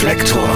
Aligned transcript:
Reflektor. 0.00 0.48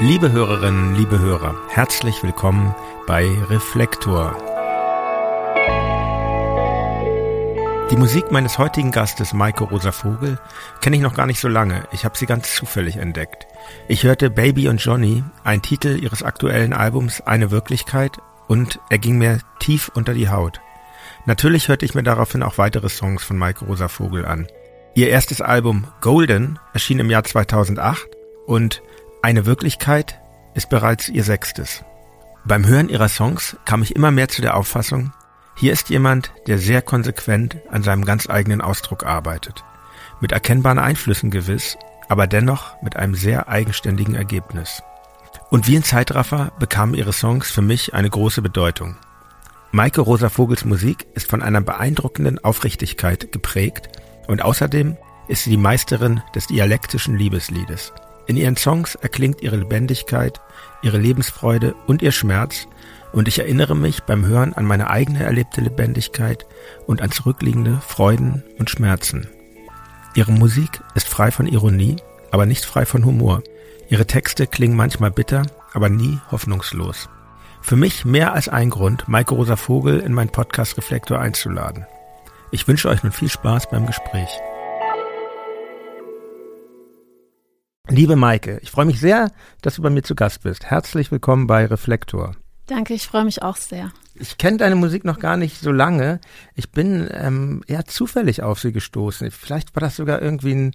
Liebe 0.00 0.32
Hörerinnen, 0.32 0.94
liebe 0.94 1.18
Hörer, 1.18 1.54
herzlich 1.68 2.22
willkommen 2.22 2.74
bei 3.06 3.28
Reflektor. 3.50 4.38
Die 7.90 7.96
Musik 7.96 8.32
meines 8.32 8.56
heutigen 8.56 8.90
Gastes 8.90 9.34
Maike 9.34 9.64
Rosa 9.64 9.92
Vogel 9.92 10.38
kenne 10.80 10.96
ich 10.96 11.02
noch 11.02 11.14
gar 11.14 11.26
nicht 11.26 11.40
so 11.40 11.48
lange. 11.48 11.86
Ich 11.92 12.06
habe 12.06 12.16
sie 12.16 12.24
ganz 12.24 12.54
zufällig 12.54 12.96
entdeckt. 12.96 13.46
Ich 13.86 14.04
hörte 14.04 14.30
Baby 14.30 14.68
und 14.68 14.82
Johnny, 14.82 15.24
ein 15.44 15.60
Titel 15.60 16.02
ihres 16.02 16.22
aktuellen 16.22 16.72
Albums 16.72 17.20
Eine 17.20 17.50
Wirklichkeit, 17.50 18.16
und 18.46 18.80
er 18.88 18.96
ging 18.96 19.18
mir 19.18 19.40
tief 19.58 19.90
unter 19.94 20.14
die 20.14 20.30
Haut. 20.30 20.62
Natürlich 21.28 21.68
hörte 21.68 21.84
ich 21.84 21.94
mir 21.94 22.02
daraufhin 22.02 22.42
auch 22.42 22.56
weitere 22.56 22.88
Songs 22.88 23.22
von 23.22 23.36
Maike 23.36 23.66
Rosa 23.66 23.88
Vogel 23.88 24.24
an. 24.24 24.46
Ihr 24.94 25.10
erstes 25.10 25.42
Album 25.42 25.86
Golden 26.00 26.58
erschien 26.72 27.00
im 27.00 27.10
Jahr 27.10 27.22
2008 27.22 28.08
und 28.46 28.80
Eine 29.20 29.44
Wirklichkeit 29.44 30.22
ist 30.54 30.70
bereits 30.70 31.10
ihr 31.10 31.22
sechstes. 31.22 31.84
Beim 32.46 32.66
Hören 32.66 32.88
ihrer 32.88 33.10
Songs 33.10 33.58
kam 33.66 33.82
ich 33.82 33.94
immer 33.94 34.10
mehr 34.10 34.28
zu 34.28 34.40
der 34.40 34.56
Auffassung, 34.56 35.12
hier 35.54 35.74
ist 35.74 35.90
jemand, 35.90 36.32
der 36.46 36.56
sehr 36.56 36.80
konsequent 36.80 37.58
an 37.70 37.82
seinem 37.82 38.06
ganz 38.06 38.30
eigenen 38.30 38.62
Ausdruck 38.62 39.04
arbeitet. 39.04 39.64
Mit 40.22 40.32
erkennbaren 40.32 40.78
Einflüssen 40.78 41.30
gewiss, 41.30 41.76
aber 42.08 42.26
dennoch 42.26 42.80
mit 42.80 42.96
einem 42.96 43.14
sehr 43.14 43.50
eigenständigen 43.50 44.14
Ergebnis. 44.14 44.82
Und 45.50 45.66
wie 45.66 45.76
ein 45.76 45.84
Zeitraffer 45.84 46.52
bekamen 46.58 46.94
ihre 46.94 47.12
Songs 47.12 47.50
für 47.50 47.60
mich 47.60 47.92
eine 47.92 48.08
große 48.08 48.40
Bedeutung. 48.40 48.96
Maike 49.70 50.00
Rosa 50.00 50.30
Vogels 50.30 50.64
Musik 50.64 51.06
ist 51.14 51.28
von 51.28 51.42
einer 51.42 51.60
beeindruckenden 51.60 52.42
Aufrichtigkeit 52.42 53.30
geprägt 53.32 53.90
und 54.26 54.40
außerdem 54.42 54.96
ist 55.28 55.44
sie 55.44 55.50
die 55.50 55.58
Meisterin 55.58 56.22
des 56.34 56.46
dialektischen 56.46 57.18
Liebesliedes. 57.18 57.92
In 58.26 58.38
ihren 58.38 58.56
Songs 58.56 58.94
erklingt 58.94 59.42
ihre 59.42 59.56
Lebendigkeit, 59.56 60.40
ihre 60.82 60.96
Lebensfreude 60.96 61.74
und 61.86 62.00
ihr 62.00 62.12
Schmerz 62.12 62.66
und 63.12 63.28
ich 63.28 63.40
erinnere 63.40 63.76
mich 63.76 64.04
beim 64.04 64.24
Hören 64.24 64.54
an 64.54 64.64
meine 64.64 64.88
eigene 64.88 65.22
erlebte 65.22 65.60
Lebendigkeit 65.60 66.46
und 66.86 67.02
an 67.02 67.10
zurückliegende 67.10 67.78
Freuden 67.86 68.44
und 68.58 68.70
Schmerzen. 68.70 69.28
Ihre 70.14 70.32
Musik 70.32 70.80
ist 70.94 71.08
frei 71.08 71.30
von 71.30 71.46
Ironie, 71.46 71.96
aber 72.30 72.46
nicht 72.46 72.64
frei 72.64 72.86
von 72.86 73.04
Humor. 73.04 73.42
Ihre 73.90 74.06
Texte 74.06 74.46
klingen 74.46 74.76
manchmal 74.76 75.10
bitter, 75.10 75.42
aber 75.74 75.90
nie 75.90 76.18
hoffnungslos. 76.30 77.10
Für 77.60 77.76
mich 77.76 78.04
mehr 78.04 78.32
als 78.32 78.48
ein 78.48 78.70
Grund, 78.70 79.08
Maike 79.08 79.34
Rosa 79.34 79.56
Vogel 79.56 80.00
in 80.00 80.14
meinen 80.14 80.30
Podcast 80.30 80.76
Reflektor 80.78 81.18
einzuladen. 81.18 81.86
Ich 82.50 82.66
wünsche 82.66 82.88
euch 82.88 83.02
nun 83.02 83.12
viel 83.12 83.28
Spaß 83.28 83.68
beim 83.70 83.86
Gespräch. 83.86 84.30
Liebe 87.88 88.16
Maike, 88.16 88.58
ich 88.62 88.70
freue 88.70 88.86
mich 88.86 89.00
sehr, 89.00 89.30
dass 89.62 89.76
du 89.76 89.82
bei 89.82 89.90
mir 89.90 90.02
zu 90.02 90.14
Gast 90.14 90.42
bist. 90.42 90.66
Herzlich 90.66 91.10
willkommen 91.10 91.46
bei 91.46 91.66
Reflektor. 91.66 92.36
Danke, 92.66 92.92
ich 92.92 93.06
freue 93.06 93.24
mich 93.24 93.42
auch 93.42 93.56
sehr. 93.56 93.92
Ich 94.14 94.36
kenne 94.36 94.58
deine 94.58 94.74
Musik 94.74 95.04
noch 95.04 95.18
gar 95.18 95.38
nicht 95.38 95.58
so 95.58 95.72
lange. 95.72 96.20
Ich 96.54 96.70
bin 96.70 97.08
ähm, 97.12 97.62
eher 97.66 97.86
zufällig 97.86 98.42
auf 98.42 98.60
sie 98.60 98.72
gestoßen. 98.72 99.30
Vielleicht 99.30 99.74
war 99.74 99.80
das 99.80 99.96
sogar 99.96 100.20
irgendwie 100.20 100.54
ein 100.54 100.74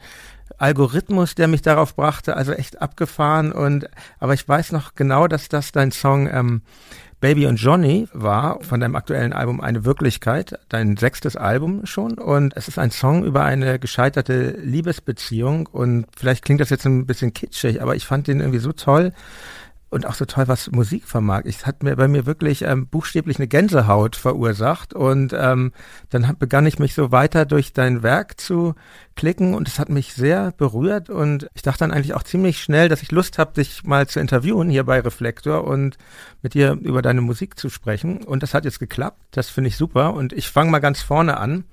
Algorithmus, 0.58 1.36
der 1.36 1.48
mich 1.48 1.62
darauf 1.62 1.96
brachte, 1.96 2.36
also 2.36 2.52
echt 2.54 2.82
abgefahren. 2.82 3.52
Und 3.52 3.90
aber 4.20 4.34
ich 4.34 4.48
weiß 4.48 4.72
noch 4.72 4.96
genau, 4.96 5.28
dass 5.28 5.50
das 5.50 5.72
dein 5.72 5.92
Song 5.92 6.28
ähm, 6.28 6.62
Baby 7.24 7.46
und 7.48 7.56
Johnny 7.56 8.10
war 8.12 8.62
von 8.64 8.82
deinem 8.82 8.98
aktuellen 8.98 9.32
Album 9.32 9.62
Eine 9.62 9.86
Wirklichkeit, 9.86 10.60
dein 10.68 10.98
sechstes 10.98 11.38
Album 11.38 11.86
schon. 11.86 12.16
Und 12.18 12.56
es 12.58 12.68
ist 12.68 12.78
ein 12.78 12.92
Song 12.92 13.24
über 13.24 13.46
eine 13.46 13.80
gescheiterte 13.80 14.58
Liebesbeziehung. 14.62 15.68
Und 15.68 16.06
vielleicht 16.18 16.44
klingt 16.44 16.60
das 16.60 16.70
jetzt 16.70 16.86
ein 16.86 17.06
bisschen 17.06 17.34
kitschig, 17.34 17.82
aber 17.82 17.96
ich 17.96 18.06
fand 18.06 18.28
den 18.28 18.42
irgendwie 18.42 18.60
so 18.60 18.74
toll 18.74 19.14
und 19.94 20.06
auch 20.06 20.16
so 20.16 20.26
toll, 20.26 20.48
was 20.48 20.72
Musik 20.72 21.08
vermag. 21.08 21.44
Es 21.46 21.66
hat 21.66 21.84
mir 21.84 21.96
bei 21.96 22.08
mir 22.08 22.26
wirklich 22.26 22.64
ähm, 22.64 22.88
buchstäblich 22.88 23.38
eine 23.38 23.48
Gänsehaut 23.48 24.16
verursacht 24.16 24.94
und 24.94 25.34
ähm, 25.38 25.72
dann 26.10 26.28
hab, 26.28 26.40
begann 26.40 26.66
ich 26.66 26.80
mich 26.80 26.94
so 26.96 27.12
weiter 27.12 27.46
durch 27.46 27.74
dein 27.74 28.04
Werk 28.04 28.42
zu 28.42 28.74
klicken 29.16 29.54
und 29.54 29.68
es 29.68 29.80
hat 29.80 29.90
mich 29.90 30.14
sehr 30.14 30.52
berührt 30.52 31.10
und 31.10 31.48
ich 31.54 31.62
dachte 31.62 31.80
dann 31.80 31.92
eigentlich 31.92 32.16
auch 32.16 32.24
ziemlich 32.24 32.62
schnell, 32.62 32.90
dass 32.90 33.04
ich 33.04 33.12
Lust 33.12 33.38
habe, 33.38 33.54
dich 33.54 33.84
mal 33.84 34.08
zu 34.08 34.20
interviewen 34.20 34.70
hier 34.70 34.84
bei 34.84 35.00
Reflektor 35.00 35.64
und 35.64 35.98
mit 36.42 36.56
dir 36.56 36.74
über 36.82 37.02
deine 37.02 37.22
Musik 37.22 37.58
zu 37.58 37.70
sprechen 37.70 38.24
und 38.24 38.44
das 38.44 38.54
hat 38.54 38.66
jetzt 38.66 38.80
geklappt. 38.80 39.22
Das 39.32 39.50
finde 39.50 39.68
ich 39.68 39.78
super 39.78 40.14
und 40.14 40.34
ich 40.34 40.50
fange 40.50 40.72
mal 40.72 40.80
ganz 40.80 41.02
vorne 41.02 41.38
an. 41.38 41.66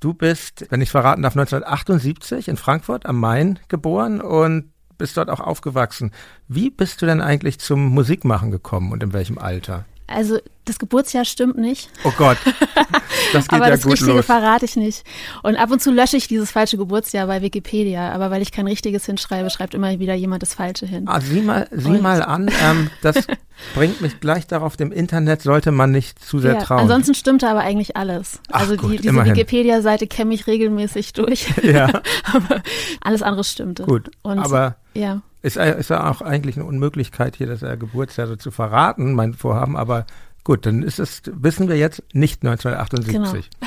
Du 0.00 0.14
bist, 0.14 0.66
wenn 0.70 0.80
ich 0.80 0.90
verraten 0.90 1.22
darf, 1.22 1.36
1978 1.36 2.48
in 2.48 2.56
Frankfurt 2.56 3.06
am 3.06 3.20
Main 3.20 3.58
geboren 3.68 4.20
und 4.20 4.72
bist 5.00 5.16
dort 5.16 5.30
auch 5.30 5.40
aufgewachsen. 5.40 6.12
Wie 6.46 6.70
bist 6.70 7.02
du 7.02 7.06
denn 7.06 7.20
eigentlich 7.20 7.58
zum 7.58 7.88
Musikmachen 7.88 8.50
gekommen 8.50 8.92
und 8.92 9.02
in 9.02 9.12
welchem 9.12 9.38
Alter? 9.38 9.86
Also 10.10 10.38
das 10.64 10.78
Geburtsjahr 10.78 11.24
stimmt 11.24 11.56
nicht. 11.56 11.88
Oh 12.04 12.12
Gott, 12.16 12.36
das 13.32 13.48
geht 13.48 13.52
aber 13.54 13.66
ja 13.66 13.70
das 13.70 13.82
gut 13.82 13.92
Richtige 13.92 14.12
los. 14.12 14.26
verrate 14.26 14.64
ich 14.64 14.76
nicht. 14.76 15.04
Und 15.42 15.56
ab 15.56 15.70
und 15.70 15.80
zu 15.80 15.90
lösche 15.90 16.16
ich 16.16 16.28
dieses 16.28 16.50
falsche 16.50 16.76
Geburtsjahr 16.76 17.26
bei 17.26 17.42
Wikipedia, 17.42 18.12
aber 18.12 18.30
weil 18.30 18.42
ich 18.42 18.52
kein 18.52 18.66
richtiges 18.66 19.06
hinschreibe, 19.06 19.50
schreibt 19.50 19.74
immer 19.74 19.98
wieder 19.98 20.14
jemand 20.14 20.42
das 20.42 20.54
Falsche 20.54 20.86
hin. 20.86 21.04
Ah, 21.06 21.20
sieh 21.20 21.40
mal, 21.42 21.68
sieh 21.70 21.90
Und- 21.90 22.02
mal 22.02 22.22
an, 22.22 22.50
ähm, 22.62 22.90
das 23.02 23.16
bringt 23.74 24.00
mich 24.00 24.20
gleich 24.20 24.46
darauf, 24.46 24.76
dem 24.76 24.92
Internet 24.92 25.42
sollte 25.42 25.70
man 25.72 25.90
nicht 25.90 26.22
zu 26.24 26.38
sehr 26.38 26.54
ja, 26.54 26.60
trauen. 26.62 26.80
ansonsten 26.80 27.14
stimmte 27.14 27.48
aber 27.48 27.60
eigentlich 27.60 27.96
alles. 27.96 28.40
Ach 28.50 28.60
also 28.60 28.76
gut, 28.76 28.92
die, 28.92 28.96
diese. 28.98 29.14
Wikipedia-Seite 29.24 30.06
kenne 30.06 30.34
ich 30.34 30.46
regelmäßig 30.46 31.12
durch. 31.14 31.46
ja, 31.62 31.86
aber 32.32 32.62
alles 33.00 33.22
andere 33.22 33.44
stimmte. 33.44 33.84
gut. 33.84 34.10
Und 34.22 34.38
Aber 34.38 34.76
ja. 34.94 35.22
Ist, 35.42 35.56
ist 35.56 35.90
ja 35.90 36.10
auch 36.10 36.22
eigentlich 36.22 36.56
eine 36.56 36.66
Unmöglichkeit, 36.66 37.36
hier 37.36 37.46
das 37.46 37.62
äh, 37.62 37.76
Geburtsjahr 37.76 38.38
zu 38.38 38.50
verraten, 38.50 39.14
mein 39.14 39.34
Vorhaben, 39.34 39.76
aber 39.76 40.06
gut, 40.44 40.66
dann 40.66 40.82
ist 40.82 40.98
es, 40.98 41.22
wissen 41.26 41.68
wir 41.68 41.76
jetzt, 41.76 42.02
nicht 42.12 42.44
1978. 42.44 43.50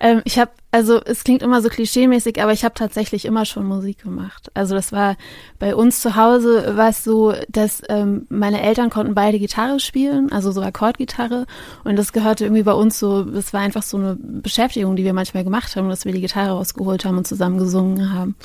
Ähm, 0.00 0.22
ich 0.24 0.38
habe, 0.38 0.52
also 0.70 1.00
es 1.04 1.24
klingt 1.24 1.42
immer 1.42 1.60
so 1.60 1.68
klischeemäßig, 1.68 2.40
aber 2.40 2.52
ich 2.52 2.64
habe 2.64 2.74
tatsächlich 2.74 3.24
immer 3.24 3.44
schon 3.44 3.66
Musik 3.66 4.02
gemacht. 4.02 4.50
Also 4.54 4.74
das 4.74 4.92
war 4.92 5.16
bei 5.58 5.74
uns 5.74 6.00
zu 6.00 6.14
Hause 6.14 6.76
war 6.76 6.90
es 6.90 7.02
so, 7.02 7.34
dass 7.48 7.82
ähm, 7.88 8.26
meine 8.28 8.62
Eltern 8.62 8.90
konnten 8.90 9.14
beide 9.14 9.38
Gitarre 9.38 9.80
spielen, 9.80 10.30
also 10.30 10.52
so 10.52 10.62
Akkordgitarre. 10.62 11.46
Und 11.82 11.96
das 11.96 12.12
gehörte 12.12 12.44
irgendwie 12.44 12.62
bei 12.62 12.72
uns 12.72 12.98
so, 12.98 13.24
das 13.24 13.52
war 13.52 13.60
einfach 13.60 13.82
so 13.82 13.96
eine 13.96 14.16
Beschäftigung, 14.16 14.94
die 14.94 15.04
wir 15.04 15.14
manchmal 15.14 15.44
gemacht 15.44 15.74
haben, 15.74 15.88
dass 15.88 16.04
wir 16.04 16.12
die 16.12 16.20
Gitarre 16.20 16.50
rausgeholt 16.50 17.04
haben 17.04 17.18
und 17.18 17.26
zusammen 17.26 17.58
gesungen 17.58 18.12
haben. 18.12 18.36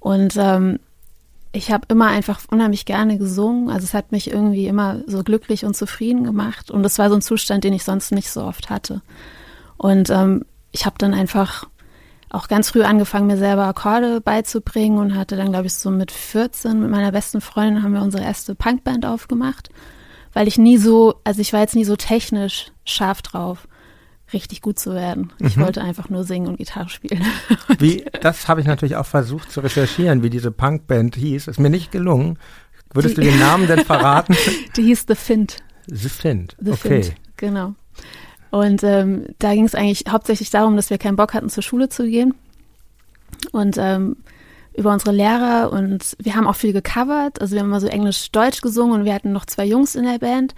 Und 0.00 0.34
ähm, 0.36 0.80
ich 1.52 1.70
habe 1.72 1.86
immer 1.88 2.08
einfach 2.08 2.40
unheimlich 2.50 2.84
gerne 2.84 3.18
gesungen. 3.18 3.70
Also 3.70 3.84
es 3.84 3.94
hat 3.94 4.12
mich 4.12 4.30
irgendwie 4.30 4.66
immer 4.66 5.02
so 5.06 5.22
glücklich 5.22 5.64
und 5.64 5.76
zufrieden 5.76 6.24
gemacht. 6.24 6.70
Und 6.70 6.82
das 6.82 6.98
war 6.98 7.08
so 7.08 7.14
ein 7.14 7.22
Zustand, 7.22 7.64
den 7.64 7.72
ich 7.72 7.84
sonst 7.84 8.12
nicht 8.12 8.30
so 8.30 8.42
oft 8.42 8.70
hatte. 8.70 9.02
Und 9.76 10.10
ähm, 10.10 10.44
ich 10.72 10.84
habe 10.84 10.96
dann 10.98 11.14
einfach 11.14 11.66
auch 12.30 12.48
ganz 12.48 12.70
früh 12.70 12.82
angefangen, 12.82 13.26
mir 13.26 13.38
selber 13.38 13.66
Akkorde 13.66 14.20
beizubringen 14.20 14.98
und 14.98 15.16
hatte 15.16 15.36
dann, 15.36 15.50
glaube 15.50 15.66
ich, 15.66 15.74
so 15.74 15.90
mit 15.90 16.12
14 16.12 16.80
mit 16.80 16.90
meiner 16.90 17.12
besten 17.12 17.40
Freundin 17.40 17.82
haben 17.82 17.94
wir 17.94 18.02
unsere 18.02 18.22
erste 18.22 18.54
Punkband 18.54 19.06
aufgemacht, 19.06 19.70
weil 20.34 20.46
ich 20.46 20.58
nie 20.58 20.76
so, 20.76 21.14
also 21.24 21.40
ich 21.40 21.52
war 21.52 21.60
jetzt 21.60 21.74
nie 21.74 21.84
so 21.84 21.96
technisch 21.96 22.70
scharf 22.84 23.22
drauf, 23.22 23.67
richtig 24.32 24.60
gut 24.62 24.78
zu 24.78 24.94
werden. 24.94 25.32
Ich 25.40 25.56
Mhm. 25.56 25.62
wollte 25.62 25.82
einfach 25.82 26.08
nur 26.10 26.24
singen 26.24 26.48
und 26.48 26.56
Gitarre 26.58 26.88
spielen. 26.88 27.24
Wie, 27.78 28.04
das 28.20 28.48
habe 28.48 28.60
ich 28.60 28.66
natürlich 28.66 28.96
auch 28.96 29.06
versucht 29.06 29.50
zu 29.50 29.60
recherchieren, 29.60 30.22
wie 30.22 30.30
diese 30.30 30.50
Punkband 30.50 31.16
hieß. 31.16 31.48
Ist 31.48 31.58
mir 31.60 31.70
nicht 31.70 31.90
gelungen. 31.92 32.38
Würdest 32.92 33.16
Die- 33.16 33.22
du 33.22 33.26
den 33.30 33.38
Namen 33.40 33.66
denn 33.66 33.84
verraten? 33.84 34.36
Die 34.76 34.82
hieß 34.82 35.04
The 35.08 35.14
Fint. 35.14 35.56
The 35.86 36.08
Find. 36.08 36.56
The 36.60 36.72
okay. 36.72 37.02
Fint, 37.02 37.14
genau. 37.36 37.74
Und 38.50 38.82
ähm, 38.82 39.26
da 39.38 39.52
ging 39.54 39.64
es 39.64 39.74
eigentlich 39.74 40.04
hauptsächlich 40.10 40.50
darum, 40.50 40.76
dass 40.76 40.90
wir 40.90 40.98
keinen 40.98 41.16
Bock 41.16 41.34
hatten, 41.34 41.48
zur 41.50 41.62
Schule 41.62 41.88
zu 41.88 42.04
gehen. 42.04 42.34
Und 43.52 43.76
ähm, 43.78 44.16
über 44.74 44.92
unsere 44.92 45.12
Lehrer 45.12 45.72
und 45.72 46.16
wir 46.20 46.34
haben 46.34 46.46
auch 46.46 46.54
viel 46.56 46.72
gecovert. 46.72 47.40
Also 47.40 47.54
wir 47.54 47.60
haben 47.60 47.68
immer 47.68 47.80
so 47.80 47.88
Englisch-Deutsch 47.88 48.60
gesungen 48.60 49.00
und 49.00 49.04
wir 49.04 49.12
hatten 49.14 49.32
noch 49.32 49.44
zwei 49.46 49.64
Jungs 49.66 49.94
in 49.96 50.04
der 50.04 50.18
Band, 50.18 50.54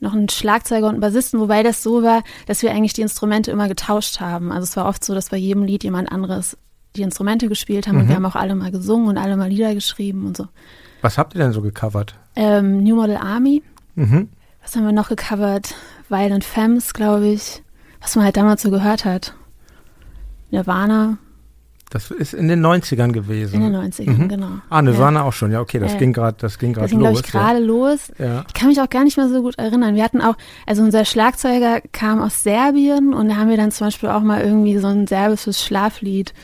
noch 0.00 0.12
einen 0.12 0.28
Schlagzeuger 0.28 0.86
und 0.86 0.92
einen 0.94 1.00
Bassisten, 1.00 1.40
wobei 1.40 1.62
das 1.62 1.82
so 1.82 2.02
war, 2.02 2.22
dass 2.46 2.62
wir 2.62 2.70
eigentlich 2.70 2.92
die 2.92 3.02
Instrumente 3.02 3.50
immer 3.50 3.68
getauscht 3.68 4.20
haben. 4.20 4.52
Also 4.52 4.64
es 4.64 4.76
war 4.76 4.86
oft 4.86 5.04
so, 5.04 5.14
dass 5.14 5.30
bei 5.30 5.36
jedem 5.36 5.64
Lied 5.64 5.84
jemand 5.84 6.10
anderes 6.12 6.56
die 6.96 7.02
Instrumente 7.02 7.48
gespielt 7.48 7.88
haben 7.88 7.96
und 7.96 8.04
Mhm. 8.04 8.08
wir 8.08 8.16
haben 8.16 8.26
auch 8.26 8.36
alle 8.36 8.54
mal 8.54 8.70
gesungen 8.70 9.08
und 9.08 9.18
alle 9.18 9.36
mal 9.36 9.48
Lieder 9.48 9.74
geschrieben 9.74 10.26
und 10.26 10.36
so. 10.36 10.46
Was 11.02 11.18
habt 11.18 11.34
ihr 11.34 11.38
denn 11.42 11.52
so 11.52 11.60
gecovert? 11.62 12.14
Ähm, 12.36 12.82
New 12.82 12.96
Model 12.96 13.16
Army, 13.16 13.62
Mhm. 13.96 14.28
was 14.62 14.74
haben 14.76 14.84
wir 14.84 14.92
noch 14.92 15.08
gecovert? 15.08 15.74
Violent 16.08 16.44
Femmes, 16.44 16.94
glaube 16.94 17.26
ich. 17.28 17.62
Was 18.00 18.14
man 18.16 18.24
halt 18.26 18.36
damals 18.36 18.62
so 18.62 18.70
gehört 18.70 19.04
hat. 19.04 19.34
Nirvana. 20.50 21.18
Das 21.94 22.10
ist 22.10 22.34
in 22.34 22.48
den 22.48 22.60
90ern 22.60 23.12
gewesen. 23.12 23.62
In 23.62 23.72
den 23.72 23.76
90ern, 23.80 24.18
mhm. 24.18 24.28
genau. 24.28 24.48
Ah, 24.68 24.82
Nirvana 24.82 25.20
ja. 25.20 25.26
auch 25.26 25.32
schon, 25.32 25.52
ja, 25.52 25.60
okay, 25.60 25.78
das 25.78 25.94
äh, 25.94 25.98
ging 25.98 26.12
gerade, 26.12 26.36
das 26.40 26.58
ging 26.58 26.72
gerade 26.72 26.92
los. 26.92 27.02
Das 27.04 27.12
ging, 27.12 27.24
ich, 27.24 27.30
gerade 27.30 27.60
ja. 27.60 27.64
los. 27.64 28.12
Ja. 28.18 28.44
Ich 28.48 28.52
kann 28.52 28.66
mich 28.66 28.80
auch 28.80 28.90
gar 28.90 29.04
nicht 29.04 29.16
mehr 29.16 29.28
so 29.28 29.42
gut 29.42 29.56
erinnern. 29.58 29.94
Wir 29.94 30.02
hatten 30.02 30.20
auch, 30.20 30.34
also 30.66 30.82
unser 30.82 31.04
Schlagzeuger 31.04 31.82
kam 31.92 32.20
aus 32.20 32.42
Serbien 32.42 33.14
und 33.14 33.28
da 33.28 33.36
haben 33.36 33.48
wir 33.48 33.56
dann 33.56 33.70
zum 33.70 33.86
Beispiel 33.86 34.08
auch 34.08 34.22
mal 34.22 34.40
irgendwie 34.40 34.76
so 34.78 34.88
ein 34.88 35.06
serbisches 35.06 35.64
Schlaflied 35.64 36.34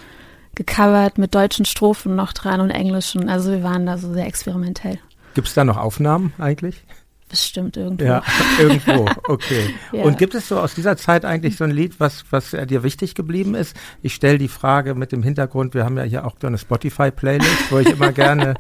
gecovert 0.55 1.19
mit 1.19 1.35
deutschen 1.35 1.65
Strophen 1.65 2.15
noch 2.15 2.33
dran 2.33 2.61
und 2.61 2.71
englischen. 2.71 3.29
Also 3.29 3.51
wir 3.51 3.65
waren 3.65 3.87
da 3.87 3.99
so 3.99 4.13
sehr 4.13 4.29
experimentell. 4.29 5.01
Gibt 5.35 5.49
es 5.49 5.55
da 5.55 5.65
noch 5.65 5.79
Aufnahmen 5.79 6.33
eigentlich? 6.39 6.85
Bestimmt 7.31 7.77
irgendwo. 7.77 8.05
Ja, 8.05 8.23
irgendwo, 8.59 9.07
okay. 9.29 9.75
ja. 9.93 10.03
Und 10.03 10.19
gibt 10.19 10.35
es 10.35 10.49
so 10.49 10.59
aus 10.59 10.75
dieser 10.75 10.97
Zeit 10.97 11.25
eigentlich 11.25 11.57
so 11.57 11.63
ein 11.63 11.71
Lied, 11.71 12.01
was, 12.01 12.25
was 12.31 12.51
dir 12.51 12.83
wichtig 12.83 13.15
geblieben 13.15 13.55
ist? 13.55 13.77
Ich 14.03 14.15
stelle 14.15 14.37
die 14.37 14.49
Frage 14.49 14.97
mit 14.97 15.13
dem 15.13 15.23
Hintergrund, 15.23 15.75
wir 15.75 15.85
haben 15.85 15.97
ja 15.97 16.03
hier 16.03 16.27
auch 16.27 16.35
so 16.41 16.49
eine 16.49 16.59
Spotify-Playlist, 16.59 17.71
wo 17.71 17.79
ich 17.79 17.89
immer 17.89 18.11
gerne 18.11 18.55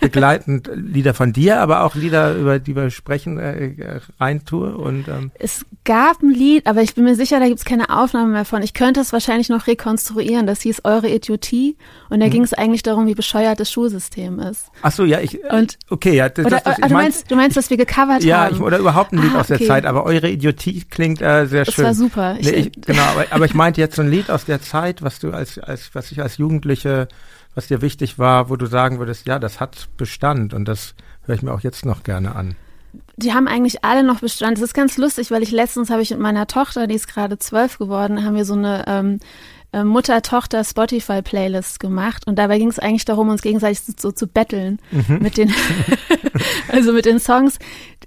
begleitend 0.00 0.70
Lieder 0.74 1.12
von 1.12 1.34
dir, 1.34 1.60
aber 1.60 1.82
auch 1.84 1.94
Lieder, 1.94 2.34
über 2.34 2.58
die 2.58 2.74
wir 2.74 2.90
sprechen, 2.90 3.38
äh, 3.38 4.00
reintue. 4.18 4.76
Und, 4.76 5.08
ähm. 5.08 5.30
Es 5.38 5.66
gab 5.84 6.22
ein 6.22 6.30
Lied, 6.30 6.66
aber 6.66 6.82
ich 6.82 6.94
bin 6.94 7.04
mir 7.04 7.14
sicher, 7.14 7.40
da 7.40 7.46
gibt 7.46 7.58
es 7.58 7.64
keine 7.64 7.90
Aufnahme 7.90 8.32
mehr 8.32 8.44
von. 8.44 8.62
Ich 8.62 8.72
könnte 8.72 9.00
es 9.00 9.12
wahrscheinlich 9.12 9.50
noch 9.50 9.66
rekonstruieren. 9.66 10.46
Das 10.46 10.62
hieß 10.62 10.80
Eure 10.84 11.08
Idiotie 11.08 11.76
und 12.08 12.20
da 12.20 12.26
hm. 12.26 12.32
ging 12.32 12.42
es 12.42 12.54
eigentlich 12.54 12.82
darum, 12.82 13.06
wie 13.06 13.14
bescheuert 13.14 13.60
das 13.60 13.70
Schulsystem 13.70 14.38
ist. 14.38 14.70
Ach 14.82 14.92
so, 14.92 15.04
ja, 15.04 15.20
ich, 15.20 15.38
und, 15.50 15.78
okay, 15.90 16.16
ja. 16.16 16.28
Das, 16.28 16.46
oder, 16.46 16.60
das, 16.60 16.76
das, 16.76 16.88
du, 16.88 16.94
meinst, 16.94 17.30
du 17.30 17.36
meinst, 17.36 17.56
dass 17.56 17.70
wir 17.70 17.76
gecovert 17.98 18.24
ja, 18.24 18.44
haben? 18.44 18.56
Ja, 18.56 18.62
oder 18.62 18.78
überhaupt 18.78 19.12
ein 19.12 19.22
Lied 19.22 19.32
ah, 19.34 19.40
aus 19.40 19.48
der 19.48 19.60
Zeit, 19.60 19.86
aber 19.86 20.04
Eure 20.04 20.28
Idiotie 20.28 20.84
klingt 20.88 21.20
äh, 21.20 21.46
sehr 21.46 21.64
das 21.64 21.74
schön. 21.74 21.84
Das 21.84 21.98
war 21.98 22.06
super. 22.06 22.34
Nee, 22.40 22.50
ich, 22.50 22.72
genau, 22.72 23.02
aber, 23.02 23.26
aber 23.30 23.44
ich 23.44 23.54
meinte 23.54 23.80
jetzt 23.80 23.96
so 23.96 24.02
ein 24.02 24.10
Lied 24.10 24.30
aus 24.30 24.44
der 24.44 24.60
Zeit, 24.60 25.02
was 25.02 25.18
du 25.18 25.32
als, 25.32 25.58
als 25.58 25.90
was 25.94 26.12
ich 26.12 26.22
als 26.22 26.38
Jugendliche 26.38 27.08
was 27.58 27.66
dir 27.66 27.82
wichtig 27.82 28.20
war, 28.20 28.50
wo 28.50 28.56
du 28.56 28.66
sagen 28.66 29.00
würdest, 29.00 29.26
ja, 29.26 29.40
das 29.40 29.58
hat 29.58 29.88
Bestand 29.96 30.54
und 30.54 30.66
das 30.66 30.94
höre 31.24 31.34
ich 31.34 31.42
mir 31.42 31.52
auch 31.52 31.60
jetzt 31.60 31.84
noch 31.84 32.04
gerne 32.04 32.36
an. 32.36 32.54
Die 33.16 33.34
haben 33.34 33.48
eigentlich 33.48 33.84
alle 33.84 34.04
noch 34.04 34.20
Bestand. 34.20 34.58
Das 34.58 34.62
ist 34.62 34.74
ganz 34.74 34.96
lustig, 34.96 35.32
weil 35.32 35.42
ich 35.42 35.50
letztens 35.50 35.90
habe 35.90 36.00
ich 36.00 36.10
mit 36.10 36.20
meiner 36.20 36.46
Tochter, 36.46 36.86
die 36.86 36.94
ist 36.94 37.08
gerade 37.08 37.36
zwölf 37.38 37.78
geworden, 37.78 38.24
haben 38.24 38.36
wir 38.36 38.44
so 38.44 38.54
eine 38.54 38.84
ähm, 38.86 39.18
äh, 39.72 39.84
Mutter-Tochter-Spotify-Playlist 39.84 41.80
gemacht 41.80 42.26
und 42.26 42.38
dabei 42.38 42.58
ging 42.58 42.68
es 42.68 42.78
eigentlich 42.78 43.04
darum, 43.04 43.28
uns 43.28 43.42
gegenseitig 43.42 43.80
so, 43.80 43.92
so 43.96 44.12
zu 44.12 44.26
betteln 44.26 44.78
mhm. 44.90 45.18
mit 45.20 45.36
den, 45.36 45.52
also 46.72 46.92
mit 46.92 47.04
den 47.04 47.18
Songs. 47.18 47.58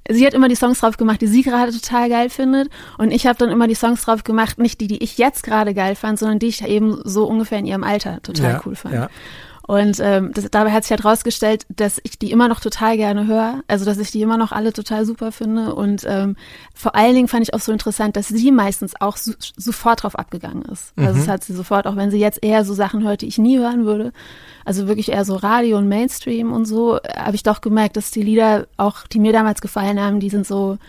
Sie 0.10 0.26
hat 0.26 0.34
immer 0.34 0.48
die 0.48 0.56
Songs 0.56 0.80
drauf 0.80 0.98
gemacht, 0.98 1.22
die 1.22 1.28
sie 1.28 1.44
gerade 1.44 1.72
total 1.72 2.10
geil 2.10 2.30
findet 2.30 2.70
und 2.98 3.12
ich 3.12 3.28
habe 3.28 3.38
dann 3.38 3.50
immer 3.50 3.68
die 3.68 3.76
Songs 3.76 4.04
drauf 4.04 4.24
gemacht, 4.24 4.58
nicht 4.58 4.82
die, 4.82 4.88
die 4.88 5.04
ich 5.04 5.18
jetzt 5.18 5.44
gerade 5.44 5.74
geil 5.74 5.96
fand, 5.96 6.18
sondern 6.18 6.40
die 6.40 6.48
ich 6.48 6.66
eben 6.66 7.00
so 7.04 7.26
ungefähr 7.26 7.60
in 7.60 7.66
ihrem 7.66 7.84
Alter 7.84 8.22
total 8.24 8.54
ja, 8.54 8.62
cool 8.66 8.76
fand. 8.76 8.96
Ja. 8.96 9.10
Und 9.72 10.02
ähm, 10.02 10.32
das, 10.34 10.52
dabei 10.52 10.74
hat 10.74 10.84
sich 10.84 10.92
halt 10.92 11.06
rausgestellt, 11.06 11.66
dass 11.70 12.02
ich 12.04 12.20
die 12.20 12.32
immer 12.32 12.50
noch 12.50 12.60
total 12.60 12.98
gerne 12.98 13.26
höre, 13.26 13.64
also 13.70 13.86
dass 13.86 14.00
ich 14.00 14.12
die 14.12 14.22
immer 14.22 14.36
noch 14.36 14.52
alle 14.52 14.74
total 14.74 15.06
super 15.06 15.32
finde. 15.32 15.76
Und 15.76 16.04
ähm, 16.06 16.36
vor 16.76 16.94
allen 16.94 17.16
Dingen 17.16 17.30
fand 17.30 17.44
ich 17.44 17.54
auch 17.54 17.62
so 17.62 17.72
interessant, 17.72 18.18
dass 18.18 18.28
sie 18.28 18.52
meistens 18.52 19.00
auch 19.00 19.16
so, 19.16 19.32
sofort 19.56 20.04
drauf 20.04 20.20
abgegangen 20.20 20.64
ist. 20.64 20.92
Also 20.98 21.14
mhm. 21.14 21.22
es 21.22 21.28
hat 21.30 21.46
sie 21.46 21.54
sofort, 21.54 21.88
auch 21.88 21.96
wenn 21.96 22.12
sie 22.12 22.20
jetzt 22.20 22.44
eher 22.44 22.66
so 22.66 22.74
Sachen 22.74 23.06
hört, 23.06 23.22
die 23.22 23.28
ich 23.28 23.38
nie 23.38 23.60
hören 23.60 23.86
würde, 23.86 24.12
also 24.66 24.90
wirklich 24.90 25.10
eher 25.10 25.24
so 25.24 25.38
Radio 25.38 25.78
und 25.78 25.88
Mainstream 25.88 26.52
und 26.52 26.66
so, 26.66 27.00
habe 27.16 27.36
ich 27.36 27.44
doch 27.44 27.62
gemerkt, 27.62 27.96
dass 27.96 28.12
die 28.12 28.24
Lieder 28.24 28.68
auch, 28.76 29.08
die 29.08 29.20
mir 29.20 29.32
damals 29.32 29.62
gefallen 29.62 30.02
haben, 30.02 30.20
die 30.20 30.30
sind 30.30 30.46
so, 30.46 30.80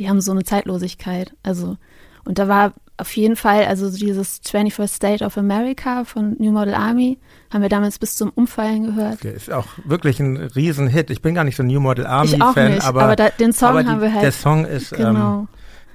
die 0.00 0.08
haben 0.08 0.20
so 0.20 0.32
eine 0.32 0.42
Zeitlosigkeit. 0.42 1.32
Also 1.44 1.76
und 2.24 2.40
da 2.40 2.48
war 2.48 2.72
auf 3.02 3.14
jeden 3.16 3.34
Fall, 3.34 3.66
also 3.66 3.90
dieses 3.90 4.40
21st 4.42 4.88
State 4.88 5.24
of 5.24 5.36
America 5.36 6.04
von 6.04 6.36
New 6.38 6.52
Model 6.52 6.72
Army 6.72 7.18
haben 7.52 7.60
wir 7.60 7.68
damals 7.68 7.98
bis 7.98 8.14
zum 8.14 8.30
Umfallen 8.30 8.86
gehört. 8.86 9.24
Der 9.24 9.34
ist 9.34 9.52
auch 9.52 9.66
wirklich 9.84 10.20
ein 10.20 10.36
Riesenhit. 10.36 11.10
Ich 11.10 11.20
bin 11.20 11.34
gar 11.34 11.42
nicht 11.42 11.56
so 11.56 11.64
ein 11.64 11.66
New 11.66 11.80
Model 11.80 12.06
Army 12.06 12.38
Fan, 12.54 12.74
nicht, 12.74 12.84
aber, 12.84 13.02
aber 13.02 13.16
da, 13.16 13.28
den 13.30 13.52
Song 13.52 13.70
aber 13.70 13.82
die, 13.82 13.88
haben 13.88 14.00
wir 14.00 14.12
halt. 14.12 14.22
Der 14.22 14.30
Song 14.30 14.64
ist, 14.64 14.92
genau. 14.92 15.40
ähm, 15.40 15.48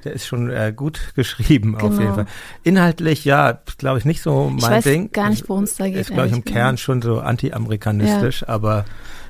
der 0.03 0.13
ist 0.13 0.27
schon 0.27 0.49
äh, 0.49 0.73
gut 0.75 1.13
geschrieben 1.15 1.77
genau. 1.77 1.87
auf 1.87 1.97
jeden 1.97 2.13
Fall. 2.13 2.25
Inhaltlich, 2.63 3.23
ja, 3.23 3.57
glaube 3.77 3.99
ich 3.99 4.05
nicht 4.05 4.21
so 4.21 4.49
mein 4.49 4.57
ich 4.57 4.63
weiß 4.63 4.83
Ding. 4.83 5.11
gar 5.13 5.29
nicht, 5.29 5.47
worum 5.47 5.63
es 5.63 5.75
da 5.75 5.87
geht. 5.87 5.95
Ist, 5.95 6.11
glaube 6.11 6.27
ich, 6.27 6.33
im 6.33 6.43
Kern 6.43 6.77
schon 6.77 7.01
so 7.01 7.21
anti-amerikanistisch, 7.21 8.41
ja. 8.41 8.49
aber 8.49 8.83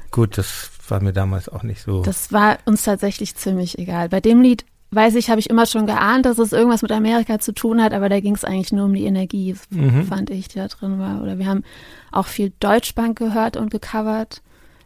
gut, 0.09 0.39
das 0.39 0.71
war 0.87 0.99
mir 1.01 1.13
damals 1.13 1.47
auch 1.47 1.61
nicht 1.61 1.83
so. 1.83 2.01
Das 2.01 2.33
war 2.33 2.57
uns 2.65 2.83
tatsächlich 2.83 3.35
ziemlich 3.35 3.77
egal. 3.77 4.09
Bei 4.09 4.19
dem 4.19 4.41
Lied 4.41 4.65
weiß 4.91 5.15
ich, 5.15 5.29
habe 5.29 5.39
ich 5.39 5.49
immer 5.49 5.65
schon 5.65 5.85
geahnt, 5.85 6.25
dass 6.25 6.37
es 6.37 6.53
irgendwas 6.53 6.81
mit 6.81 6.91
Amerika 6.91 7.39
zu 7.39 7.53
tun 7.53 7.81
hat, 7.81 7.93
aber 7.93 8.09
da 8.09 8.19
ging 8.19 8.35
es 8.35 8.43
eigentlich 8.43 8.71
nur 8.71 8.85
um 8.85 8.93
die 8.93 9.05
Energie, 9.05 9.55
mhm. 9.69 10.05
fand 10.05 10.29
ich, 10.29 10.47
die 10.47 10.59
da 10.59 10.67
drin 10.67 10.99
war. 10.99 11.21
Oder 11.21 11.37
wir 11.37 11.47
haben 11.47 11.63
auch 12.11 12.27
viel 12.27 12.53
Deutschbank 12.59 13.17
gehört 13.17 13.57
und 13.57 13.69
gecovert. 13.69 14.41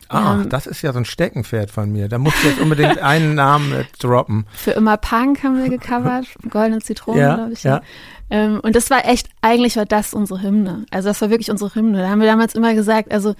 Ah, 0.09 0.33
ähm, 0.33 0.49
das 0.49 0.67
ist 0.67 0.81
ja 0.81 0.91
so 0.91 0.99
ein 0.99 1.05
Steckenpferd 1.05 1.71
von 1.71 1.91
mir. 1.91 2.09
Da 2.09 2.17
muss 2.17 2.33
ich 2.35 2.43
jetzt 2.43 2.59
unbedingt 2.59 2.99
einen 3.01 3.35
Namen 3.35 3.71
äh, 3.71 3.85
droppen. 3.99 4.45
Für 4.51 4.71
immer 4.71 4.97
Punk 4.97 5.43
haben 5.43 5.61
wir 5.61 5.69
gecovert, 5.69 6.25
Goldene 6.49 6.79
Zitrone, 6.79 7.19
ja, 7.19 7.35
glaube 7.35 7.53
ich. 7.53 7.63
Ja. 7.63 7.81
Ähm, 8.29 8.59
und 8.61 8.75
das 8.75 8.89
war 8.89 9.05
echt, 9.07 9.29
eigentlich 9.41 9.77
war 9.77 9.85
das 9.85 10.13
unsere 10.13 10.41
Hymne. 10.41 10.85
Also 10.91 11.09
das 11.09 11.21
war 11.21 11.29
wirklich 11.29 11.51
unsere 11.51 11.73
Hymne. 11.75 11.99
Da 11.99 12.09
haben 12.09 12.19
wir 12.19 12.27
damals 12.27 12.55
immer 12.55 12.73
gesagt, 12.73 13.11
also 13.11 13.35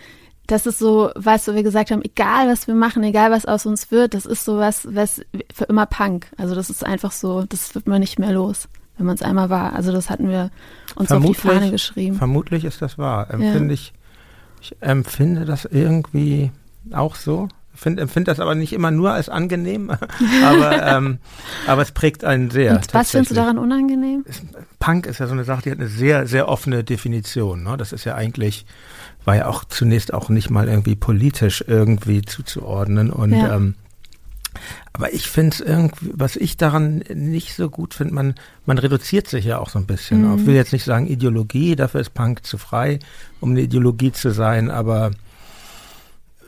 das 0.51 0.65
ist 0.65 0.79
so, 0.79 1.11
was 1.15 1.47
wir 1.47 1.63
gesagt 1.63 1.91
haben, 1.91 2.01
egal 2.03 2.49
was 2.49 2.67
wir 2.67 2.75
machen, 2.75 3.03
egal 3.03 3.31
was 3.31 3.45
aus 3.45 3.65
uns 3.65 3.89
wird, 3.89 4.13
das 4.13 4.25
ist 4.25 4.43
so 4.43 4.57
was, 4.57 4.85
was 4.93 5.21
für 5.53 5.63
immer 5.65 5.85
Punk. 5.85 6.27
Also 6.37 6.55
das 6.55 6.69
ist 6.69 6.85
einfach 6.85 7.13
so, 7.13 7.43
das 7.43 7.73
wird 7.73 7.87
man 7.87 8.01
nicht 8.01 8.19
mehr 8.19 8.33
los, 8.33 8.67
wenn 8.97 9.05
man 9.05 9.15
es 9.15 9.21
einmal 9.21 9.49
war. 9.49 9.73
Also 9.73 9.93
das 9.93 10.09
hatten 10.09 10.27
wir 10.27 10.51
uns 10.95 11.07
vermutlich, 11.07 11.37
auf 11.37 11.41
die 11.41 11.47
Fahne 11.47 11.71
geschrieben. 11.71 12.15
Vermutlich 12.17 12.65
ist 12.65 12.81
das 12.81 12.97
wahr. 12.97 13.31
Empfinde 13.31 13.67
ja. 13.67 13.73
ich, 13.75 13.93
ich 14.61 14.75
empfinde 14.81 15.45
das 15.45 15.63
irgendwie 15.63 16.51
auch 16.91 17.15
so. 17.15 17.47
Find, 17.73 17.97
empfinde 17.97 18.29
das 18.29 18.41
aber 18.41 18.53
nicht 18.53 18.73
immer 18.73 18.91
nur 18.91 19.13
als 19.13 19.29
angenehm, 19.29 19.89
aber, 20.43 20.85
ähm, 20.85 21.19
aber 21.65 21.81
es 21.81 21.93
prägt 21.93 22.25
einen 22.25 22.51
sehr. 22.51 22.73
Und 22.73 22.93
was 22.93 23.11
findest 23.11 23.31
du 23.31 23.35
daran 23.35 23.57
unangenehm? 23.57 24.25
Punk 24.79 25.05
ist 25.05 25.19
ja 25.19 25.27
so 25.27 25.33
eine 25.33 25.45
Sache, 25.45 25.61
die 25.61 25.71
hat 25.71 25.79
eine 25.79 25.87
sehr, 25.87 26.27
sehr 26.27 26.49
offene 26.49 26.83
Definition. 26.83 27.63
Ne? 27.63 27.77
Das 27.77 27.93
ist 27.93 28.03
ja 28.03 28.15
eigentlich 28.15 28.65
war 29.25 29.35
ja 29.35 29.47
auch 29.47 29.63
zunächst 29.65 30.13
auch 30.13 30.29
nicht 30.29 30.49
mal 30.49 30.67
irgendwie 30.67 30.95
politisch 30.95 31.63
irgendwie 31.67 32.21
zuzuordnen 32.21 33.11
und 33.11 33.31
ja. 33.31 33.55
ähm, 33.55 33.75
aber 34.93 35.13
ich 35.13 35.27
finde 35.27 35.51
es 35.51 35.61
irgendwie, 35.61 36.11
was 36.13 36.35
ich 36.35 36.57
daran 36.57 37.03
nicht 37.13 37.55
so 37.55 37.69
gut 37.69 37.93
finde, 37.93 38.13
man, 38.13 38.35
man 38.65 38.77
reduziert 38.77 39.27
sich 39.27 39.45
ja 39.45 39.59
auch 39.59 39.69
so 39.69 39.79
ein 39.79 39.85
bisschen. 39.85 40.29
Mhm. 40.29 40.39
Ich 40.39 40.45
will 40.45 40.55
jetzt 40.55 40.73
nicht 40.73 40.83
sagen 40.83 41.07
Ideologie, 41.07 41.75
dafür 41.77 42.01
ist 42.01 42.13
Punk 42.13 42.45
zu 42.45 42.57
frei, 42.57 42.99
um 43.39 43.51
eine 43.51 43.61
Ideologie 43.61 44.11
zu 44.11 44.31
sein, 44.31 44.69
aber 44.69 45.11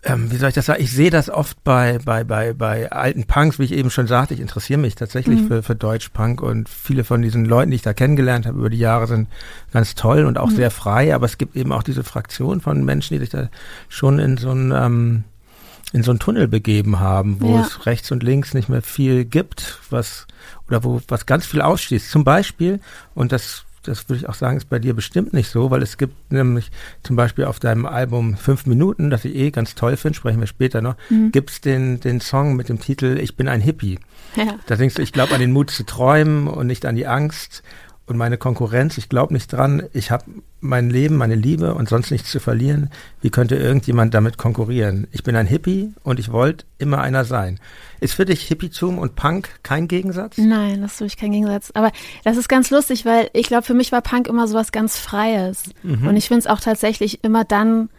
ähm, 0.06 0.32
wie 0.32 0.36
soll 0.36 0.50
ich 0.50 0.56
das 0.56 0.66
sagen? 0.66 0.84
Ich 0.84 0.92
sehe 0.92 1.10
das 1.10 1.30
oft 1.30 1.64
bei, 1.64 1.98
bei, 2.04 2.24
bei, 2.24 2.54
bei 2.54 2.92
alten 2.92 3.24
Punks, 3.26 3.58
wie 3.58 3.64
ich 3.64 3.72
eben 3.72 3.90
schon 3.90 4.08
sagte, 4.08 4.34
ich 4.34 4.42
interessiere 4.42 4.80
mich 4.80 4.96
tatsächlich 4.96 5.42
mhm. 5.42 5.48
für, 5.48 5.64
für 5.64 5.76
Deutsch-Punk 5.76 6.42
und 6.42 6.68
viele 6.68 7.04
von 7.04 7.22
diesen 7.22 7.46
Leuten, 7.46 7.72
die 7.72 7.76
ich 7.76 7.82
da 7.84 7.94
kennengelernt 7.94 8.46
habe 8.46 8.60
über 8.60 8.70
die 8.70 8.78
Jahre, 8.78 9.08
sind 9.08 9.30
ganz 9.72 9.96
toll 9.96 10.26
und 10.26 10.38
auch 10.38 10.50
mhm. 10.50 10.56
sehr 10.56 10.72
frei, 10.72 11.16
aber 11.16 11.26
es 11.26 11.38
gibt 11.38 11.56
eben 11.56 11.72
auch 11.72 11.84
diese 11.84 12.04
Fraktion 12.04 12.60
von 12.60 12.84
Menschen, 12.84 13.14
die 13.14 13.20
sich 13.20 13.30
da 13.30 13.50
schon 13.88 14.20
in 14.20 14.38
so 14.38 14.52
ein, 14.52 14.74
ähm, 14.76 15.24
in 15.94 16.04
so 16.04 16.12
einen 16.12 16.20
Tunnel 16.20 16.48
begeben 16.48 17.00
haben, 17.00 17.40
wo 17.40 17.56
ja. 17.56 17.62
es 17.62 17.86
rechts 17.86 18.12
und 18.12 18.24
links 18.24 18.54
nicht 18.54 18.68
mehr 18.68 18.82
viel 18.82 19.24
gibt, 19.24 19.80
was, 19.90 20.28
oder 20.68 20.84
wo, 20.84 21.02
was 21.08 21.26
ganz 21.26 21.46
viel 21.46 21.62
ausschließt. 21.62 22.10
Zum 22.10 22.26
Beispiel, 22.26 22.82
und 23.16 23.32
das 23.32 23.64
das 23.84 24.10
würde 24.10 24.20
ich 24.20 24.30
auch 24.30 24.34
sagen, 24.34 24.58
ist 24.58 24.70
bei 24.70 24.80
dir 24.80 24.94
bestimmt 24.94 25.34
nicht 25.34 25.50
so, 25.50 25.72
weil 25.72 25.82
es 25.82 25.98
gibt 25.98 26.32
nämlich 26.32 26.72
zum 27.04 27.16
Beispiel 27.16 27.46
auf 27.46 27.60
deinem 27.60 27.86
Album 27.86 28.38
Fünf 28.38 28.66
Minuten, 28.66 29.10
das 29.10 29.26
ich 29.26 29.36
eh 29.36 29.52
ganz 29.52 29.76
toll 29.76 29.98
finde, 29.98 30.18
sprechen 30.18 30.40
wir 30.40 30.48
später 30.48 30.82
noch, 30.82 30.96
mhm. 31.10 31.32
gibt 31.32 31.50
es 31.52 31.62
den, 31.62 32.00
den 32.00 32.22
Song 32.22 32.56
mit 32.56 32.70
dem 32.70 32.80
Titel 32.80 33.18
Ich 33.20 33.36
bin 33.36 33.48
ein 33.48 33.62
Hippie. 33.62 34.00
Ja. 34.36 34.56
Da 34.66 34.76
denkst 34.76 34.96
du, 34.96 35.02
ich 35.02 35.12
glaube 35.12 35.34
an 35.34 35.40
den 35.40 35.52
Mut 35.52 35.70
zu 35.70 35.84
träumen 35.84 36.48
und 36.48 36.68
nicht 36.68 36.86
an 36.86 36.96
die 36.96 37.08
Angst 37.08 37.64
und 38.06 38.18
meine 38.18 38.38
Konkurrenz, 38.38 38.98
ich 38.98 39.10
glaube 39.10 39.34
nicht 39.34 39.52
dran, 39.52 39.84
ich 39.94 40.12
habe 40.12 40.26
mein 40.64 40.90
Leben, 40.90 41.18
meine 41.18 41.36
Liebe 41.36 41.76
und 41.76 41.90
sonst 41.90 42.10
nichts 42.10 42.32
zu 42.32 42.40
verlieren. 42.40 42.90
Wie 43.22 43.30
könnte 43.30 43.56
irgendjemand 43.56 44.14
damit 44.14 44.38
konkurrieren? 44.38 45.08
Ich 45.12 45.24
bin 45.24 45.36
ein 45.36 45.46
Hippie 45.46 45.94
und 46.04 46.20
ich 46.20 46.32
wollte 46.32 46.66
immer 46.78 47.02
einer 47.02 47.26
sein. 47.26 47.60
Ist 48.00 48.14
für 48.14 48.26
dich 48.26 48.42
Hippietum 48.44 48.98
und 48.98 49.16
Punk 49.16 49.50
kein 49.62 49.88
Gegensatz? 49.88 50.38
Nein, 50.38 50.82
das 50.82 50.92
ist 50.92 50.98
für 50.98 51.04
mich 51.04 51.18
kein 51.18 51.34
Gegensatz. 51.34 51.72
Aber 51.74 51.92
das 52.24 52.38
ist 52.38 52.48
ganz 52.48 52.72
lustig, 52.72 53.06
weil 53.06 53.30
ich 53.34 53.48
glaube, 53.48 53.64
für 53.64 53.74
mich 53.74 53.92
war 53.92 54.02
Punk 54.02 54.28
immer 54.28 54.48
so 54.48 54.56
was 54.56 54.72
ganz 54.72 54.98
Freies. 54.98 55.64
Mhm. 55.84 56.08
Und 56.08 56.16
ich 56.16 56.30
finde 56.30 56.40
es 56.40 56.48
auch 56.48 56.62
tatsächlich 56.62 57.24
immer 57.24 57.44
dann 57.44 57.90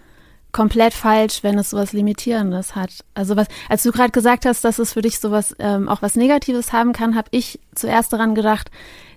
komplett 0.53 0.95
falsch, 0.95 1.43
wenn 1.43 1.59
es 1.59 1.71
sowas 1.71 1.93
Limitierendes 1.93 2.75
hat. 2.75 3.05
Also 3.13 3.37
was, 3.37 3.49
als 3.69 3.83
du 3.83 3.93
gerade 3.93 4.13
gesagt 4.13 4.47
hast, 4.47 4.65
dass 4.65 4.79
es 4.79 4.95
für 4.95 5.03
dich 5.03 5.19
sowas 5.19 5.55
ähm, 5.59 5.89
auch 5.89 6.01
was 6.01 6.17
Negatives 6.17 6.73
haben 6.73 6.95
kann, 6.95 7.15
habe 7.17 7.29
ich 7.33 7.61
zuerst 7.75 8.13
daran 8.13 8.35
gedacht, 8.35 8.71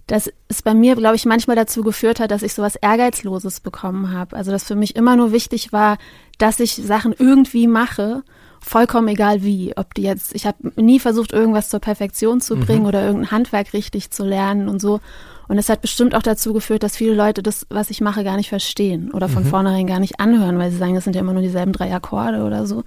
dass 0.07 0.31
es 0.47 0.61
bei 0.61 0.73
mir, 0.73 0.95
glaube 0.95 1.15
ich, 1.15 1.25
manchmal 1.25 1.55
dazu 1.55 1.83
geführt 1.83 2.19
hat, 2.19 2.31
dass 2.31 2.41
ich 2.41 2.53
sowas 2.53 2.75
Ehrgeizloses 2.75 3.59
bekommen 3.59 4.11
habe. 4.11 4.35
Also 4.35 4.51
dass 4.51 4.63
für 4.63 4.75
mich 4.75 4.95
immer 4.95 5.15
nur 5.15 5.31
wichtig 5.31 5.73
war, 5.73 5.97
dass 6.37 6.59
ich 6.59 6.75
Sachen 6.75 7.13
irgendwie 7.17 7.67
mache 7.67 8.23
vollkommen 8.59 9.07
egal 9.07 9.43
wie, 9.43 9.75
ob 9.75 9.93
die 9.93 10.03
jetzt, 10.03 10.35
ich 10.35 10.45
habe 10.45 10.71
nie 10.75 10.99
versucht, 10.99 11.31
irgendwas 11.31 11.69
zur 11.69 11.79
Perfektion 11.79 12.41
zu 12.41 12.57
bringen 12.57 12.81
mhm. 12.81 12.87
oder 12.87 13.05
irgendein 13.05 13.31
Handwerk 13.31 13.73
richtig 13.73 14.11
zu 14.11 14.23
lernen 14.23 14.67
und 14.69 14.81
so. 14.81 14.99
Und 15.47 15.57
es 15.57 15.69
hat 15.69 15.81
bestimmt 15.81 16.13
auch 16.13 16.21
dazu 16.21 16.53
geführt, 16.53 16.83
dass 16.83 16.97
viele 16.97 17.13
Leute 17.13 17.41
das, 17.41 17.65
was 17.69 17.89
ich 17.89 18.01
mache, 18.01 18.23
gar 18.23 18.35
nicht 18.35 18.49
verstehen 18.49 19.11
oder 19.11 19.29
von 19.29 19.43
mhm. 19.43 19.47
vornherein 19.47 19.87
gar 19.87 19.99
nicht 19.99 20.19
anhören, 20.19 20.59
weil 20.59 20.71
sie 20.71 20.77
sagen, 20.77 20.95
das 20.95 21.05
sind 21.05 21.15
ja 21.15 21.21
immer 21.21 21.33
nur 21.33 21.41
dieselben 21.41 21.71
drei 21.71 21.93
Akkorde 21.93 22.43
oder 22.43 22.67
so. 22.67 22.83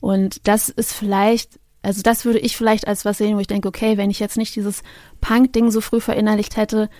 Und 0.00 0.46
das 0.48 0.68
ist 0.68 0.92
vielleicht, 0.92 1.60
also 1.86 2.02
das 2.02 2.24
würde 2.24 2.40
ich 2.40 2.56
vielleicht 2.56 2.88
als 2.88 3.04
was 3.04 3.18
sehen, 3.18 3.36
wo 3.36 3.40
ich 3.40 3.46
denke, 3.46 3.68
okay, 3.68 3.96
wenn 3.96 4.10
ich 4.10 4.18
jetzt 4.18 4.36
nicht 4.36 4.56
dieses 4.56 4.82
Punk-Ding 5.20 5.70
so 5.70 5.80
früh 5.80 6.00
verinnerlicht 6.00 6.56
hätte, 6.56 6.90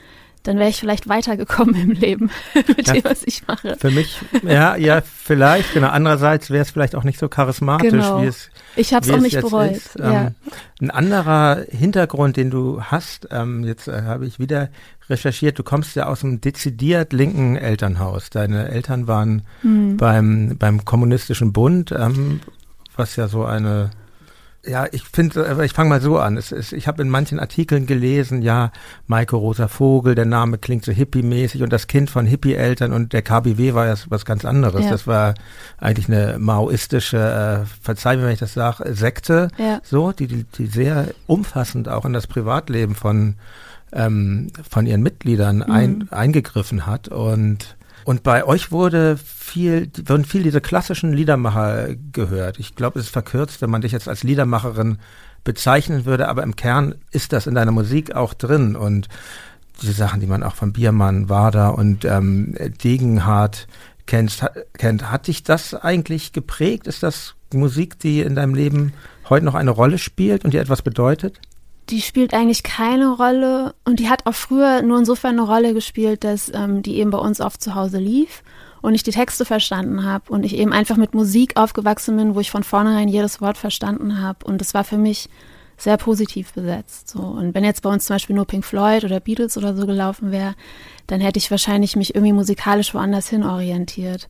dann 0.44 0.58
wäre 0.60 0.68
ich 0.68 0.78
vielleicht 0.78 1.08
weitergekommen 1.08 1.74
im 1.74 1.90
Leben 1.90 2.30
mit 2.54 2.86
ja, 2.86 2.92
dem, 2.92 3.02
was 3.02 3.24
ich 3.24 3.48
mache. 3.48 3.76
Für 3.80 3.90
mich, 3.90 4.20
ja, 4.44 4.76
ja, 4.76 5.00
vielleicht. 5.00 5.74
Genau. 5.74 5.88
Andererseits 5.88 6.50
wäre 6.50 6.62
es 6.62 6.70
vielleicht 6.70 6.94
auch 6.94 7.02
nicht 7.02 7.18
so 7.18 7.28
charismatisch, 7.28 7.90
genau. 7.90 8.22
wie 8.22 8.26
es 8.26 8.48
Ich 8.76 8.94
habe 8.94 9.04
es 9.04 9.12
auch 9.12 9.18
nicht 9.18 9.40
bereut. 9.40 9.80
Ja. 9.98 10.26
Ähm, 10.26 10.34
ein 10.80 10.90
anderer 10.92 11.64
Hintergrund, 11.68 12.36
den 12.36 12.50
du 12.50 12.80
hast, 12.80 13.26
ähm, 13.32 13.64
jetzt 13.64 13.88
äh, 13.88 14.02
habe 14.02 14.24
ich 14.24 14.38
wieder 14.38 14.68
recherchiert, 15.10 15.58
du 15.58 15.64
kommst 15.64 15.96
ja 15.96 16.06
aus 16.06 16.22
einem 16.22 16.40
dezidiert 16.40 17.12
linken 17.12 17.56
Elternhaus. 17.56 18.30
Deine 18.30 18.68
Eltern 18.68 19.08
waren 19.08 19.42
mhm. 19.64 19.96
beim, 19.96 20.56
beim 20.56 20.84
Kommunistischen 20.84 21.52
Bund, 21.52 21.90
ähm, 21.90 22.38
was 22.94 23.16
ja 23.16 23.26
so 23.26 23.44
eine 23.44 23.90
ja, 24.68 24.86
ich 24.90 25.04
finde, 25.04 25.62
ich 25.64 25.72
fange 25.72 25.90
mal 25.90 26.00
so 26.00 26.18
an. 26.18 26.36
Es, 26.36 26.52
es, 26.52 26.72
ich 26.72 26.88
habe 26.88 27.02
in 27.02 27.08
manchen 27.08 27.38
Artikeln 27.38 27.86
gelesen, 27.86 28.42
ja, 28.42 28.72
Maike 29.06 29.36
Rosa 29.36 29.68
Vogel, 29.68 30.14
der 30.14 30.24
Name 30.24 30.58
klingt 30.58 30.84
so 30.84 30.92
hippie-mäßig 30.92 31.62
und 31.62 31.72
das 31.72 31.86
Kind 31.86 32.10
von 32.10 32.26
Hippie-Eltern 32.26 32.92
und 32.92 33.12
der 33.12 33.22
KBW 33.22 33.74
war 33.74 33.86
ja 33.86 33.94
was 34.08 34.24
ganz 34.24 34.44
anderes. 34.44 34.84
Ja. 34.84 34.90
Das 34.90 35.06
war 35.06 35.34
eigentlich 35.78 36.08
eine 36.08 36.38
maoistische, 36.38 37.64
äh, 37.64 37.66
verzeih 37.82 38.16
mir, 38.16 38.24
wenn 38.24 38.32
ich 38.32 38.40
das 38.40 38.54
sage, 38.54 38.94
Sekte, 38.94 39.48
ja. 39.58 39.80
so, 39.82 40.12
die, 40.12 40.26
die, 40.26 40.44
die 40.44 40.66
sehr 40.66 41.08
umfassend 41.26 41.88
auch 41.88 42.04
in 42.04 42.12
das 42.12 42.26
Privatleben 42.26 42.94
von 42.94 43.36
ähm, 43.92 44.48
von 44.68 44.84
ihren 44.84 45.00
Mitgliedern 45.02 45.62
ein, 45.62 45.98
mhm. 45.98 46.08
eingegriffen 46.10 46.86
hat 46.86 47.08
und 47.08 47.75
und 48.06 48.22
bei 48.22 48.44
euch 48.44 48.70
wurde 48.70 49.16
viel, 49.16 49.90
wurden 50.06 50.24
viel 50.24 50.44
diese 50.44 50.60
klassischen 50.60 51.12
Liedermacher 51.12 51.88
gehört. 52.12 52.60
Ich 52.60 52.76
glaube, 52.76 53.00
es 53.00 53.06
ist 53.06 53.12
verkürzt, 53.12 53.60
wenn 53.60 53.70
man 53.70 53.80
dich 53.80 53.90
jetzt 53.90 54.08
als 54.08 54.22
Liedermacherin 54.22 54.98
bezeichnen 55.42 56.04
würde, 56.04 56.28
aber 56.28 56.44
im 56.44 56.54
Kern 56.54 56.94
ist 57.10 57.32
das 57.32 57.48
in 57.48 57.56
deiner 57.56 57.72
Musik 57.72 58.14
auch 58.14 58.32
drin 58.32 58.76
und 58.76 59.08
diese 59.82 59.92
Sachen, 59.92 60.20
die 60.20 60.28
man 60.28 60.44
auch 60.44 60.54
von 60.54 60.72
Biermann, 60.72 61.28
Wader 61.28 61.76
und 61.76 62.04
ähm, 62.04 62.54
Degenhardt 62.84 63.66
kennt, 64.06 64.40
kennt, 64.78 65.10
hat 65.10 65.26
dich 65.26 65.42
das 65.42 65.74
eigentlich 65.74 66.32
geprägt? 66.32 66.86
Ist 66.86 67.02
das 67.02 67.34
Musik, 67.52 67.98
die 67.98 68.20
in 68.20 68.36
deinem 68.36 68.54
Leben 68.54 68.92
heute 69.28 69.44
noch 69.44 69.56
eine 69.56 69.72
Rolle 69.72 69.98
spielt 69.98 70.44
und 70.44 70.54
dir 70.54 70.60
etwas 70.60 70.82
bedeutet? 70.82 71.40
Die 71.88 72.02
spielt 72.02 72.34
eigentlich 72.34 72.62
keine 72.62 73.10
Rolle 73.10 73.74
und 73.84 74.00
die 74.00 74.08
hat 74.08 74.26
auch 74.26 74.34
früher 74.34 74.82
nur 74.82 74.98
insofern 74.98 75.38
eine 75.38 75.48
Rolle 75.48 75.74
gespielt, 75.74 76.24
dass 76.24 76.52
ähm, 76.52 76.82
die 76.82 76.96
eben 76.96 77.10
bei 77.10 77.18
uns 77.18 77.40
oft 77.40 77.62
zu 77.62 77.74
Hause 77.74 77.98
lief 77.98 78.42
und 78.82 78.94
ich 78.94 79.02
die 79.02 79.12
Texte 79.12 79.44
verstanden 79.44 80.04
habe 80.04 80.32
und 80.32 80.44
ich 80.44 80.56
eben 80.56 80.72
einfach 80.72 80.96
mit 80.96 81.14
Musik 81.14 81.56
aufgewachsen 81.56 82.16
bin, 82.16 82.34
wo 82.34 82.40
ich 82.40 82.50
von 82.50 82.64
vornherein 82.64 83.08
jedes 83.08 83.40
Wort 83.40 83.56
verstanden 83.56 84.20
habe 84.20 84.44
und 84.44 84.60
das 84.60 84.74
war 84.74 84.84
für 84.84 84.98
mich 84.98 85.28
sehr 85.76 85.96
positiv 85.96 86.52
besetzt. 86.54 87.10
So. 87.10 87.20
Und 87.20 87.54
wenn 87.54 87.64
jetzt 87.64 87.82
bei 87.82 87.90
uns 87.90 88.06
zum 88.06 88.14
Beispiel 88.14 88.34
nur 88.34 88.46
Pink 88.46 88.64
Floyd 88.64 89.04
oder 89.04 89.20
Beatles 89.20 89.56
oder 89.56 89.76
so 89.76 89.86
gelaufen 89.86 90.32
wäre, 90.32 90.54
dann 91.06 91.20
hätte 91.20 91.38
ich 91.38 91.50
wahrscheinlich 91.50 91.96
mich 91.96 92.14
irgendwie 92.14 92.32
musikalisch 92.32 92.94
woanders 92.94 93.28
hin 93.28 93.44
orientiert. 93.44 94.28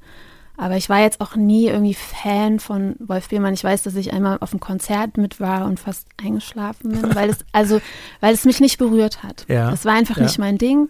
Aber 0.56 0.76
ich 0.76 0.88
war 0.88 1.00
jetzt 1.00 1.20
auch 1.20 1.36
nie 1.36 1.66
irgendwie 1.66 1.94
Fan 1.94 2.60
von 2.60 2.96
Wolf 2.98 3.28
Biermann. 3.28 3.54
Ich 3.54 3.64
weiß, 3.64 3.82
dass 3.82 3.94
ich 3.94 4.12
einmal 4.12 4.38
auf 4.40 4.52
einem 4.52 4.60
Konzert 4.60 5.18
mit 5.18 5.38
war 5.38 5.66
und 5.66 5.78
fast 5.80 6.06
eingeschlafen 6.22 6.92
bin, 6.92 7.14
weil 7.14 7.30
es, 7.30 7.38
also, 7.52 7.80
weil 8.20 8.34
es 8.34 8.44
mich 8.44 8.60
nicht 8.60 8.78
berührt 8.78 9.22
hat. 9.22 9.44
Ja. 9.48 9.70
Das 9.70 9.84
war 9.84 9.94
einfach 9.94 10.16
ja. 10.16 10.22
nicht 10.22 10.38
mein 10.38 10.58
Ding. 10.58 10.88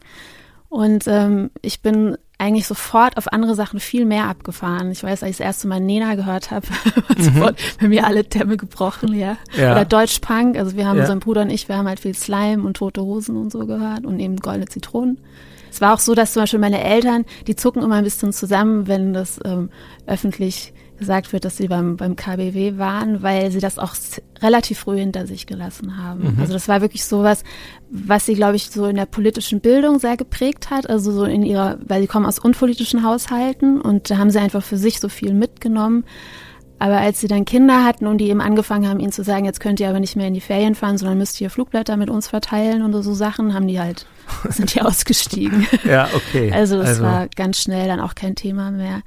Und 0.69 1.05
ähm, 1.09 1.51
ich 1.63 1.81
bin 1.81 2.17
eigentlich 2.39 2.67
sofort 2.67 3.17
auf 3.17 3.33
andere 3.33 3.55
Sachen 3.55 3.81
viel 3.81 4.05
mehr 4.05 4.25
abgefahren. 4.25 4.91
Ich 4.91 5.03
weiß, 5.03 5.23
als 5.23 5.31
ich 5.31 5.37
das 5.39 5.47
erste 5.47 5.69
Mal 5.69 5.81
Nena 5.81 6.17
gehört 6.17 6.51
habe, 6.51 6.67
mhm. 7.17 7.23
sofort 7.23 7.59
bei 7.81 7.89
mir 7.89 8.07
alle 8.07 8.25
Dämme 8.25 8.57
gebrochen, 8.57 9.15
ja. 9.15 9.37
ja. 9.57 9.73
Oder 9.73 9.85
Deutschpunk, 9.85 10.59
also 10.59 10.77
wir 10.77 10.87
haben, 10.87 10.99
ja. 10.99 11.07
sein 11.07 11.21
Bruder 11.21 11.43
und 11.43 11.51
ich, 11.51 11.69
wir 11.69 11.77
haben 11.77 11.89
halt 11.89 12.01
viel 12.01 12.15
Slime 12.15 12.63
und 12.63 12.77
Tote 12.77 13.03
Hosen 13.03 13.37
und 13.37 13.51
so 13.51 13.67
gehört 13.67 14.05
und 14.05 14.21
eben 14.21 14.37
Goldene 14.37 14.67
Zitronen. 14.67 15.19
Es 15.77 15.83
war 15.83 15.93
auch 15.93 15.99
so, 15.99 16.15
dass 16.15 16.33
zum 16.33 16.43
Beispiel 16.43 16.59
meine 16.59 16.83
Eltern, 16.83 17.27
die 17.47 17.55
zucken 17.55 17.83
immer 17.83 17.97
ein 17.97 18.05
bisschen 18.05 18.33
zusammen, 18.33 18.87
wenn 18.87 19.13
das 19.13 19.39
ähm, 19.45 19.69
öffentlich 20.07 20.73
gesagt 20.97 21.35
wird, 21.35 21.45
dass 21.45 21.59
sie 21.59 21.69
beim, 21.69 21.99
beim 21.99 22.17
KBW 22.17 22.79
waren, 22.79 23.23
weil 23.23 23.51
sie 23.51 23.61
das 23.61 23.79
auch 23.79 23.95
relativ 24.41 24.79
früh 24.79 24.97
hinter 24.97 25.27
sich 25.27 25.47
gelassen 25.47 25.99
haben. 25.99 26.33
Mhm. 26.33 26.41
Also 26.41 26.55
das 26.55 26.67
war 26.67 26.81
wirklich 26.81 27.05
sowas, 27.05 27.45
was 27.91 28.25
sie, 28.25 28.33
glaube 28.33 28.57
ich, 28.57 28.71
so 28.71 28.87
in 28.87 28.97
der 28.97 29.05
politischen 29.05 29.61
Bildung 29.61 29.99
sehr 29.99 30.17
geprägt 30.17 30.71
hat. 30.71 30.89
Also 30.89 31.13
so 31.13 31.25
in 31.25 31.43
ihrer, 31.43 31.77
weil 31.87 32.01
sie 32.01 32.07
kommen 32.07 32.25
aus 32.25 32.39
unpolitischen 32.39 33.03
Haushalten 33.03 33.79
und 33.79 34.09
da 34.09 34.17
haben 34.17 34.31
sie 34.31 34.41
einfach 34.41 34.63
für 34.63 34.79
sich 34.79 34.99
so 34.99 35.11
viel 35.11 35.35
mitgenommen. 35.35 36.05
Aber 36.79 36.99
als 36.99 37.21
sie 37.21 37.29
dann 37.29 37.45
Kinder 37.45 37.85
hatten 37.85 38.07
und 38.07 38.19
die 38.19 38.29
eben 38.29 38.41
angefangen 38.41 38.89
haben, 38.89 39.01
ihnen 39.01 39.13
zu 39.13 39.25
sagen, 39.25 39.47
jetzt 39.47 39.61
könnt 39.61 39.81
ihr 39.81 39.89
aber 39.89 40.01
nicht 40.01 40.17
mehr 40.17 40.29
in 40.29 40.35
die 40.35 40.41
Ferien 40.41 40.75
fahren, 40.75 40.99
sondern 40.99 41.17
müsst 41.17 41.41
ihr 41.41 41.49
Flugblätter 41.49 41.97
mit 41.97 42.11
uns 42.11 42.29
verteilen 42.29 42.83
und 42.83 42.93
so 43.03 43.15
Sachen, 43.15 43.55
haben 43.55 43.67
die 43.67 43.81
halt, 43.81 44.07
sind 44.51 44.75
die 44.75 44.83
ausgestiegen. 44.83 45.67
ja, 45.85 46.09
okay. 46.15 46.53
Also 46.53 46.81
es 46.81 46.89
also. 46.89 47.03
war 47.05 47.29
ganz 47.29 47.61
schnell 47.63 47.89
dann 47.89 48.01
auch 48.01 48.15
kein 48.15 48.35
Thema 48.35 48.71
mehr. 48.71 49.03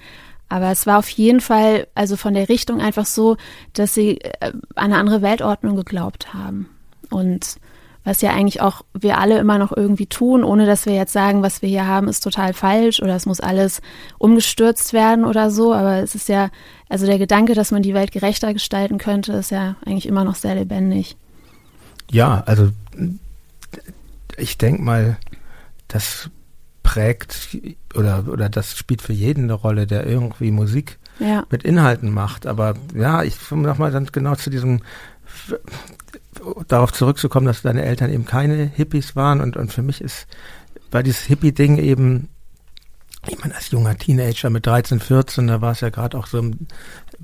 Aber 0.49 0.71
es 0.71 0.87
war 0.87 0.97
auf 0.97 1.09
jeden 1.09 1.41
Fall, 1.41 1.85
also 1.93 2.15
von 2.15 2.33
der 2.33 2.49
Richtung 2.49 2.81
einfach 2.81 3.05
so, 3.05 3.37
dass 3.73 3.93
sie 3.93 4.19
äh, 4.19 4.31
an 4.41 4.61
eine 4.75 4.97
andere 4.97 5.21
Weltordnung 5.21 5.75
geglaubt 5.75 6.33
haben. 6.33 6.69
Und 7.11 7.57
was 8.03 8.21
ja 8.21 8.31
eigentlich 8.31 8.61
auch 8.61 8.83
wir 8.93 9.17
alle 9.17 9.39
immer 9.39 9.57
noch 9.57 9.75
irgendwie 9.75 10.07
tun, 10.07 10.43
ohne 10.43 10.65
dass 10.65 10.85
wir 10.85 10.93
jetzt 10.93 11.13
sagen, 11.13 11.43
was 11.43 11.61
wir 11.61 11.69
hier 11.69 11.85
haben, 11.85 12.07
ist 12.07 12.21
total 12.21 12.53
falsch 12.53 13.01
oder 13.01 13.15
es 13.15 13.25
muss 13.25 13.39
alles 13.39 13.81
umgestürzt 14.17 14.93
werden 14.93 15.25
oder 15.25 15.51
so. 15.51 15.73
Aber 15.73 15.97
es 15.97 16.15
ist 16.15 16.29
ja, 16.29 16.49
also 16.87 17.05
der 17.05 17.19
Gedanke, 17.19 17.53
dass 17.53 17.71
man 17.71 17.83
die 17.83 17.93
Welt 17.93 18.11
gerechter 18.11 18.53
gestalten 18.53 18.97
könnte, 18.97 19.33
ist 19.33 19.51
ja 19.51 19.75
eigentlich 19.85 20.07
immer 20.07 20.23
noch 20.23 20.35
sehr 20.35 20.55
lebendig. 20.55 21.17
Ja, 22.09 22.43
also 22.45 22.69
ich 24.37 24.57
denke 24.57 24.81
mal, 24.81 25.17
das 25.87 26.29
prägt 26.83 27.57
oder, 27.93 28.25
oder 28.27 28.49
das 28.49 28.75
spielt 28.77 29.01
für 29.01 29.13
jeden 29.13 29.43
eine 29.43 29.53
Rolle, 29.53 29.85
der 29.85 30.07
irgendwie 30.07 30.51
Musik 30.51 30.97
ja. 31.19 31.45
mit 31.51 31.63
Inhalten 31.63 32.11
macht. 32.11 32.47
Aber 32.47 32.75
ja, 32.95 33.23
ich 33.23 33.35
nochmal 33.51 33.91
dann 33.91 34.07
genau 34.07 34.35
zu 34.35 34.49
diesem 34.49 34.81
darauf 36.67 36.93
zurückzukommen, 36.93 37.45
dass 37.45 37.61
deine 37.61 37.83
Eltern 37.83 38.11
eben 38.11 38.25
keine 38.25 38.65
Hippies 38.65 39.15
waren 39.15 39.41
und, 39.41 39.57
und 39.57 39.71
für 39.73 39.81
mich 39.81 40.01
ist, 40.01 40.27
war 40.91 41.03
dieses 41.03 41.23
Hippie-Ding 41.23 41.77
eben, 41.77 42.29
ich 43.27 43.39
meine, 43.39 43.55
als 43.55 43.71
junger 43.71 43.97
Teenager 43.97 44.49
mit 44.49 44.65
13, 44.65 44.99
14, 44.99 45.47
da 45.47 45.61
war 45.61 45.71
es 45.71 45.81
ja 45.81 45.89
gerade 45.89 46.17
auch 46.17 46.27
so 46.27 46.39
im, 46.39 46.67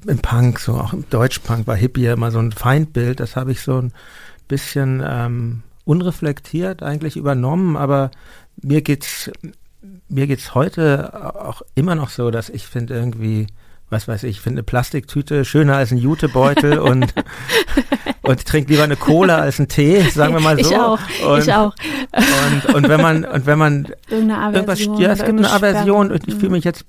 im, 0.05 0.19
Punk, 0.19 0.59
so 0.59 0.73
auch 0.73 0.93
im 0.93 1.09
Deutschpunk 1.09 1.67
war 1.67 1.75
Hippie 1.75 2.03
ja 2.03 2.13
immer 2.13 2.31
so 2.31 2.39
ein 2.39 2.51
Feindbild, 2.51 3.19
das 3.19 3.35
habe 3.35 3.51
ich 3.51 3.61
so 3.61 3.81
ein 3.81 3.93
bisschen 4.47 5.03
ähm, 5.05 5.63
unreflektiert 5.85 6.83
eigentlich 6.83 7.17
übernommen, 7.17 7.77
aber 7.77 8.11
mir 8.61 8.81
geht's 8.81 9.31
mir 10.07 10.27
geht's 10.27 10.55
heute 10.55 11.35
auch 11.35 11.61
immer 11.75 11.95
noch 11.95 12.09
so, 12.09 12.31
dass 12.31 12.49
ich 12.49 12.67
finde 12.67 12.95
irgendwie 12.95 13.47
was 13.89 14.07
weiß 14.07 14.23
ich, 14.23 14.41
finde 14.41 14.59
eine 14.59 14.63
Plastiktüte 14.63 15.45
schöner 15.45 15.77
als 15.77 15.91
ein 15.91 15.97
Jutebeutel 15.97 16.79
und, 16.79 17.13
und 18.21 18.39
ich 18.39 18.45
trinke 18.45 18.71
lieber 18.71 18.83
eine 18.83 18.95
Cola 18.95 19.37
als 19.37 19.59
einen 19.59 19.67
Tee, 19.67 20.01
sagen 20.01 20.33
wir 20.33 20.41
mal 20.41 20.61
so. 20.63 20.69
Ich 20.71 20.77
auch, 20.77 20.99
und, 21.27 21.39
ich 21.39 21.53
auch. 21.53 21.75
Und, 22.13 22.75
und 22.75 22.89
wenn 22.89 23.01
man, 23.01 23.25
und 23.25 23.45
wenn 23.45 23.59
man 23.59 23.87
irgendeine 24.09 24.59
Aversion, 24.59 24.97
ja, 24.99 25.11
es 25.11 25.23
gibt 25.23 25.37
eine 25.37 25.51
Aversion 25.51 26.11
und 26.11 26.27
ich 26.27 26.35
fühle 26.35 26.51
mich 26.51 26.63
jetzt 26.63 26.85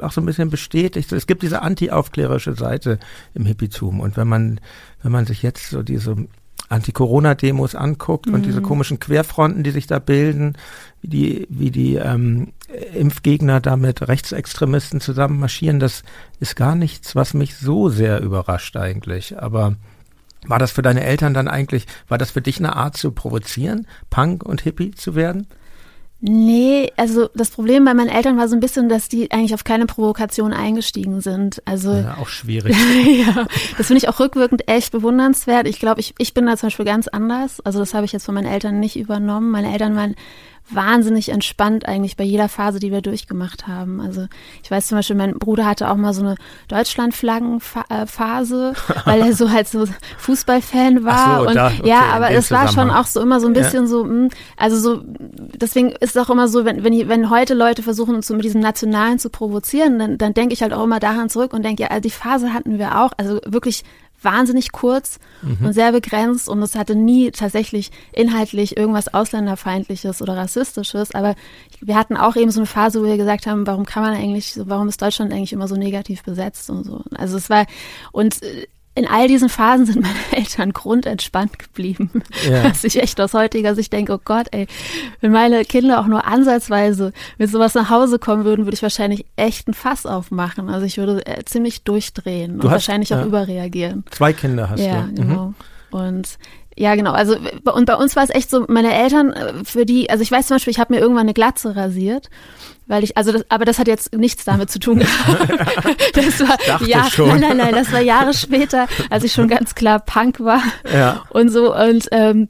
auch 0.00 0.12
so 0.12 0.20
ein 0.20 0.26
bisschen 0.26 0.50
bestätigt. 0.50 1.10
Es 1.12 1.26
gibt 1.26 1.42
diese 1.42 1.62
anti-aufklärerische 1.62 2.54
Seite 2.54 2.98
im 3.34 3.46
Hippietum 3.46 4.00
und 4.00 4.16
wenn 4.16 4.28
man, 4.28 4.60
wenn 5.02 5.12
man 5.12 5.26
sich 5.26 5.42
jetzt 5.42 5.70
so 5.70 5.82
diese 5.82 6.16
Anti-Corona-Demos 6.68 7.74
anguckt 7.74 8.26
mhm. 8.26 8.34
und 8.34 8.46
diese 8.46 8.60
mhm. 8.60 8.64
komischen 8.64 9.00
Querfronten, 9.00 9.62
die 9.62 9.70
sich 9.70 9.86
da 9.86 9.98
bilden, 9.98 10.56
wie 11.02 11.08
die, 11.08 11.46
wie 11.48 11.70
die 11.70 11.94
ähm, 11.94 12.52
Impfgegner 12.94 13.60
da 13.60 13.76
mit 13.76 14.06
Rechtsextremisten 14.06 15.00
zusammen 15.00 15.38
marschieren, 15.38 15.80
das 15.80 16.02
ist 16.40 16.56
gar 16.56 16.74
nichts, 16.74 17.14
was 17.14 17.34
mich 17.34 17.56
so 17.56 17.88
sehr 17.88 18.20
überrascht 18.20 18.76
eigentlich. 18.76 19.38
Aber 19.38 19.76
war 20.46 20.58
das 20.58 20.72
für 20.72 20.82
deine 20.82 21.04
Eltern 21.04 21.34
dann 21.34 21.48
eigentlich, 21.48 21.86
war 22.08 22.18
das 22.18 22.30
für 22.30 22.42
dich 22.42 22.58
eine 22.58 22.76
Art 22.76 22.96
zu 22.96 23.12
provozieren, 23.12 23.86
Punk 24.10 24.42
und 24.42 24.62
Hippie 24.62 24.92
zu 24.92 25.14
werden? 25.14 25.46
Nee, 26.18 26.92
also 26.96 27.28
das 27.34 27.50
Problem 27.50 27.84
bei 27.84 27.92
meinen 27.92 28.08
Eltern 28.08 28.38
war 28.38 28.48
so 28.48 28.56
ein 28.56 28.60
bisschen, 28.60 28.88
dass 28.88 29.08
die 29.08 29.30
eigentlich 29.30 29.52
auf 29.52 29.64
keine 29.64 29.84
Provokation 29.84 30.54
eingestiegen 30.54 31.20
sind. 31.20 31.62
Also 31.66 31.92
ja, 31.92 32.16
auch 32.18 32.28
schwierig. 32.28 32.74
ja, 33.26 33.46
das 33.76 33.88
finde 33.88 33.98
ich 33.98 34.08
auch 34.08 34.18
rückwirkend 34.18 34.66
echt 34.66 34.92
bewundernswert. 34.92 35.68
Ich 35.68 35.78
glaube, 35.78 36.00
ich, 36.00 36.14
ich 36.18 36.32
bin 36.32 36.46
da 36.46 36.56
zum 36.56 36.68
Beispiel 36.68 36.86
ganz 36.86 37.06
anders. 37.06 37.60
Also 37.60 37.80
das 37.80 37.92
habe 37.92 38.06
ich 38.06 38.12
jetzt 38.12 38.24
von 38.24 38.34
meinen 38.34 38.46
Eltern 38.46 38.80
nicht 38.80 38.96
übernommen. 38.96 39.50
Meine 39.50 39.70
Eltern 39.72 39.94
waren 39.94 40.14
wahnsinnig 40.68 41.28
entspannt 41.28 41.86
eigentlich 41.86 42.16
bei 42.16 42.24
jeder 42.24 42.48
Phase, 42.48 42.80
die 42.80 42.90
wir 42.90 43.00
durchgemacht 43.00 43.66
haben. 43.66 44.00
Also 44.00 44.26
ich 44.62 44.70
weiß 44.70 44.88
zum 44.88 44.98
Beispiel, 44.98 45.16
mein 45.16 45.38
Bruder 45.38 45.66
hatte 45.66 45.90
auch 45.90 45.96
mal 45.96 46.12
so 46.12 46.22
eine 46.22 46.36
Deutschlandflaggenphase, 46.68 48.74
weil 49.04 49.20
er 49.20 49.32
so 49.32 49.50
halt 49.50 49.68
so 49.68 49.86
Fußballfan 50.18 51.04
war. 51.04 51.42
So, 51.42 51.48
und 51.48 51.54
da, 51.54 51.68
okay, 51.68 51.88
ja, 51.88 52.00
aber 52.12 52.30
es 52.30 52.50
war 52.50 52.68
schon 52.68 52.90
auch 52.90 53.06
so 53.06 53.20
immer 53.20 53.40
so 53.40 53.46
ein 53.46 53.52
bisschen 53.52 53.84
Ja. 53.84 53.88
so, 53.88 54.04
mh, 54.04 54.28
also 54.56 54.78
so, 54.78 55.02
deswegen 55.04 55.90
ist 55.90 56.16
es 56.16 56.18
auch 56.22 56.30
immer 56.30 56.48
so, 56.48 56.64
wenn, 56.64 56.82
wenn, 56.82 57.08
wenn 57.08 57.30
heute 57.30 57.54
Leute 57.54 57.82
versuchen, 57.82 58.16
uns 58.16 58.26
so 58.26 58.34
mit 58.34 58.44
diesem 58.44 58.60
Nationalen 58.60 59.18
zu 59.18 59.30
provozieren, 59.30 59.98
dann, 59.98 60.18
dann 60.18 60.34
denke 60.34 60.54
ich 60.54 60.62
halt 60.62 60.72
auch 60.72 60.84
immer 60.84 61.00
daran 61.00 61.30
zurück 61.30 61.52
und 61.52 61.64
denke, 61.64 61.84
ja, 61.84 62.00
die 62.00 62.10
Phase 62.10 62.52
hatten 62.52 62.78
wir 62.78 63.00
auch, 63.00 63.12
also 63.16 63.40
wirklich 63.46 63.84
wahnsinnig 64.26 64.72
kurz 64.72 65.18
und 65.64 65.72
sehr 65.72 65.92
begrenzt 65.92 66.48
und 66.48 66.60
es 66.62 66.74
hatte 66.74 66.94
nie 66.94 67.30
tatsächlich 67.30 67.90
inhaltlich 68.12 68.76
irgendwas 68.76 69.14
ausländerfeindliches 69.14 70.20
oder 70.20 70.36
rassistisches, 70.36 71.14
aber 71.14 71.34
wir 71.80 71.94
hatten 71.94 72.16
auch 72.16 72.36
eben 72.36 72.50
so 72.50 72.60
eine 72.60 72.66
Phase, 72.66 73.00
wo 73.00 73.06
wir 73.06 73.16
gesagt 73.16 73.46
haben, 73.46 73.66
warum 73.66 73.86
kann 73.86 74.02
man 74.02 74.14
eigentlich, 74.14 74.58
warum 74.64 74.88
ist 74.88 75.00
Deutschland 75.00 75.32
eigentlich 75.32 75.54
immer 75.54 75.68
so 75.68 75.76
negativ 75.76 76.22
besetzt 76.24 76.68
und 76.68 76.84
so. 76.84 77.02
Also 77.14 77.38
es 77.38 77.48
war 77.48 77.66
und 78.12 78.42
äh, 78.42 78.66
in 78.96 79.06
all 79.06 79.28
diesen 79.28 79.48
Phasen 79.48 79.86
sind 79.86 80.00
meine 80.02 80.14
Eltern 80.32 80.72
grundentspannt 80.72 81.58
geblieben. 81.58 82.10
Ja. 82.50 82.64
Dass 82.64 82.82
ich 82.82 83.00
echt 83.00 83.20
aus 83.20 83.34
heutiger 83.34 83.74
Sicht 83.74 83.92
denke, 83.92 84.14
oh 84.14 84.20
Gott, 84.24 84.46
ey, 84.52 84.66
wenn 85.20 85.30
meine 85.32 85.64
Kinder 85.64 86.00
auch 86.00 86.06
nur 86.06 86.26
ansatzweise 86.26 87.12
mit 87.38 87.50
sowas 87.50 87.74
nach 87.74 87.90
Hause 87.90 88.18
kommen 88.18 88.44
würden, 88.44 88.64
würde 88.64 88.74
ich 88.74 88.82
wahrscheinlich 88.82 89.26
echt 89.36 89.68
ein 89.68 89.74
Fass 89.74 90.06
aufmachen. 90.06 90.68
Also 90.70 90.86
ich 90.86 90.96
würde 90.98 91.24
äh, 91.26 91.44
ziemlich 91.44 91.82
durchdrehen 91.84 92.54
und 92.56 92.64
hast- 92.64 92.70
wahrscheinlich 92.72 93.12
auch 93.14 93.18
ja. 93.20 93.26
überreagieren. 93.26 94.04
Zwei 94.10 94.32
Kinder 94.32 94.70
hast 94.70 94.80
Ja, 94.80 95.02
du. 95.02 95.08
Mhm. 95.08 95.14
genau. 95.14 95.54
Und 95.90 96.38
ja, 96.76 96.94
genau. 96.94 97.12
Also 97.12 97.36
und 97.72 97.86
bei 97.86 97.94
uns 97.94 98.16
war 98.16 98.22
es 98.24 98.30
echt 98.30 98.50
so, 98.50 98.64
meine 98.68 98.94
Eltern, 98.94 99.32
äh, 99.32 99.64
für 99.64 99.86
die, 99.86 100.10
also 100.10 100.22
ich 100.22 100.30
weiß 100.30 100.46
zum 100.46 100.56
Beispiel, 100.56 100.70
ich 100.72 100.78
habe 100.78 100.94
mir 100.94 101.00
irgendwann 101.00 101.22
eine 101.24 101.34
Glatze 101.34 101.74
rasiert, 101.74 102.28
weil 102.86 103.02
ich, 103.02 103.16
also 103.16 103.32
das, 103.32 103.44
aber 103.48 103.64
das 103.64 103.78
hat 103.78 103.88
jetzt 103.88 104.14
nichts 104.14 104.44
damit 104.44 104.70
zu 104.70 104.78
tun 104.78 104.98
gehabt. 105.00 105.50
das 106.14 106.40
war 106.40 106.86
ja, 106.86 107.04
schon. 107.10 107.28
nein, 107.28 107.40
nein, 107.40 107.56
nein, 107.56 107.74
das 107.74 107.92
war 107.92 108.00
Jahre 108.00 108.34
später, 108.34 108.86
als 109.10 109.24
ich 109.24 109.32
schon 109.32 109.48
ganz 109.48 109.74
klar 109.74 110.00
Punk 110.00 110.40
war 110.40 110.62
Ja. 110.92 111.24
und 111.30 111.48
so 111.50 111.74
und 111.74 112.06
ähm, 112.12 112.48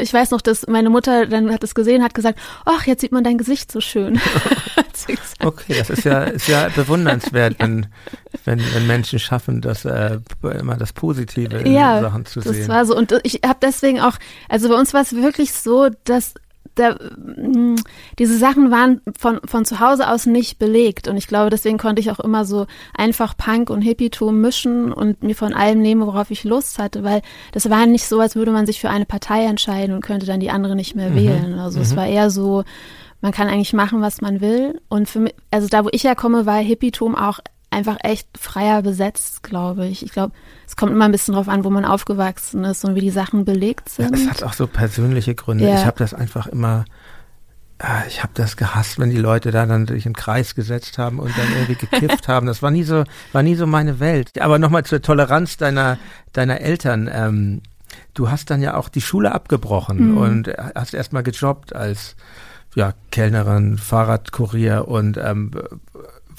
ich 0.00 0.12
weiß 0.12 0.30
noch, 0.30 0.40
dass 0.40 0.66
meine 0.66 0.90
Mutter 0.90 1.26
dann 1.26 1.52
hat 1.52 1.64
es 1.64 1.74
gesehen, 1.74 2.02
hat 2.02 2.14
gesagt, 2.14 2.38
ach, 2.64 2.86
jetzt 2.86 3.00
sieht 3.00 3.12
man 3.12 3.24
dein 3.24 3.38
Gesicht 3.38 3.70
so 3.70 3.80
schön. 3.80 4.20
Okay, 5.42 5.76
das 5.78 5.88
ist 5.88 6.04
ja, 6.04 6.24
ist 6.24 6.46
ja 6.46 6.68
bewundernswert, 6.68 7.56
wenn, 7.58 7.86
wenn, 8.44 8.60
wenn 8.74 8.86
Menschen 8.86 9.18
schaffen, 9.18 9.62
das 9.62 9.86
äh, 9.86 10.18
immer 10.42 10.76
das 10.76 10.92
Positive 10.92 11.56
in 11.56 11.72
ja, 11.72 12.02
Sachen 12.02 12.26
zu 12.26 12.40
das 12.40 12.54
sehen. 12.54 12.68
war 12.68 12.84
so. 12.84 12.94
Und 12.96 13.18
ich 13.22 13.40
habe 13.44 13.58
deswegen 13.62 14.00
auch, 14.00 14.16
also 14.50 14.68
bei 14.68 14.74
uns 14.74 14.92
war 14.92 15.00
es 15.00 15.14
wirklich 15.14 15.52
so, 15.52 15.88
dass 16.04 16.34
da, 16.80 16.96
mh, 17.16 17.76
diese 18.18 18.36
Sachen 18.36 18.70
waren 18.70 19.00
von, 19.18 19.40
von 19.44 19.64
zu 19.64 19.80
Hause 19.80 20.08
aus 20.08 20.26
nicht 20.26 20.58
belegt. 20.58 21.08
Und 21.08 21.16
ich 21.16 21.26
glaube, 21.26 21.50
deswegen 21.50 21.78
konnte 21.78 22.00
ich 22.00 22.10
auch 22.10 22.20
immer 22.20 22.44
so 22.44 22.66
einfach 22.94 23.36
Punk 23.36 23.70
und 23.70 23.82
Hippietum 23.82 24.40
mischen 24.40 24.92
und 24.92 25.22
mir 25.22 25.34
von 25.34 25.52
allem 25.52 25.80
nehmen, 25.80 26.06
worauf 26.06 26.30
ich 26.30 26.44
Lust 26.44 26.78
hatte, 26.78 27.04
weil 27.04 27.22
das 27.52 27.70
war 27.70 27.86
nicht 27.86 28.06
so, 28.06 28.20
als 28.20 28.34
würde 28.36 28.52
man 28.52 28.66
sich 28.66 28.80
für 28.80 28.90
eine 28.90 29.06
Partei 29.06 29.44
entscheiden 29.44 29.94
und 29.94 30.02
könnte 30.02 30.26
dann 30.26 30.40
die 30.40 30.50
andere 30.50 30.74
nicht 30.74 30.96
mehr 30.96 31.14
wählen. 31.14 31.58
Also 31.58 31.80
es 31.80 31.96
war 31.96 32.06
eher 32.06 32.30
so, 32.30 32.64
man 33.20 33.32
kann 33.32 33.48
eigentlich 33.48 33.72
machen, 33.72 34.00
was 34.00 34.20
man 34.20 34.40
will. 34.40 34.80
Und 34.88 35.08
für 35.08 35.20
mich, 35.20 35.34
also 35.50 35.68
da, 35.68 35.84
wo 35.84 35.88
ich 35.92 36.04
herkomme, 36.04 36.46
war 36.46 36.58
Hippietum 36.58 37.14
auch 37.14 37.38
einfach 37.70 37.96
echt 38.02 38.28
freier 38.38 38.82
besetzt, 38.82 39.42
glaube 39.42 39.86
ich. 39.86 40.04
Ich 40.04 40.12
glaube, 40.12 40.32
es 40.66 40.76
kommt 40.76 40.92
immer 40.92 41.04
ein 41.04 41.12
bisschen 41.12 41.34
drauf 41.34 41.48
an, 41.48 41.62
wo 41.64 41.70
man 41.70 41.84
aufgewachsen 41.84 42.64
ist 42.64 42.84
und 42.84 42.94
wie 42.96 43.00
die 43.00 43.10
Sachen 43.10 43.44
belegt 43.44 43.88
Ja, 43.96 44.06
sind. 44.08 44.14
es 44.16 44.28
hat 44.28 44.42
auch 44.42 44.52
so 44.54 44.66
persönliche 44.66 45.34
Gründe. 45.34 45.68
Ja. 45.68 45.74
Ich 45.76 45.84
habe 45.86 45.98
das 45.98 46.12
einfach 46.12 46.46
immer, 46.48 46.84
ah, 47.78 48.02
ich 48.08 48.22
habe 48.22 48.32
das 48.34 48.56
gehasst, 48.56 48.98
wenn 48.98 49.10
die 49.10 49.18
Leute 49.18 49.50
da 49.52 49.66
dann 49.66 49.86
sich 49.86 50.04
in 50.04 50.12
den 50.12 50.16
Kreis 50.16 50.54
gesetzt 50.56 50.98
haben 50.98 51.18
und 51.20 51.30
dann 51.38 51.46
irgendwie 51.52 51.86
gekifft 51.86 52.26
haben. 52.28 52.46
Das 52.46 52.60
war 52.62 52.70
nie 52.72 52.82
so, 52.84 53.04
war 53.32 53.42
nie 53.42 53.54
so 53.54 53.66
meine 53.66 54.00
Welt. 54.00 54.40
Aber 54.40 54.58
nochmal 54.58 54.84
zur 54.84 55.00
Toleranz 55.00 55.56
deiner, 55.56 55.96
deiner 56.32 56.60
Eltern. 56.60 57.08
Ähm, 57.12 57.62
du 58.14 58.30
hast 58.30 58.50
dann 58.50 58.62
ja 58.62 58.74
auch 58.76 58.88
die 58.88 59.00
Schule 59.00 59.32
abgebrochen 59.32 60.12
Mhm. 60.12 60.16
und 60.18 60.48
hast 60.74 60.92
erstmal 60.94 61.22
gejobbt 61.22 61.74
als 61.74 62.16
ja, 62.74 62.94
Kellnerin, 63.10 63.78
Fahrradkurier 63.78 64.86
und 64.88 65.16
ähm, 65.16 65.50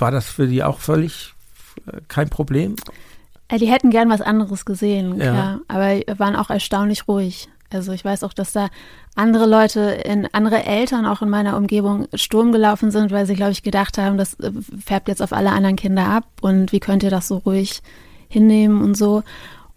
war 0.02 0.12
das 0.12 0.26
für 0.30 0.48
die 0.48 0.64
auch 0.64 0.80
völlig 0.80 1.34
äh, 1.88 2.02
kein 2.08 2.30
Problem? 2.30 2.76
Äh, 3.48 3.58
Die 3.60 3.68
hätten 3.68 3.90
gern 3.92 4.10
was 4.10 4.22
anderes 4.22 4.66
gesehen, 4.66 5.18
Ja. 5.20 5.32
klar. 5.32 5.60
Aber 5.68 6.20
waren 6.20 6.36
auch 6.36 6.50
erstaunlich 6.50 7.08
ruhig. 7.08 7.48
Also 7.74 7.94
ich 7.94 8.04
weiß 8.04 8.24
auch, 8.26 8.34
dass 8.34 8.52
da 8.52 8.68
andere 9.16 9.46
Leute, 9.46 9.80
in, 9.80 10.28
andere 10.34 10.66
Eltern 10.66 11.06
auch 11.06 11.22
in 11.22 11.30
meiner 11.30 11.56
Umgebung 11.56 12.08
Sturm 12.14 12.52
gelaufen 12.52 12.92
sind, 12.92 13.12
weil 13.12 13.26
sie, 13.26 13.36
glaube 13.36 13.52
ich, 13.54 13.64
gedacht 13.64 13.98
haben, 13.98 14.18
das 14.18 14.34
äh, 14.42 14.52
färbt 14.86 15.08
jetzt 15.08 15.22
auf 15.22 15.32
alle 15.32 15.52
anderen 15.52 15.78
Kinder 15.78 16.06
ab 16.08 16.26
und 16.42 16.72
wie 16.74 16.80
könnt 16.82 17.04
ihr 17.04 17.10
das 17.10 17.30
so 17.30 17.38
ruhig 17.38 17.82
hinnehmen 18.28 18.82
und 18.82 18.96
so. 18.98 19.24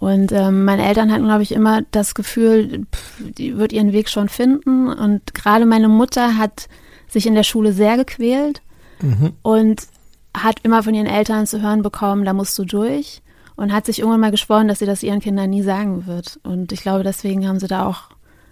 Und 0.01 0.33
ähm, 0.33 0.65
meine 0.65 0.85
Eltern 0.85 1.11
hatten, 1.13 1.25
glaube 1.25 1.45
ich, 1.45 1.53
immer 1.53 1.83
das 1.93 2.15
Gefühl, 2.15 2.85
pff, 2.93 3.23
die 3.39 3.57
wird 3.57 3.73
ihren 3.73 3.93
Weg 3.93 4.09
schon 4.11 4.29
finden. 4.29 4.89
Und 4.89 5.33
gerade 5.35 5.65
meine 5.67 5.89
Mutter 5.89 6.37
hat 6.37 6.69
sich 7.09 7.27
in 7.27 7.35
der 7.35 7.45
Schule 7.45 7.73
sehr 7.73 7.97
gequält 7.97 8.61
und 9.43 9.83
hat 10.37 10.61
immer 10.63 10.83
von 10.83 10.95
ihren 10.95 11.07
Eltern 11.07 11.47
zu 11.47 11.63
hören 11.63 11.83
bekommen, 11.83 12.25
da 12.25 12.33
musst 12.33 12.59
du 12.59 12.65
durch. 12.65 13.23
Und 13.57 13.73
hat 13.73 13.87
sich 13.87 14.01
irgendwann 14.01 14.21
mal 14.21 14.33
geschworen, 14.33 14.67
dass 14.67 14.81
sie 14.81 14.87
das 14.87 15.05
ihren 15.05 15.21
Kindern 15.21 15.51
nie 15.51 15.63
sagen 15.63 16.07
wird. 16.07 16.41
Und 16.43 16.73
ich 16.73 16.83
glaube, 16.83 17.05
deswegen 17.05 17.47
haben 17.47 17.61
sie 17.61 17.69
da 17.69 17.87
auch 17.87 18.09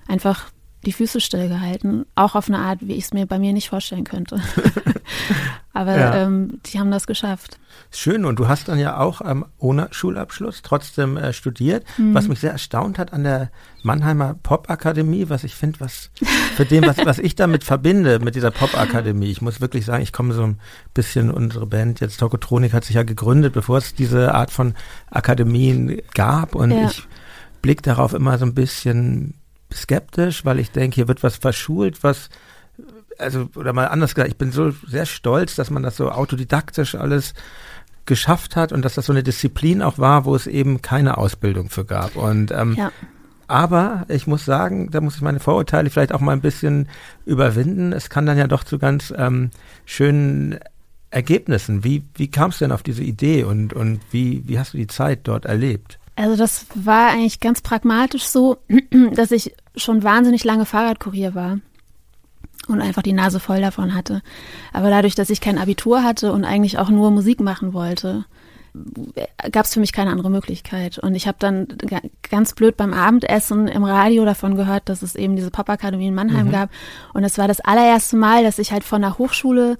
einfach 0.07 0.51
die 0.85 0.93
Füße 0.93 1.21
stillgehalten. 1.21 2.07
Auch 2.15 2.35
auf 2.35 2.49
eine 2.49 2.59
Art, 2.59 2.81
wie 2.83 2.95
ich 2.95 3.05
es 3.05 3.13
mir 3.13 3.27
bei 3.27 3.39
mir 3.39 3.53
nicht 3.53 3.69
vorstellen 3.69 4.05
könnte. 4.05 4.41
Aber 5.75 5.97
Ja. 5.99 6.15
ähm, 6.25 6.61
die 6.67 6.79
haben 6.79 6.91
das 6.91 7.07
geschafft. 7.07 7.59
Schön, 7.91 8.25
und 8.25 8.39
du 8.39 8.49
hast 8.49 8.69
dann 8.69 8.79
ja 8.79 8.99
auch 8.99 9.21
ähm, 9.25 9.45
ohne 9.59 9.89
Schulabschluss 9.91 10.63
trotzdem 10.63 11.17
äh, 11.17 11.33
studiert, 11.33 11.85
Mhm. 11.99 12.15
was 12.15 12.29
mich 12.29 12.41
sehr 12.41 12.53
erstaunt 12.53 12.99
hat 12.99 13.13
an 13.13 13.25
der 13.25 13.51
Mannheimer 13.83 14.35
Popakademie, 14.43 15.29
was 15.29 15.45
ich 15.45 15.55
finde, 15.55 15.81
was 15.81 16.11
für 16.57 16.65
dem, 16.67 16.85
was, 16.87 16.99
was 17.05 17.19
ich 17.19 17.37
damit 17.37 17.65
verbinde, 17.65 18.19
mit 18.19 18.35
dieser 18.35 18.51
Popakademie. 18.51 19.31
Ich 19.31 19.41
muss 19.43 19.61
wirklich 19.61 19.85
sagen, 19.87 20.03
ich 20.03 20.13
komme 20.13 20.35
so 20.35 20.43
ein 20.43 20.59
bisschen, 20.95 21.31
unsere 21.31 21.67
Band 21.67 22.01
jetzt 22.01 22.19
Tokotronik 22.19 22.73
hat 22.75 22.85
sich 22.85 22.97
ja 22.97 23.03
gegründet, 23.03 23.53
bevor 23.55 23.79
es 23.79 23.95
diese 23.95 24.35
Art 24.35 24.51
von 24.51 24.75
Akademien 25.11 26.01
gab 26.15 26.55
und 26.55 26.71
Ja. 26.71 26.87
ich 26.91 27.07
blicke 27.63 27.83
darauf 27.83 28.13
immer 28.13 28.37
so 28.39 28.45
ein 28.45 28.55
bisschen 28.55 29.35
skeptisch, 29.75 30.45
weil 30.45 30.59
ich 30.59 30.71
denke, 30.71 30.95
hier 30.97 31.09
wird 31.09 31.23
was 31.23 31.37
verschult, 31.37 32.03
was 32.03 32.29
also 33.19 33.49
oder 33.57 33.73
mal 33.73 33.87
anders 33.87 34.15
gesagt, 34.15 34.31
ich 34.33 34.39
bin 34.39 34.53
so 34.53 34.73
sehr 34.87 35.07
stolz, 35.07 35.55
dass 35.55 35.71
man 35.71 35.83
das 35.83 35.97
so 35.97 36.11
autodidaktisch 36.11 36.95
alles 36.95 37.35
geschafft 38.07 38.57
hat 38.57 38.73
und 38.73 38.85
dass 38.85 38.95
das 38.95 39.07
so 39.07 39.13
eine 39.13 39.23
Disziplin 39.23 39.83
auch 39.83 39.99
war, 39.99 40.25
wo 40.25 40.35
es 40.35 40.47
eben 40.47 40.83
keine 40.83 41.19
Ausbildung 41.19 41.71
für 41.71 41.85
gab. 41.85 42.17
Und 42.17 42.51
ähm, 42.51 42.75
Ja. 42.77 42.91
aber 43.47 44.05
ich 44.09 44.27
muss 44.27 44.45
sagen, 44.45 44.91
da 44.91 45.01
muss 45.01 45.17
ich 45.17 45.21
meine 45.23 45.41
Vorurteile 45.41 45.89
vielleicht 45.91 46.13
auch 46.13 46.21
mal 46.21 46.33
ein 46.33 46.41
bisschen 46.41 46.89
überwinden. 47.27 47.93
Es 47.93 48.11
kann 48.11 48.27
dann 48.27 48.39
ja 48.39 48.47
doch 48.49 48.65
zu 48.65 48.79
ganz 48.79 49.13
ähm, 49.17 49.51
schönen 49.85 50.59
Ergebnissen. 51.11 51.85
Wie, 51.85 52.03
wie 52.15 52.29
kamst 52.31 52.61
du 52.61 52.65
denn 52.65 52.73
auf 52.73 52.83
diese 52.83 53.05
Idee 53.05 53.45
und, 53.45 53.73
und 53.73 54.01
wie, 54.11 54.43
wie 54.49 54.59
hast 54.59 54.73
du 54.73 54.79
die 54.79 54.87
Zeit 54.89 55.21
dort 55.25 55.45
erlebt? 55.45 55.99
Also 56.17 56.37
das 56.37 56.67
war 56.75 57.11
eigentlich 57.11 57.41
ganz 57.41 57.61
pragmatisch 57.63 58.25
so, 58.25 58.59
dass 59.15 59.31
ich 59.31 59.55
schon 59.77 60.03
wahnsinnig 60.03 60.45
lange 60.45 60.67
Fahrradkurier 60.67 61.35
war 61.35 61.59
und 62.69 62.81
einfach 62.81 63.03
die 63.03 63.13
Nase 63.15 63.41
voll 63.41 63.61
davon 63.61 63.95
hatte. 63.95 64.23
Aber 64.73 64.91
dadurch, 64.91 65.15
dass 65.15 65.31
ich 65.31 65.41
kein 65.41 65.59
Abitur 65.59 66.03
hatte 66.05 66.33
und 66.33 66.45
eigentlich 66.45 66.79
auch 66.79 66.91
nur 66.91 67.11
Musik 67.11 67.41
machen 67.41 67.73
wollte, 67.73 68.25
gab 69.51 69.65
es 69.67 69.75
für 69.75 69.81
mich 69.81 69.93
keine 69.93 70.11
andere 70.11 70.31
Möglichkeit. 70.31 70.99
Und 70.99 71.15
ich 71.15 71.27
habe 71.27 71.37
dann 71.41 71.67
ga- 71.79 72.01
ganz 72.31 72.55
blöd 72.55 72.77
beim 72.77 72.95
Abendessen 72.95 73.69
im 73.69 73.85
Radio 73.85 74.25
davon 74.25 74.55
gehört, 74.55 74.89
dass 74.89 75.03
es 75.03 75.15
eben 75.15 75.37
diese 75.37 75.51
Popakademie 75.51 76.07
in 76.09 76.15
Mannheim 76.15 76.51
gab. 76.51 76.71
Und 77.13 77.25
es 77.25 77.37
war 77.39 77.49
das 77.49 77.61
allererste 77.61 78.17
Mal, 78.17 78.45
dass 78.45 78.59
ich 78.59 78.73
halt 78.73 78.85
von 78.85 79.03
der 79.03 79.19
Hochschule, 79.19 79.77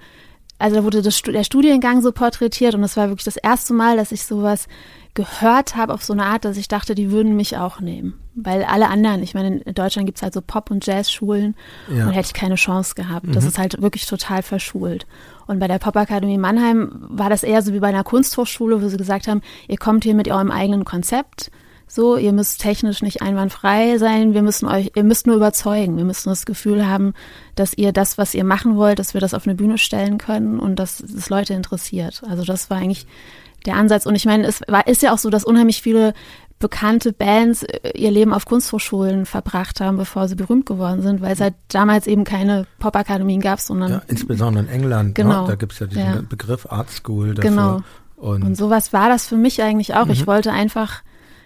also 0.59 0.77
da 0.77 0.85
wurde 0.85 1.01
das, 1.03 1.23
der 1.23 1.45
Studiengang 1.45 2.03
so 2.03 2.13
porträtiert 2.13 2.75
und 2.75 2.83
es 2.85 2.97
war 2.97 3.09
wirklich 3.09 3.25
das 3.25 3.37
erste 3.39 3.73
Mal, 3.73 3.97
dass 3.97 4.13
ich 4.13 4.25
sowas 4.27 4.67
gehört 5.15 5.77
habe 5.77 5.93
auf 5.93 6.03
so 6.03 6.13
eine 6.13 6.25
Art, 6.25 6.45
dass 6.45 6.57
ich 6.57 6.69
dachte, 6.69 6.95
die 6.95 7.11
würden 7.11 7.37
mich 7.37 7.57
auch 7.59 7.81
nehmen. 7.81 8.15
Weil 8.35 8.65
alle 8.65 8.89
anderen, 8.89 9.23
ich 9.23 9.35
meine, 9.35 9.59
in 9.59 9.75
Deutschland 9.75 10.07
gibt's 10.07 10.23
halt 10.23 10.33
so 10.33 10.41
Pop- 10.41 10.71
und 10.71 10.87
Jazzschulen 10.87 11.55
Ja. 11.95 12.07
und 12.07 12.13
hätte 12.13 12.29
ich 12.29 12.33
keine 12.35 12.55
Chance 12.55 12.95
gehabt. 12.95 13.27
Das 13.35 13.45
ist 13.45 13.59
halt 13.59 13.83
wirklich 13.83 14.07
total 14.07 14.43
verschult. 14.43 15.07
Und 15.47 15.59
bei 15.59 15.69
der 15.69 15.79
Popakademie 15.79 16.39
Mannheim 16.39 16.91
war 17.11 17.29
das 17.29 17.43
eher 17.43 17.61
so 17.61 17.75
wie 17.75 17.81
bei 17.81 17.89
einer 17.89 18.05
Kunsthochschule, 18.05 18.83
wo 18.83 18.89
sie 18.89 18.97
gesagt 18.97 19.29
haben, 19.29 19.43
ihr 19.69 19.77
kommt 19.77 20.05
hier 20.05 20.15
mit 20.15 20.29
eurem 20.29 20.51
eigenen 20.51 20.85
Konzept. 20.87 21.51
So, 21.87 22.17
ihr 22.17 22.33
müsst 22.33 22.63
technisch 22.63 23.03
nicht 23.03 23.21
einwandfrei 23.21 23.99
sein. 23.99 24.33
Wir 24.33 24.41
müssen 24.41 24.67
euch, 24.67 24.93
ihr 24.95 25.05
müsst 25.05 25.27
nur 25.27 25.37
überzeugen. 25.37 25.99
Wir 25.99 26.05
müssen 26.05 26.31
das 26.31 26.47
Gefühl 26.47 26.87
haben, 26.89 27.13
dass 27.55 27.75
ihr 27.75 27.93
das, 27.93 28.17
was 28.17 28.33
ihr 28.33 28.45
machen 28.45 28.77
wollt, 28.77 28.99
dass 28.99 29.13
wir 29.13 29.21
das 29.21 29.35
auf 29.35 29.47
eine 29.47 29.57
Bühne 29.57 29.77
stellen 29.77 30.17
können 30.17 30.59
und 30.59 30.77
dass 30.77 31.01
es 31.01 31.29
Leute 31.29 31.53
interessiert. 31.53 32.23
Also 32.27 32.45
das 32.45 32.71
war 32.71 32.79
eigentlich 32.79 33.07
der 33.67 33.77
Ansatz. 33.77 34.07
Und 34.07 34.15
ich 34.15 34.25
meine, 34.25 34.47
es 34.47 34.61
war, 34.69 34.87
ist 34.87 35.03
ja 35.03 35.13
auch 35.13 35.19
so, 35.19 35.31
dass 35.31 35.45
unheimlich 35.45 35.83
viele 35.83 36.15
bekannte 36.63 37.13
Bands 37.13 37.65
äh, 37.65 37.91
ihr 37.95 38.11
Leben 38.11 38.33
auf 38.33 38.47
Kunsthochschulen 38.47 39.27
verbracht 39.27 39.81
haben, 39.81 39.99
bevor 39.99 40.29
sie 40.29 40.37
berühmt 40.37 40.65
geworden 40.65 41.03
sind, 41.03 41.21
weil 41.21 41.33
es 41.33 41.41
halt 41.41 41.55
damals 41.69 42.07
eben 42.07 42.25
keine 42.25 42.67
Popakademien 42.79 43.41
gab, 43.41 43.61
sondern. 43.61 43.91
Ja, 43.91 44.03
insbesondere 44.07 44.65
in 44.65 44.71
England, 44.71 45.09
ne? 45.09 45.15
genau, 45.15 45.43
ne? 45.43 45.49
da 45.49 45.55
gibt 45.57 45.73
es 45.73 45.81
ja 45.81 45.87
diesen 45.87 46.03
ja. 46.03 46.23
Begriff 46.27 46.67
Art 46.71 46.89
School 46.91 47.35
dafür. 47.35 47.51
Genau. 47.51 47.81
Und, 48.17 48.45
Und 48.45 48.57
sowas 48.57 48.93
war 48.93 49.09
das 49.09 49.27
für 49.27 49.37
mich 49.37 49.61
eigentlich 49.63 49.95
auch. 49.95 50.07
Mhm. 50.07 50.13
Ich 50.13 50.27
wollte 50.29 50.53
einfach, 50.53 51.03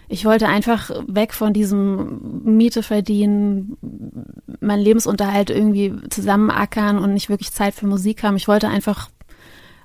ich 0.07 0.25
wollte 0.25 0.47
einfach 0.47 0.91
weg 1.07 1.33
von 1.33 1.51
diesem 1.51 2.43
Miete 2.43 2.83
verdienen, 2.83 3.77
meinen 4.59 4.83
Lebensunterhalt 4.83 5.49
irgendwie 5.49 5.95
zusammenackern 6.11 6.99
und 6.99 7.15
nicht 7.15 7.29
wirklich 7.29 7.51
Zeit 7.51 7.73
für 7.73 7.87
Musik 7.87 8.21
haben. 8.21 8.35
Ich 8.35 8.47
wollte 8.47 8.67
einfach, 8.67 9.09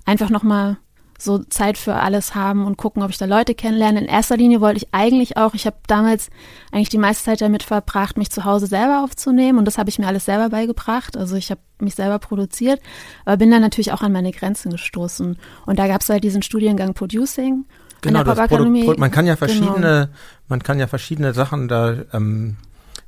einfach 0.05 0.29
nochmal 0.29 0.77
so 1.22 1.38
Zeit 1.38 1.78
für 1.78 1.94
alles 1.94 2.35
haben 2.35 2.64
und 2.66 2.76
gucken, 2.76 3.02
ob 3.02 3.11
ich 3.11 3.18
da 3.18 3.26
Leute 3.26 3.54
kennenlerne. 3.54 4.00
In 4.00 4.06
erster 4.06 4.37
Linie 4.37 4.61
wollte 4.61 4.78
ich 4.78 4.88
eigentlich 4.92 5.37
auch, 5.37 5.54
ich 5.54 5.66
habe 5.66 5.76
damals 5.87 6.30
eigentlich 6.72 6.88
die 6.88 6.98
meiste 6.98 7.24
Zeit 7.24 7.40
damit 7.40 7.62
verbracht, 7.62 8.16
mich 8.18 8.30
zu 8.30 8.44
Hause 8.44 8.66
selber 8.66 9.02
aufzunehmen 9.04 9.58
und 9.58 9.64
das 9.64 9.78
habe 9.78 9.88
ich 9.90 9.98
mir 9.98 10.06
alles 10.06 10.24
selber 10.24 10.48
beigebracht. 10.50 11.16
Also 11.16 11.37
ich 11.37 11.50
habe 11.50 11.61
mich 11.78 11.94
selber 11.94 12.18
produziert, 12.18 12.80
aber 13.24 13.37
bin 13.37 13.50
dann 13.50 13.62
natürlich 13.62 13.92
auch 13.92 14.02
an 14.02 14.12
meine 14.12 14.32
Grenzen 14.32 14.70
gestoßen. 14.70 15.37
Und 15.66 15.78
da 15.78 15.87
gab 15.88 16.00
es 16.00 16.08
halt 16.08 16.24
diesen 16.24 16.42
Studiengang 16.42 16.94
Producing. 16.94 17.64
Genau, 18.02 18.24
das. 18.24 18.37
Produ- 18.38 18.85
Pro- 18.85 18.98
man 19.00 19.11
kann 19.12 19.26
ja 19.26 19.35
Genau. 19.37 19.46
verschiedene, 19.46 20.08
man 20.48 20.62
kann 20.62 20.78
ja 20.80 20.87
verschiedene 20.88 21.35
Sachen 21.35 21.68
da 21.68 21.94
ähm, 22.12 22.56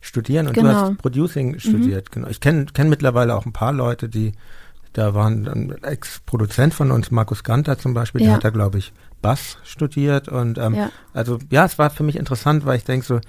studieren 0.01 0.47
und 0.47 0.57
du 0.57 0.61
Genau. 0.61 0.73
hast 0.73 0.99
Producing 0.99 1.59
studiert. 1.59 2.13
Genau. 2.13 2.29
Ich 2.29 2.41
kenne 2.41 2.67
kenn 2.73 2.89
mittlerweile 2.89 3.35
auch 3.35 3.45
ein 3.47 3.53
paar 3.53 3.73
Leute, 3.73 4.09
die 4.09 4.33
da 4.95 5.13
waren 5.15 5.47
ein 5.47 5.83
Ex-Produzent 5.83 6.73
von 6.75 6.91
uns, 6.91 7.11
Markus 7.11 7.45
Ganter 7.45 7.79
zum 7.79 7.95
Beispiel, 7.95 8.21
der 8.21 8.29
Ja. 8.31 8.35
hat 8.37 8.45
da 8.45 8.51
glaube 8.51 8.79
ich 8.79 8.93
Bass 9.23 9.59
studiert 9.65 10.29
und 10.29 10.59
ähm, 10.59 10.75
Ja. 10.75 10.91
also 11.13 11.39
ja, 11.51 11.65
es 11.67 11.79
war 11.79 11.91
für 11.91 12.03
mich 12.03 12.17
interessant, 12.17 12.65
weil 12.67 12.77
ich 12.79 12.85
denke 12.85 13.07
so, 13.07 13.21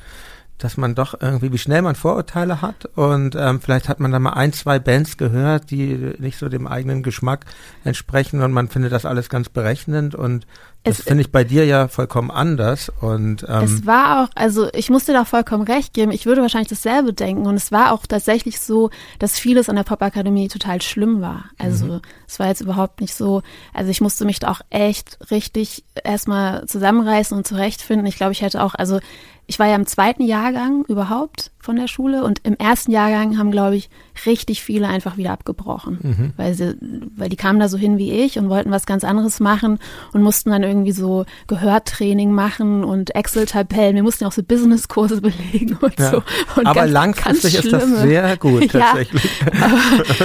dass 0.58 0.78
man 0.78 0.96
doch 0.96 1.20
irgendwie, 1.20 1.52
wie 1.52 1.58
schnell 1.58 1.82
man 1.82 1.96
Vorurteile 1.96 2.62
hat 2.62 2.86
und 2.96 3.36
ähm, 3.36 3.60
vielleicht 3.60 3.90
hat 3.90 4.00
man 4.00 4.12
da 4.12 4.20
mal 4.20 4.34
ein, 4.34 4.54
zwei 4.54 4.80
Bands 4.80 5.18
gehört, 5.18 5.70
die 5.70 6.14
nicht 6.18 6.38
so 6.38 6.48
dem 6.48 6.66
eigenen 6.66 7.04
Geschmack 7.04 7.46
entsprechen 7.84 8.42
und 8.42 8.54
man 8.54 8.70
findet 8.70 8.94
das 8.94 9.06
alles 9.06 9.28
ganz 9.28 9.50
berechnend 9.50 10.16
und 10.16 10.48
das 10.86 11.02
finde 11.02 11.22
ich 11.22 11.32
bei 11.32 11.44
dir 11.44 11.66
ja 11.66 11.88
vollkommen 11.88 12.32
anders 12.32 12.92
und 13.02 13.46
ähm, 13.48 13.64
Es 13.64 13.86
war 13.86 14.24
auch, 14.24 14.30
also 14.36 14.70
ich 14.74 14.90
musste 14.90 15.14
da 15.14 15.26
vollkommen 15.26 15.64
recht 15.64 15.94
geben. 15.94 16.12
Ich 16.12 16.26
würde 16.26 16.42
wahrscheinlich 16.42 16.70
dasselbe 16.70 17.14
denken. 17.14 17.46
Und 17.46 17.56
es 17.56 17.72
war 17.72 17.92
auch 17.92 18.06
tatsächlich 18.06 18.60
so, 18.60 18.90
dass 19.20 19.40
vieles 19.40 19.70
an 19.70 19.76
der 19.76 19.84
Popakademie 19.84 20.48
total 20.48 20.82
schlimm 20.82 21.22
war. 21.22 21.46
Also 21.58 22.02
es 22.28 22.40
war 22.40 22.48
jetzt 22.48 22.62
überhaupt 22.62 23.02
nicht 23.02 23.16
so. 23.16 23.42
Also 23.74 23.90
ich 23.90 24.02
musste 24.02 24.26
mich 24.26 24.40
da 24.40 24.52
auch 24.52 24.62
echt 24.70 25.18
richtig 25.32 25.84
erstmal 26.04 26.66
zusammenreißen 26.68 27.36
und 27.36 27.48
zurechtfinden. 27.48 28.06
Ich 28.06 28.18
glaube, 28.18 28.32
ich 28.32 28.42
hätte 28.42 28.64
auch, 28.64 28.76
also 28.76 29.00
ich 29.48 29.60
war 29.60 29.68
ja 29.68 29.76
im 29.76 29.86
zweiten 29.86 30.24
Jahrgang 30.24 30.86
überhaupt 30.88 31.52
von 31.66 31.76
der 31.76 31.88
Schule 31.88 32.24
und 32.24 32.40
im 32.44 32.56
ersten 32.56 32.92
Jahrgang 32.92 33.38
haben, 33.38 33.52
glaube 33.52 33.76
ich, 33.76 33.90
richtig 34.26 34.64
viele 34.64 34.88
einfach 34.88 35.18
wieder 35.18 35.32
abgebrochen, 35.32 36.34
weil 36.38 36.54
sie, 36.54 36.78
weil 37.18 37.28
die 37.28 37.36
kamen 37.36 37.60
da 37.60 37.68
so 37.68 37.78
hin 37.78 37.98
wie 37.98 38.12
ich 38.12 38.38
und 38.38 38.50
wollten 38.50 38.72
was 38.72 38.86
ganz 38.86 39.04
anderes 39.04 39.40
machen 39.40 39.80
und 40.14 40.22
mussten 40.22 40.52
dann 40.52 40.64
irgendwie 40.64 40.92
so 40.92 41.26
Gehörtraining 41.48 42.32
machen 42.32 42.84
und 42.84 43.16
Excel-Tabellen. 43.16 43.96
Wir 43.96 44.04
mussten 44.04 44.24
ja 44.24 44.28
auch 44.30 44.34
so 44.34 44.44
Business-Kurse 44.44 45.22
belegen 45.22 45.78
und 45.82 46.00
ja. 46.00 46.12
so. 46.12 46.24
Und 46.56 46.68
aber 46.68 46.82
ganz, 46.82 46.92
langfristig 46.92 47.54
ganz 47.56 47.66
ist 47.66 47.74
das 47.74 48.02
sehr 48.02 48.38
gut 48.38 48.62
Ja. 48.74 48.80
tatsächlich. 48.80 49.30
Aber, 49.62 49.80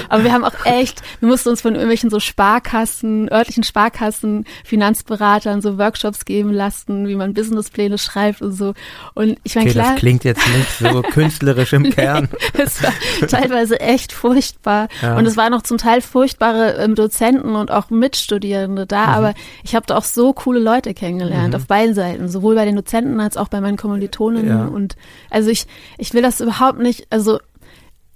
aber 0.09 0.25
wir 0.25 0.33
haben 0.33 0.45
auch 0.45 0.65
echt, 0.65 1.03
wir 1.21 1.29
mussten 1.29 1.49
uns 1.49 1.63
von 1.63 1.75
irgendwelchen 1.75 2.11
so 2.11 2.21
Sparkassen, 2.21 3.31
örtlichen 3.33 3.65
Sparkassen, 3.65 4.45
Finanzberatern 4.65 5.63
so 5.63 5.79
Workshops 5.79 6.25
geben 6.25 6.53
lassen, 6.53 7.09
wie 7.09 7.15
man 7.15 7.33
Businesspläne 7.33 7.97
schreibt 7.99 8.43
und 8.43 8.53
so. 8.53 8.75
Und 9.15 9.39
ich 9.43 9.55
meine, 9.55 9.71
Okay, 9.71 9.79
klar, 9.79 9.93
das 9.93 10.01
klingt 10.01 10.25
jetzt 10.25 10.47
nicht 10.49 10.71
so 10.79 11.03
künstlerisch 11.31 11.73
im 11.73 11.91
Kern. 11.91 12.29
es 12.59 12.83
war 12.83 12.93
teilweise 13.29 13.81
echt 13.81 14.13
furchtbar. 14.13 14.89
Ja. 15.01 15.17
Und 15.17 15.27
es 15.27 15.37
waren 15.37 15.55
auch 15.55 15.63
zum 15.63 15.79
Teil 15.79 16.01
furchtbare 16.01 16.75
ähm, 16.75 16.95
Dozenten 16.95 17.55
und 17.55 17.71
auch 17.71 17.91
Mitstudierende 17.91 18.87
da. 18.87 19.07
Mhm. 19.07 19.13
Aber 19.13 19.35
ich 19.63 19.75
habe 19.75 19.87
da 19.87 19.97
auch 19.97 20.05
so 20.05 20.33
coole 20.33 20.61
Leute 20.61 20.95
kennengelernt, 20.95 21.55
auf 21.55 21.67
beiden 21.67 21.95
Seiten. 21.95 22.29
Sowohl 22.29 22.55
bei 22.55 22.65
den 22.65 22.77
Dozenten 22.77 23.21
als 23.21 23.37
auch 23.37 23.49
bei 23.49 23.61
meinen 23.61 23.77
Kommilitonen. 23.77 24.49
Ja. 24.49 24.65
Und 24.65 24.97
also 25.31 25.51
ich, 25.51 25.67
ich 25.99 26.13
will 26.15 26.23
das 26.23 26.41
überhaupt 26.41 26.81
nicht, 26.81 27.07
also 27.11 27.39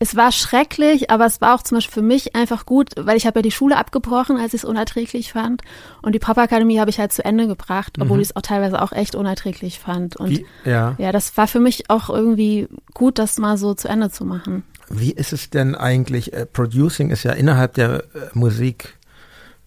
es 0.05 0.17
war 0.17 0.33
schrecklich, 0.33 1.11
aber 1.11 1.25
es 1.25 1.41
war 1.41 1.55
auch 1.55 1.63
zum 1.63 1.79
Beispiel 1.79 1.95
für 1.95 2.07
mich 2.07 2.37
einfach 2.37 2.67
gut, 2.67 2.91
weil 2.97 3.17
ich 3.17 3.27
habe 3.27 3.39
ja 3.39 3.43
die 3.43 3.51
Schule 3.51 3.79
abgebrochen, 3.79 4.37
als 4.37 4.53
ich 4.53 4.61
es 4.61 4.65
unerträglich 4.67 5.33
fand. 5.33 5.63
Und 6.03 6.15
die 6.15 6.19
Pop-Akademie 6.19 6.79
habe 6.79 6.91
ich 6.91 6.99
halt 6.99 7.11
zu 7.11 7.25
Ende 7.25 7.47
gebracht, 7.47 7.97
obwohl 7.99 8.21
ich 8.21 8.29
es 8.29 8.37
auch 8.37 8.43
teilweise 8.43 8.83
auch 8.83 8.93
echt 8.93 9.15
unerträglich 9.15 9.79
fand. 9.79 10.17
Und 10.17 10.29
Mhm. 10.29 10.35
Wie, 10.35 10.71
ja. 10.71 10.95
ja, 10.99 11.11
das 11.11 11.35
war 11.39 11.47
für 11.47 11.59
mich 11.59 11.89
auch 11.89 12.11
irgendwie 12.11 12.69
gut, 12.93 13.19
das 13.19 13.39
mal 13.39 13.57
so 13.57 13.73
zu 13.73 13.89
Ende 13.89 14.11
zu 14.11 14.27
machen. 14.27 14.63
Wie 14.91 15.13
ist 15.13 15.33
es 15.33 15.49
denn 15.49 15.75
eigentlich? 15.75 16.35
Äh, 16.35 16.45
Producing 16.45 17.09
ist 17.09 17.23
ja 17.23 17.33
innerhalb 17.33 17.73
der 17.73 18.01
äh, 18.01 18.05
Musik, 18.35 18.99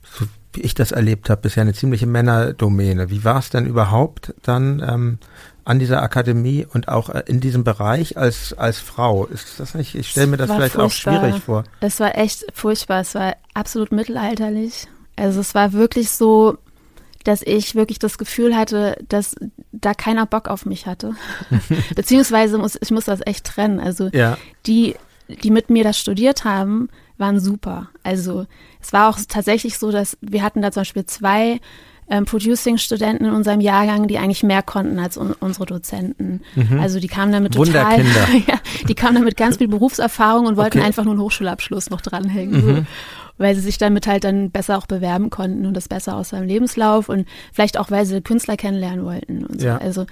so 0.03 0.25
wie 0.53 0.61
ich 0.61 0.75
das 0.75 0.91
erlebt 0.91 1.31
habe, 1.31 1.41
bisher 1.41 1.61
eine 1.61 1.73
ziemliche 1.73 2.05
Männerdomäne. 2.05 3.09
Wie 3.09 3.23
war 3.23 3.39
es 3.39 3.49
denn 3.49 3.65
überhaupt 3.65 4.35
dann 4.43 4.83
ähm, 4.87 5.17
an 5.67 5.79
dieser 5.79 6.01
Akademie 6.01 6.65
und 6.65 6.87
auch 6.87 7.09
äh, 7.09 7.23
in 7.25 7.41
diesem 7.41 7.65
Bereich 7.65 8.17
als 8.17 8.53
als 8.53 8.79
Frau? 8.79 9.25
Ist 9.25 9.59
das 9.59 9.75
nicht? 9.75 9.95
Ich 9.95 10.09
stelle 10.09 10.27
mir 10.27 10.37
das 10.37 10.49
vielleicht 10.49 10.75
furchtbar. 10.75 10.85
auch 10.85 11.21
schwierig 11.21 11.43
vor. 11.43 11.63
Es 11.81 11.99
war 11.99 12.17
echt 12.17 12.45
furchtbar. 12.53 13.01
Es 13.01 13.15
war 13.15 13.35
absolut 13.53 13.91
mittelalterlich. 13.91 14.87
Also 15.17 15.41
es 15.41 15.53
war 15.55 15.73
wirklich 15.73 16.09
so, 16.09 16.57
dass 17.25 17.41
ich 17.41 17.75
wirklich 17.75 17.99
das 17.99 18.17
Gefühl 18.17 18.55
hatte, 18.55 18.97
dass 19.09 19.35
da 19.73 19.93
keiner 19.93 20.25
Bock 20.25 20.47
auf 20.47 20.65
mich 20.65 20.85
hatte. 20.85 21.15
Beziehungsweise 21.95 22.57
muss 22.57 22.77
ich 22.81 22.91
muss 22.91 23.05
das 23.05 23.19
echt 23.25 23.45
trennen. 23.45 23.81
Also 23.81 24.07
Ja, 24.13 24.37
die, 24.65 24.95
die 25.43 25.51
mit 25.51 25.69
mir 25.69 25.83
das 25.83 25.99
studiert 25.99 26.45
haben, 26.45 26.87
waren 27.17 27.41
super. 27.41 27.89
Also 28.03 28.45
es 28.81 28.93
war 28.93 29.09
auch 29.09 29.19
tatsächlich 29.27 29.77
so, 29.77 29.91
dass 29.91 30.17
wir 30.21 30.43
hatten 30.43 30.61
da 30.61 30.71
zum 30.71 30.81
Beispiel 30.81 31.05
zwei 31.05 31.59
ähm, 32.09 32.25
Producing-Studenten 32.25 33.25
in 33.25 33.31
unserem 33.33 33.59
Jahrgang, 33.59 34.07
die 34.07 34.17
eigentlich 34.17 34.43
mehr 34.43 34.61
konnten 34.63 34.97
als 34.99 35.17
un 35.17 35.33
unsere 35.39 35.65
Dozenten. 35.65 36.41
Also 36.79 36.99
die 36.99 37.07
kamen 37.07 37.31
damit 37.31 37.53
total, 37.53 37.99
Mhm. 38.03 38.43
Ja, 38.47 38.55
die 38.87 38.95
kamen 38.95 39.15
damit 39.15 39.37
ganz 39.37 39.57
viel 39.57 39.67
Berufserfahrung 39.67 40.45
und 40.45 40.55
wollten 40.57 40.77
Okay. 40.77 40.79
Mhm. 40.79 40.85
einfach 40.85 41.03
nur 41.03 41.13
einen 41.13 41.21
Hochschulabschluss 41.21 41.89
noch 41.89 42.01
dranhängen. 42.01 42.61
So. 42.61 42.85
Weil 43.37 43.53
sie 43.55 43.61
sich 43.61 43.77
damit 43.77 44.07
halt 44.07 44.23
dann 44.23 44.49
besser 44.51 44.77
auch 44.77 44.87
bewerben 44.87 45.29
konnten 45.29 45.65
und 45.65 45.73
das 45.75 45.87
besser 45.87 46.15
aus 46.15 46.29
seinem 46.29 46.47
Lebenslauf 46.47 47.07
und 47.09 47.27
vielleicht 47.53 47.77
auch, 47.77 47.91
weil 47.91 48.05
sie 48.05 48.21
Künstler 48.21 48.57
kennenlernen 48.57 49.05
wollten 49.05 49.45
und 49.45 49.61
so. 49.61 49.67
Ja. 49.67 49.77
Also 49.77 50.05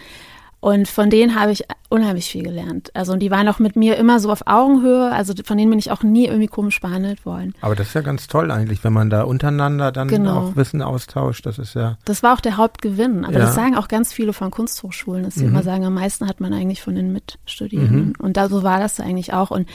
und 0.66 0.88
von 0.88 1.12
denen 1.12 1.40
habe 1.40 1.52
ich 1.52 1.64
unheimlich 1.90 2.26
viel 2.26 2.42
gelernt. 2.42 2.90
Also 2.96 3.14
und 3.14 3.20
die 3.20 3.30
waren 3.30 3.48
auch 3.48 3.60
mit 3.60 3.76
mir 3.76 3.98
immer 3.98 4.20
so 4.20 4.32
auf 4.32 4.48
Augenhöhe. 4.48 5.12
Also 5.12 5.36
von 5.46 5.60
denen 5.60 5.70
bin 5.70 5.78
ich 5.78 5.92
auch 5.92 6.02
nie 6.02 6.26
irgendwie 6.26 6.48
komisch 6.48 6.82
behandelt 6.82 7.24
worden. 7.24 7.54
aber 7.62 7.76
das 7.76 7.90
ist 7.90 7.94
ja 7.94 8.02
ganz 8.02 8.26
toll 8.26 8.50
eigentlich, 8.50 8.84
wenn 8.84 8.92
man 8.92 9.12
da 9.12 9.22
untereinander 9.22 9.92
dann 9.92 10.08
Genau. 10.08 10.40
auch 10.40 10.56
Wissen 10.56 10.82
austauscht. 10.82 11.46
Das 11.46 11.60
ist 11.60 11.76
ja 11.76 12.00
Das 12.06 12.24
war 12.24 12.34
auch 12.34 12.42
der 12.42 12.58
Hauptgewinn. 12.58 13.26
Aber 13.26 13.34
Ja. 13.34 13.40
das 13.42 13.54
sagen 13.54 13.76
auch 13.78 13.88
ganz 13.88 14.12
viele 14.12 14.34
von 14.34 14.50
Kunsthochschulen, 14.50 15.22
dass 15.24 15.36
sie 15.36 15.46
immer 15.46 15.62
sagen, 15.62 15.86
am 15.86 15.94
meisten 15.94 16.28
hat 16.28 16.40
man 16.42 16.52
eigentlich 16.52 16.82
von 16.82 16.96
den 16.96 17.14
Mitstudierenden. 17.14 18.16
Und 18.18 18.36
da 18.36 18.50
so 18.50 18.64
war 18.64 18.80
das 18.80 19.00
eigentlich 19.00 19.34
auch. 19.34 19.52
Und 19.52 19.70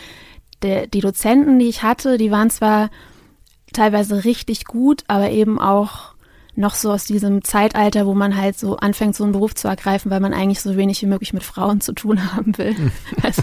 der, 0.63 0.89
die 0.89 1.01
Dozenten, 1.01 1.61
die 1.61 1.69
ich 1.69 1.85
hatte, 1.85 2.19
die 2.19 2.33
waren 2.33 2.51
zwar 2.51 2.91
teilweise 3.73 4.25
richtig 4.25 4.65
gut, 4.65 5.05
aber 5.07 5.31
eben 5.31 5.61
auch 5.61 6.10
noch 6.61 6.75
so 6.75 6.93
aus 6.93 7.05
diesem 7.07 7.43
Zeitalter, 7.43 8.07
wo 8.07 8.15
man 8.15 8.37
halt 8.37 8.59
so 8.59 8.77
anfängt, 8.77 9.17
so 9.17 9.25
einen 9.25 9.33
Beruf 9.33 9.55
zu 9.55 9.67
ergreifen, 9.67 10.11
weil 10.11 10.21
man 10.21 10.33
eigentlich 10.35 10.61
so 10.61 10.77
wenig 10.77 11.01
wie 11.03 11.07
möglich 11.07 11.33
mit 11.33 11.43
Frauen 11.43 11.81
zu 11.81 11.93
tun 11.93 12.33
haben 12.37 12.57
will. 12.59 12.77
Also 13.23 13.43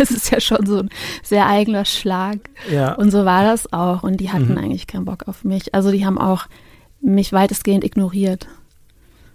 es 0.00 0.10
ist 0.10 0.30
ja 0.30 0.40
schon 0.40 0.64
so 0.66 0.78
ein 0.80 0.90
sehr 1.22 1.46
eigener 1.46 1.84
Schlag. 1.84 2.38
ja. 2.70 2.94
Und 2.94 3.10
so 3.10 3.24
war 3.24 3.44
das 3.44 3.72
auch. 3.72 4.02
Und 4.02 4.16
die 4.18 4.32
hatten 4.32 4.58
eigentlich 4.58 4.86
keinen 4.86 5.04
Bock 5.04 5.28
auf 5.28 5.44
mich. 5.44 5.74
Also 5.74 5.90
die 5.92 6.04
haben 6.06 6.18
auch 6.18 6.46
mich 7.00 7.32
weitestgehend 7.32 7.84
ignoriert, 7.84 8.48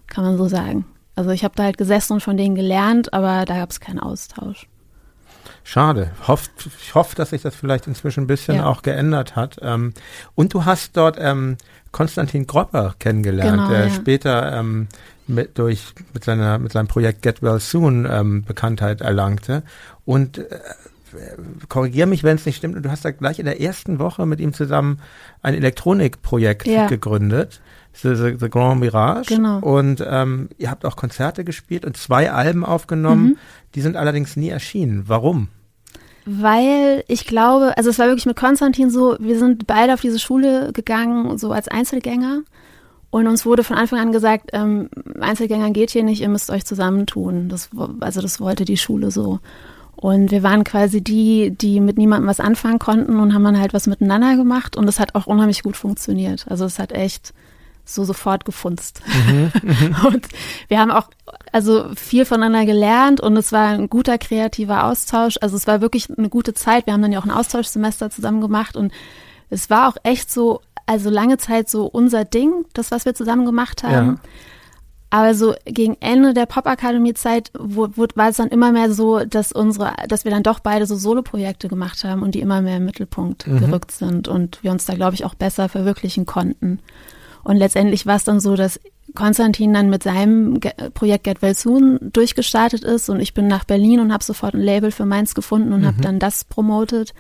kann 0.08 0.24
man 0.24 0.38
so 0.38 0.48
sagen. 0.48 0.86
Also 1.16 1.30
ich 1.32 1.44
habe 1.44 1.54
da 1.56 1.64
halt 1.64 1.78
gesessen 1.78 2.14
und 2.14 2.22
von 2.24 2.36
denen 2.38 2.56
gelernt, 2.56 3.14
aber 3.14 3.46
da 3.46 3.56
gab 3.58 3.70
es 3.70 3.80
keinen 3.80 4.00
Austausch. 4.00 4.68
Schade. 5.64 6.12
Hofft, 6.28 6.50
ich 6.82 6.96
hoffe, 6.96 7.16
dass 7.16 7.30
sich 7.32 7.42
das 7.42 7.56
vielleicht 7.56 7.86
inzwischen 7.88 8.24
ein 8.24 8.28
bisschen 8.28 8.56
Ja. 8.56 8.66
auch 8.66 8.82
geändert 8.82 9.36
hat. 9.36 9.58
Ähm, 9.62 9.94
und 10.34 10.54
du 10.54 10.66
hast 10.66 10.98
dort 10.98 11.18
ähm, 11.20 11.58
Konstantin 11.92 12.48
Gropper 12.48 12.96
kennengelernt, 13.00 13.52
Genau, 13.52 13.70
der 13.70 13.88
ja. 13.88 13.90
später 13.90 14.60
ähm, 14.60 14.88
mit, 15.28 15.58
durch, 15.58 15.94
mit, 16.14 16.24
seiner, 16.24 16.58
mit 16.58 16.72
seinem 16.72 16.88
Projekt 16.88 17.22
Get 17.22 17.42
Well 17.42 17.60
Soon 17.60 18.08
ähm, 18.10 18.44
Bekanntheit 18.44 19.02
erlangte. 19.02 19.64
Und 20.06 20.40
äh, 20.40 20.46
korrigiere 21.68 22.08
mich, 22.08 22.24
wenn 22.24 22.36
es 22.36 22.46
nicht 22.46 22.58
stimmt, 22.58 22.84
du 22.84 22.92
hast 22.92 23.06
da 23.06 23.12
gleich 23.12 23.40
in 23.40 23.46
der 23.46 23.62
ersten 23.62 24.00
Woche 24.00 24.26
mit 24.26 24.40
ihm 24.40 24.54
zusammen 24.54 25.00
ein 25.42 25.54
Elektronikprojekt 25.54 26.68
ja. 26.68 26.88
gegründet. 26.88 27.62
The, 28.02 28.16
the, 28.16 28.36
the, 28.40 28.50
Grand 28.50 28.80
Mirage. 28.80 29.36
Genau. 29.36 29.60
Und 29.60 30.06
ähm, 30.08 30.50
ihr 30.58 30.70
habt 30.70 30.86
auch 30.86 30.96
Konzerte 30.96 31.44
gespielt 31.44 31.86
und 31.86 31.98
zwei 31.98 32.32
Alben 32.32 32.64
aufgenommen. 32.64 33.30
Mhm. 33.30 33.38
Die 33.76 33.82
sind 33.82 33.98
allerdings 33.98 34.36
nie 34.36 34.50
erschienen. 34.50 35.06
Warum? 35.08 35.50
Weil 36.32 37.04
ich 37.08 37.26
glaube, 37.26 37.76
also 37.76 37.90
es 37.90 37.98
war 37.98 38.06
wirklich 38.06 38.28
mit 38.28 38.36
Konstantin 38.36 38.92
so, 38.92 39.16
wir 39.20 39.40
sind 39.40 39.66
beide 39.66 39.96
auf 39.96 40.02
diese 40.02 40.20
Schule 40.20 40.72
gegangen, 40.74 41.40
so 41.40 41.52
als 41.52 41.68
Einzelgänger. 41.68 42.42
Und 43.10 43.26
uns 43.26 43.48
wurde 43.48 43.64
von 43.64 43.78
Anfang 43.78 44.00
an 44.00 44.12
gesagt, 44.12 44.52
ähm, 44.54 44.92
Einzelgänger 45.20 45.72
geht 45.72 45.90
hier 45.90 46.04
nicht, 46.04 46.22
ihr 46.22 46.30
müsst 46.30 46.52
euch 46.52 46.66
zusammentun. 46.66 47.50
Das, 47.50 47.70
also 48.00 48.22
das 48.22 48.40
wollte 48.40 48.64
die 48.64 48.78
Schule 48.78 49.10
so. 49.10 49.40
Und 49.96 50.30
wir 50.30 50.44
waren 50.44 50.64
quasi 50.64 51.02
die, 51.02 51.50
die 51.50 51.80
mit 51.80 51.98
niemandem 51.98 52.30
was 52.30 52.40
anfangen 52.40 52.78
konnten 52.78 53.20
und 53.20 53.34
haben 53.34 53.44
dann 53.44 53.60
halt 53.60 53.74
was 53.74 53.88
miteinander 53.88 54.36
gemacht 54.36 54.78
und 54.78 54.86
das 54.86 55.00
hat 55.00 55.16
auch 55.16 55.26
unheimlich 55.26 55.64
gut 55.64 55.78
funktioniert. 55.78 56.46
Also 56.48 56.66
es 56.66 56.78
hat 56.78 56.92
echt 56.92 57.34
so 57.94 58.04
sofort 58.04 58.46
gefunzt. 58.46 59.02
Mhm, 59.28 59.52
mhm. 59.64 59.96
und 60.06 60.28
wir 60.68 60.80
haben 60.80 60.92
auch 60.92 61.10
also 61.52 61.90
viel 61.96 62.26
voneinander 62.26 62.66
gelernt 62.66 63.22
und 63.22 63.36
es 63.38 63.52
war 63.52 63.70
ein 63.70 63.90
guter 63.90 64.18
kreativer 64.18 64.86
Austausch. 64.86 65.38
Also 65.42 65.56
es 65.56 65.68
war 65.68 65.82
wirklich 65.82 66.10
eine 66.16 66.30
gute 66.30 66.54
Zeit. 66.54 66.86
Wir 66.86 66.94
haben 66.94 67.02
dann 67.02 67.12
ja 67.12 67.20
auch 67.20 67.26
ein 67.26 67.32
Austauschsemester 67.32 68.10
zusammen 68.10 68.42
gemacht 68.42 68.76
und 68.76 68.92
es 69.50 69.70
war 69.70 69.90
auch 69.90 69.98
echt 70.04 70.32
so, 70.32 70.62
also 70.86 71.10
lange 71.10 71.38
Zeit 71.38 71.70
so 71.70 71.86
unser 71.86 72.26
Ding, 72.26 72.66
das, 72.74 72.92
was 72.92 73.06
wir 73.06 73.16
zusammen 73.16 73.46
gemacht 73.46 73.84
haben. 73.84 74.08
Ja. 74.08 74.30
Aber 75.12 75.34
so 75.34 75.56
gegen 75.66 75.98
Ende 76.02 76.36
der 76.36 76.46
Popakademie-Zeit 76.46 77.52
war 77.56 78.30
es 78.30 78.38
dann 78.38 78.50
immer 78.50 78.72
mehr 78.72 78.94
so, 78.94 79.26
dass 79.26 79.52
unsere, 79.52 79.94
dass 80.08 80.24
wir 80.24 80.32
dann 80.32 80.44
doch 80.44 80.60
beide 80.60 80.86
so 80.86 80.96
Soloprojekte 80.96 81.68
gemacht 81.68 82.04
haben 82.04 82.22
und 82.22 82.36
die 82.36 82.42
immer 82.42 82.62
mehr 82.62 82.78
im 82.78 82.86
Mittelpunkt 82.86 83.48
mhm. 83.48 83.60
gerückt 83.60 83.92
sind 83.92 84.28
und 84.28 84.64
wir 84.64 84.72
uns 84.72 84.86
da, 84.86 84.94
glaube 84.94 85.16
ich, 85.16 85.26
auch 85.26 85.34
besser 85.34 85.68
verwirklichen 85.68 86.28
konnten. 86.28 86.80
Und 87.50 87.58
letztendlich 87.58 88.06
war 88.06 88.16
es 88.16 88.26
dann 88.26 88.40
so, 88.40 88.56
dass 88.56 88.80
Konstantin 89.16 89.74
dann 89.74 89.90
mit 89.90 90.04
seinem 90.04 90.60
Projekt 90.94 91.24
Get 91.24 91.42
Well 91.42 91.56
Soon 91.56 91.98
durchgestartet 92.14 92.84
ist 92.84 93.10
und 93.10 93.20
ich 93.20 93.34
bin 93.34 93.48
nach 93.48 93.64
Berlin 93.64 94.02
und 94.02 94.14
habe 94.14 94.24
sofort 94.24 94.54
ein 94.54 94.62
Label 94.62 94.92
für 94.92 95.08
meins 95.08 95.34
gefunden 95.34 95.74
und 95.74 95.82
mhm. 95.82 95.88
habe 95.88 96.00
dann 96.00 96.20
das 96.20 96.44
promotet 96.44 97.16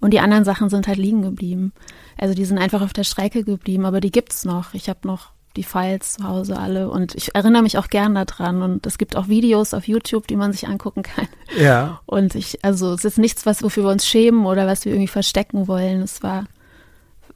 und 0.00 0.14
die 0.14 0.20
anderen 0.20 0.46
Sachen 0.46 0.70
sind 0.70 0.88
halt 0.88 0.96
liegen 0.96 1.20
geblieben. 1.20 1.74
Also 2.16 2.32
die 2.32 2.46
sind 2.46 2.56
einfach 2.56 2.80
auf 2.80 2.94
der 2.94 3.04
Strecke 3.04 3.44
geblieben, 3.44 3.84
aber 3.84 4.00
die 4.00 4.10
gibt's 4.10 4.46
noch. 4.46 4.72
Ich 4.72 4.88
habe 4.88 5.00
noch 5.06 5.32
die 5.54 5.64
Files 5.64 6.14
zu 6.14 6.24
Hause 6.24 6.58
alle 6.58 6.88
und 6.88 7.14
ich 7.14 7.34
erinnere 7.34 7.62
mich 7.62 7.76
auch 7.76 7.88
gern 7.88 8.14
daran 8.14 8.62
und 8.62 8.86
es 8.86 8.96
gibt 8.96 9.16
auch 9.16 9.28
Videos 9.28 9.74
auf 9.74 9.86
YouTube, 9.86 10.26
die 10.28 10.36
man 10.36 10.52
sich 10.52 10.66
angucken 10.66 11.02
kann. 11.02 11.28
Ja. 11.60 12.00
Und 12.06 12.36
ich, 12.36 12.64
also 12.64 12.94
es 12.94 13.04
ist 13.04 13.18
nichts, 13.18 13.44
was 13.44 13.62
wofür 13.62 13.84
wir 13.84 13.90
uns 13.90 14.06
schämen 14.06 14.46
oder 14.46 14.66
was 14.66 14.86
wir 14.86 14.92
irgendwie 14.92 15.08
verstecken 15.08 15.68
wollen. 15.68 16.00
Es 16.00 16.22
war, 16.22 16.46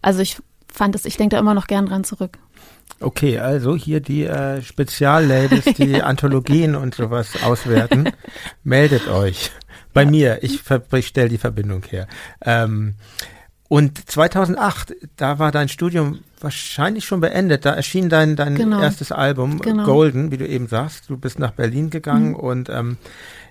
also 0.01 0.21
ich 0.21 0.39
fand 0.73 0.95
es, 0.95 1.05
ich 1.05 1.17
denke 1.17 1.37
da 1.37 1.41
immer 1.41 1.55
noch 1.55 1.67
gern 1.67 1.87
dran 1.87 2.05
zurück. 2.05 2.39
Okay, 3.01 3.39
also 3.39 3.77
hier 3.77 4.01
die 4.01 4.25
äh, 4.25 4.63
Speziallabels, 4.63 5.65
die. 5.77 6.03
Anthologien 6.03 6.75
und 6.75 6.95
sowas 6.95 7.43
auswerten. 7.43 8.11
Meldet 8.65 9.09
euch 9.09 9.53
bei 9.93 10.03
ja. 10.03 10.11
mir. 10.11 10.39
Ich, 10.43 10.63
ich 10.93 11.07
stelle 11.07 11.29
die 11.29 11.39
Verbindung 11.39 11.85
her. 11.85 12.09
Ähm, 12.45 12.95
und 13.69 14.11
2008, 14.11 14.95
da 15.17 15.39
war 15.39 15.53
dein 15.53 15.69
Studium 15.69 16.21
wahrscheinlich 16.41 17.05
schon 17.05 17.21
beendet. 17.21 17.67
Da 17.67 17.75
erschien 17.75 18.09
dein, 18.09 18.35
dein 18.35 18.55
genau. 18.55 18.81
erstes 18.81 19.13
Album, 19.13 19.61
genau. 19.61 19.85
Golden, 19.85 20.33
wie 20.33 20.39
du 20.39 20.49
eben 20.49 20.67
sagst. 20.67 21.11
Du 21.11 21.19
bist 21.19 21.39
nach 21.39 21.53
Berlin 21.53 21.91
gegangen 21.91 22.31
mhm. 22.31 22.37
und 22.37 22.69
ähm, 22.71 22.97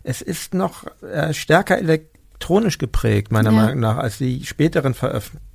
es 0.04 0.22
ist 0.22 0.54
noch 0.54 0.86
äh, 1.04 1.34
stärker 1.34 1.78
elektronisch 1.78 2.80
geprägt, 2.80 3.32
meiner 3.32 3.52
ja. 3.52 3.62
Meinung 3.62 3.80
nach, 3.80 3.98
als 3.98 4.18
die 4.18 4.44
späteren 4.46 4.94
Veröffentlichungen 4.94 5.48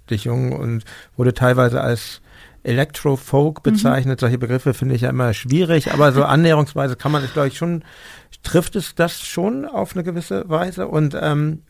und 0.52 0.84
wurde 1.16 1.34
teilweise 1.34 1.80
als 1.80 2.20
Electro-Folk 2.62 3.58
mhm. 3.58 3.72
bezeichnet. 3.72 4.18
Mhm. 4.18 4.20
Solche 4.20 4.38
Begriffe 4.38 4.74
finde 4.74 4.94
ich 4.94 5.02
ja 5.02 5.10
immer 5.10 5.34
schwierig, 5.34 5.92
aber 5.92 6.12
so 6.12 6.24
annäherungsweise 6.24 6.96
kann 6.96 7.12
man 7.12 7.24
es, 7.24 7.32
glaube 7.32 7.48
ich, 7.48 7.56
schon, 7.56 7.84
trifft 8.42 8.76
es 8.76 8.94
das 8.94 9.20
schon 9.20 9.64
auf 9.64 9.94
eine 9.94 10.04
gewisse 10.04 10.48
Weise 10.48 10.88
und 10.88 11.16
ähm, 11.20 11.62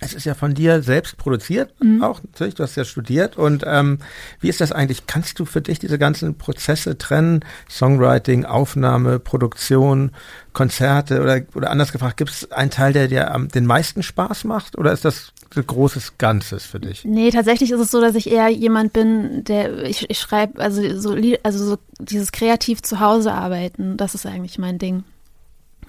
es 0.00 0.14
ist 0.14 0.24
ja 0.24 0.34
von 0.34 0.54
dir 0.54 0.82
selbst 0.82 1.16
produziert, 1.16 1.74
mhm. 1.82 2.02
auch 2.02 2.22
natürlich, 2.22 2.54
du 2.54 2.62
hast 2.62 2.76
ja 2.76 2.84
studiert. 2.84 3.36
Und 3.36 3.64
ähm, 3.66 3.98
wie 4.40 4.48
ist 4.48 4.60
das 4.60 4.70
eigentlich? 4.70 5.06
Kannst 5.06 5.40
du 5.40 5.44
für 5.44 5.60
dich 5.60 5.78
diese 5.78 5.98
ganzen 5.98 6.38
Prozesse 6.38 6.98
trennen? 6.98 7.44
Songwriting, 7.68 8.44
Aufnahme, 8.44 9.18
Produktion, 9.18 10.12
Konzerte 10.52 11.20
oder, 11.20 11.40
oder 11.54 11.70
anders 11.70 11.92
gefragt, 11.92 12.16
gibt 12.16 12.30
es 12.30 12.52
einen 12.52 12.70
Teil, 12.70 12.92
der 12.92 13.08
dir 13.08 13.32
am, 13.32 13.48
den 13.48 13.66
meisten 13.66 14.02
Spaß 14.02 14.44
macht 14.44 14.78
oder 14.78 14.92
ist 14.92 15.04
das 15.04 15.32
großes 15.54 16.18
Ganzes 16.18 16.66
für 16.66 16.80
dich? 16.80 17.04
Nee, 17.04 17.30
tatsächlich 17.30 17.70
ist 17.70 17.80
es 17.80 17.90
so, 17.90 18.00
dass 18.00 18.14
ich 18.14 18.30
eher 18.30 18.48
jemand 18.48 18.92
bin, 18.92 19.44
der 19.44 19.84
ich, 19.84 20.08
ich 20.10 20.18
schreibe, 20.18 20.60
also 20.60 20.98
so, 20.98 21.16
also 21.42 21.64
so 21.64 21.78
dieses 21.98 22.32
kreativ 22.32 22.82
zu 22.82 23.00
Hause 23.00 23.32
arbeiten, 23.32 23.96
das 23.96 24.14
ist 24.14 24.26
eigentlich 24.26 24.58
mein 24.58 24.78
Ding. 24.78 25.04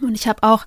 Und 0.01 0.15
ich 0.15 0.27
habe 0.27 0.43
auch, 0.43 0.65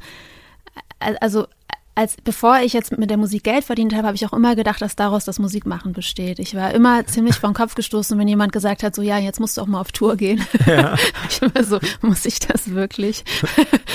also 1.20 1.46
als 1.94 2.16
bevor 2.24 2.60
ich 2.60 2.72
jetzt 2.72 2.96
mit 2.96 3.10
der 3.10 3.18
Musik 3.18 3.44
Geld 3.44 3.64
verdient 3.64 3.94
habe, 3.94 4.06
habe 4.06 4.16
ich 4.16 4.24
auch 4.24 4.32
immer 4.32 4.56
gedacht, 4.56 4.80
dass 4.80 4.96
daraus 4.96 5.26
das 5.26 5.38
Musikmachen 5.38 5.92
besteht. 5.92 6.38
Ich 6.38 6.54
war 6.54 6.72
immer 6.72 7.06
ziemlich 7.06 7.36
vom 7.36 7.52
Kopf 7.52 7.74
gestoßen, 7.74 8.18
wenn 8.18 8.28
jemand 8.28 8.52
gesagt 8.52 8.82
hat, 8.82 8.94
so 8.94 9.02
ja, 9.02 9.18
jetzt 9.18 9.40
musst 9.40 9.58
du 9.58 9.60
auch 9.60 9.66
mal 9.66 9.80
auf 9.80 9.92
Tour 9.92 10.16
gehen. 10.16 10.42
Ja. 10.66 10.94
ich 11.28 11.42
immer 11.42 11.64
so, 11.64 11.78
muss 12.00 12.24
ich 12.24 12.38
das 12.38 12.70
wirklich? 12.70 13.24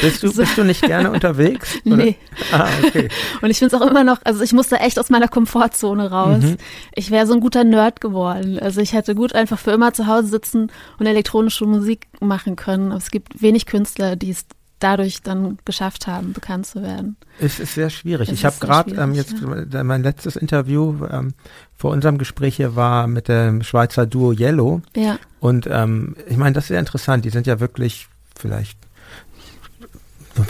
Bist 0.01 0.21
du, 0.21 0.27
so. 0.31 0.41
bist 0.41 0.57
du 0.57 0.63
nicht 0.63 0.83
gerne 0.83 1.11
unterwegs? 1.11 1.75
Oder? 1.85 1.95
Nee. 1.95 2.15
Ah, 2.51 2.67
okay. 2.83 3.09
Und 3.41 3.49
ich 3.49 3.57
finde 3.57 3.75
es 3.75 3.81
auch 3.81 3.85
immer 3.85 4.03
noch, 4.03 4.19
also 4.23 4.43
ich 4.43 4.53
musste 4.53 4.79
echt 4.79 4.99
aus 4.99 5.09
meiner 5.09 5.27
Komfortzone 5.27 6.11
raus. 6.11 6.43
Mhm. 6.43 6.57
Ich 6.93 7.09
wäre 7.09 7.25
so 7.25 7.33
ein 7.33 7.39
guter 7.39 7.63
Nerd 7.63 7.99
geworden. 7.99 8.59
Also 8.59 8.79
ich 8.79 8.93
hätte 8.93 9.15
gut 9.15 9.33
einfach 9.33 9.57
für 9.57 9.71
immer 9.71 9.93
zu 9.93 10.05
Hause 10.05 10.27
sitzen 10.27 10.71
und 10.99 11.07
elektronische 11.07 11.65
Musik 11.65 12.07
machen 12.19 12.55
können. 12.55 12.91
Aber 12.91 12.99
es 12.99 13.09
gibt 13.09 13.41
wenig 13.41 13.65
Künstler, 13.65 14.15
die 14.15 14.29
es 14.29 14.45
dadurch 14.79 15.21
dann 15.21 15.57
geschafft 15.65 16.07
haben, 16.07 16.33
bekannt 16.33 16.67
zu 16.67 16.81
werden. 16.81 17.17
Es 17.39 17.59
ist 17.59 17.73
sehr 17.73 17.89
schwierig. 17.89 18.29
Es 18.29 18.35
ich 18.35 18.45
habe 18.45 18.55
gerade 18.59 18.91
ähm, 18.95 19.13
jetzt 19.13 19.35
ja. 19.71 19.83
mein 19.83 20.03
letztes 20.03 20.35
Interview 20.35 21.05
ähm, 21.09 21.33
vor 21.75 21.91
unserem 21.91 22.17
Gespräch 22.17 22.55
hier 22.55 22.75
war 22.75 23.07
mit 23.07 23.27
dem 23.27 23.63
Schweizer 23.63 24.05
Duo 24.05 24.31
Yellow. 24.33 24.81
Ja. 24.95 25.17
Und 25.39 25.67
ähm, 25.69 26.15
ich 26.27 26.37
meine, 26.37 26.53
das 26.53 26.65
ist 26.65 26.69
sehr 26.69 26.79
interessant. 26.79 27.25
Die 27.25 27.29
sind 27.29 27.47
ja 27.47 27.59
wirklich 27.59 28.07
vielleicht 28.35 28.77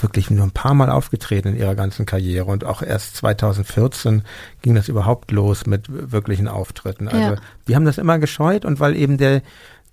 wirklich 0.01 0.29
nur 0.29 0.45
ein 0.45 0.51
paar 0.51 0.73
Mal 0.73 0.89
aufgetreten 0.89 1.49
in 1.49 1.57
ihrer 1.57 1.75
ganzen 1.75 2.05
Karriere 2.05 2.45
und 2.45 2.65
auch 2.65 2.81
erst 2.81 3.15
2014 3.17 4.23
ging 4.61 4.75
das 4.75 4.89
überhaupt 4.89 5.31
los 5.31 5.65
mit 5.65 5.85
wirklichen 5.89 6.47
Auftritten. 6.47 7.07
Also 7.07 7.35
ja. 7.35 7.35
die 7.67 7.75
haben 7.75 7.85
das 7.85 7.97
immer 7.97 8.19
gescheut 8.19 8.65
und 8.65 8.79
weil 8.79 8.95
eben 8.95 9.17
der 9.17 9.41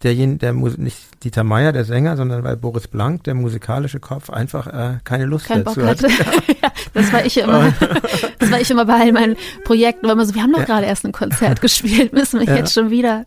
derjenige, 0.05 0.39
der 0.39 0.53
nicht 0.53 0.99
Dieter 1.25 1.43
Meier, 1.43 1.73
der 1.73 1.85
Sänger, 1.85 2.17
sondern 2.17 2.45
weil 2.45 2.57
Boris 2.57 2.87
Blank, 2.87 3.25
der 3.25 3.35
musikalische 3.35 3.99
Kopf, 3.99 4.31
einfach 4.31 4.67
äh, 4.67 4.99
keine 5.05 5.25
Lust 5.25 5.47
Kein 5.47 5.65
dazu 5.65 5.81
Bock 5.81 5.89
hatte. 5.89 6.09
ja, 6.63 6.71
das 6.93 7.13
war 7.13 7.25
ich 7.25 7.39
immer. 7.39 7.73
das 8.39 8.51
war 8.51 8.61
ich 8.61 8.71
immer 8.71 8.85
bei 8.85 9.01
all 9.01 9.13
meinen 9.13 9.37
Projekten, 9.65 10.07
weil 10.07 10.17
man 10.17 10.27
so, 10.27 10.35
wir 10.35 10.43
haben 10.43 10.53
doch 10.53 10.61
ja. 10.61 10.67
gerade 10.67 10.87
erst 10.87 11.05
ein 11.05 11.13
Konzert 11.13 11.61
gespielt, 11.63 12.13
müssen 12.13 12.41
wir 12.41 12.47
ja. 12.47 12.57
jetzt 12.57 12.75
schon 12.75 12.91
wieder. 12.91 13.25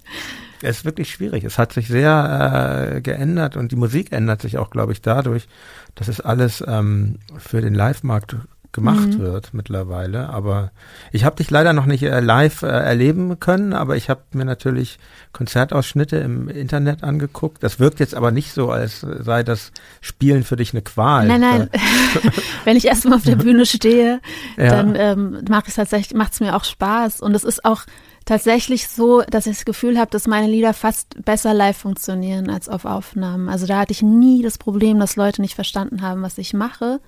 Es 0.62 0.78
ist 0.78 0.86
wirklich 0.86 1.12
schwierig. 1.12 1.44
Es 1.44 1.58
hat 1.58 1.74
sich 1.74 1.88
sehr 1.88 2.96
äh, 2.96 3.02
geändert 3.02 3.58
und 3.58 3.72
die 3.72 3.76
Musik 3.76 4.12
ändert 4.12 4.42
sich 4.42 4.58
auch, 4.58 4.70
glaube 4.70 4.92
ich, 4.92 5.02
dadurch, 5.02 5.48
dass 5.96 6.08
es 6.08 6.20
alles 6.22 6.64
ähm, 6.68 7.18
für 7.38 7.62
den 7.62 7.76
Live-Markt 7.76 8.36
gemacht 8.72 9.08
mhm. 9.08 9.20
wird 9.20 9.54
mittlerweile. 9.54 10.30
Aber 10.30 10.72
ich 11.12 11.26
habe 11.26 11.36
dich 11.38 11.50
leider 11.50 11.74
noch 11.74 11.86
nicht 11.86 12.04
äh, 12.04 12.20
live 12.20 12.64
äh, 12.64 12.68
erleben 12.68 13.40
können, 13.40 13.74
aber 13.74 13.96
ich 13.96 14.10
habe 14.10 14.22
mir 14.34 14.46
natürlich 14.46 15.00
Konzertausschnitte 15.34 16.18
im 16.18 16.50
Internet 16.50 17.04
angeguckt. 17.04 17.64
Das 17.64 17.80
wirkt 17.80 18.00
jetzt 18.00 18.16
aber 18.16 18.32
nicht 18.32 18.54
so, 18.54 18.72
als 18.72 19.02
sei 19.02 19.44
das 19.44 19.72
Spielen 20.02 20.44
für 20.44 20.56
dich 20.56 20.74
eine 20.74 20.82
Qual. 20.82 21.28
Nein, 21.28 21.42
nein. 21.42 21.70
Wenn 22.64 22.78
ich 22.78 22.86
erstmal 22.86 23.18
auf 23.18 23.24
der 23.24 23.36
Bühne 23.36 23.66
stehe, 23.66 24.20
ja. 24.58 24.70
dann 24.70 24.96
ähm, 24.96 25.46
macht 25.50 25.68
es 25.68 25.76
tatsächlich, 25.76 26.18
macht 26.18 26.34
es 26.34 26.40
mir 26.40 26.56
auch 26.56 26.64
Spaß. 26.64 27.22
Und 27.22 27.36
es 27.36 27.44
ist 27.44 27.66
auch 27.66 27.84
tatsächlich 28.26 28.90
so, 28.90 29.22
dass 29.22 29.48
ich 29.48 29.56
das 29.56 29.66
Gefühl 29.66 29.98
habe, 29.98 30.12
dass 30.12 30.28
meine 30.28 30.48
Lieder 30.48 30.74
fast 30.74 31.24
besser 31.24 31.54
live 31.54 31.78
funktionieren 31.78 32.50
als 32.50 32.70
auf 32.70 32.86
Aufnahmen. 32.86 33.50
Also 33.50 33.66
da 33.66 33.80
hatte 33.80 33.94
ich 33.94 34.02
nie 34.02 34.44
das 34.44 34.58
Problem, 34.58 35.00
dass 35.00 35.16
Leute 35.16 35.42
nicht 35.42 35.56
verstanden 35.56 36.02
haben, 36.02 36.22
was 36.22 36.38
ich 36.38 36.54
mache 36.54 37.00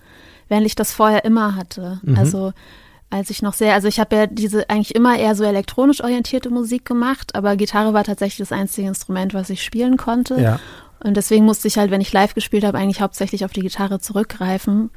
während 0.50 0.66
ich 0.66 0.76
das 0.76 0.92
vorher 0.92 1.24
immer 1.24 1.56
hatte. 1.56 2.00
Mhm. 2.04 2.18
Also 2.18 2.54
als 3.10 3.30
ich 3.30 3.42
noch 3.42 3.54
sehr, 3.54 3.74
also 3.74 3.88
ich 3.88 4.00
habe 4.00 4.16
ja 4.16 4.28
diese 4.28 4.70
eigentlich 4.70 4.94
immer 4.94 5.18
eher 5.18 5.36
so 5.36 5.44
elektronisch 5.44 6.04
orientierte 6.04 6.50
Musik 6.50 6.86
gemacht, 6.86 7.34
aber 7.36 7.56
Gitarre 7.56 7.94
war 7.94 8.04
tatsächlich 8.04 8.48
das 8.48 8.58
einzige 8.58 8.88
Instrument, 8.88 9.34
was 9.34 9.50
ich 9.50 9.64
spielen 9.64 9.98
konnte. 9.98 10.40
Ja. 10.40 10.60
Und 11.04 11.16
deswegen 11.16 11.46
musste 11.46 11.68
ich 11.68 11.78
halt, 11.78 11.92
wenn 11.92 12.02
ich 12.02 12.14
live 12.14 12.36
gespielt 12.36 12.64
habe, 12.66 12.78
eigentlich 12.78 13.02
hauptsächlich 13.02 13.46
auf 13.46 13.52
die 13.52 13.62
Gitarre 13.62 14.00
zurückgreifen. 14.00 14.92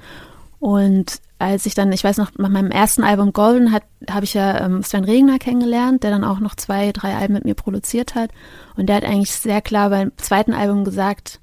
Und 0.59 1.21
als 1.39 1.67
ich 1.67 1.75
dann, 1.75 1.91
ich 1.93 2.05
weiß 2.05 2.19
noch, 2.19 2.31
nach 2.39 2.49
meinem 2.49 2.71
ersten 2.71 3.03
Album 3.03 3.33
Golden 3.33 3.73
hat, 3.73 3.83
habe 4.11 4.25
ich 4.25 4.35
ja 4.35 4.65
ähm, 4.65 4.83
Sven 4.83 5.05
Regner 5.05 5.39
kennengelernt, 5.39 6.03
der 6.03 6.11
dann 6.11 6.25
auch 6.25 6.39
noch 6.39 6.55
zwei, 6.55 6.93
drei 6.93 7.17
Alben 7.17 7.35
mit 7.35 7.45
mir 7.45 7.55
produziert 7.55 8.15
hat. 8.15 8.31
Und 8.77 8.87
der 8.87 8.97
hat 8.97 9.05
eigentlich 9.05 9.33
sehr 9.33 9.61
klar 9.61 9.91
beim 9.91 10.13
zweiten 10.19 10.55
Album 10.55 10.85
gesagt, 10.85 11.41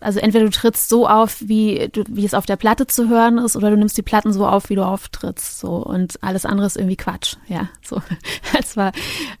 also 0.00 0.20
entweder 0.20 0.44
du 0.44 0.50
trittst 0.50 0.88
so 0.88 1.08
auf, 1.08 1.36
wie, 1.40 1.88
du, 1.92 2.04
wie 2.08 2.24
es 2.24 2.34
auf 2.34 2.46
der 2.46 2.56
Platte 2.56 2.86
zu 2.86 3.08
hören 3.08 3.38
ist, 3.38 3.56
oder 3.56 3.70
du 3.70 3.76
nimmst 3.76 3.98
die 3.98 4.02
Platten 4.02 4.32
so 4.32 4.46
auf, 4.46 4.70
wie 4.70 4.76
du 4.76 4.84
auftrittst. 4.84 5.58
So 5.58 5.76
und 5.76 6.22
alles 6.22 6.46
andere 6.46 6.66
ist 6.66 6.76
irgendwie 6.76 6.96
Quatsch. 6.96 7.36
Ja, 7.46 7.68
so. 7.82 8.00
Das 8.52 8.76
war, 8.76 8.92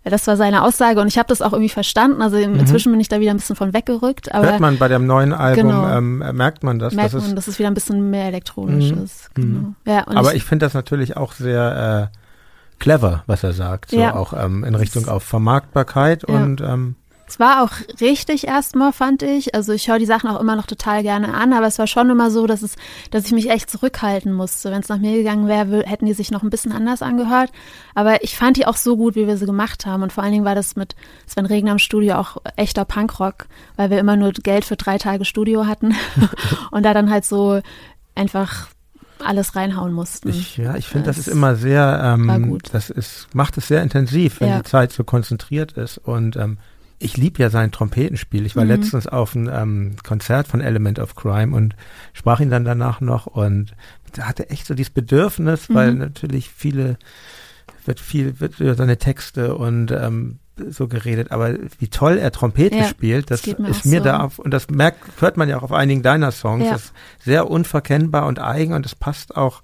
das 0.04 0.26
war 0.26 0.36
seine 0.36 0.62
Aussage 0.62 1.00
und 1.00 1.08
ich 1.08 1.18
habe 1.18 1.28
das 1.28 1.42
auch 1.42 1.52
irgendwie 1.52 1.68
verstanden. 1.68 2.22
Also 2.22 2.36
mhm. 2.36 2.58
inzwischen 2.60 2.92
bin 2.92 3.00
ich 3.00 3.08
da 3.08 3.20
wieder 3.20 3.30
ein 3.30 3.36
bisschen 3.36 3.56
von 3.56 3.72
weggerückt. 3.72 4.32
Aber 4.32 4.46
Hört 4.46 4.60
man 4.60 4.78
bei 4.78 4.88
dem 4.88 5.06
neuen 5.06 5.32
Album, 5.32 5.68
genau, 5.68 5.88
ähm, 5.88 6.18
merkt 6.34 6.62
man 6.62 6.78
das? 6.78 6.94
Merkt 6.94 7.14
dass 7.14 7.26
man, 7.26 7.36
dass 7.36 7.48
es 7.48 7.58
wieder 7.58 7.68
ein 7.68 7.74
bisschen 7.74 8.10
mehr 8.10 8.26
elektronisch 8.26 8.92
mhm. 8.92 9.04
ist. 9.04 9.34
Genau. 9.34 9.60
Mhm. 9.60 9.76
Ja, 9.86 10.06
aber 10.06 10.30
ich, 10.30 10.38
ich 10.38 10.44
finde 10.44 10.66
das 10.66 10.74
natürlich 10.74 11.16
auch 11.16 11.32
sehr 11.32 12.10
äh, 12.12 12.16
clever, 12.78 13.24
was 13.26 13.42
er 13.44 13.52
sagt, 13.52 13.90
so 13.90 13.98
ja. 13.98 14.14
auch 14.14 14.32
ähm, 14.32 14.64
in 14.64 14.74
Richtung 14.74 15.08
auf 15.08 15.22
Vermarktbarkeit 15.22 16.24
ja. 16.28 16.34
und 16.34 16.60
ähm, 16.60 16.96
es 17.28 17.38
war 17.38 17.62
auch 17.62 17.72
richtig 18.00 18.46
erstmal, 18.46 18.92
fand 18.92 19.22
ich. 19.22 19.54
Also 19.54 19.72
ich 19.72 19.88
höre 19.88 19.98
die 19.98 20.06
Sachen 20.06 20.30
auch 20.30 20.40
immer 20.40 20.56
noch 20.56 20.66
total 20.66 21.02
gerne 21.02 21.34
an, 21.34 21.52
aber 21.52 21.66
es 21.66 21.78
war 21.78 21.86
schon 21.86 22.08
immer 22.08 22.30
so, 22.30 22.46
dass 22.46 22.62
es, 22.62 22.76
dass 23.10 23.26
ich 23.26 23.32
mich 23.32 23.50
echt 23.50 23.68
zurückhalten 23.68 24.32
musste. 24.32 24.70
Wenn 24.70 24.80
es 24.80 24.88
nach 24.88 24.96
mir 24.96 25.14
gegangen 25.14 25.46
wäre, 25.46 25.82
hätten 25.84 26.06
die 26.06 26.14
sich 26.14 26.30
noch 26.30 26.42
ein 26.42 26.48
bisschen 26.48 26.72
anders 26.72 27.02
angehört. 27.02 27.52
Aber 27.94 28.24
ich 28.24 28.34
fand 28.36 28.56
die 28.56 28.66
auch 28.66 28.76
so 28.76 28.96
gut, 28.96 29.14
wie 29.14 29.26
wir 29.26 29.36
sie 29.36 29.44
gemacht 29.44 29.84
haben. 29.84 30.02
Und 30.02 30.12
vor 30.12 30.24
allen 30.24 30.32
Dingen 30.32 30.46
war 30.46 30.54
das 30.54 30.74
mit 30.74 30.96
Sven 31.26 31.44
Regner 31.44 31.72
im 31.72 31.78
Studio 31.78 32.14
auch 32.14 32.38
echter 32.56 32.86
Punkrock, 32.86 33.46
weil 33.76 33.90
wir 33.90 33.98
immer 33.98 34.16
nur 34.16 34.32
Geld 34.32 34.64
für 34.64 34.76
drei 34.76 34.96
Tage 34.96 35.26
Studio 35.26 35.66
hatten 35.66 35.94
und 36.70 36.82
da 36.82 36.94
dann 36.94 37.10
halt 37.10 37.26
so 37.26 37.60
einfach 38.14 38.68
alles 39.22 39.54
reinhauen 39.54 39.92
mussten. 39.92 40.30
Ich, 40.30 40.56
ja, 40.56 40.76
ich 40.76 40.86
finde, 40.86 41.06
das, 41.06 41.16
das, 41.16 41.26
ist 41.26 41.32
immer 41.32 41.56
sehr, 41.56 42.00
ähm, 42.02 42.58
das 42.72 42.88
ist, 42.88 43.26
macht 43.34 43.58
es 43.58 43.68
sehr 43.68 43.82
intensiv, 43.82 44.40
wenn 44.40 44.48
ja. 44.48 44.58
die 44.58 44.64
Zeit 44.64 44.92
so 44.92 45.04
konzentriert 45.04 45.72
ist 45.72 45.98
und 45.98 46.36
ähm, 46.36 46.58
ich 46.98 47.16
liebe 47.16 47.40
ja 47.40 47.50
sein 47.50 47.70
Trompetenspiel. 47.70 48.44
Ich 48.46 48.56
war 48.56 48.64
mhm. 48.64 48.70
letztens 48.70 49.06
auf 49.06 49.36
einem 49.36 49.48
ähm, 49.52 49.96
Konzert 50.02 50.48
von 50.48 50.60
Element 50.60 50.98
of 50.98 51.14
Crime 51.14 51.54
und 51.54 51.76
sprach 52.12 52.40
ihn 52.40 52.50
dann 52.50 52.64
danach 52.64 53.00
noch 53.00 53.26
und 53.26 53.74
da 54.12 54.24
hatte 54.24 54.50
echt 54.50 54.66
so 54.66 54.74
dieses 54.74 54.92
Bedürfnis, 54.92 55.68
mhm. 55.68 55.74
weil 55.74 55.94
natürlich 55.94 56.50
viele 56.50 56.98
wird 57.84 58.00
viel 58.00 58.40
wird 58.40 58.60
über 58.60 58.74
seine 58.74 58.98
Texte 58.98 59.54
und 59.54 59.90
ähm, 59.90 60.38
so 60.68 60.88
geredet, 60.88 61.30
aber 61.30 61.54
wie 61.78 61.88
toll 61.88 62.18
er 62.18 62.32
Trompete 62.32 62.76
ja, 62.76 62.84
spielt, 62.84 63.30
das, 63.30 63.42
das 63.42 63.58
ist 63.58 63.86
mir 63.86 63.98
so. 63.98 64.04
da 64.04 64.20
auf, 64.20 64.40
und 64.40 64.50
das 64.50 64.68
merkt, 64.68 64.98
hört 65.20 65.36
man 65.36 65.48
ja 65.48 65.56
auch 65.56 65.62
auf 65.62 65.72
einigen 65.72 66.02
deiner 66.02 66.32
Songs, 66.32 66.64
ja. 66.64 66.72
das 66.72 66.86
ist 66.86 66.92
sehr 67.20 67.48
unverkennbar 67.48 68.26
und 68.26 68.40
eigen 68.40 68.72
und 68.72 68.84
es 68.84 68.96
passt 68.96 69.36
auch 69.36 69.62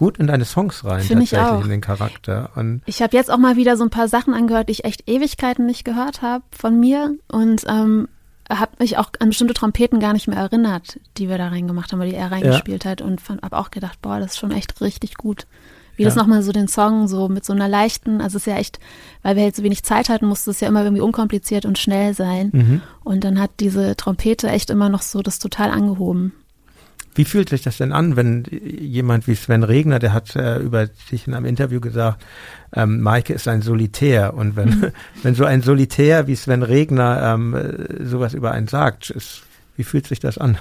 gut 0.00 0.16
in 0.16 0.26
deine 0.26 0.46
Songs 0.46 0.82
rein, 0.82 1.02
Find 1.02 1.20
tatsächlich, 1.20 1.32
ich 1.32 1.46
auch. 1.46 1.62
in 1.62 1.68
den 1.68 1.82
Charakter. 1.82 2.50
Und 2.56 2.80
ich 2.86 3.02
habe 3.02 3.14
jetzt 3.14 3.30
auch 3.30 3.36
mal 3.36 3.56
wieder 3.56 3.76
so 3.76 3.84
ein 3.84 3.90
paar 3.90 4.08
Sachen 4.08 4.32
angehört, 4.32 4.68
die 4.68 4.72
ich 4.72 4.84
echt 4.84 5.08
Ewigkeiten 5.08 5.66
nicht 5.66 5.84
gehört 5.84 6.22
habe 6.22 6.42
von 6.50 6.80
mir 6.80 7.14
und 7.28 7.64
ähm, 7.68 8.08
habe 8.48 8.72
mich 8.78 8.96
auch 8.96 9.10
an 9.18 9.28
bestimmte 9.28 9.52
Trompeten 9.52 10.00
gar 10.00 10.14
nicht 10.14 10.26
mehr 10.26 10.38
erinnert, 10.38 10.98
die 11.18 11.28
wir 11.28 11.36
da 11.36 11.48
reingemacht 11.48 11.92
haben, 11.92 12.00
die 12.00 12.14
er 12.14 12.32
reingespielt 12.32 12.84
ja. 12.84 12.92
hat 12.92 13.02
und 13.02 13.20
habe 13.28 13.58
auch 13.58 13.70
gedacht, 13.70 14.00
boah, 14.00 14.18
das 14.18 14.32
ist 14.32 14.38
schon 14.38 14.52
echt 14.52 14.80
richtig 14.80 15.16
gut. 15.16 15.46
Wie 15.96 16.04
ja. 16.04 16.08
das 16.08 16.16
nochmal 16.16 16.42
so 16.42 16.50
den 16.50 16.66
Song 16.66 17.06
so 17.06 17.28
mit 17.28 17.44
so 17.44 17.52
einer 17.52 17.68
leichten, 17.68 18.22
also 18.22 18.38
es 18.38 18.46
ist 18.46 18.50
ja 18.50 18.56
echt, 18.56 18.80
weil 19.22 19.36
wir 19.36 19.44
jetzt 19.44 19.58
so 19.58 19.62
wenig 19.62 19.82
Zeit 19.82 20.08
hatten, 20.08 20.24
musste 20.24 20.50
es 20.50 20.60
ja 20.60 20.68
immer 20.68 20.82
irgendwie 20.82 21.02
unkompliziert 21.02 21.66
und 21.66 21.78
schnell 21.78 22.14
sein. 22.14 22.48
Mhm. 22.54 22.80
Und 23.04 23.22
dann 23.22 23.38
hat 23.38 23.50
diese 23.60 23.94
Trompete 23.96 24.48
echt 24.48 24.70
immer 24.70 24.88
noch 24.88 25.02
so 25.02 25.20
das 25.20 25.38
total 25.38 25.70
angehoben. 25.70 26.32
Wie 27.14 27.24
fühlt 27.24 27.48
sich 27.48 27.62
das 27.62 27.78
denn 27.78 27.92
an, 27.92 28.14
wenn 28.16 28.44
jemand 28.50 29.26
wie 29.26 29.34
Sven 29.34 29.64
Regner, 29.64 29.98
der 29.98 30.12
hat 30.12 30.36
äh, 30.36 30.58
über 30.58 30.86
dich 30.86 31.26
in 31.26 31.34
einem 31.34 31.46
Interview 31.46 31.80
gesagt, 31.80 32.24
ähm, 32.72 33.00
Maike 33.00 33.32
ist 33.32 33.48
ein 33.48 33.62
Solitär 33.62 34.34
und 34.34 34.54
wenn, 34.54 34.68
mhm. 34.68 34.92
wenn 35.22 35.34
so 35.34 35.44
ein 35.44 35.62
Solitär 35.62 36.28
wie 36.28 36.36
Sven 36.36 36.62
Regner 36.62 37.34
ähm, 37.34 37.54
äh, 37.54 38.04
sowas 38.04 38.34
über 38.34 38.52
einen 38.52 38.68
sagt, 38.68 39.10
ist, 39.10 39.42
wie 39.76 39.84
fühlt 39.84 40.06
sich 40.06 40.20
das 40.20 40.38
an? 40.38 40.58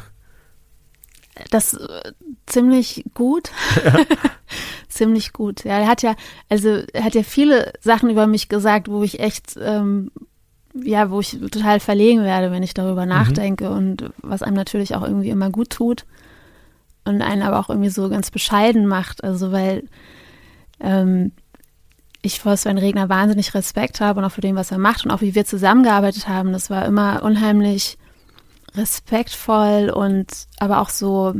Das 1.51 1.75
äh, 1.75 2.11
ziemlich 2.47 3.05
gut. 3.13 3.51
Ja. 3.85 3.99
ziemlich 4.89 5.33
gut. 5.33 5.63
Ja, 5.63 5.79
er 5.79 5.87
hat 5.87 6.01
ja, 6.01 6.15
also 6.49 6.81
er 6.93 7.03
hat 7.03 7.13
ja 7.13 7.23
viele 7.23 7.73
Sachen 7.79 8.09
über 8.09 8.25
mich 8.25 8.49
gesagt, 8.49 8.89
wo 8.89 9.03
ich 9.03 9.19
echt 9.19 9.55
ähm, 9.61 10.11
ja, 10.73 11.09
wo 11.09 11.19
ich 11.19 11.39
total 11.51 11.79
verlegen 11.79 12.23
werde, 12.23 12.51
wenn 12.51 12.63
ich 12.63 12.73
darüber 12.73 13.03
mhm. 13.03 13.09
nachdenke 13.09 13.69
und 13.69 14.11
was 14.21 14.41
einem 14.41 14.55
natürlich 14.55 14.95
auch 14.95 15.03
irgendwie 15.03 15.29
immer 15.29 15.51
gut 15.51 15.69
tut 15.69 16.05
und 17.15 17.21
einen 17.21 17.41
aber 17.41 17.59
auch 17.59 17.69
irgendwie 17.69 17.89
so 17.89 18.09
ganz 18.09 18.31
bescheiden 18.31 18.85
macht. 18.85 19.23
Also 19.23 19.51
weil 19.51 19.83
ähm, 20.79 21.31
ich 22.21 22.39
vor 22.39 22.55
Sven 22.57 22.77
Regner 22.77 23.09
wahnsinnig 23.09 23.53
Respekt 23.53 24.01
habe 24.01 24.19
und 24.19 24.25
auch 24.25 24.31
für 24.31 24.41
dem, 24.41 24.55
was 24.55 24.71
er 24.71 24.77
macht 24.77 25.05
und 25.05 25.11
auch 25.11 25.21
wie 25.21 25.35
wir 25.35 25.45
zusammengearbeitet 25.45 26.27
haben. 26.27 26.51
Das 26.51 26.69
war 26.69 26.85
immer 26.85 27.23
unheimlich 27.23 27.97
respektvoll 28.75 29.89
und 29.89 30.27
aber 30.59 30.81
auch 30.81 30.89
so. 30.89 31.35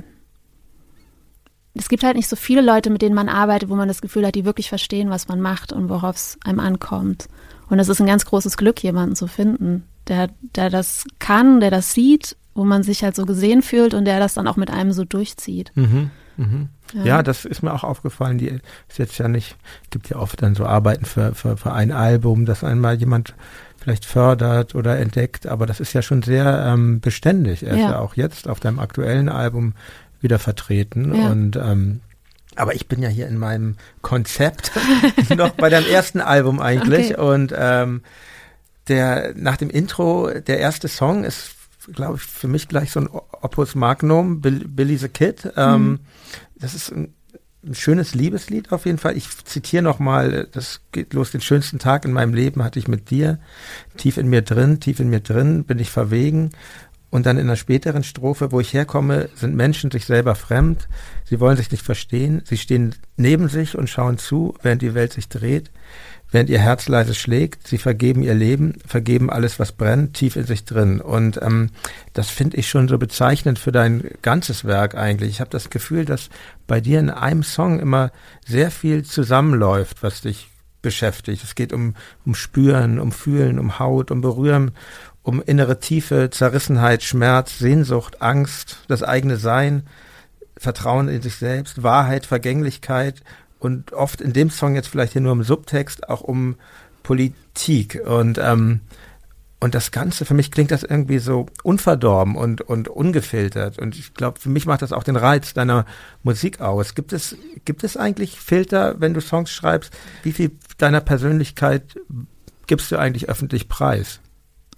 Es 1.76 1.88
gibt 1.88 2.04
halt 2.04 2.16
nicht 2.16 2.28
so 2.28 2.36
viele 2.36 2.62
Leute, 2.62 2.90
mit 2.90 3.02
denen 3.02 3.16
man 3.16 3.30
arbeitet, 3.30 3.70
wo 3.70 3.76
man 3.76 3.88
das 3.88 4.02
Gefühl 4.02 4.26
hat, 4.26 4.36
die 4.36 4.44
wirklich 4.44 4.70
verstehen, 4.70 5.10
was 5.10 5.28
man 5.28 5.40
macht 5.40 5.72
und 5.72 5.88
worauf 5.88 6.16
es 6.16 6.38
einem 6.44 6.60
ankommt. 6.60 7.28
Und 7.70 7.80
es 7.80 7.88
ist 7.88 8.02
ein 8.02 8.08
ganz 8.08 8.26
großes 8.26 8.58
Glück, 8.58 8.84
jemanden 8.84 9.16
zu 9.16 9.28
finden, 9.28 9.86
der, 10.08 10.30
der 10.56 10.70
das 10.70 11.06
kann, 11.20 11.60
der 11.60 11.70
das 11.70 11.94
sieht 11.94 12.36
wo 12.60 12.66
man 12.66 12.84
sich 12.84 13.06
halt 13.06 13.16
so 13.16 13.26
gesehen 13.26 13.62
fühlt 13.62 13.94
und 13.94 14.04
der 14.04 14.20
das 14.20 14.34
dann 14.34 14.46
auch 14.46 14.58
mit 14.58 14.70
einem 14.70 14.92
so 14.92 15.06
durchzieht. 15.06 15.72
Mhm, 15.76 16.12
mhm. 16.36 16.68
Ja. 16.94 17.06
ja. 17.06 17.24
das 17.24 17.46
ist 17.46 17.64
mir 17.64 17.74
auch 17.74 17.86
aufgefallen. 17.86 18.38
Die 18.38 18.50
ist 18.50 18.98
jetzt 18.98 19.18
ja 19.18 19.30
nicht, 19.30 19.56
gibt 19.92 20.10
ja 20.10 20.18
oft 20.18 20.42
dann 20.42 20.56
so 20.56 20.66
Arbeiten 20.66 21.06
für, 21.06 21.34
für, 21.34 21.56
für 21.56 21.72
ein 21.72 21.94
Album, 21.94 22.46
das 22.46 22.66
einmal 22.66 22.96
jemand 22.96 23.34
vielleicht 23.80 24.04
fördert 24.04 24.76
oder 24.76 25.00
entdeckt, 25.00 25.48
aber 25.48 25.66
das 25.68 25.80
ist 25.80 25.94
ja 25.94 26.02
schon 26.02 26.22
sehr 26.22 26.66
ähm, 26.68 27.00
beständig. 27.00 27.64
Er 27.64 27.78
ja. 27.78 27.86
ist 27.86 27.92
ja 27.92 28.00
auch 28.00 28.16
jetzt 28.16 28.50
auf 28.50 28.60
deinem 28.60 28.80
aktuellen 28.80 29.30
Album 29.30 29.72
wieder 30.20 30.38
vertreten 30.38 31.16
ja. 31.16 31.30
und 31.30 31.56
ähm, 31.56 32.02
aber 32.58 32.76
ich 32.76 32.90
bin 32.90 33.02
ja 33.02 33.08
hier 33.08 33.30
in 33.30 33.38
meinem 33.38 33.78
Konzept 34.02 34.74
noch 35.38 35.52
bei 35.52 35.70
deinem 35.70 35.86
ersten 35.86 36.20
Album 36.20 36.60
eigentlich 36.60 37.18
okay. 37.18 37.22
und 37.22 37.54
ähm, 37.58 38.02
der 38.90 39.34
nach 39.38 39.56
dem 39.56 39.70
Intro 39.70 40.30
der 40.30 40.60
erste 40.60 40.90
Song 40.90 41.24
ist 41.24 41.56
glaube 41.94 42.18
ich, 42.18 42.24
für 42.24 42.48
mich 42.48 42.68
gleich 42.68 42.92
so 42.92 43.00
ein 43.00 43.10
Opus 43.10 43.76
Magnum, 43.76 44.42
Bill, 44.42 44.68
Billy 44.68 44.98
the 44.98 45.10
Kid. 45.10 45.52
Ähm, 45.56 45.84
mhm. 45.84 46.00
Das 46.56 46.74
ist 46.74 46.92
ein, 46.92 47.14
ein, 47.66 47.76
schönes 47.76 48.16
Liebeslied 48.16 48.72
auf 48.72 48.86
jeden 48.86 48.98
Fall. 48.98 49.18
Ich 49.18 49.30
zitiere 49.46 49.84
nochmal, 49.84 50.48
das 50.52 50.82
geht 50.92 51.14
los, 51.14 51.32
den 51.32 51.42
schönsten 51.42 51.80
Tag 51.80 52.06
in 52.06 52.12
meinem 52.12 52.34
Leben 52.34 52.64
hatte 52.64 52.80
ich 52.80 52.88
mit 52.88 53.10
dir. 53.10 53.40
Tief 53.98 54.18
in 54.18 54.28
mir 54.28 54.42
drin, 54.42 54.80
tief 54.80 55.00
in 55.00 55.10
mir 55.10 55.22
drin 55.22 55.64
bin 55.64 55.80
ich 55.80 55.90
verwegen. 55.90 56.52
Und 57.12 57.26
dann 57.26 57.38
in 57.38 57.48
einer 57.48 57.56
späteren 57.56 58.04
Strophe, 58.04 58.52
wo 58.52 58.60
ich 58.60 58.74
herkomme, 58.74 59.30
sind 59.34 59.56
Menschen 59.56 59.90
sich 59.90 60.06
selber 60.06 60.36
fremd. 60.36 60.88
Sie 61.26 61.40
wollen 61.40 61.58
sich 61.58 61.72
nicht 61.72 61.84
verstehen. 61.84 62.44
Sie 62.46 62.58
stehen 62.58 62.94
neben 63.18 63.50
sich 63.50 63.76
und 63.76 63.90
schauen 63.90 64.20
zu, 64.20 64.54
während 64.62 64.84
die 64.84 64.94
Welt 64.94 65.14
sich 65.14 65.28
dreht 65.28 65.72
während 66.32 66.50
ihr 66.50 66.60
Herz 66.60 66.88
leise 66.88 67.16
schlägt. 67.16 67.68
Sie 67.68 67.78
vergeben 67.78 68.24
ihr 68.24 68.34
Leben, 68.34 68.74
vergeben 68.86 69.30
alles, 69.30 69.60
was 69.60 69.72
brennt, 69.72 70.14
tief 70.14 70.36
in 70.36 70.46
sich 70.46 70.66
drin. 70.66 71.02
Und 71.02 71.42
ähm, 71.42 71.70
das 72.14 72.30
finde 72.30 72.58
ich 72.58 72.70
schon 72.70 72.88
so 72.88 72.98
bezeichnend 72.98 73.60
für 73.60 73.72
dein 73.72 74.12
ganzes 74.22 74.66
Werk 74.66 74.96
eigentlich. 74.96 75.30
Ich 75.30 75.42
habe 75.42 75.50
das 75.50 75.70
Gefühl, 75.70 76.06
dass 76.06 76.30
bei 76.68 76.82
dir 76.82 77.00
in 77.00 77.10
einem 77.10 77.44
Song 77.44 77.80
immer 77.80 78.12
sehr 78.46 78.72
viel 78.72 79.04
zusammenläuft, 79.04 80.04
was 80.04 80.22
dich 80.22 80.50
beschäftigt. 80.82 81.44
Es 81.44 81.56
geht 81.56 81.74
um, 81.74 81.96
um 82.26 82.36
Spüren, 82.36 83.00
um 83.00 83.12
Fühlen, 83.12 83.60
um 83.60 83.80
Haut, 83.80 84.12
um 84.12 84.22
Berühren, 84.22 84.72
um 85.24 85.42
innere 85.42 85.80
Tiefe, 85.80 86.30
Zerrissenheit, 86.30 87.04
Schmerz, 87.04 87.60
Sehnsucht, 87.60 88.22
Angst, 88.22 88.78
das 88.88 89.04
eigene 89.04 89.38
Sein, 89.38 89.84
Vertrauen 90.58 91.08
in 91.08 91.22
sich 91.22 91.36
selbst, 91.36 91.84
Wahrheit, 91.84 92.26
Vergänglichkeit 92.26 93.24
und 93.60 93.94
oft 93.94 94.22
in 94.22 94.34
dem 94.34 94.50
Song 94.50 94.76
jetzt 94.76 94.88
vielleicht 94.88 95.14
hier 95.14 95.22
nur 95.22 95.34
im 95.34 95.44
Subtext 95.44 96.10
auch 96.10 96.22
um 96.22 96.56
Politik 97.04 98.02
und 98.06 98.38
ähm, 98.38 98.82
und 99.62 99.76
das 99.76 99.92
Ganze, 99.92 100.24
für 100.24 100.34
mich 100.34 100.52
klingt 100.52 100.72
das 100.72 100.84
irgendwie 100.84 101.20
so 101.20 101.48
unverdorben 101.64 102.36
und, 102.36 102.62
und 102.62 102.88
ungefiltert. 102.88 103.78
Und 103.78 103.98
ich 103.98 104.14
glaube, 104.14 104.40
für 104.40 104.48
mich 104.48 104.66
macht 104.66 104.82
das 104.82 104.94
auch 104.94 105.04
den 105.04 105.18
Reiz 105.18 105.54
deiner 105.54 105.86
Musik 106.24 106.62
aus. 106.62 106.96
Gibt 106.96 107.12
es, 107.12 107.36
gibt 107.66 107.84
es 107.84 107.98
eigentlich 107.98 108.40
Filter, 108.40 109.02
wenn 109.02 109.14
du 109.14 109.20
Songs 109.20 109.52
schreibst? 109.52 109.94
Wie 110.24 110.32
viel 110.32 110.52
deiner 110.78 111.02
Persönlichkeit 111.02 112.00
gibst 112.68 112.90
du 112.92 112.98
eigentlich 112.98 113.28
öffentlich 113.28 113.68
preis? 113.68 114.22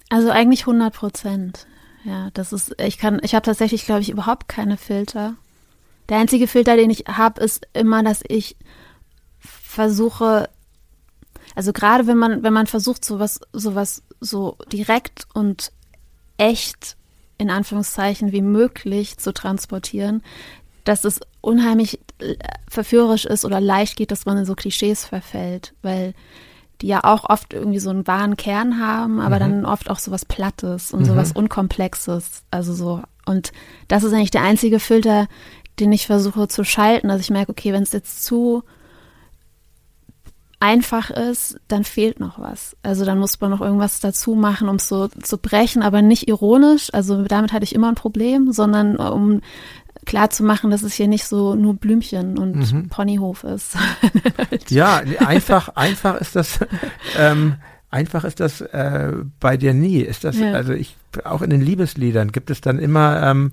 Also 0.10 0.32
eigentlich 0.32 0.62
100 0.62 0.94
Prozent. 0.94 1.68
Ja, 2.04 2.30
das 2.34 2.52
ist, 2.52 2.74
ich 2.82 2.98
kann, 2.98 3.20
ich 3.22 3.36
habe 3.36 3.46
tatsächlich, 3.46 3.86
glaube 3.86 4.02
ich, 4.02 4.10
überhaupt 4.10 4.48
keine 4.48 4.78
Filter. 4.78 5.36
Der 6.12 6.20
einzige 6.20 6.48
Filter, 6.48 6.76
den 6.76 6.90
ich 6.90 7.06
habe, 7.08 7.42
ist 7.42 7.66
immer, 7.72 8.04
dass 8.04 8.22
ich 8.28 8.58
versuche, 9.40 10.50
also 11.56 11.72
gerade 11.72 12.06
wenn 12.06 12.18
man, 12.18 12.44
wenn 12.44 12.52
man 12.52 12.68
versucht, 12.68 13.06
sowas, 13.06 13.40
sowas 13.54 14.04
so 14.20 14.58
direkt 14.74 15.26
und 15.34 15.72
echt 16.36 16.98
in 17.38 17.50
Anführungszeichen 17.50 18.34
wie 18.34 18.42
möglich 18.42 19.20
zu 19.20 19.34
transportieren, 19.34 20.22
dass 20.84 21.06
es 21.06 21.22
unheimlich 21.40 22.02
äh, 22.20 22.36
verführerisch 22.68 23.24
ist 23.24 23.46
oder 23.46 23.62
leicht 23.62 23.96
geht, 23.96 24.12
dass 24.12 24.26
man 24.26 24.38
in 24.38 24.46
so 24.46 24.54
Klischees 24.54 25.06
verfällt, 25.06 25.74
weil 25.82 26.14
die 26.82 26.88
ja 26.88 27.06
auch 27.06 27.30
oft 27.30 27.54
irgendwie 27.54 27.80
so 27.80 27.90
einen 27.90 28.06
wahren 28.06 28.36
Kern 28.36 28.86
haben, 28.86 29.22
aber 29.22 29.36
mhm. 29.36 29.40
dann 29.40 29.66
oft 29.66 29.90
auch 29.90 30.00
sowas 30.00 30.26
Plattes 30.26 30.92
und 30.92 31.02
mhm. 31.02 31.06
sowas 31.06 31.32
Unkomplexes, 31.32 32.44
also 32.52 32.74
so 32.74 33.02
Und 33.26 33.54
das 33.88 34.04
ist 34.04 34.12
eigentlich 34.12 34.32
der 34.32 34.44
einzige 34.44 34.80
Filter, 34.80 35.28
den 35.80 35.92
ich 35.92 36.08
versuche 36.08 36.48
zu 36.48 36.64
schalten. 36.64 37.10
Also 37.10 37.22
ich 37.22 37.30
merke, 37.30 37.52
okay, 37.52 37.74
wenn 37.74 37.84
es 37.84 37.92
jetzt 37.92 38.24
zu 38.24 38.64
einfach 40.62 41.10
ist, 41.10 41.60
dann 41.68 41.84
fehlt 41.84 42.20
noch 42.20 42.40
was. 42.40 42.78
Also 42.84 43.04
dann 43.04 43.18
muss 43.18 43.42
man 43.42 43.50
noch 43.50 43.62
irgendwas 43.62 44.00
dazu 44.00 44.36
machen, 44.36 44.70
um 44.70 44.76
es 44.76 44.88
so 44.88 45.08
zu 45.08 45.40
brechen, 45.40 45.82
aber 45.82 46.04
nicht 46.04 46.28
ironisch. 46.28 46.94
Also 46.94 47.24
damit 47.24 47.52
hatte 47.52 47.64
ich 47.64 47.74
immer 47.74 47.90
ein 47.90 47.96
Problem, 47.96 48.52
sondern 48.52 48.96
um 48.98 49.42
klar 50.06 50.30
zu 50.30 50.44
machen, 50.44 50.70
dass 50.70 50.84
es 50.84 50.94
hier 50.94 51.08
nicht 51.08 51.26
so 51.26 51.56
nur 51.56 51.76
Blümchen 51.76 52.38
und 52.38 52.72
mhm. 52.72 52.90
Ponyhof 52.90 53.44
ist. 53.44 53.76
ja, 54.70 55.02
einfach, 55.20 55.70
einfach 55.70 56.22
ist 56.22 56.36
das, 56.36 56.60
ähm, 57.18 57.56
einfach 57.90 58.24
ist 58.24 58.40
das 58.40 58.62
äh, 58.62 59.14
bei 59.40 59.58
dir 59.58 59.74
nie. 59.74 60.02
Ist 60.02 60.24
das, 60.24 60.38
ja. 60.38 60.54
also 60.54 60.74
ich, 60.74 60.96
auch 61.24 61.42
in 61.42 61.50
den 61.50 61.62
Liebesliedern 61.62 62.32
gibt 62.32 62.52
es 62.52 62.62
dann 62.62 62.78
immer 62.78 63.22
ähm, 63.24 63.52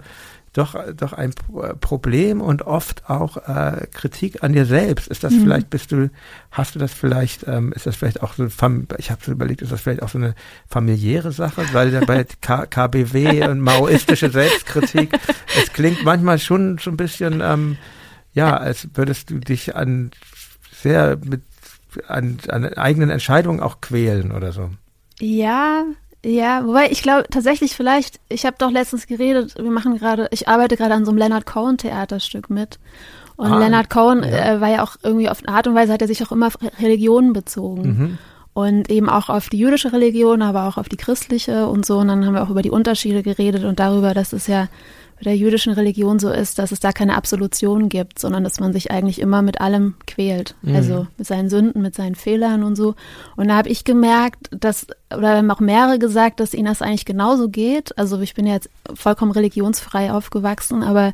doch, 0.53 0.77
doch 0.95 1.13
ein 1.13 1.33
Problem 1.81 2.41
und 2.41 2.63
oft 2.63 3.09
auch 3.09 3.37
äh, 3.49 3.87
Kritik 3.93 4.43
an 4.43 4.53
dir 4.53 4.65
selbst. 4.65 5.09
Ist 5.09 5.25
das 5.25 5.33
mhm. 5.33 5.43
vielleicht, 5.43 5.71
bist 5.71 5.93
du, 5.93 6.11
hast 6.51 6.75
du 6.75 6.79
das 6.79 6.93
vielleicht, 6.93 7.47
ähm, 7.47 7.73
ist 7.73 7.87
das 7.87 7.97
vielleicht 7.97 8.23
auch 8.23 8.35
so, 8.35 8.47
ich 8.99 9.11
habe 9.11 9.21
so 9.25 9.33
überlegt, 9.33 9.63
ist 9.63 9.73
das 9.73 9.81
vielleicht 9.81 10.03
auch 10.03 10.09
so 10.09 10.19
eine 10.19 10.35
familiäre 10.69 11.33
Sache, 11.33 11.65
weil 11.73 11.91
bei 12.07 12.25
K 12.41 12.67
KBW 12.67 13.49
und 13.49 13.61
maoistische 13.61 14.31
Selbstkritik, 14.31 15.11
es 15.61 15.73
klingt 15.73 16.05
manchmal 16.05 16.39
schon 16.39 16.79
so 16.79 16.91
ein 16.91 16.97
bisschen, 16.97 17.41
ähm, 17.43 17.77
ja, 18.33 18.57
als 18.57 18.89
würdest 18.95 19.31
du 19.31 19.39
dich 19.39 19.77
an 19.77 20.11
sehr 20.73 21.19
mit 21.25 21.43
an, 22.07 22.39
an 22.49 22.65
eigenen 22.75 23.11
Entscheidungen 23.11 23.61
auch 23.61 23.81
quälen 23.81 24.33
oder 24.33 24.53
so. 24.53 24.71
Ja, 25.21 25.85
ja, 26.25 26.67
wobei 26.67 26.91
ich 26.91 27.03
glaube 27.03 27.25
tatsächlich 27.31 27.77
vielleicht, 27.77 28.19
ich 28.29 28.45
habe 28.45 28.57
doch 28.59 28.71
letztens 28.71 29.07
geredet, 29.07 29.55
wir 29.57 29.71
machen 29.71 29.97
gerade, 29.99 30.29
ich 30.33 30.49
arbeite 30.49 30.77
gerade 30.77 30.95
an 30.95 31.05
so 31.05 31.11
einem 31.11 31.19
Leonard 31.19 31.47
Cohen 31.47 31.79
Theaterstück 31.79 32.51
mit. 32.51 32.79
Und 33.37 33.53
ah, 33.53 33.59
Leonard 33.59 33.89
Cohen 33.89 34.25
ja. 34.25 34.55
Äh, 34.55 34.61
war 34.61 34.69
ja 34.69 34.83
auch 34.83 34.97
irgendwie 35.03 35.29
auf 35.29 35.45
eine 35.45 35.57
Art 35.57 35.69
und 35.69 35.77
Weise, 35.77 35.93
hat 35.93 36.03
er 36.03 36.09
sich 36.09 36.25
auch 36.25 36.33
immer 36.33 36.49
auf 36.49 36.59
Religionen 36.81 37.33
bezogen. 37.33 37.83
Mhm. 37.83 38.19
Und 38.53 38.91
eben 38.91 39.09
auch 39.09 39.29
auf 39.29 39.49
die 39.49 39.59
jüdische 39.59 39.93
Religion, 39.93 40.43
aber 40.43 40.67
auch 40.67 40.77
auf 40.77 40.89
die 40.89 40.97
christliche 40.97 41.69
und 41.69 41.87
so. 41.87 41.99
Und 41.99 42.09
dann 42.09 42.27
haben 42.27 42.35
wir 42.35 42.43
auch 42.43 42.51
über 42.51 42.63
die 42.63 42.73
Unterschiede 42.73 43.23
geredet 43.23 43.63
und 43.63 43.79
darüber, 43.79 44.15
dass 44.15 44.33
es 44.33 44.49
ja 44.49 44.67
der 45.25 45.37
jüdischen 45.37 45.73
Religion 45.73 46.19
so 46.19 46.31
ist, 46.31 46.59
dass 46.59 46.73
es 46.73 46.81
da 46.81 46.93
keine 46.93 47.17
Absolution 47.17 47.89
gibt, 47.89 48.19
sondern 48.19 48.45
dass 48.45 48.61
man 48.61 48.73
sich 48.73 48.91
eigentlich 48.91 49.21
immer 49.21 49.43
mit 49.43 49.61
allem 49.61 49.95
quält. 50.07 50.55
Mhm. 50.63 50.77
Also 50.77 51.07
mit 51.17 51.27
seinen 51.27 51.51
Sünden, 51.51 51.83
mit 51.83 51.95
seinen 51.95 52.15
Fehlern 52.15 52.63
und 52.63 52.77
so. 52.77 52.95
Und 53.37 53.49
da 53.49 53.57
habe 53.57 53.69
ich 53.69 53.85
gemerkt, 53.85 54.49
dass, 54.51 54.87
oder 55.15 55.37
haben 55.37 55.51
auch 55.51 55.61
mehrere 55.61 55.99
gesagt, 55.99 56.41
dass 56.41 56.55
ihnen 56.55 56.67
das 56.67 56.83
eigentlich 56.83 57.05
genauso 57.05 57.49
geht. 57.49 57.97
Also 57.99 58.21
ich 58.21 58.35
bin 58.35 58.47
ja 58.47 58.55
jetzt 58.55 58.71
vollkommen 58.95 59.33
religionsfrei 59.33 60.13
aufgewachsen, 60.13 60.83
aber 60.83 61.13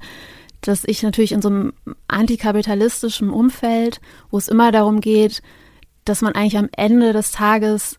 dass 0.61 0.85
ich 0.85 1.03
natürlich 1.03 1.33
in 1.33 1.43
so 1.43 1.49
einem 1.49 1.73
antikapitalistischen 2.09 3.31
Umfeld, 3.31 4.01
wo 4.31 4.39
es 4.39 4.49
immer 4.49 4.73
darum 4.73 5.01
geht, 5.01 5.43
dass 6.05 6.23
man 6.23 6.35
eigentlich 6.35 6.59
am 6.59 6.69
Ende 6.77 7.13
des 7.13 7.33
Tages 7.33 7.99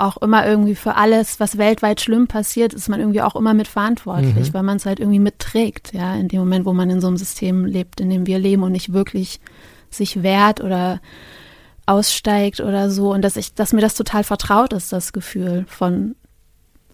auch 0.00 0.16
immer 0.18 0.46
irgendwie 0.46 0.74
für 0.74 0.96
alles, 0.96 1.40
was 1.40 1.58
weltweit 1.58 2.00
schlimm 2.00 2.26
passiert, 2.26 2.74
ist 2.74 2.88
man 2.88 3.00
irgendwie 3.00 3.22
auch 3.22 3.36
immer 3.36 3.54
mitverantwortlich, 3.54 4.48
mhm. 4.48 4.54
weil 4.54 4.62
man 4.62 4.76
es 4.76 4.86
halt 4.86 5.00
irgendwie 5.00 5.18
mitträgt, 5.18 5.92
ja, 5.92 6.14
in 6.14 6.28
dem 6.28 6.40
Moment, 6.40 6.66
wo 6.66 6.72
man 6.72 6.90
in 6.90 7.00
so 7.00 7.06
einem 7.06 7.16
System 7.16 7.64
lebt, 7.64 8.00
in 8.00 8.10
dem 8.10 8.26
wir 8.26 8.38
leben 8.38 8.62
und 8.62 8.72
nicht 8.72 8.92
wirklich 8.92 9.40
sich 9.90 10.22
wehrt 10.22 10.60
oder 10.60 11.00
aussteigt 11.86 12.60
oder 12.60 12.90
so. 12.90 13.12
Und 13.12 13.22
dass 13.22 13.36
ich, 13.36 13.54
dass 13.54 13.72
mir 13.72 13.80
das 13.80 13.94
total 13.94 14.24
vertraut 14.24 14.72
ist, 14.72 14.92
das 14.92 15.12
Gefühl 15.12 15.64
von 15.68 16.14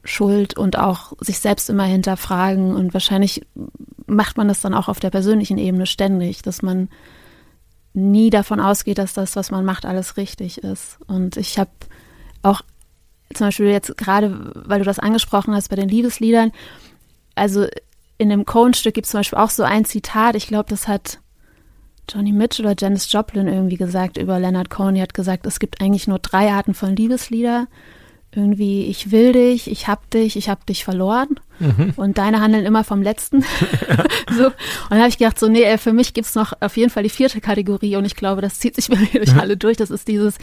Schuld 0.05 0.57
und 0.57 0.79
auch 0.79 1.13
sich 1.21 1.39
selbst 1.39 1.69
immer 1.71 1.85
hinterfragen. 1.85 2.75
Und 2.75 2.95
wahrscheinlich 2.95 3.47
macht 4.07 4.37
man 4.37 4.49
das 4.49 4.61
dann 4.61 4.75
auch 4.75 4.89
auf 4.89 5.01
der 5.01 5.11
persönlichen 5.11 5.59
Ebene 5.59 5.87
ständig, 5.87 6.43
dass 6.43 6.63
man 6.63 6.89
nie 7.93 8.31
davon 8.31 8.61
ausgeht, 8.61 8.99
dass 8.99 9.15
das, 9.15 9.37
was 9.37 9.51
man 9.51 9.65
macht, 9.65 9.87
alles 9.87 10.17
richtig 10.17 10.59
ist. 10.59 10.99
Und 11.07 11.37
ich 11.37 11.59
habe 11.59 11.71
auch 12.43 12.63
zum 13.35 13.49
Beispiel 13.49 13.67
jetzt 13.67 13.97
gerade, 13.97 14.53
weil 14.55 14.79
du 14.79 14.85
das 14.85 14.99
angesprochen 14.99 15.55
hast 15.55 15.69
bei 15.69 15.77
den 15.77 15.89
Liebesliedern, 15.89 16.53
also 17.35 17.67
in 18.19 18.31
dem 18.31 18.47
Cohen-Stück 18.47 18.95
gibt 18.95 19.07
es 19.07 19.11
zum 19.11 19.21
Beispiel 19.21 19.39
auch 19.39 19.51
so 19.51 19.63
ein 19.63 19.85
Zitat, 19.85 20.37
ich 20.37 20.47
glaube, 20.47 20.71
das 20.71 20.89
hat 20.89 21.19
Johnny 22.09 22.33
Mitch 22.33 22.63
oder 22.63 22.75
Janis 22.79 23.11
Joplin 23.13 23.49
irgendwie 23.49 23.77
gesagt 23.77 24.17
über 24.17 24.39
Leonard 24.39 24.71
Cohen. 24.71 24.95
Die 24.95 25.03
hat 25.03 25.15
gesagt, 25.15 25.47
es 25.47 25.59
gibt 25.59 25.81
eigentlich 25.81 26.07
nur 26.07 26.19
drei 26.19 26.53
Arten 26.53 26.75
von 26.75 26.95
Liebeslieder. 26.95 27.67
Irgendwie, 28.33 28.85
ich 28.87 29.11
will 29.11 29.33
dich, 29.33 29.71
ich 29.71 29.89
hab 29.89 30.11
dich, 30.11 30.37
ich 30.37 30.49
hab 30.49 30.67
dich 30.67 30.85
verloren. 30.85 31.41
Mhm. 31.59 31.95
Und 31.97 32.19
deine 32.19 32.41
handeln 32.41 32.67
immer 32.67 32.85
vom 32.85 33.03
Letzten. 33.03 33.43
so. 34.31 34.47
Und 34.47 34.55
dann 34.91 34.99
habe 34.99 35.09
ich 35.09 35.19
gedacht, 35.19 35.39
so, 35.39 35.49
nee, 35.49 35.77
für 35.79 35.93
mich 35.93 36.15
gibt 36.15 36.29
es 36.29 36.35
noch 36.35 36.53
auf 36.61 36.77
jeden 36.77 36.91
Fall 36.91 37.03
die 37.03 37.09
vierte 37.09 37.41
Kategorie 37.41 37.97
und 37.97 38.05
ich 38.05 38.15
glaube, 38.15 38.43
das 38.43 38.59
zieht 38.59 38.77
sich 38.77 38.89
bei 38.89 38.97
mir 38.97 39.25
durch 39.25 39.35
alle 39.35 39.57
durch. 39.57 39.77
Das 39.77 39.91
ist 39.91 40.07
dieses, 40.07 40.39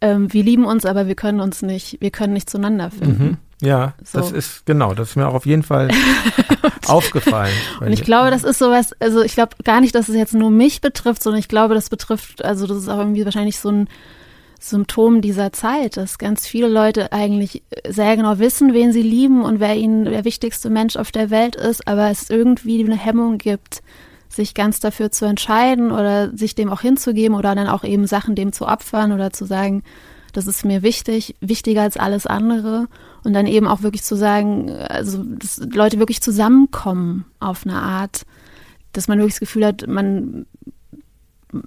ähm, 0.00 0.32
wir 0.32 0.42
lieben 0.42 0.64
uns, 0.64 0.86
aber 0.86 1.06
wir 1.06 1.14
können 1.14 1.40
uns 1.40 1.62
nicht, 1.62 2.00
wir 2.00 2.10
können 2.10 2.32
nicht 2.32 2.48
zueinander 2.48 2.90
finden. 2.90 3.24
Mhm. 3.24 3.36
Ja, 3.62 3.92
so. 4.02 4.18
das 4.18 4.32
ist 4.32 4.64
genau, 4.64 4.94
das 4.94 5.10
ist 5.10 5.16
mir 5.16 5.28
auch 5.28 5.34
auf 5.34 5.46
jeden 5.46 5.62
Fall 5.62 5.90
aufgefallen. 6.86 7.52
Und 7.80 7.92
ich 7.92 8.02
glaube, 8.02 8.30
das 8.30 8.42
ist 8.42 8.58
sowas, 8.58 8.94
also 9.00 9.22
ich 9.22 9.34
glaube 9.34 9.56
gar 9.64 9.80
nicht, 9.82 9.94
dass 9.94 10.08
es 10.08 10.16
jetzt 10.16 10.34
nur 10.34 10.50
mich 10.50 10.80
betrifft, 10.80 11.22
sondern 11.22 11.40
ich 11.40 11.48
glaube, 11.48 11.74
das 11.74 11.90
betrifft, 11.90 12.44
also 12.44 12.66
das 12.66 12.78
ist 12.78 12.88
auch 12.88 12.98
irgendwie 12.98 13.24
wahrscheinlich 13.24 13.58
so 13.58 13.70
ein 13.70 13.88
Symptom 14.58 15.20
dieser 15.22 15.52
Zeit, 15.52 15.96
dass 15.96 16.18
ganz 16.18 16.46
viele 16.46 16.68
Leute 16.68 17.12
eigentlich 17.12 17.62
sehr 17.88 18.16
genau 18.16 18.38
wissen, 18.38 18.74
wen 18.74 18.92
sie 18.92 19.02
lieben 19.02 19.42
und 19.42 19.58
wer 19.58 19.74
ihnen 19.74 20.04
der 20.04 20.24
wichtigste 20.24 20.68
Mensch 20.70 20.96
auf 20.96 21.12
der 21.12 21.30
Welt 21.30 21.56
ist, 21.56 21.88
aber 21.88 22.10
es 22.10 22.28
irgendwie 22.28 22.82
eine 22.84 22.96
Hemmung 22.96 23.38
gibt, 23.38 23.82
sich 24.40 24.54
ganz 24.54 24.80
dafür 24.80 25.10
zu 25.10 25.26
entscheiden 25.26 25.92
oder 25.92 26.34
sich 26.34 26.54
dem 26.54 26.70
auch 26.70 26.80
hinzugeben 26.80 27.36
oder 27.36 27.54
dann 27.54 27.66
auch 27.66 27.84
eben 27.84 28.06
Sachen 28.06 28.34
dem 28.34 28.52
zu 28.52 28.66
opfern 28.66 29.12
oder 29.12 29.32
zu 29.32 29.44
sagen, 29.44 29.82
das 30.32 30.46
ist 30.46 30.64
mir 30.64 30.82
wichtig, 30.82 31.36
wichtiger 31.40 31.82
als 31.82 31.96
alles 31.98 32.26
andere. 32.26 32.88
Und 33.22 33.34
dann 33.34 33.46
eben 33.46 33.66
auch 33.66 33.82
wirklich 33.82 34.02
zu 34.02 34.16
sagen, 34.16 34.70
also 34.70 35.22
dass 35.22 35.58
Leute 35.58 35.98
wirklich 35.98 36.22
zusammenkommen 36.22 37.26
auf 37.38 37.66
eine 37.66 37.76
Art, 37.76 38.24
dass 38.92 39.08
man 39.08 39.18
wirklich 39.18 39.34
das 39.34 39.40
Gefühl 39.40 39.66
hat, 39.66 39.86
man, 39.86 40.46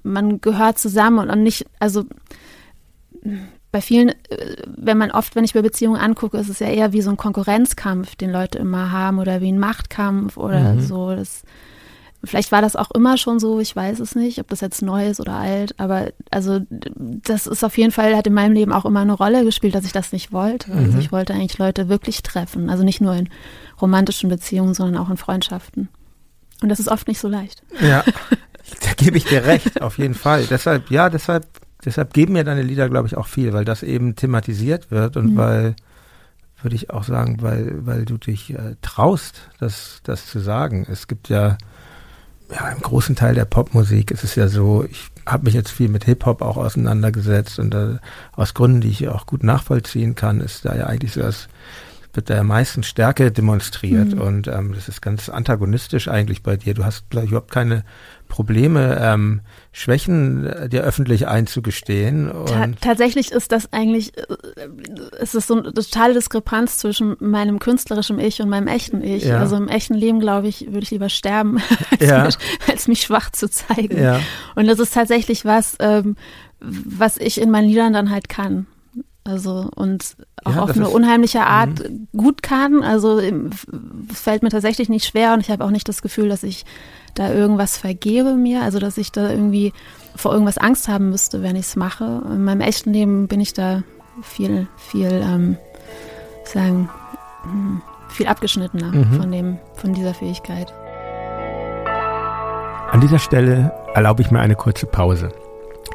man 0.01 0.41
gehört 0.41 0.79
zusammen 0.79 1.29
und 1.29 1.43
nicht, 1.43 1.67
also 1.79 2.05
bei 3.71 3.81
vielen, 3.81 4.13
wenn 4.65 4.97
man 4.97 5.11
oft, 5.11 5.35
wenn 5.35 5.43
ich 5.43 5.53
mir 5.53 5.61
Beziehungen 5.61 5.99
angucke, 5.99 6.37
ist 6.37 6.49
es 6.49 6.59
ja 6.59 6.67
eher 6.67 6.91
wie 6.91 7.01
so 7.01 7.11
ein 7.11 7.17
Konkurrenzkampf, 7.17 8.15
den 8.15 8.31
Leute 8.31 8.57
immer 8.57 8.91
haben 8.91 9.19
oder 9.19 9.41
wie 9.41 9.51
ein 9.51 9.59
Machtkampf 9.59 10.37
oder 10.37 10.73
mhm. 10.73 10.81
so. 10.81 11.15
Das, 11.15 11.43
Vielleicht 12.25 12.51
war 12.51 12.61
das 12.61 12.75
auch 12.75 12.91
immer 12.91 13.17
schon 13.17 13.39
so, 13.39 13.59
ich 13.59 13.75
weiß 13.75 13.99
es 13.99 14.15
nicht, 14.15 14.39
ob 14.39 14.47
das 14.47 14.61
jetzt 14.61 14.81
neu 14.81 15.07
ist 15.09 15.19
oder 15.19 15.33
alt, 15.33 15.77
aber 15.77 16.11
also 16.31 16.61
das 16.69 17.47
ist 17.47 17.63
auf 17.63 17.77
jeden 17.77 17.91
Fall, 17.91 18.15
hat 18.15 18.27
in 18.27 18.33
meinem 18.33 18.53
Leben 18.53 18.71
auch 18.71 18.85
immer 18.85 19.01
eine 19.01 19.13
Rolle 19.13 19.43
gespielt, 19.43 19.75
dass 19.75 19.85
ich 19.85 19.91
das 19.91 20.13
nicht 20.13 20.31
wollte. 20.31 20.71
Also 20.71 20.79
mhm. 20.79 20.85
Also 20.85 20.99
ich 20.99 21.11
wollte 21.11 21.33
eigentlich 21.33 21.57
Leute 21.57 21.89
wirklich 21.89 22.23
treffen, 22.23 22.69
also 22.69 22.83
nicht 22.83 23.01
nur 23.01 23.13
in 23.13 23.29
romantischen 23.81 24.29
Beziehungen, 24.29 24.73
sondern 24.73 25.01
auch 25.01 25.09
in 25.09 25.17
Freundschaften. 25.17 25.89
Und 26.61 26.69
das 26.69 26.79
ist 26.79 26.87
oft 26.87 27.07
nicht 27.07 27.19
so 27.19 27.27
leicht. 27.27 27.61
Ja, 27.81 28.03
da 28.81 28.93
gebe 28.95 29.17
ich 29.17 29.25
dir 29.25 29.45
recht, 29.45 29.81
auf 29.81 29.97
jeden 29.97 30.13
Fall. 30.13 30.45
Deshalb, 30.49 30.91
ja, 30.91 31.09
deshalb, 31.09 31.45
deshalb 31.83 32.13
geben 32.13 32.33
mir 32.33 32.45
deine 32.45 32.61
Lieder, 32.61 32.89
glaube 32.89 33.07
ich, 33.07 33.17
auch 33.17 33.27
viel, 33.27 33.51
weil 33.51 33.65
das 33.65 33.83
eben 33.83 34.15
thematisiert 34.15 34.91
wird 34.91 35.17
und 35.17 35.33
mhm. 35.33 35.37
weil 35.37 35.75
würde 36.63 36.75
ich 36.75 36.89
auch 36.89 37.03
sagen, 37.03 37.41
weil, 37.41 37.85
weil 37.85 38.05
du 38.05 38.17
dich 38.17 38.53
äh, 38.53 38.75
traust, 38.81 39.49
das, 39.59 39.99
das 40.03 40.27
zu 40.27 40.39
sagen. 40.39 40.87
Es 40.89 41.07
gibt 41.07 41.29
ja 41.29 41.57
ja, 42.53 42.69
im 42.69 42.79
großen 42.79 43.15
Teil 43.15 43.35
der 43.35 43.45
Popmusik 43.45 44.11
ist 44.11 44.23
es 44.23 44.35
ja 44.35 44.47
so, 44.47 44.85
ich 44.89 45.07
habe 45.25 45.45
mich 45.45 45.53
jetzt 45.53 45.71
viel 45.71 45.89
mit 45.89 46.05
Hip-Hop 46.05 46.41
auch 46.41 46.57
auseinandergesetzt 46.57 47.59
und 47.59 47.73
äh, 47.73 47.97
aus 48.33 48.53
Gründen, 48.53 48.81
die 48.81 48.89
ich 48.89 49.07
auch 49.07 49.25
gut 49.25 49.43
nachvollziehen 49.43 50.15
kann, 50.15 50.41
ist 50.41 50.65
da 50.65 50.75
ja 50.75 50.85
eigentlich 50.85 51.13
so 51.13 51.21
das 51.21 51.47
wird 52.13 52.29
da 52.29 52.35
ja 52.35 52.43
meistens 52.43 52.85
Stärke 52.87 53.31
demonstriert 53.31 54.13
mhm. 54.13 54.21
und 54.21 54.47
ähm, 54.47 54.73
das 54.75 54.87
ist 54.87 55.01
ganz 55.01 55.29
antagonistisch 55.29 56.07
eigentlich 56.07 56.43
bei 56.43 56.57
dir. 56.57 56.75
Du 56.75 56.85
hast, 56.85 57.09
glaube 57.09 57.25
ich, 57.25 57.31
überhaupt 57.31 57.51
keine 57.51 57.83
Probleme, 58.33 58.97
ähm, 58.99 59.41
Schwächen 59.71 60.47
äh, 60.47 60.67
dir 60.67 60.81
öffentlich 60.81 61.27
einzugestehen. 61.27 62.31
Ta 62.47 62.67
tatsächlich 62.81 63.31
ist 63.31 63.51
das 63.51 63.71
eigentlich, 63.71 64.17
äh, 64.17 65.21
ist 65.21 65.35
es 65.35 65.45
so 65.45 65.53
eine 65.53 65.71
totale 65.71 66.15
Diskrepanz 66.15 66.79
zwischen 66.79 67.15
meinem 67.19 67.59
künstlerischen 67.59 68.17
Ich 68.17 68.41
und 68.41 68.49
meinem 68.49 68.65
echten 68.65 69.03
Ich. 69.03 69.25
Ja. 69.25 69.37
Also 69.37 69.55
im 69.55 69.67
echten 69.67 69.93
Leben, 69.93 70.19
glaube 70.19 70.47
ich, 70.47 70.65
würde 70.65 70.79
ich 70.79 70.89
lieber 70.89 71.09
sterben, 71.09 71.61
als, 71.91 72.09
ja. 72.09 72.25
mich, 72.25 72.37
als 72.67 72.87
mich 72.87 73.01
schwach 73.01 73.29
zu 73.29 73.47
zeigen. 73.51 74.01
Ja. 74.01 74.19
Und 74.55 74.65
das 74.65 74.79
ist 74.79 74.95
tatsächlich 74.95 75.45
was, 75.45 75.75
ähm, 75.79 76.15
was 76.59 77.17
ich 77.17 77.39
in 77.39 77.51
meinen 77.51 77.67
Liedern 77.69 77.93
dann 77.93 78.09
halt 78.09 78.29
kann. 78.29 78.65
Also 79.25 79.69
und 79.75 80.17
auch 80.43 80.55
ja, 80.55 80.61
auf 80.63 80.71
eine 80.71 80.89
unheimliche 80.89 81.45
Art 81.45 81.87
mhm. 81.87 82.07
gut 82.17 82.41
kann. 82.41 82.81
Also 82.81 83.19
es 83.19 84.21
fällt 84.21 84.41
mir 84.41 84.49
tatsächlich 84.49 84.89
nicht 84.89 85.05
schwer 85.05 85.35
und 85.35 85.39
ich 85.41 85.51
habe 85.51 85.63
auch 85.63 85.69
nicht 85.69 85.87
das 85.87 86.01
Gefühl, 86.01 86.29
dass 86.29 86.41
ich 86.41 86.65
da 87.13 87.31
irgendwas 87.31 87.77
vergebe 87.77 88.35
mir, 88.35 88.63
also 88.63 88.79
dass 88.79 88.97
ich 88.97 89.11
da 89.11 89.29
irgendwie 89.29 89.73
vor 90.15 90.31
irgendwas 90.31 90.57
Angst 90.57 90.87
haben 90.87 91.09
müsste, 91.09 91.41
wenn 91.41 91.55
ich 91.55 91.67
es 91.67 91.75
mache. 91.75 92.23
In 92.25 92.43
meinem 92.43 92.61
echten 92.61 92.93
Leben 92.93 93.27
bin 93.27 93.39
ich 93.39 93.53
da 93.53 93.83
viel, 94.21 94.67
viel, 94.77 95.23
ähm, 95.23 95.57
sagen, 96.45 96.89
hm, 97.43 97.81
viel 98.09 98.27
abgeschnittener 98.27 98.91
mhm. 98.91 99.13
von 99.13 99.31
dem, 99.31 99.57
von 99.75 99.93
dieser 99.93 100.13
Fähigkeit. 100.13 100.73
An 102.91 103.01
dieser 103.01 103.19
Stelle 103.19 103.71
erlaube 103.95 104.21
ich 104.21 104.29
mir 104.29 104.39
eine 104.39 104.55
kurze 104.55 104.85
Pause. 104.85 105.31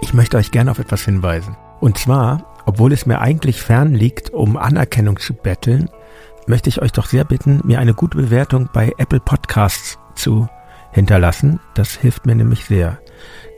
Ich 0.01 0.15
möchte 0.15 0.37
euch 0.37 0.51
gerne 0.51 0.71
auf 0.71 0.81
etwas 0.81 1.05
hinweisen. 1.05 1.57
Und 1.81 1.97
zwar, 1.97 2.45
obwohl 2.67 2.93
es 2.93 3.07
mir 3.07 3.21
eigentlich 3.21 3.63
fern 3.63 3.95
liegt, 3.95 4.31
um 4.31 4.57
Anerkennung 4.57 5.19
zu 5.19 5.33
betteln, 5.33 5.91
möchte 6.47 6.69
ich 6.69 6.83
euch 6.83 6.93
doch 6.93 7.07
sehr 7.07 7.25
bitten, 7.25 7.61
mir 7.65 7.79
eine 7.79 7.95
gute 7.95 8.17
Bewertung 8.17 8.69
bei 8.73 8.93
Apple 8.99 9.21
Podcasts 9.21 9.99
zu 10.15 10.49
hinterlassen. 10.93 11.61
Das 11.75 11.95
hilft 11.95 12.27
mir 12.27 12.35
nämlich 12.35 12.65
sehr. 12.65 12.99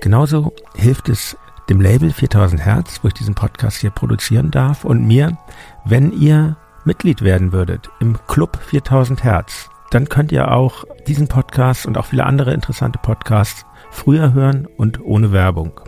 Genauso 0.01 0.53
hilft 0.75 1.09
es 1.09 1.37
dem 1.69 1.81
Label 1.81 2.11
4000 2.11 2.65
Hertz, 2.65 3.01
wo 3.03 3.09
ich 3.09 3.15
diesen 3.15 3.35
Podcast 3.35 3.79
hier 3.79 3.91
produzieren 3.91 4.51
darf 4.51 4.85
und 4.85 5.07
mir, 5.07 5.37
wenn 5.85 6.13
ihr 6.13 6.57
Mitglied 6.85 7.23
werden 7.23 7.53
würdet 7.53 7.91
im 8.01 8.19
Club 8.27 8.59
4000 8.61 9.23
Hertz. 9.23 9.69
Dann 9.91 10.09
könnt 10.09 10.33
ihr 10.33 10.51
auch 10.53 10.85
diesen 11.07 11.29
Podcast 11.29 11.87
und 11.87 11.99
auch 11.99 12.07
viele 12.07 12.25
andere 12.25 12.55
interessante 12.55 12.99
Podcasts 12.99 13.67
früher 13.91 14.33
hören 14.33 14.67
und 14.77 15.05
ohne 15.05 15.33
Werbung. 15.33 15.79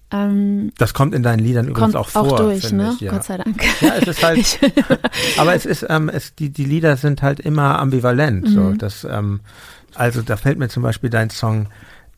Ähm, 0.09 0.72
das 0.78 0.93
kommt 0.93 1.14
in 1.14 1.22
deinen 1.22 1.39
Liedern 1.39 1.68
übrigens 1.68 1.95
auch 1.95 2.07
vor. 2.07 2.24
Auch 2.24 2.38
durch, 2.38 2.72
ne? 2.72 2.93
Ich, 2.95 3.01
ja. 3.01 3.12
Gott 3.12 3.26
sei 3.26 3.38
Dank. 3.38 3.62
Ja, 3.82 3.95
es 3.95 4.07
ist 4.07 4.24
halt. 4.24 4.59
aber 5.38 5.53
es 5.53 5.66
ist, 5.66 5.86
ähm, 5.89 6.09
es, 6.09 6.34
die, 6.36 6.49
die 6.49 6.66
Lieder 6.66 6.95
sind 6.95 7.22
halt 7.22 7.41
immer 7.41 7.78
ambivalent. 7.80 8.47
Mhm. 8.47 8.53
So, 8.53 8.72
das, 8.74 9.03
ähm, 9.03 9.41
also 9.95 10.22
da 10.22 10.38
fällt 10.38 10.59
mir 10.59 10.70
zum 10.70 10.84
Beispiel 10.84 11.09
dein 11.09 11.30
Song 11.30 11.68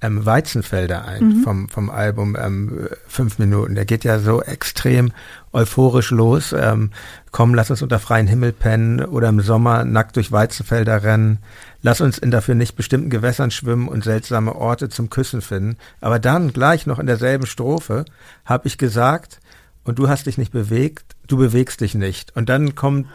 ähm, 0.03 0.25
Weizenfelder 0.25 1.05
ein 1.05 1.23
mhm. 1.23 1.43
vom, 1.43 1.69
vom 1.69 1.89
Album 1.89 2.35
ähm, 2.39 2.89
Fünf 3.07 3.39
Minuten. 3.39 3.75
Der 3.75 3.85
geht 3.85 4.03
ja 4.03 4.19
so 4.19 4.41
extrem 4.41 5.11
euphorisch 5.53 6.11
los. 6.11 6.53
Ähm, 6.53 6.91
komm, 7.31 7.55
lass 7.55 7.71
uns 7.71 7.81
unter 7.81 7.99
freiem 7.99 8.27
Himmel 8.27 8.51
pennen 8.51 9.03
oder 9.03 9.29
im 9.29 9.41
Sommer 9.41 9.85
nackt 9.85 10.15
durch 10.17 10.31
Weizenfelder 10.31 11.03
rennen. 11.03 11.39
Lass 11.81 12.01
uns 12.01 12.17
in 12.17 12.31
dafür 12.31 12.55
nicht 12.55 12.75
bestimmten 12.75 13.09
Gewässern 13.09 13.51
schwimmen 13.51 13.87
und 13.87 14.03
seltsame 14.03 14.55
Orte 14.55 14.89
zum 14.89 15.09
Küssen 15.09 15.41
finden. 15.41 15.77
Aber 16.01 16.19
dann 16.19 16.53
gleich 16.53 16.85
noch 16.85 16.99
in 16.99 17.07
derselben 17.07 17.45
Strophe 17.45 18.05
habe 18.45 18.67
ich 18.67 18.77
gesagt, 18.77 19.39
und 19.85 19.99
du 19.99 20.07
hast 20.07 20.27
dich 20.27 20.37
nicht 20.37 20.51
bewegt, 20.51 21.12
du 21.27 21.37
bewegst 21.37 21.81
dich 21.81 21.95
nicht. 21.95 22.35
Und 22.35 22.49
dann 22.49 22.75
kommt 22.75 23.07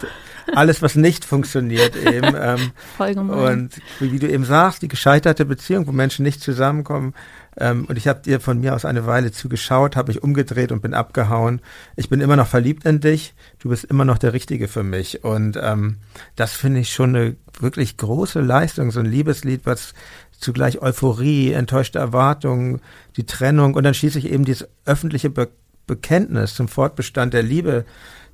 alles, 0.55 0.83
was 0.83 0.95
nicht 0.95 1.25
funktioniert 1.25 1.95
eben. 2.07 2.35
Ähm, 2.37 2.71
Voll 2.97 3.15
gemein. 3.15 3.61
Und 3.61 3.73
wie, 4.01 4.19
du 4.19 4.29
eben 4.29 4.45
sagst, 4.45 4.83
die 4.83 4.89
gescheiterte 4.89 5.45
Beziehung, 5.45 5.87
wo 5.87 5.93
Menschen 5.93 6.25
nicht 6.25 6.41
zusammenkommen. 6.41 7.15
Ähm, 7.57 7.85
und 7.87 7.97
ich 7.99 8.09
habe 8.09 8.21
dir 8.23 8.41
von 8.41 8.61
mir 8.61 8.75
aus 8.75 8.85
eine 8.85 9.07
Weile 9.07 9.33
zugeschaut, 9.33 9.97
habe 9.97 10.13
ich 10.13 10.23
umgedreht 10.23 10.73
und 10.73 10.81
bin 10.81 10.95
abgehauen. 10.95 11.61
Ich 11.97 12.09
bin 12.09 12.21
immer 12.21 12.37
noch 12.37 12.49
verliebt 12.49 12.85
in 12.85 13.01
dich. 13.01 13.35
Du 13.59 13.69
bist 13.69 13.85
immer 13.85 14.05
noch 14.05 14.19
der 14.19 14.33
Richtige 14.33 14.69
für 14.69 14.83
mich. 14.83 15.25
Und 15.25 15.59
ähm, 15.61 15.99
das 16.37 16.55
finde 16.55 16.81
ich 16.81 16.93
schon 16.93 17.15
eine 17.15 17.37
wirklich 17.61 17.97
große 17.97 18.41
Leistung, 18.41 18.91
so 18.91 19.01
ein 19.01 19.07
Liebeslied, 19.07 19.63
was 19.65 19.95
zugleich 20.39 20.81
Euphorie, 20.81 21.53
enttäuschte 21.53 21.99
Erwartungen, 21.99 22.81
die 23.17 23.27
Trennung 23.27 23.75
und 23.75 23.83
dann 23.83 23.95
schließlich 23.95 24.31
eben 24.31 24.45
dieses 24.45 24.69
öffentliche 24.85 25.31
Be 25.31 25.49
Bekenntnis 25.89 26.55
zum 26.55 26.69
Fortbestand 26.69 27.35
der 27.35 27.43
Liebe 27.43 27.85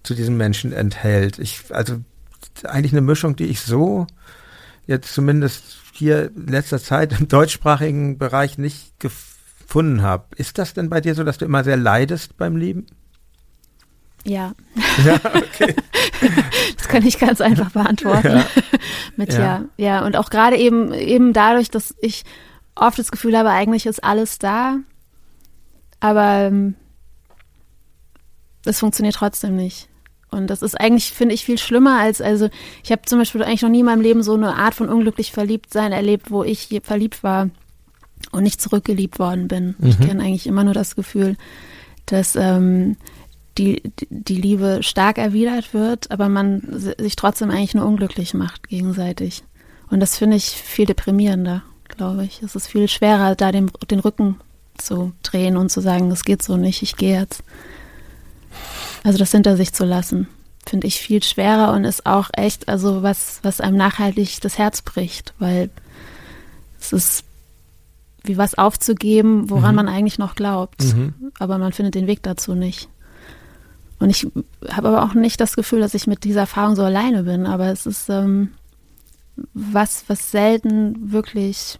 zu 0.02 0.14
diesem 0.14 0.36
Menschen 0.36 0.74
enthält. 0.74 1.38
Ich, 1.38 1.62
also 1.70 2.00
eigentlich 2.64 2.92
eine 2.92 3.00
Mischung, 3.00 3.36
die 3.36 3.46
ich 3.46 3.62
so 3.62 4.06
jetzt 4.86 5.14
zumindest 5.14 5.78
hier 5.92 6.30
in 6.36 6.48
letzter 6.48 6.78
Zeit 6.78 7.18
im 7.18 7.28
deutschsprachigen 7.28 8.18
Bereich 8.18 8.58
nicht 8.58 9.00
gefunden 9.00 10.02
habe. 10.02 10.26
Ist 10.36 10.58
das 10.58 10.74
denn 10.74 10.90
bei 10.90 11.00
dir 11.00 11.14
so, 11.14 11.24
dass 11.24 11.38
du 11.38 11.46
immer 11.46 11.64
sehr 11.64 11.78
leidest 11.78 12.36
beim 12.36 12.56
Lieben? 12.56 12.86
Ja. 14.24 14.52
Ja, 15.04 15.14
okay. 15.34 15.74
das 16.76 16.88
kann 16.88 17.06
ich 17.06 17.18
ganz 17.18 17.40
einfach 17.40 17.70
beantworten. 17.70 18.38
Ja. 18.38 18.46
Mit 19.16 19.32
ja. 19.32 19.38
ja. 19.38 19.64
Ja, 19.76 20.06
und 20.06 20.16
auch 20.16 20.30
gerade 20.30 20.56
eben, 20.56 20.92
eben 20.92 21.32
dadurch, 21.32 21.70
dass 21.70 21.94
ich 22.00 22.24
oft 22.74 22.98
das 22.98 23.10
Gefühl 23.10 23.36
habe, 23.36 23.50
eigentlich 23.50 23.86
ist 23.86 24.02
alles 24.02 24.38
da. 24.38 24.78
Aber 26.00 26.46
ähm, 26.46 26.74
es 28.64 28.78
funktioniert 28.78 29.16
trotzdem 29.16 29.56
nicht. 29.56 29.88
Und 30.30 30.48
das 30.48 30.62
ist 30.62 30.80
eigentlich, 30.80 31.12
finde 31.12 31.34
ich, 31.34 31.44
viel 31.44 31.58
schlimmer 31.58 32.00
als, 32.00 32.20
also 32.20 32.48
ich 32.82 32.90
habe 32.90 33.02
zum 33.02 33.20
Beispiel 33.20 33.42
eigentlich 33.42 33.62
noch 33.62 33.68
nie 33.68 33.80
in 33.80 33.86
meinem 33.86 34.00
Leben 34.00 34.22
so 34.22 34.34
eine 34.34 34.56
Art 34.56 34.74
von 34.74 34.88
unglücklich 34.88 35.30
verliebt 35.30 35.72
sein 35.72 35.92
erlebt, 35.92 36.30
wo 36.30 36.42
ich 36.42 36.80
verliebt 36.82 37.22
war 37.22 37.50
und 38.32 38.42
nicht 38.42 38.60
zurückgeliebt 38.60 39.18
worden 39.18 39.46
bin. 39.46 39.76
Mhm. 39.78 39.88
Ich 39.88 40.00
kenne 40.00 40.22
eigentlich 40.22 40.46
immer 40.46 40.64
nur 40.64 40.74
das 40.74 40.96
Gefühl, 40.96 41.36
dass 42.06 42.34
ähm, 42.34 42.96
die, 43.58 43.82
die 44.10 44.34
Liebe 44.34 44.82
stark 44.82 45.18
erwidert 45.18 45.72
wird, 45.72 46.10
aber 46.10 46.28
man 46.28 46.62
sich 46.98 47.14
trotzdem 47.14 47.50
eigentlich 47.50 47.74
nur 47.74 47.86
unglücklich 47.86 48.34
macht 48.34 48.68
gegenseitig. 48.68 49.44
Und 49.90 50.00
das 50.00 50.16
finde 50.16 50.36
ich 50.36 50.46
viel 50.46 50.86
deprimierender, 50.86 51.62
glaube 51.88 52.24
ich. 52.24 52.42
Es 52.42 52.56
ist 52.56 52.66
viel 52.66 52.88
schwerer, 52.88 53.36
da 53.36 53.52
den, 53.52 53.70
den 53.88 54.00
Rücken 54.00 54.40
zu 54.76 55.12
drehen 55.22 55.56
und 55.56 55.70
zu 55.70 55.80
sagen, 55.80 56.10
es 56.10 56.24
geht 56.24 56.42
so 56.42 56.56
nicht, 56.56 56.82
ich 56.82 56.96
gehe 56.96 57.20
jetzt. 57.20 57.44
Also 59.04 59.18
das 59.18 59.30
hinter 59.30 59.56
sich 59.56 59.72
zu 59.72 59.84
lassen, 59.84 60.26
finde 60.66 60.86
ich 60.88 60.98
viel 60.98 61.22
schwerer 61.22 61.72
und 61.72 61.84
ist 61.84 62.06
auch 62.06 62.30
echt, 62.32 62.68
also 62.68 63.02
was, 63.02 63.38
was 63.42 63.60
einem 63.60 63.76
nachhaltig 63.76 64.40
das 64.40 64.58
Herz 64.58 64.82
bricht, 64.82 65.34
weil 65.38 65.70
es 66.80 66.92
ist 66.92 67.24
wie 68.24 68.38
was 68.38 68.56
aufzugeben, 68.56 69.50
woran 69.50 69.72
mhm. 69.72 69.76
man 69.76 69.88
eigentlich 69.88 70.18
noch 70.18 70.34
glaubt. 70.34 70.82
Mhm. 70.82 71.12
Aber 71.38 71.58
man 71.58 71.72
findet 71.72 71.94
den 71.94 72.06
Weg 72.06 72.22
dazu 72.22 72.54
nicht. 72.54 72.88
Und 73.98 74.10
ich 74.10 74.26
habe 74.70 74.88
aber 74.88 75.02
auch 75.04 75.14
nicht 75.14 75.40
das 75.40 75.54
Gefühl, 75.54 75.80
dass 75.80 75.94
ich 75.94 76.06
mit 76.06 76.24
dieser 76.24 76.40
Erfahrung 76.40 76.74
so 76.74 76.82
alleine 76.82 77.24
bin, 77.24 77.46
aber 77.46 77.66
es 77.66 77.86
ist 77.86 78.08
ähm, 78.08 78.52
was, 79.52 80.04
was 80.08 80.30
selten 80.30 81.12
wirklich 81.12 81.78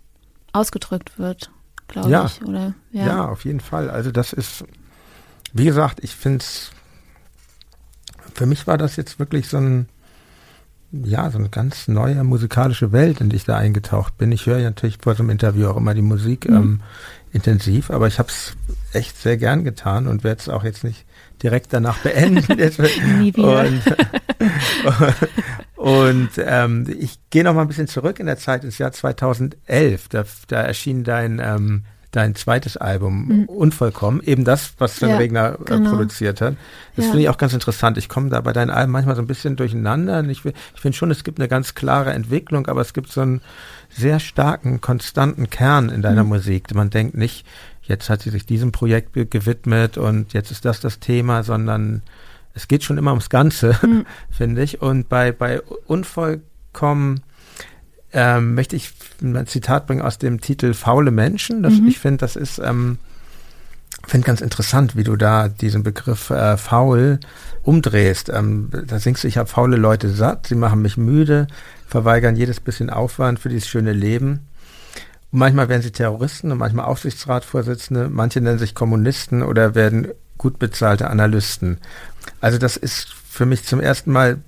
ausgedrückt 0.52 1.18
wird, 1.18 1.50
glaube 1.88 2.10
ja. 2.10 2.26
ich. 2.26 2.42
Oder, 2.42 2.74
ja. 2.92 3.06
ja, 3.06 3.28
auf 3.28 3.44
jeden 3.44 3.60
Fall. 3.60 3.90
Also 3.90 4.10
das 4.10 4.32
ist, 4.32 4.64
wie 5.52 5.64
gesagt, 5.64 6.00
ich 6.02 6.14
finde 6.14 6.38
es 6.38 6.70
für 8.34 8.46
mich 8.46 8.66
war 8.66 8.78
das 8.78 8.96
jetzt 8.96 9.18
wirklich 9.18 9.48
so 9.48 9.58
ein, 9.58 9.88
ja, 10.92 11.30
so 11.30 11.38
eine 11.38 11.48
ganz 11.48 11.88
neue 11.88 12.22
musikalische 12.24 12.92
Welt, 12.92 13.20
in 13.20 13.28
die 13.28 13.36
ich 13.36 13.44
da 13.44 13.56
eingetaucht 13.56 14.18
bin. 14.18 14.32
Ich 14.32 14.46
höre 14.46 14.58
ja 14.58 14.70
natürlich 14.70 14.98
vor 15.00 15.14
so 15.14 15.22
einem 15.22 15.30
Interview 15.30 15.68
auch 15.68 15.76
immer 15.76 15.94
die 15.94 16.02
Musik 16.02 16.48
mhm. 16.48 16.56
ähm, 16.56 16.80
intensiv, 17.32 17.90
aber 17.90 18.06
ich 18.06 18.18
habe 18.18 18.28
es 18.28 18.56
echt 18.92 19.16
sehr 19.20 19.36
gern 19.36 19.64
getan 19.64 20.06
und 20.06 20.22
werde 20.22 20.40
es 20.40 20.48
auch 20.48 20.62
jetzt 20.64 20.84
nicht 20.84 21.04
direkt 21.42 21.72
danach 21.72 21.98
beenden. 21.98 22.56
Nie 23.18 23.34
wieder. 23.34 23.66
Und, 23.66 23.82
und 25.76 26.30
ähm, 26.38 26.86
ich 26.98 27.18
gehe 27.30 27.44
noch 27.44 27.54
mal 27.54 27.62
ein 27.62 27.68
bisschen 27.68 27.88
zurück 27.88 28.20
in 28.20 28.26
der 28.26 28.38
Zeit 28.38 28.64
ins 28.64 28.78
Jahr 28.78 28.92
2011. 28.92 30.08
Da, 30.08 30.24
da 30.48 30.60
erschien 30.60 31.02
dein 31.02 31.40
ähm, 31.42 31.84
dein 32.14 32.34
zweites 32.34 32.76
Album 32.76 33.26
mhm. 33.26 33.44
Unvollkommen, 33.46 34.22
eben 34.22 34.44
das, 34.44 34.74
was 34.78 34.96
Sven 34.96 35.10
ja, 35.10 35.16
Regner 35.16 35.58
äh, 35.60 35.64
genau. 35.64 35.90
produziert 35.90 36.40
hat. 36.40 36.56
Das 36.96 37.06
ja. 37.06 37.10
finde 37.10 37.22
ich 37.24 37.28
auch 37.28 37.38
ganz 37.38 37.52
interessant. 37.52 37.98
Ich 37.98 38.08
komme 38.08 38.30
da 38.30 38.40
bei 38.40 38.52
deinen 38.52 38.70
Alben 38.70 38.92
manchmal 38.92 39.16
so 39.16 39.22
ein 39.22 39.26
bisschen 39.26 39.56
durcheinander. 39.56 40.22
Ich, 40.24 40.44
ich 40.44 40.80
finde 40.80 40.96
schon, 40.96 41.10
es 41.10 41.24
gibt 41.24 41.40
eine 41.40 41.48
ganz 41.48 41.74
klare 41.74 42.12
Entwicklung, 42.12 42.66
aber 42.66 42.80
es 42.80 42.92
gibt 42.92 43.10
so 43.10 43.22
einen 43.22 43.40
sehr 43.90 44.20
starken, 44.20 44.80
konstanten 44.80 45.50
Kern 45.50 45.88
in 45.88 46.02
deiner 46.02 46.22
mhm. 46.22 46.30
Musik. 46.30 46.72
Man 46.74 46.90
denkt 46.90 47.16
nicht, 47.16 47.46
jetzt 47.82 48.08
hat 48.08 48.22
sie 48.22 48.30
sich 48.30 48.46
diesem 48.46 48.72
Projekt 48.72 49.12
gewidmet 49.12 49.98
und 49.98 50.32
jetzt 50.32 50.50
ist 50.50 50.64
das 50.64 50.80
das 50.80 51.00
Thema, 51.00 51.42
sondern 51.42 52.02
es 52.54 52.68
geht 52.68 52.84
schon 52.84 52.98
immer 52.98 53.10
ums 53.10 53.28
Ganze, 53.28 53.78
mhm. 53.82 54.06
finde 54.30 54.62
ich. 54.62 54.80
Und 54.80 55.08
bei, 55.08 55.32
bei 55.32 55.60
Unvollkommen 55.86 57.22
ähm, 58.14 58.54
möchte 58.54 58.76
ich 58.76 58.92
ein 59.22 59.46
Zitat 59.46 59.86
bringen 59.86 60.02
aus 60.02 60.18
dem 60.18 60.40
Titel 60.40 60.72
Faule 60.72 61.10
Menschen. 61.10 61.62
Das, 61.62 61.74
mhm. 61.74 61.88
Ich 61.88 61.98
finde, 61.98 62.18
das 62.18 62.36
ist 62.36 62.58
ähm, 62.58 62.98
finde 64.06 64.26
ganz 64.26 64.40
interessant, 64.40 64.96
wie 64.96 65.04
du 65.04 65.16
da 65.16 65.48
diesen 65.48 65.82
Begriff 65.82 66.30
äh, 66.30 66.56
faul 66.56 67.20
umdrehst. 67.62 68.28
Ähm, 68.28 68.70
da 68.86 68.98
singst 68.98 69.24
du, 69.24 69.28
ich 69.28 69.38
habe 69.38 69.48
faule 69.48 69.76
Leute 69.76 70.10
satt, 70.10 70.46
sie 70.46 70.54
machen 70.54 70.82
mich 70.82 70.96
müde, 70.96 71.46
verweigern 71.86 72.36
jedes 72.36 72.60
bisschen 72.60 72.90
Aufwand 72.90 73.38
für 73.38 73.48
dieses 73.48 73.68
schöne 73.68 73.92
Leben. 73.92 74.46
Und 75.32 75.38
manchmal 75.38 75.68
werden 75.68 75.82
sie 75.82 75.90
Terroristen 75.90 76.52
und 76.52 76.58
manchmal 76.58 76.86
Aufsichtsratsvorsitzende, 76.86 78.08
manche 78.08 78.40
nennen 78.40 78.58
sich 78.58 78.74
Kommunisten 78.74 79.42
oder 79.42 79.74
werden 79.74 80.08
gut 80.38 80.58
bezahlte 80.58 81.10
Analysten. 81.10 81.78
Also 82.40 82.58
das 82.58 82.76
ist 82.76 83.08
für 83.28 83.46
mich 83.46 83.64
zum 83.64 83.80
ersten 83.80 84.12
Mal 84.12 84.38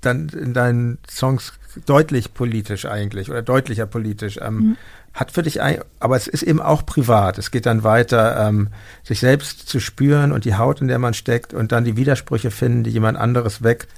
dann 0.00 0.28
in 0.28 0.54
deinen 0.54 0.98
Songs 1.08 1.52
deutlich 1.84 2.34
politisch 2.34 2.86
eigentlich 2.86 3.30
oder 3.30 3.42
deutlicher 3.42 3.86
politisch. 3.86 4.38
Ähm, 4.40 4.54
mhm. 4.54 4.76
Hat 5.14 5.30
für 5.30 5.42
dich, 5.42 5.62
ein, 5.62 5.78
aber 5.98 6.16
es 6.16 6.26
ist 6.26 6.42
eben 6.42 6.60
auch 6.60 6.84
privat. 6.84 7.38
Es 7.38 7.50
geht 7.50 7.66
dann 7.66 7.84
weiter, 7.84 8.48
ähm, 8.48 8.68
sich 9.02 9.20
selbst 9.20 9.68
zu 9.68 9.80
spüren 9.80 10.30
und 10.32 10.44
die 10.44 10.56
Haut, 10.56 10.80
in 10.80 10.88
der 10.88 10.98
man 10.98 11.14
steckt 11.14 11.54
und 11.54 11.72
dann 11.72 11.84
die 11.84 11.96
Widersprüche 11.96 12.50
finden, 12.50 12.84
die 12.84 12.90
jemand 12.90 13.16
anderes 13.18 13.62
weg 13.62 13.88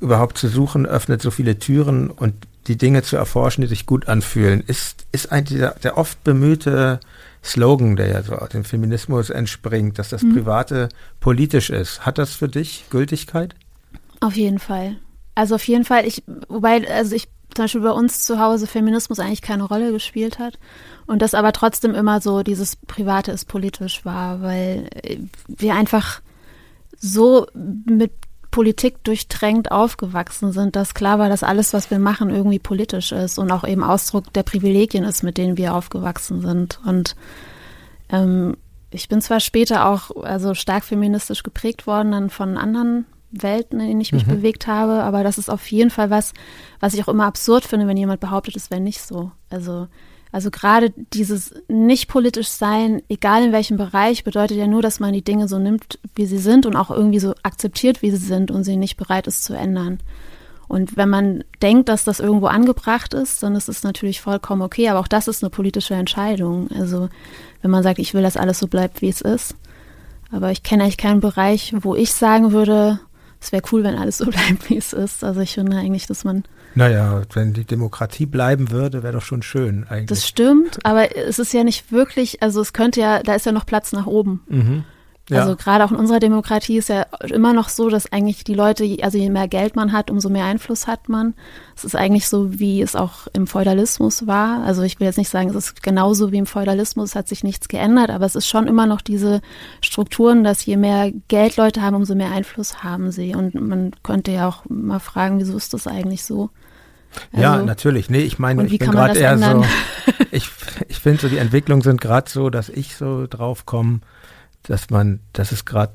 überhaupt 0.00 0.36
zu 0.36 0.48
suchen, 0.48 0.86
öffnet 0.86 1.22
so 1.22 1.30
viele 1.30 1.58
Türen 1.58 2.10
und 2.10 2.34
die 2.66 2.76
Dinge 2.76 3.02
zu 3.02 3.16
erforschen, 3.16 3.62
die 3.62 3.68
sich 3.68 3.86
gut 3.86 4.08
anfühlen. 4.08 4.62
Ist, 4.66 5.06
ist 5.12 5.30
eigentlich 5.30 5.60
der, 5.60 5.74
der 5.82 5.98
oft 5.98 6.24
bemühte 6.24 7.00
Slogan, 7.42 7.96
der 7.96 8.08
ja 8.08 8.22
so 8.22 8.34
aus 8.34 8.48
dem 8.48 8.64
Feminismus 8.64 9.30
entspringt, 9.30 9.98
dass 9.98 10.08
das 10.08 10.22
mhm. 10.22 10.34
Private 10.34 10.88
politisch 11.20 11.70
ist. 11.70 12.06
Hat 12.06 12.18
das 12.18 12.34
für 12.34 12.48
dich 12.48 12.86
Gültigkeit? 12.90 13.54
Auf 14.20 14.34
jeden 14.34 14.58
Fall. 14.58 14.96
Also 15.34 15.56
auf 15.56 15.66
jeden 15.66 15.84
Fall, 15.84 16.06
ich, 16.06 16.22
wobei, 16.48 16.88
also 16.88 17.14
ich 17.14 17.28
zum 17.54 17.64
Beispiel 17.64 17.80
bei 17.80 17.90
uns 17.90 18.24
zu 18.24 18.38
Hause 18.38 18.66
Feminismus 18.66 19.20
eigentlich 19.20 19.42
keine 19.42 19.64
Rolle 19.64 19.92
gespielt 19.92 20.38
hat 20.38 20.58
und 21.06 21.22
das 21.22 21.34
aber 21.34 21.52
trotzdem 21.52 21.94
immer 21.94 22.20
so 22.20 22.42
dieses 22.42 22.76
Private 22.76 23.32
ist 23.32 23.46
politisch 23.46 24.04
war, 24.04 24.42
weil 24.42 24.88
wir 25.46 25.74
einfach 25.74 26.20
so 26.98 27.46
mit 27.54 28.12
Politik 28.50 29.02
durchtränkt 29.02 29.72
aufgewachsen 29.72 30.52
sind, 30.52 30.76
dass 30.76 30.94
klar 30.94 31.18
war, 31.18 31.28
dass 31.28 31.42
alles, 31.42 31.72
was 31.72 31.90
wir 31.90 31.98
machen, 31.98 32.30
irgendwie 32.30 32.60
politisch 32.60 33.10
ist 33.10 33.38
und 33.38 33.50
auch 33.50 33.66
eben 33.66 33.82
Ausdruck 33.82 34.32
der 34.32 34.44
Privilegien 34.44 35.02
ist, 35.02 35.24
mit 35.24 35.38
denen 35.38 35.56
wir 35.56 35.74
aufgewachsen 35.74 36.40
sind. 36.40 36.78
Und 36.86 37.16
ähm, 38.10 38.56
ich 38.92 39.08
bin 39.08 39.20
zwar 39.20 39.40
später 39.40 39.88
auch 39.88 40.22
also 40.22 40.54
stark 40.54 40.84
feministisch 40.84 41.42
geprägt 41.42 41.88
worden 41.88 42.12
dann 42.12 42.30
von 42.30 42.56
anderen 42.56 43.06
Welten, 43.42 43.80
in 43.80 43.88
denen 43.88 44.00
ich 44.00 44.12
mich 44.12 44.26
mhm. 44.26 44.36
bewegt 44.36 44.66
habe, 44.66 45.02
aber 45.02 45.24
das 45.24 45.38
ist 45.38 45.50
auf 45.50 45.66
jeden 45.70 45.90
Fall 45.90 46.10
was, 46.10 46.32
was 46.80 46.94
ich 46.94 47.02
auch 47.02 47.08
immer 47.08 47.26
absurd 47.26 47.64
finde, 47.64 47.86
wenn 47.86 47.96
jemand 47.96 48.20
behauptet, 48.20 48.56
es 48.56 48.70
wäre 48.70 48.80
nicht 48.80 49.00
so. 49.00 49.32
Also 49.50 49.88
also 50.34 50.50
gerade 50.50 50.92
dieses 51.12 51.54
nicht 51.68 52.08
politisch 52.08 52.48
sein, 52.48 53.02
egal 53.08 53.44
in 53.44 53.52
welchem 53.52 53.76
Bereich, 53.76 54.24
bedeutet 54.24 54.56
ja 54.56 54.66
nur, 54.66 54.82
dass 54.82 54.98
man 54.98 55.12
die 55.12 55.22
Dinge 55.22 55.46
so 55.46 55.60
nimmt, 55.60 56.00
wie 56.16 56.26
sie 56.26 56.38
sind 56.38 56.66
und 56.66 56.74
auch 56.74 56.90
irgendwie 56.90 57.20
so 57.20 57.34
akzeptiert, 57.44 58.02
wie 58.02 58.10
sie 58.10 58.16
sind 58.16 58.50
und 58.50 58.64
sie 58.64 58.76
nicht 58.76 58.96
bereit 58.96 59.28
ist 59.28 59.44
zu 59.44 59.54
ändern. 59.54 60.00
Und 60.66 60.96
wenn 60.96 61.08
man 61.08 61.44
denkt, 61.62 61.88
dass 61.88 62.02
das 62.02 62.18
irgendwo 62.18 62.46
angebracht 62.46 63.14
ist, 63.14 63.44
dann 63.44 63.54
ist 63.54 63.68
es 63.68 63.84
natürlich 63.84 64.20
vollkommen 64.20 64.62
okay, 64.62 64.88
aber 64.88 64.98
auch 64.98 65.06
das 65.06 65.28
ist 65.28 65.44
eine 65.44 65.50
politische 65.50 65.94
Entscheidung. 65.94 66.68
Also 66.76 67.08
wenn 67.62 67.70
man 67.70 67.84
sagt, 67.84 68.00
ich 68.00 68.12
will, 68.12 68.22
dass 68.22 68.36
alles 68.36 68.58
so 68.58 68.66
bleibt, 68.66 69.02
wie 69.02 69.10
es 69.10 69.20
ist. 69.20 69.54
Aber 70.32 70.50
ich 70.50 70.64
kenne 70.64 70.82
eigentlich 70.82 70.96
keinen 70.96 71.20
Bereich, 71.20 71.74
wo 71.78 71.94
ich 71.94 72.12
sagen 72.12 72.50
würde, 72.50 72.98
es 73.44 73.52
wäre 73.52 73.62
cool, 73.72 73.84
wenn 73.84 73.96
alles 73.96 74.18
so 74.18 74.24
bleibt, 74.30 74.68
wie 74.70 74.76
es 74.76 74.92
ist. 74.92 75.22
Also 75.22 75.40
ich 75.40 75.54
finde 75.54 75.76
eigentlich, 75.76 76.06
dass 76.06 76.24
man 76.24 76.44
naja, 76.76 77.22
wenn 77.32 77.52
die 77.52 77.64
Demokratie 77.64 78.26
bleiben 78.26 78.72
würde, 78.72 79.04
wäre 79.04 79.12
doch 79.12 79.22
schon 79.22 79.42
schön 79.42 79.86
eigentlich. 79.88 80.06
Das 80.06 80.26
stimmt, 80.26 80.84
aber 80.84 81.16
es 81.16 81.38
ist 81.38 81.52
ja 81.52 81.62
nicht 81.62 81.92
wirklich, 81.92 82.42
also 82.42 82.60
es 82.60 82.72
könnte 82.72 83.00
ja, 83.00 83.22
da 83.22 83.34
ist 83.36 83.46
ja 83.46 83.52
noch 83.52 83.64
Platz 83.64 83.92
nach 83.92 84.06
oben. 84.06 84.42
Mhm. 84.48 84.84
Ja. 85.30 85.40
Also 85.40 85.56
gerade 85.56 85.84
auch 85.84 85.90
in 85.90 85.96
unserer 85.96 86.20
Demokratie 86.20 86.76
ist 86.76 86.90
ja 86.90 87.06
immer 87.30 87.54
noch 87.54 87.70
so, 87.70 87.88
dass 87.88 88.12
eigentlich 88.12 88.44
die 88.44 88.52
Leute, 88.52 88.98
also 89.00 89.16
je 89.16 89.30
mehr 89.30 89.48
Geld 89.48 89.74
man 89.74 89.92
hat, 89.92 90.10
umso 90.10 90.28
mehr 90.28 90.44
Einfluss 90.44 90.86
hat 90.86 91.08
man. 91.08 91.32
Es 91.74 91.84
ist 91.84 91.96
eigentlich 91.96 92.28
so, 92.28 92.58
wie 92.58 92.82
es 92.82 92.94
auch 92.94 93.26
im 93.32 93.46
Feudalismus 93.46 94.26
war. 94.26 94.62
Also 94.64 94.82
ich 94.82 95.00
will 95.00 95.06
jetzt 95.06 95.16
nicht 95.16 95.30
sagen, 95.30 95.48
es 95.48 95.56
ist 95.56 95.82
genauso 95.82 96.30
wie 96.30 96.36
im 96.36 96.46
Feudalismus, 96.46 97.10
es 97.10 97.16
hat 97.16 97.28
sich 97.28 97.42
nichts 97.42 97.68
geändert, 97.68 98.10
aber 98.10 98.26
es 98.26 98.34
ist 98.34 98.46
schon 98.46 98.66
immer 98.66 98.86
noch 98.86 99.00
diese 99.00 99.40
Strukturen, 99.80 100.44
dass 100.44 100.66
je 100.66 100.76
mehr 100.76 101.10
Geld 101.28 101.56
Leute 101.56 101.80
haben, 101.80 101.96
umso 101.96 102.14
mehr 102.14 102.30
Einfluss 102.30 102.84
haben 102.84 103.10
sie. 103.10 103.34
Und 103.34 103.54
man 103.54 103.92
könnte 104.02 104.30
ja 104.30 104.46
auch 104.46 104.64
mal 104.68 105.00
fragen, 105.00 105.40
wieso 105.40 105.56
ist 105.56 105.72
das 105.72 105.86
eigentlich 105.86 106.24
so? 106.24 106.50
Also, 107.32 107.42
ja, 107.42 107.62
natürlich. 107.62 108.10
Nee, 108.10 108.22
ich 108.22 108.38
meine, 108.38 108.66
ich 108.66 108.78
bin 108.78 108.90
gerade 108.90 109.18
eher 109.18 109.32
ändern? 109.32 109.62
so, 109.62 110.12
ich, 110.32 110.50
ich 110.88 110.98
finde 110.98 111.22
so, 111.22 111.28
die 111.28 111.38
Entwicklungen 111.38 111.82
sind 111.82 112.00
gerade 112.00 112.30
so, 112.30 112.50
dass 112.50 112.68
ich 112.68 112.96
so 112.96 113.26
drauf 113.26 113.64
komme, 113.64 114.00
dass 114.64 114.90
man, 114.90 115.20
das 115.32 115.52
ist 115.52 115.64
gerade, 115.64 115.94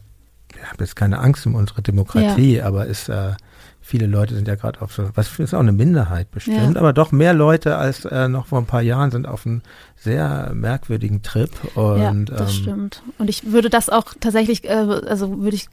ich 0.55 0.63
habe 0.63 0.83
jetzt 0.83 0.95
keine 0.95 1.19
Angst 1.19 1.45
um 1.45 1.55
unsere 1.55 1.81
Demokratie, 1.81 2.57
ja. 2.57 2.65
aber 2.65 2.85
ist 2.85 3.09
äh, 3.09 3.33
viele 3.81 4.07
Leute 4.07 4.35
sind 4.35 4.47
ja 4.47 4.55
gerade 4.55 4.81
auf 4.81 4.93
so, 4.93 5.09
was 5.15 5.39
ist 5.39 5.53
auch 5.53 5.59
eine 5.59 5.71
Minderheit 5.71 6.31
bestimmt, 6.31 6.75
ja. 6.75 6.79
aber 6.79 6.93
doch 6.93 7.11
mehr 7.11 7.33
Leute 7.33 7.77
als 7.77 8.05
äh, 8.05 8.27
noch 8.27 8.47
vor 8.47 8.59
ein 8.59 8.65
paar 8.65 8.81
Jahren 8.81 9.09
sind 9.09 9.27
auf 9.27 9.45
einem 9.45 9.61
sehr 9.95 10.51
merkwürdigen 10.53 11.21
Trip. 11.23 11.49
Und, 11.75 12.29
ja, 12.29 12.37
das 12.37 12.51
ähm, 12.51 12.61
stimmt. 12.61 13.03
Und 13.17 13.29
ich 13.29 13.51
würde 13.51 13.69
das 13.69 13.89
auch 13.89 14.13
tatsächlich, 14.19 14.63
äh, 14.65 14.73
also 14.73 15.41
würde 15.41 15.55
ich 15.55 15.69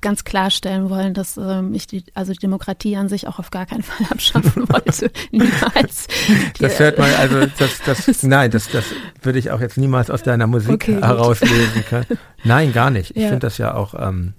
ganz 0.00 0.24
klarstellen 0.24 0.90
wollen, 0.90 1.14
dass 1.14 1.36
ähm, 1.36 1.72
ich 1.74 1.86
die, 1.86 2.04
also 2.14 2.32
die 2.32 2.38
Demokratie 2.38 2.96
an 2.96 3.08
sich 3.08 3.26
auch 3.26 3.38
auf 3.38 3.50
gar 3.50 3.66
keinen 3.66 3.82
Fall 3.84 4.06
abschaffen 4.10 4.68
wollte. 4.68 5.10
niemals. 5.30 6.08
das 6.58 6.78
hört 6.78 6.98
man, 6.98 7.10
also 7.14 7.46
das, 7.58 7.80
das, 7.84 8.22
nein, 8.22 8.50
das, 8.50 8.68
das 8.70 8.84
würde 9.22 9.38
ich 9.38 9.50
auch 9.50 9.60
jetzt 9.60 9.78
niemals 9.78 10.10
aus 10.10 10.22
deiner 10.22 10.46
Musik 10.46 10.74
okay, 10.74 11.00
herauslesen 11.00 11.84
können. 11.88 12.18
Nein, 12.42 12.72
gar 12.72 12.90
nicht. 12.90 13.12
Ich 13.12 13.22
ja. 13.22 13.28
finde 13.28 13.46
das 13.46 13.58
ja 13.58 13.74
auch, 13.74 13.94
ähm, 13.98 14.34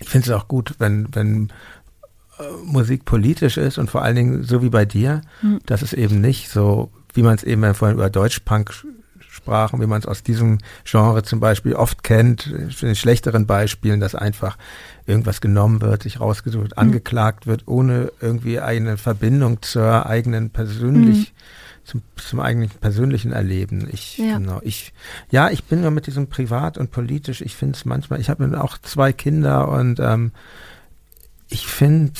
ich 0.00 0.08
finde 0.08 0.30
es 0.30 0.32
auch 0.36 0.48
gut, 0.48 0.74
wenn, 0.78 1.08
wenn 1.12 1.52
Musik 2.64 3.04
politisch 3.04 3.56
ist 3.56 3.78
und 3.78 3.90
vor 3.90 4.02
allen 4.02 4.16
Dingen 4.16 4.42
so 4.42 4.62
wie 4.62 4.70
bei 4.70 4.84
dir, 4.84 5.20
mhm. 5.42 5.60
dass 5.66 5.82
es 5.82 5.92
eben 5.92 6.20
nicht 6.20 6.50
so, 6.50 6.90
wie 7.12 7.22
man 7.22 7.34
es 7.34 7.44
eben 7.44 7.74
vorhin 7.74 7.96
über 7.96 8.10
Deutschpunk 8.10 8.72
sprachen, 9.28 9.80
wie 9.80 9.86
man 9.86 10.00
es 10.00 10.06
aus 10.06 10.22
diesem 10.22 10.58
Genre 10.84 11.22
zum 11.22 11.40
Beispiel 11.40 11.74
oft 11.74 12.02
kennt, 12.02 12.46
in 12.80 12.94
schlechteren 12.94 13.46
Beispielen, 13.46 14.00
dass 14.00 14.14
einfach 14.14 14.56
irgendwas 15.06 15.40
genommen 15.40 15.80
wird, 15.82 16.04
sich 16.04 16.20
rausgesucht, 16.20 16.72
mhm. 16.72 16.78
angeklagt 16.78 17.46
wird, 17.46 17.66
ohne 17.66 18.12
irgendwie 18.20 18.60
eine 18.60 18.96
Verbindung 18.96 19.60
zur 19.62 20.06
eigenen 20.06 20.50
persönlich, 20.50 21.32
mhm. 21.32 21.84
zum, 21.84 22.02
zum 22.16 22.40
eigenen 22.40 22.70
persönlichen 22.70 23.32
Erleben. 23.32 23.88
Ich, 23.92 24.18
ja. 24.18 24.38
genau, 24.38 24.60
ich, 24.62 24.92
ja, 25.30 25.50
ich 25.50 25.64
bin 25.64 25.82
nur 25.82 25.90
mit 25.90 26.06
diesem 26.06 26.28
privat 26.28 26.78
und 26.78 26.90
politisch, 26.90 27.42
ich 27.42 27.54
finde 27.56 27.76
es 27.76 27.84
manchmal, 27.84 28.20
ich 28.20 28.30
habe 28.30 28.62
auch 28.62 28.78
zwei 28.78 29.12
Kinder 29.12 29.68
und 29.68 30.00
ähm, 30.00 30.32
ich 31.48 31.66
finde, 31.66 32.12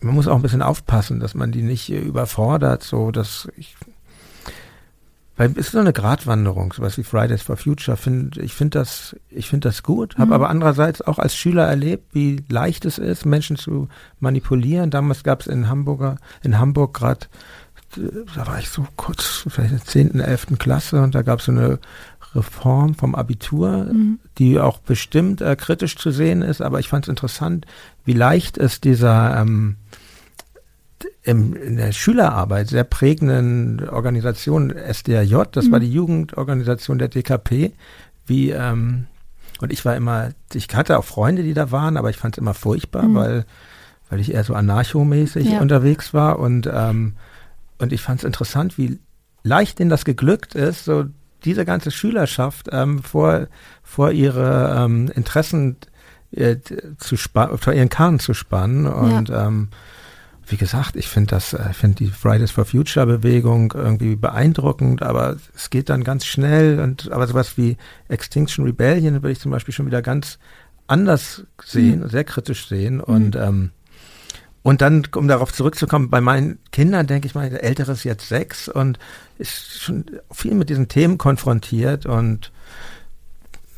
man 0.00 0.14
muss 0.14 0.28
auch 0.28 0.36
ein 0.36 0.42
bisschen 0.42 0.62
aufpassen, 0.62 1.20
dass 1.20 1.34
man 1.34 1.52
die 1.52 1.62
nicht 1.62 1.90
überfordert, 1.90 2.82
so 2.82 3.10
dass 3.10 3.48
ich 3.56 3.76
weil 5.36 5.50
es 5.52 5.56
ist 5.56 5.72
so 5.72 5.78
eine 5.78 5.94
Gratwanderung, 5.94 6.72
sowas 6.72 6.98
wie 6.98 7.04
Fridays 7.04 7.42
for 7.42 7.56
Future. 7.56 7.96
Find, 7.96 8.36
ich 8.36 8.54
finde 8.54 8.78
das, 8.78 9.16
ich 9.30 9.48
finde 9.48 9.68
das 9.68 9.82
gut, 9.82 10.14
habe 10.16 10.26
mhm. 10.26 10.32
aber 10.34 10.50
andererseits 10.50 11.00
auch 11.00 11.18
als 11.18 11.34
Schüler 11.34 11.66
erlebt, 11.66 12.14
wie 12.14 12.44
leicht 12.48 12.84
es 12.84 12.98
ist, 12.98 13.24
Menschen 13.24 13.56
zu 13.56 13.88
manipulieren. 14.20 14.90
Damals 14.90 15.24
gab 15.24 15.40
es 15.40 15.46
in 15.46 15.68
Hamburger, 15.68 16.18
in 16.42 16.58
Hamburg 16.58 16.94
gerade, 16.94 17.26
da 18.36 18.46
war 18.46 18.58
ich 18.58 18.68
so 18.68 18.86
kurz, 18.96 19.44
vielleicht 19.48 19.72
in 19.72 19.78
der 19.78 19.86
10., 19.86 20.20
11. 20.20 20.46
Klasse 20.58 21.02
und 21.02 21.14
da 21.14 21.22
gab 21.22 21.40
es 21.40 21.46
so 21.46 21.52
eine 21.52 21.78
Reform 22.34 22.94
vom 22.94 23.14
Abitur, 23.14 23.84
mhm. 23.92 24.18
die 24.38 24.58
auch 24.58 24.78
bestimmt 24.78 25.40
äh, 25.40 25.56
kritisch 25.56 25.96
zu 25.96 26.10
sehen 26.10 26.42
ist, 26.42 26.62
aber 26.62 26.80
ich 26.80 26.88
fand 26.88 27.04
es 27.04 27.08
interessant, 27.08 27.66
wie 28.04 28.14
leicht 28.14 28.58
es 28.58 28.80
dieser 28.80 29.40
ähm, 29.40 29.76
im, 31.22 31.54
in 31.54 31.76
der 31.76 31.92
Schülerarbeit 31.92 32.68
sehr 32.68 32.84
prägenden 32.84 33.88
Organisation 33.88 34.70
SDRJ, 34.70 35.42
das 35.52 35.66
mhm. 35.66 35.72
war 35.72 35.80
die 35.80 35.92
Jugendorganisation 35.92 36.98
der 36.98 37.08
DKP, 37.08 37.72
wie 38.26 38.50
ähm, 38.50 39.06
und 39.60 39.72
ich 39.72 39.84
war 39.84 39.94
immer, 39.94 40.30
ich 40.52 40.68
hatte 40.72 40.98
auch 40.98 41.04
Freunde, 41.04 41.44
die 41.44 41.54
da 41.54 41.70
waren, 41.70 41.96
aber 41.96 42.10
ich 42.10 42.16
fand 42.16 42.34
es 42.34 42.38
immer 42.38 42.54
furchtbar, 42.54 43.04
mhm. 43.04 43.14
weil 43.14 43.46
weil 44.08 44.20
ich 44.20 44.34
eher 44.34 44.44
so 44.44 44.52
anarchomäßig 44.52 45.52
ja. 45.52 45.60
unterwegs 45.60 46.12
war 46.12 46.38
und 46.38 46.68
ähm, 46.70 47.14
und 47.78 47.92
ich 47.92 48.02
fand 48.02 48.20
es 48.20 48.24
interessant, 48.24 48.76
wie 48.76 48.98
leicht 49.42 49.78
denen 49.78 49.90
das 49.90 50.04
geglückt 50.04 50.54
ist, 50.54 50.84
so 50.84 51.06
diese 51.44 51.64
ganze 51.64 51.90
Schülerschaft 51.90 52.68
ähm, 52.72 53.02
vor 53.02 53.48
vor 53.82 54.10
ihre 54.10 54.74
ähm, 54.76 55.10
Interessen 55.14 55.76
äh, 56.32 56.56
zu 56.98 57.16
spannen, 57.16 57.58
vor 57.58 57.72
ihren 57.72 57.88
Kahn 57.88 58.18
zu 58.18 58.34
spannen 58.34 58.86
und 58.86 59.28
ja. 59.28 59.46
ähm, 59.46 59.68
wie 60.46 60.56
gesagt, 60.56 60.96
ich 60.96 61.08
finde 61.08 61.30
das, 61.30 61.54
ich 61.70 61.76
finde 61.76 61.96
die 62.04 62.08
Fridays 62.08 62.50
for 62.50 62.64
Future 62.64 63.06
Bewegung 63.06 63.72
irgendwie 63.74 64.16
beeindruckend, 64.16 65.02
aber 65.02 65.36
es 65.54 65.70
geht 65.70 65.88
dann 65.88 66.04
ganz 66.04 66.26
schnell 66.26 66.80
und 66.80 67.10
aber 67.12 67.26
sowas 67.26 67.56
wie 67.56 67.76
Extinction 68.08 68.64
Rebellion 68.64 69.14
würde 69.14 69.32
ich 69.32 69.40
zum 69.40 69.52
Beispiel 69.52 69.72
schon 69.72 69.86
wieder 69.86 70.02
ganz 70.02 70.38
anders 70.86 71.44
sehen, 71.64 72.00
mhm. 72.00 72.08
sehr 72.08 72.24
kritisch 72.24 72.66
sehen 72.66 73.00
und 73.00 73.34
mhm. 73.34 73.40
ähm, 73.40 73.70
und 74.62 74.80
dann, 74.80 75.02
um 75.16 75.28
darauf 75.28 75.52
zurückzukommen, 75.52 76.10
bei 76.10 76.20
meinen 76.20 76.58
Kindern 76.70 77.06
denke 77.06 77.26
ich 77.26 77.34
mal, 77.34 77.50
der 77.50 77.64
Ältere 77.64 77.92
ist 77.92 78.04
jetzt 78.04 78.28
sechs 78.28 78.68
und 78.68 78.98
ist 79.38 79.80
schon 79.82 80.04
viel 80.30 80.54
mit 80.54 80.68
diesen 80.68 80.88
Themen 80.88 81.18
konfrontiert 81.18 82.06
und 82.06 82.52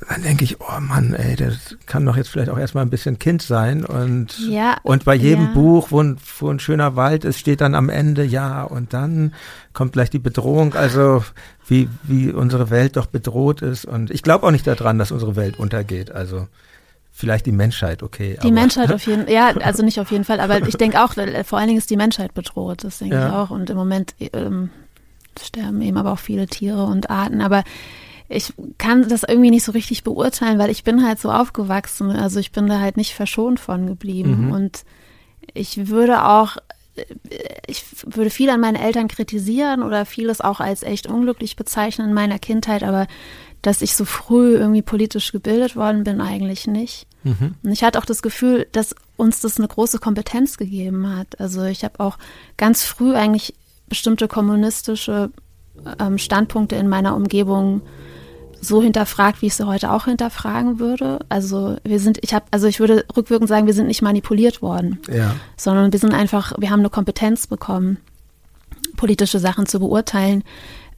dann 0.08 0.22
denke 0.22 0.44
ich, 0.44 0.60
oh 0.60 0.80
Mann, 0.80 1.14
ey, 1.14 1.36
das 1.36 1.76
kann 1.86 2.04
doch 2.04 2.16
jetzt 2.16 2.28
vielleicht 2.28 2.50
auch 2.50 2.58
erstmal 2.58 2.84
ein 2.84 2.90
bisschen 2.90 3.18
Kind 3.18 3.42
sein. 3.42 3.84
Und, 3.84 4.38
ja, 4.38 4.76
und 4.82 5.04
bei 5.04 5.14
jedem 5.14 5.46
ja. 5.46 5.52
Buch, 5.52 5.90
wo 5.90 6.02
ein, 6.02 6.18
wo 6.38 6.50
ein 6.50 6.58
schöner 6.58 6.96
Wald 6.96 7.24
ist, 7.24 7.38
steht 7.38 7.60
dann 7.60 7.74
am 7.74 7.88
Ende, 7.88 8.24
ja, 8.24 8.64
und 8.64 8.92
dann 8.92 9.32
kommt 9.72 9.92
gleich 9.92 10.10
die 10.10 10.18
Bedrohung, 10.18 10.74
also 10.74 11.24
wie, 11.66 11.88
wie 12.02 12.30
unsere 12.30 12.70
Welt 12.70 12.96
doch 12.96 13.06
bedroht 13.06 13.62
ist. 13.62 13.86
Und 13.86 14.10
ich 14.10 14.22
glaube 14.22 14.46
auch 14.46 14.50
nicht 14.50 14.66
daran, 14.66 14.98
dass 14.98 15.12
unsere 15.12 15.36
Welt 15.36 15.58
untergeht. 15.58 16.10
Also 16.10 16.48
vielleicht 17.14 17.46
die 17.46 17.52
Menschheit, 17.52 18.02
okay. 18.02 18.36
Die 18.42 18.52
Menschheit 18.52 18.92
auf 18.92 19.06
jeden 19.06 19.24
Fall, 19.24 19.32
ja, 19.32 19.48
also 19.58 19.82
nicht 19.84 20.00
auf 20.00 20.10
jeden 20.10 20.24
Fall, 20.24 20.40
aber 20.40 20.66
ich 20.66 20.76
denke 20.76 21.02
auch, 21.02 21.14
vor 21.44 21.58
allen 21.58 21.68
Dingen 21.68 21.78
ist 21.78 21.88
die 21.88 21.96
Menschheit 21.96 22.34
bedroht, 22.34 22.84
das 22.84 22.98
denke 22.98 23.14
ja. 23.14 23.28
ich 23.28 23.32
auch. 23.32 23.50
Und 23.50 23.70
im 23.70 23.76
Moment 23.76 24.14
ähm, 24.32 24.70
sterben 25.40 25.80
eben 25.80 25.96
aber 25.96 26.12
auch 26.12 26.18
viele 26.18 26.46
Tiere 26.46 26.84
und 26.84 27.10
Arten. 27.10 27.40
Aber 27.40 27.62
ich 28.28 28.52
kann 28.78 29.08
das 29.08 29.22
irgendwie 29.22 29.50
nicht 29.50 29.64
so 29.64 29.72
richtig 29.72 30.02
beurteilen, 30.02 30.58
weil 30.58 30.70
ich 30.70 30.82
bin 30.82 31.06
halt 31.06 31.20
so 31.20 31.30
aufgewachsen. 31.30 32.10
Also 32.10 32.40
ich 32.40 32.52
bin 32.52 32.66
da 32.66 32.80
halt 32.80 32.96
nicht 32.96 33.14
verschont 33.14 33.60
von 33.60 33.86
geblieben. 33.86 34.46
Mhm. 34.46 34.52
Und 34.52 34.84
ich 35.52 35.88
würde 35.88 36.26
auch, 36.26 36.56
ich 37.66 37.84
würde 38.04 38.30
viel 38.30 38.50
an 38.50 38.60
meine 38.60 38.80
Eltern 38.80 39.08
kritisieren 39.08 39.82
oder 39.82 40.04
vieles 40.04 40.40
auch 40.40 40.58
als 40.58 40.82
echt 40.82 41.06
unglücklich 41.06 41.54
bezeichnen 41.54 42.08
in 42.08 42.14
meiner 42.14 42.38
Kindheit, 42.38 42.82
aber 42.82 43.06
dass 43.64 43.80
ich 43.80 43.96
so 43.96 44.04
früh 44.04 44.56
irgendwie 44.56 44.82
politisch 44.82 45.32
gebildet 45.32 45.74
worden 45.74 46.04
bin, 46.04 46.20
eigentlich 46.20 46.66
nicht. 46.66 47.06
Mhm. 47.22 47.54
Und 47.62 47.72
ich 47.72 47.82
hatte 47.82 47.98
auch 47.98 48.04
das 48.04 48.20
Gefühl, 48.20 48.66
dass 48.72 48.94
uns 49.16 49.40
das 49.40 49.56
eine 49.56 49.68
große 49.68 49.98
Kompetenz 49.98 50.58
gegeben 50.58 51.16
hat. 51.16 51.40
Also 51.40 51.64
ich 51.64 51.82
habe 51.82 51.98
auch 52.00 52.18
ganz 52.58 52.84
früh 52.84 53.14
eigentlich 53.14 53.54
bestimmte 53.88 54.28
kommunistische 54.28 55.30
ähm, 55.98 56.18
Standpunkte 56.18 56.76
in 56.76 56.88
meiner 56.88 57.16
Umgebung 57.16 57.80
so 58.60 58.82
hinterfragt, 58.82 59.40
wie 59.40 59.46
ich 59.46 59.54
sie 59.54 59.66
heute 59.66 59.90
auch 59.92 60.04
hinterfragen 60.04 60.78
würde. 60.78 61.20
Also 61.30 61.76
wir 61.84 62.00
sind, 62.00 62.18
ich 62.22 62.34
habe, 62.34 62.44
also 62.50 62.66
ich 62.66 62.80
würde 62.80 63.06
rückwirkend 63.16 63.48
sagen, 63.48 63.66
wir 63.66 63.74
sind 63.74 63.86
nicht 63.86 64.02
manipuliert 64.02 64.60
worden, 64.60 65.00
ja. 65.10 65.36
sondern 65.56 65.90
wir 65.90 65.98
sind 65.98 66.12
einfach, 66.12 66.52
wir 66.58 66.68
haben 66.68 66.80
eine 66.80 66.90
Kompetenz 66.90 67.46
bekommen, 67.46 67.96
politische 68.96 69.38
Sachen 69.38 69.64
zu 69.64 69.80
beurteilen, 69.80 70.44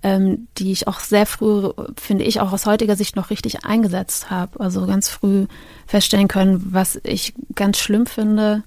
ähm, 0.06 0.46
die 0.56 0.70
ich 0.70 0.86
auch 0.86 1.00
sehr 1.00 1.26
früh, 1.26 1.70
finde 1.96 2.22
ich, 2.22 2.40
auch 2.40 2.52
aus 2.52 2.64
heutiger 2.64 2.94
Sicht 2.94 3.16
noch 3.16 3.30
richtig 3.30 3.64
eingesetzt 3.64 4.30
habe. 4.30 4.60
Also 4.60 4.86
ganz 4.86 5.08
früh 5.08 5.46
feststellen 5.84 6.28
können, 6.28 6.64
was 6.70 7.00
ich 7.02 7.34
ganz 7.56 7.78
schlimm 7.78 8.06
finde 8.06 8.62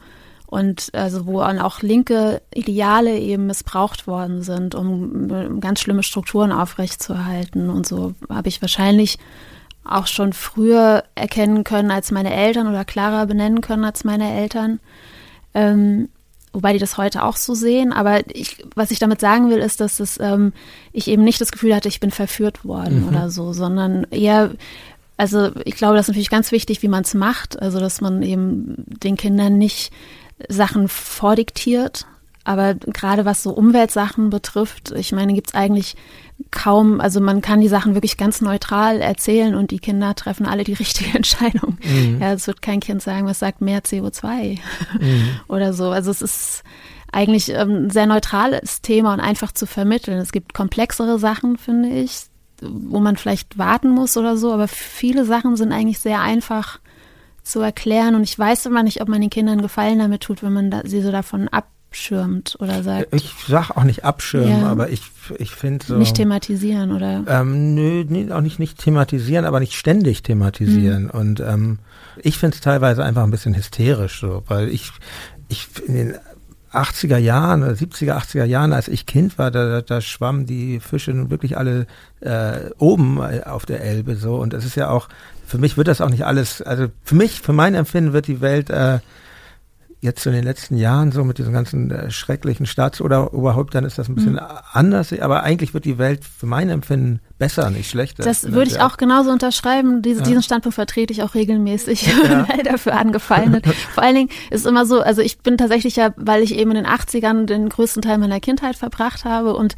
und 0.47 0.89
also 0.93 1.25
wo 1.25 1.41
auch 1.41 1.81
linke 1.81 2.41
Ideale 2.53 3.17
eben 3.17 3.47
missbraucht 3.47 4.05
worden 4.05 4.41
sind, 4.41 4.75
um 4.75 5.61
ganz 5.61 5.79
schlimme 5.79 6.03
Strukturen 6.03 6.51
aufrechtzuerhalten. 6.51 7.69
Und 7.69 7.87
so 7.87 8.15
habe 8.29 8.49
ich 8.49 8.61
wahrscheinlich 8.61 9.17
auch 9.85 10.07
schon 10.07 10.33
früher 10.33 11.05
erkennen 11.15 11.63
können 11.63 11.89
als 11.89 12.11
meine 12.11 12.33
Eltern 12.33 12.67
oder 12.67 12.83
klarer 12.83 13.25
benennen 13.27 13.61
können 13.61 13.85
als 13.85 14.03
meine 14.03 14.29
Eltern. 14.29 14.81
Ähm, 15.53 16.09
wobei 16.53 16.73
die 16.73 16.79
das 16.79 16.97
heute 16.97 17.23
auch 17.23 17.37
so 17.37 17.53
sehen. 17.53 17.93
Aber 17.93 18.21
ich, 18.33 18.63
was 18.75 18.91
ich 18.91 18.99
damit 18.99 19.21
sagen 19.21 19.49
will, 19.49 19.59
ist, 19.59 19.81
dass 19.81 19.99
es, 19.99 20.19
ähm, 20.19 20.53
ich 20.91 21.07
eben 21.07 21.23
nicht 21.23 21.41
das 21.41 21.51
Gefühl 21.51 21.75
hatte, 21.75 21.87
ich 21.87 21.99
bin 21.99 22.11
verführt 22.11 22.65
worden 22.65 23.01
mhm. 23.01 23.07
oder 23.09 23.29
so, 23.29 23.53
sondern 23.53 24.05
eher 24.11 24.51
also 25.19 25.51
ich 25.65 25.75
glaube, 25.75 25.97
das 25.97 26.05
ist 26.05 26.09
natürlich 26.09 26.29
ganz 26.29 26.53
wichtig, 26.53 26.81
wie 26.81 26.87
man 26.87 27.03
es 27.03 27.13
macht. 27.13 27.61
Also 27.61 27.81
dass 27.81 27.99
man 27.99 28.23
eben 28.23 28.85
den 28.87 29.17
Kindern 29.17 29.57
nicht 29.57 29.91
Sachen 30.47 30.87
vordiktiert. 30.87 32.07
Aber 32.45 32.73
gerade 32.73 33.25
was 33.25 33.43
so 33.43 33.51
Umweltsachen 33.51 34.29
betrifft, 34.29 34.91
ich 34.91 35.11
meine, 35.11 35.33
gibt 35.33 35.49
es 35.49 35.55
eigentlich 35.55 35.97
kaum, 36.51 37.01
also 37.01 37.19
man 37.19 37.41
kann 37.41 37.61
die 37.61 37.67
Sachen 37.67 37.93
wirklich 37.93 38.17
ganz 38.17 38.41
neutral 38.41 39.01
erzählen 39.01 39.55
und 39.55 39.71
die 39.71 39.79
Kinder 39.79 40.15
treffen 40.15 40.45
alle 40.45 40.63
die 40.63 40.73
richtige 40.79 41.15
Entscheidung. 41.15 41.77
Mhm. 41.83 42.19
Ja, 42.21 42.33
es 42.33 42.47
wird 42.47 42.61
kein 42.61 42.79
Kind 42.79 43.01
sagen, 43.01 43.27
was 43.27 43.39
sagt 43.39 43.61
mehr 43.61 43.81
CO2 43.81 44.59
mhm. 44.99 45.29
oder 45.47 45.73
so. 45.73 45.89
Also 45.89 46.11
es 46.11 46.21
ist 46.21 46.63
eigentlich 47.11 47.49
ähm, 47.49 47.85
ein 47.85 47.89
sehr 47.89 48.05
neutrales 48.05 48.81
Thema 48.81 49.13
und 49.13 49.19
einfach 49.19 49.51
zu 49.51 49.65
vermitteln. 49.65 50.19
Es 50.19 50.31
gibt 50.31 50.53
komplexere 50.53 51.19
Sachen, 51.19 51.57
finde 51.57 51.89
ich, 51.89 52.27
wo 52.61 52.99
man 52.99 53.15
vielleicht 53.15 53.57
warten 53.57 53.89
muss 53.89 54.17
oder 54.17 54.37
so, 54.37 54.51
aber 54.51 54.67
viele 54.67 55.25
Sachen 55.25 55.55
sind 55.55 55.71
eigentlich 55.71 55.99
sehr 55.99 56.21
einfach 56.21 56.79
zu 57.43 57.61
erklären. 57.61 58.15
Und 58.15 58.23
ich 58.23 58.37
weiß 58.37 58.65
immer 58.65 58.83
nicht, 58.83 59.01
ob 59.01 59.07
man 59.07 59.21
den 59.21 59.29
Kindern 59.29 59.61
Gefallen 59.61 59.99
damit 59.99 60.21
tut, 60.21 60.43
wenn 60.43 60.53
man 60.53 60.69
da, 60.69 60.81
sie 60.83 61.01
so 61.01 61.11
davon 61.11 61.47
abschirmt 61.89 62.55
oder 62.59 62.83
sagt. 62.83 63.13
Ich 63.15 63.33
sag 63.47 63.71
auch 63.71 63.83
nicht 63.83 64.05
abschirmen, 64.05 64.61
ja. 64.61 64.67
aber 64.67 64.89
ich, 64.89 65.01
ich 65.37 65.51
finde 65.51 65.85
so. 65.85 65.97
Nicht 65.97 66.15
thematisieren, 66.15 66.91
oder? 66.91 67.23
Ähm, 67.27 67.73
nö, 67.73 68.05
nee, 68.07 68.31
auch 68.31 68.41
nicht, 68.41 68.59
nicht 68.59 68.77
thematisieren, 68.77 69.45
aber 69.45 69.59
nicht 69.59 69.73
ständig 69.73 70.21
thematisieren. 70.21 71.05
Mhm. 71.05 71.09
Und 71.09 71.39
ähm, 71.39 71.79
ich 72.17 72.37
finde 72.37 72.55
es 72.55 72.61
teilweise 72.61 73.03
einfach 73.03 73.23
ein 73.23 73.31
bisschen 73.31 73.55
hysterisch, 73.55 74.19
so, 74.19 74.43
weil 74.47 74.69
ich, 74.69 74.91
ich 75.47 75.67
in 75.87 75.95
den 75.95 76.15
80er 76.71 77.17
Jahren 77.17 77.63
oder 77.63 77.71
70er, 77.71 78.13
80er 78.13 78.45
Jahren, 78.45 78.71
als 78.71 78.87
ich 78.87 79.07
Kind 79.07 79.39
war, 79.39 79.49
da, 79.49 79.81
da 79.81 80.01
schwammen 80.01 80.45
die 80.45 80.79
Fische 80.79 81.11
nun 81.11 81.31
wirklich 81.31 81.57
alle 81.57 81.87
äh, 82.21 82.69
oben 82.77 83.19
auf 83.19 83.65
der 83.65 83.81
Elbe 83.81 84.15
so. 84.15 84.35
Und 84.35 84.53
es 84.53 84.63
ist 84.63 84.75
ja 84.75 84.91
auch 84.91 85.09
für 85.47 85.57
mich 85.57 85.77
wird 85.77 85.87
das 85.87 85.99
auch 85.99 86.11
nicht 86.11 86.27
alles, 86.27 86.61
also 86.61 86.85
für 87.03 87.15
mich, 87.15 87.41
für 87.41 87.53
mein 87.53 87.73
Empfinden 87.73 88.13
wird 88.13 88.27
die 88.27 88.39
Welt 88.39 88.69
äh, 88.69 88.99
jetzt 90.01 90.25
in 90.25 90.31
den 90.31 90.45
letzten 90.45 90.77
Jahren 90.77 91.11
so 91.11 91.23
mit 91.25 91.37
diesen 91.37 91.51
ganzen 91.51 91.91
äh, 91.91 92.09
schrecklichen 92.09 92.65
Staats- 92.65 93.01
oder 93.01 93.31
überhaupt 93.33 93.75
dann 93.75 93.83
ist 93.83 93.97
das 93.97 94.07
ein 94.07 94.15
bisschen 94.15 94.33
mhm. 94.33 94.41
anders, 94.71 95.11
aber 95.19 95.43
eigentlich 95.43 95.73
wird 95.73 95.83
die 95.83 95.97
Welt 95.97 96.23
für 96.23 96.45
mein 96.45 96.69
Empfinden 96.69 97.19
besser, 97.37 97.69
nicht 97.69 97.89
schlechter. 97.89 98.23
Das 98.23 98.51
würde 98.51 98.71
ich 98.71 98.79
auch 98.79 98.95
genauso 98.95 99.29
unterschreiben. 99.31 100.01
Diese, 100.01 100.21
ja. 100.21 100.25
Diesen 100.25 100.43
Standpunkt 100.43 100.75
vertrete 100.75 101.11
ich 101.11 101.21
auch 101.21 101.35
regelmäßig, 101.35 102.07
ja. 102.23 102.47
weil 102.47 102.63
dafür 102.63 102.93
angefallen 102.93 103.51
wird. 103.51 103.67
Vor 103.93 104.03
allen 104.03 104.15
Dingen 104.15 104.29
ist 104.51 104.65
immer 104.65 104.85
so, 104.85 105.01
also 105.01 105.21
ich 105.21 105.39
bin 105.39 105.57
tatsächlich 105.57 105.97
ja, 105.97 106.13
weil 106.15 106.43
ich 106.43 106.55
eben 106.55 106.71
in 106.71 106.83
den 106.83 106.87
80ern 106.87 107.45
den 107.45 107.67
größten 107.67 108.01
Teil 108.01 108.19
meiner 108.19 108.39
Kindheit 108.39 108.77
verbracht 108.77 109.25
habe 109.25 109.53
und 109.55 109.75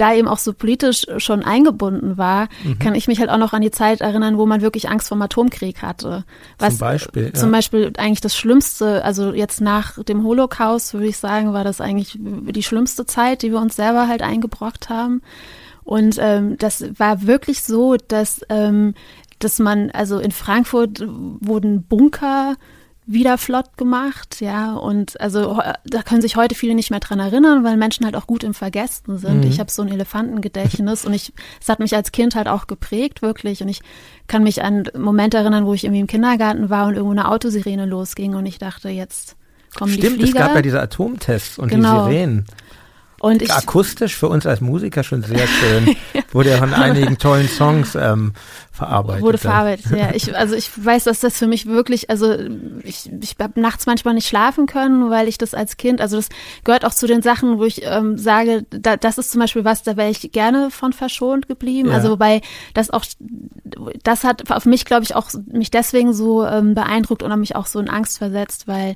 da 0.00 0.14
eben 0.14 0.28
auch 0.28 0.38
so 0.38 0.52
politisch 0.52 1.06
schon 1.18 1.42
eingebunden 1.42 2.16
war, 2.16 2.48
mhm. 2.64 2.78
kann 2.78 2.94
ich 2.94 3.08
mich 3.08 3.20
halt 3.20 3.30
auch 3.30 3.38
noch 3.38 3.52
an 3.52 3.62
die 3.62 3.70
Zeit 3.70 4.00
erinnern, 4.00 4.38
wo 4.38 4.46
man 4.46 4.62
wirklich 4.62 4.88
Angst 4.88 5.08
vor 5.08 5.16
dem 5.16 5.22
Atomkrieg 5.22 5.82
hatte. 5.82 6.24
Was 6.58 6.78
zum 6.78 6.86
Beispiel, 6.86 7.24
ja. 7.26 7.34
zum 7.34 7.50
Beispiel 7.50 7.92
eigentlich 7.98 8.20
das 8.20 8.36
Schlimmste, 8.36 9.04
also 9.04 9.32
jetzt 9.32 9.60
nach 9.60 10.02
dem 10.04 10.24
Holocaust 10.24 10.94
würde 10.94 11.06
ich 11.08 11.18
sagen, 11.18 11.52
war 11.52 11.64
das 11.64 11.80
eigentlich 11.80 12.18
die 12.18 12.62
schlimmste 12.62 13.06
Zeit, 13.06 13.42
die 13.42 13.52
wir 13.52 13.60
uns 13.60 13.76
selber 13.76 14.08
halt 14.08 14.22
eingebrockt 14.22 14.88
haben. 14.88 15.22
Und 15.84 16.16
ähm, 16.20 16.56
das 16.58 16.84
war 16.98 17.26
wirklich 17.26 17.62
so, 17.62 17.96
dass, 17.96 18.42
ähm, 18.50 18.94
dass 19.38 19.58
man, 19.58 19.90
also 19.90 20.18
in 20.18 20.32
Frankfurt 20.32 21.02
wurden 21.06 21.82
Bunker 21.82 22.56
wieder 23.10 23.38
flott 23.38 23.78
gemacht, 23.78 24.40
ja, 24.40 24.74
und 24.74 25.18
also 25.18 25.60
da 25.86 26.02
können 26.02 26.20
sich 26.20 26.36
heute 26.36 26.54
viele 26.54 26.74
nicht 26.74 26.90
mehr 26.90 27.00
dran 27.00 27.18
erinnern, 27.18 27.64
weil 27.64 27.78
Menschen 27.78 28.04
halt 28.04 28.14
auch 28.14 28.26
gut 28.26 28.44
im 28.44 28.52
Vergessen 28.52 29.16
sind. 29.16 29.44
Mhm. 29.44 29.50
Ich 29.50 29.58
habe 29.60 29.70
so 29.70 29.80
ein 29.80 29.88
Elefantengedächtnis 29.88 31.06
und 31.06 31.14
ich, 31.14 31.32
es 31.58 31.70
hat 31.70 31.78
mich 31.78 31.96
als 31.96 32.12
Kind 32.12 32.34
halt 32.34 32.48
auch 32.48 32.66
geprägt, 32.66 33.22
wirklich. 33.22 33.62
Und 33.62 33.70
ich 33.70 33.80
kann 34.26 34.42
mich 34.42 34.62
an 34.62 34.84
Momente 34.96 35.38
erinnern, 35.38 35.64
wo 35.64 35.72
ich 35.72 35.84
irgendwie 35.84 36.00
im 36.00 36.06
Kindergarten 36.06 36.68
war 36.68 36.86
und 36.86 36.94
irgendwo 36.94 37.12
eine 37.12 37.30
Autosirene 37.30 37.86
losging 37.86 38.34
und 38.34 38.44
ich 38.44 38.58
dachte, 38.58 38.90
jetzt 38.90 39.36
kommen 39.74 39.92
Stimmt, 39.92 40.04
die 40.04 40.08
Flieger. 40.08 40.26
Stimmt, 40.26 40.40
es 40.40 40.46
gab 40.46 40.54
ja 40.54 40.62
diese 40.62 40.82
Atomtests 40.82 41.58
und 41.58 41.68
genau. 41.70 42.08
die 42.08 42.12
Sirenen. 42.12 42.44
Und 43.20 43.42
ich, 43.42 43.52
Akustisch 43.52 44.14
für 44.14 44.28
uns 44.28 44.46
als 44.46 44.60
Musiker 44.60 45.02
schon 45.02 45.22
sehr 45.22 45.46
schön. 45.46 45.96
Wurde 46.32 46.50
ja 46.50 46.58
von 46.58 46.72
einigen 46.72 47.18
tollen 47.18 47.48
Songs 47.48 47.96
ähm, 47.96 48.32
verarbeitet. 48.78 49.22
Wurde 49.22 49.38
verarbeitet, 49.38 49.86
ja. 49.90 50.14
Ich, 50.14 50.34
also 50.36 50.54
ich 50.54 50.70
weiß, 50.82 51.04
dass 51.04 51.20
das 51.20 51.36
für 51.36 51.48
mich 51.48 51.66
wirklich, 51.66 52.10
also 52.10 52.32
ich, 52.84 53.10
ich 53.20 53.34
habe 53.40 53.60
nachts 53.60 53.86
manchmal 53.86 54.14
nicht 54.14 54.28
schlafen 54.28 54.66
können, 54.66 55.10
weil 55.10 55.26
ich 55.26 55.36
das 55.36 55.52
als 55.52 55.76
Kind, 55.76 56.00
also 56.00 56.16
das 56.16 56.28
gehört 56.62 56.84
auch 56.84 56.94
zu 56.94 57.08
den 57.08 57.20
Sachen, 57.20 57.58
wo 57.58 57.64
ich 57.64 57.84
ähm, 57.84 58.16
sage, 58.16 58.64
da, 58.70 58.96
das 58.96 59.18
ist 59.18 59.32
zum 59.32 59.40
Beispiel 59.40 59.64
was, 59.64 59.82
da 59.82 59.96
wäre 59.96 60.10
ich 60.10 60.30
gerne 60.32 60.70
von 60.70 60.92
verschont 60.92 61.48
geblieben. 61.48 61.88
Ja. 61.88 61.96
Also 61.96 62.10
wobei 62.10 62.40
das 62.72 62.90
auch, 62.90 63.04
das 64.04 64.22
hat 64.22 64.50
auf 64.50 64.64
mich, 64.64 64.84
glaube 64.84 65.02
ich, 65.02 65.16
auch 65.16 65.28
mich 65.50 65.70
deswegen 65.70 66.12
so 66.12 66.46
ähm, 66.46 66.74
beeindruckt 66.74 67.22
und 67.22 67.38
mich 67.40 67.56
auch 67.56 67.66
so 67.66 67.80
in 67.80 67.90
Angst 67.90 68.18
versetzt, 68.18 68.68
weil 68.68 68.94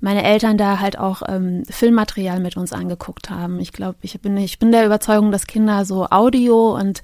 meine 0.00 0.22
Eltern 0.22 0.56
da 0.58 0.80
halt 0.80 0.98
auch 0.98 1.22
ähm, 1.26 1.64
Filmmaterial 1.68 2.38
mit 2.38 2.56
uns 2.56 2.72
angeguckt 2.72 3.30
haben. 3.30 3.58
Ich 3.58 3.72
glaube, 3.72 3.96
ich 4.02 4.20
bin, 4.20 4.36
ich 4.36 4.58
bin 4.58 4.70
der 4.70 4.86
Überzeugung, 4.86 5.32
dass 5.32 5.46
Kinder 5.46 5.84
so 5.84 6.06
Audio 6.10 6.74
und 6.74 7.02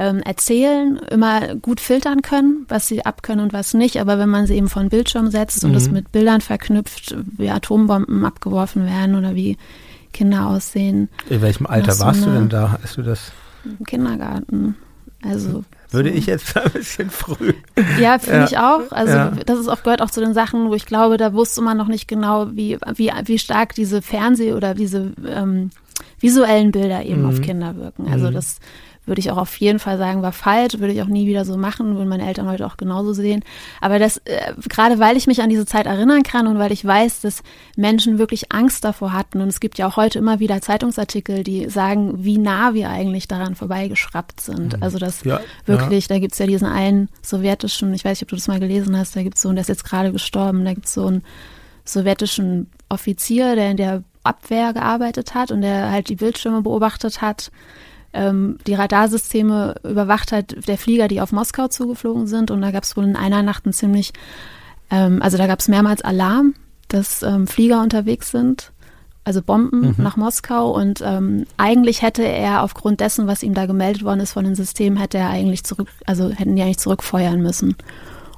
ähm, 0.00 0.20
erzählen, 0.20 0.96
immer 1.10 1.54
gut 1.56 1.78
filtern 1.78 2.22
können, 2.22 2.64
was 2.68 2.88
sie 2.88 3.04
abkönnen 3.04 3.44
und 3.44 3.52
was 3.52 3.74
nicht. 3.74 4.00
Aber 4.00 4.18
wenn 4.18 4.30
man 4.30 4.46
sie 4.46 4.56
eben 4.56 4.70
von 4.70 4.88
Bildschirm 4.88 5.30
setzt 5.30 5.62
und 5.62 5.70
mhm. 5.70 5.74
das 5.74 5.90
mit 5.90 6.10
Bildern 6.10 6.40
verknüpft, 6.40 7.14
wie 7.36 7.50
Atombomben 7.50 8.24
abgeworfen 8.24 8.86
werden 8.86 9.14
oder 9.14 9.34
wie 9.34 9.58
Kinder 10.14 10.46
aussehen. 10.46 11.10
In 11.28 11.42
welchem 11.42 11.66
Alter 11.66 11.92
so 11.92 12.04
warst 12.04 12.24
du 12.24 12.30
denn 12.30 12.48
da, 12.48 12.78
als 12.82 12.94
du 12.94 13.02
das? 13.02 13.30
Im 13.64 13.84
Kindergarten. 13.84 14.74
Also 15.22 15.64
würde 15.90 16.08
ich 16.08 16.24
jetzt 16.24 16.56
ein 16.56 16.70
bisschen 16.70 17.10
früh. 17.10 17.52
Ja, 18.00 18.18
finde 18.18 18.38
ja. 18.38 18.44
ich 18.46 18.58
auch. 18.58 18.90
Also 18.90 19.12
ja. 19.12 19.32
das 19.44 19.58
ist 19.58 19.68
auch 19.68 19.82
gehört 19.82 20.00
auch 20.00 20.10
zu 20.10 20.20
den 20.20 20.32
Sachen, 20.32 20.70
wo 20.70 20.74
ich 20.74 20.86
glaube, 20.86 21.18
da 21.18 21.34
wusste 21.34 21.60
man 21.60 21.76
noch 21.76 21.88
nicht 21.88 22.08
genau, 22.08 22.48
wie 22.52 22.78
wie 22.94 23.12
wie 23.24 23.38
stark 23.38 23.74
diese 23.74 24.00
Fernseh- 24.00 24.54
oder 24.54 24.74
diese 24.74 25.12
ähm, 25.26 25.70
visuellen 26.20 26.72
Bilder 26.72 27.04
eben 27.04 27.22
mhm. 27.22 27.28
auf 27.28 27.42
Kinder 27.42 27.76
wirken. 27.76 28.08
Also 28.10 28.30
mhm. 28.30 28.34
das 28.34 28.60
würde 29.06 29.20
ich 29.20 29.30
auch 29.30 29.38
auf 29.38 29.56
jeden 29.56 29.78
Fall 29.78 29.98
sagen, 29.98 30.22
war 30.22 30.32
falsch, 30.32 30.78
würde 30.78 30.92
ich 30.92 31.02
auch 31.02 31.06
nie 31.06 31.26
wieder 31.26 31.44
so 31.44 31.56
machen, 31.56 31.96
würden 31.96 32.08
meine 32.08 32.26
Eltern 32.26 32.48
heute 32.48 32.66
auch 32.66 32.76
genauso 32.76 33.12
sehen. 33.12 33.42
Aber 33.80 33.98
das, 33.98 34.18
äh, 34.18 34.54
gerade 34.68 34.98
weil 34.98 35.16
ich 35.16 35.26
mich 35.26 35.42
an 35.42 35.50
diese 35.50 35.66
Zeit 35.66 35.86
erinnern 35.86 36.22
kann 36.22 36.46
und 36.46 36.58
weil 36.58 36.70
ich 36.72 36.84
weiß, 36.84 37.22
dass 37.22 37.42
Menschen 37.76 38.18
wirklich 38.18 38.52
Angst 38.52 38.84
davor 38.84 39.12
hatten 39.12 39.40
und 39.40 39.48
es 39.48 39.60
gibt 39.60 39.78
ja 39.78 39.88
auch 39.88 39.96
heute 39.96 40.18
immer 40.18 40.38
wieder 40.38 40.60
Zeitungsartikel, 40.60 41.42
die 41.42 41.68
sagen, 41.68 42.24
wie 42.24 42.38
nah 42.38 42.74
wir 42.74 42.90
eigentlich 42.90 43.26
daran 43.26 43.54
vorbeigeschraubt 43.54 44.40
sind. 44.40 44.76
Mhm. 44.76 44.82
Also 44.82 44.98
das 44.98 45.24
ja, 45.24 45.40
wirklich, 45.66 46.08
ja. 46.08 46.14
da 46.14 46.20
gibt's 46.20 46.38
ja 46.38 46.46
diesen 46.46 46.68
einen 46.68 47.08
sowjetischen, 47.22 47.92
ich 47.94 48.04
weiß 48.04 48.18
nicht, 48.18 48.22
ob 48.24 48.28
du 48.28 48.36
das 48.36 48.48
mal 48.48 48.60
gelesen 48.60 48.96
hast, 48.96 49.16
da 49.16 49.22
gibt's 49.22 49.42
so, 49.42 49.48
und 49.48 49.56
der 49.56 49.62
ist 49.62 49.68
jetzt 49.68 49.84
gerade 49.84 50.12
gestorben, 50.12 50.64
da 50.64 50.74
gibt's 50.74 50.94
so 50.94 51.06
einen 51.06 51.24
sowjetischen 51.84 52.70
Offizier, 52.88 53.56
der 53.56 53.70
in 53.70 53.76
der 53.76 54.04
Abwehr 54.22 54.72
gearbeitet 54.72 55.34
hat 55.34 55.50
und 55.50 55.62
der 55.62 55.90
halt 55.90 56.08
die 56.08 56.16
Bildschirme 56.16 56.62
beobachtet 56.62 57.22
hat 57.22 57.50
ähm, 58.12 58.58
die 58.66 58.74
Radarsysteme 58.74 59.76
überwacht 59.84 60.32
hat 60.32 60.66
der 60.66 60.78
Flieger, 60.78 61.08
die 61.08 61.20
auf 61.20 61.32
Moskau 61.32 61.68
zugeflogen 61.68 62.26
sind. 62.26 62.50
Und 62.50 62.62
da 62.62 62.70
gab 62.70 62.84
es 62.84 62.96
wohl 62.96 63.04
in 63.04 63.16
einer 63.16 63.42
Nacht 63.42 63.66
ein 63.66 63.72
ziemlich, 63.72 64.12
ähm, 64.90 65.22
also 65.22 65.36
da 65.36 65.46
gab 65.46 65.60
es 65.60 65.68
mehrmals 65.68 66.02
Alarm, 66.02 66.54
dass 66.88 67.22
ähm, 67.22 67.46
Flieger 67.46 67.80
unterwegs 67.82 68.30
sind, 68.30 68.72
also 69.24 69.42
Bomben 69.42 69.80
mhm. 69.80 69.94
nach 69.98 70.16
Moskau. 70.16 70.70
Und 70.70 71.02
ähm, 71.04 71.46
eigentlich 71.56 72.02
hätte 72.02 72.24
er 72.24 72.62
aufgrund 72.62 73.00
dessen, 73.00 73.26
was 73.26 73.42
ihm 73.42 73.54
da 73.54 73.66
gemeldet 73.66 74.04
worden 74.04 74.20
ist 74.20 74.32
von 74.32 74.44
den 74.44 74.56
Systemen, 74.56 74.98
hätte 74.98 75.18
er 75.18 75.30
eigentlich 75.30 75.64
zurück, 75.64 75.88
also 76.06 76.30
hätten 76.30 76.56
die 76.56 76.62
eigentlich 76.62 76.78
zurückfeuern 76.78 77.40
müssen. 77.40 77.76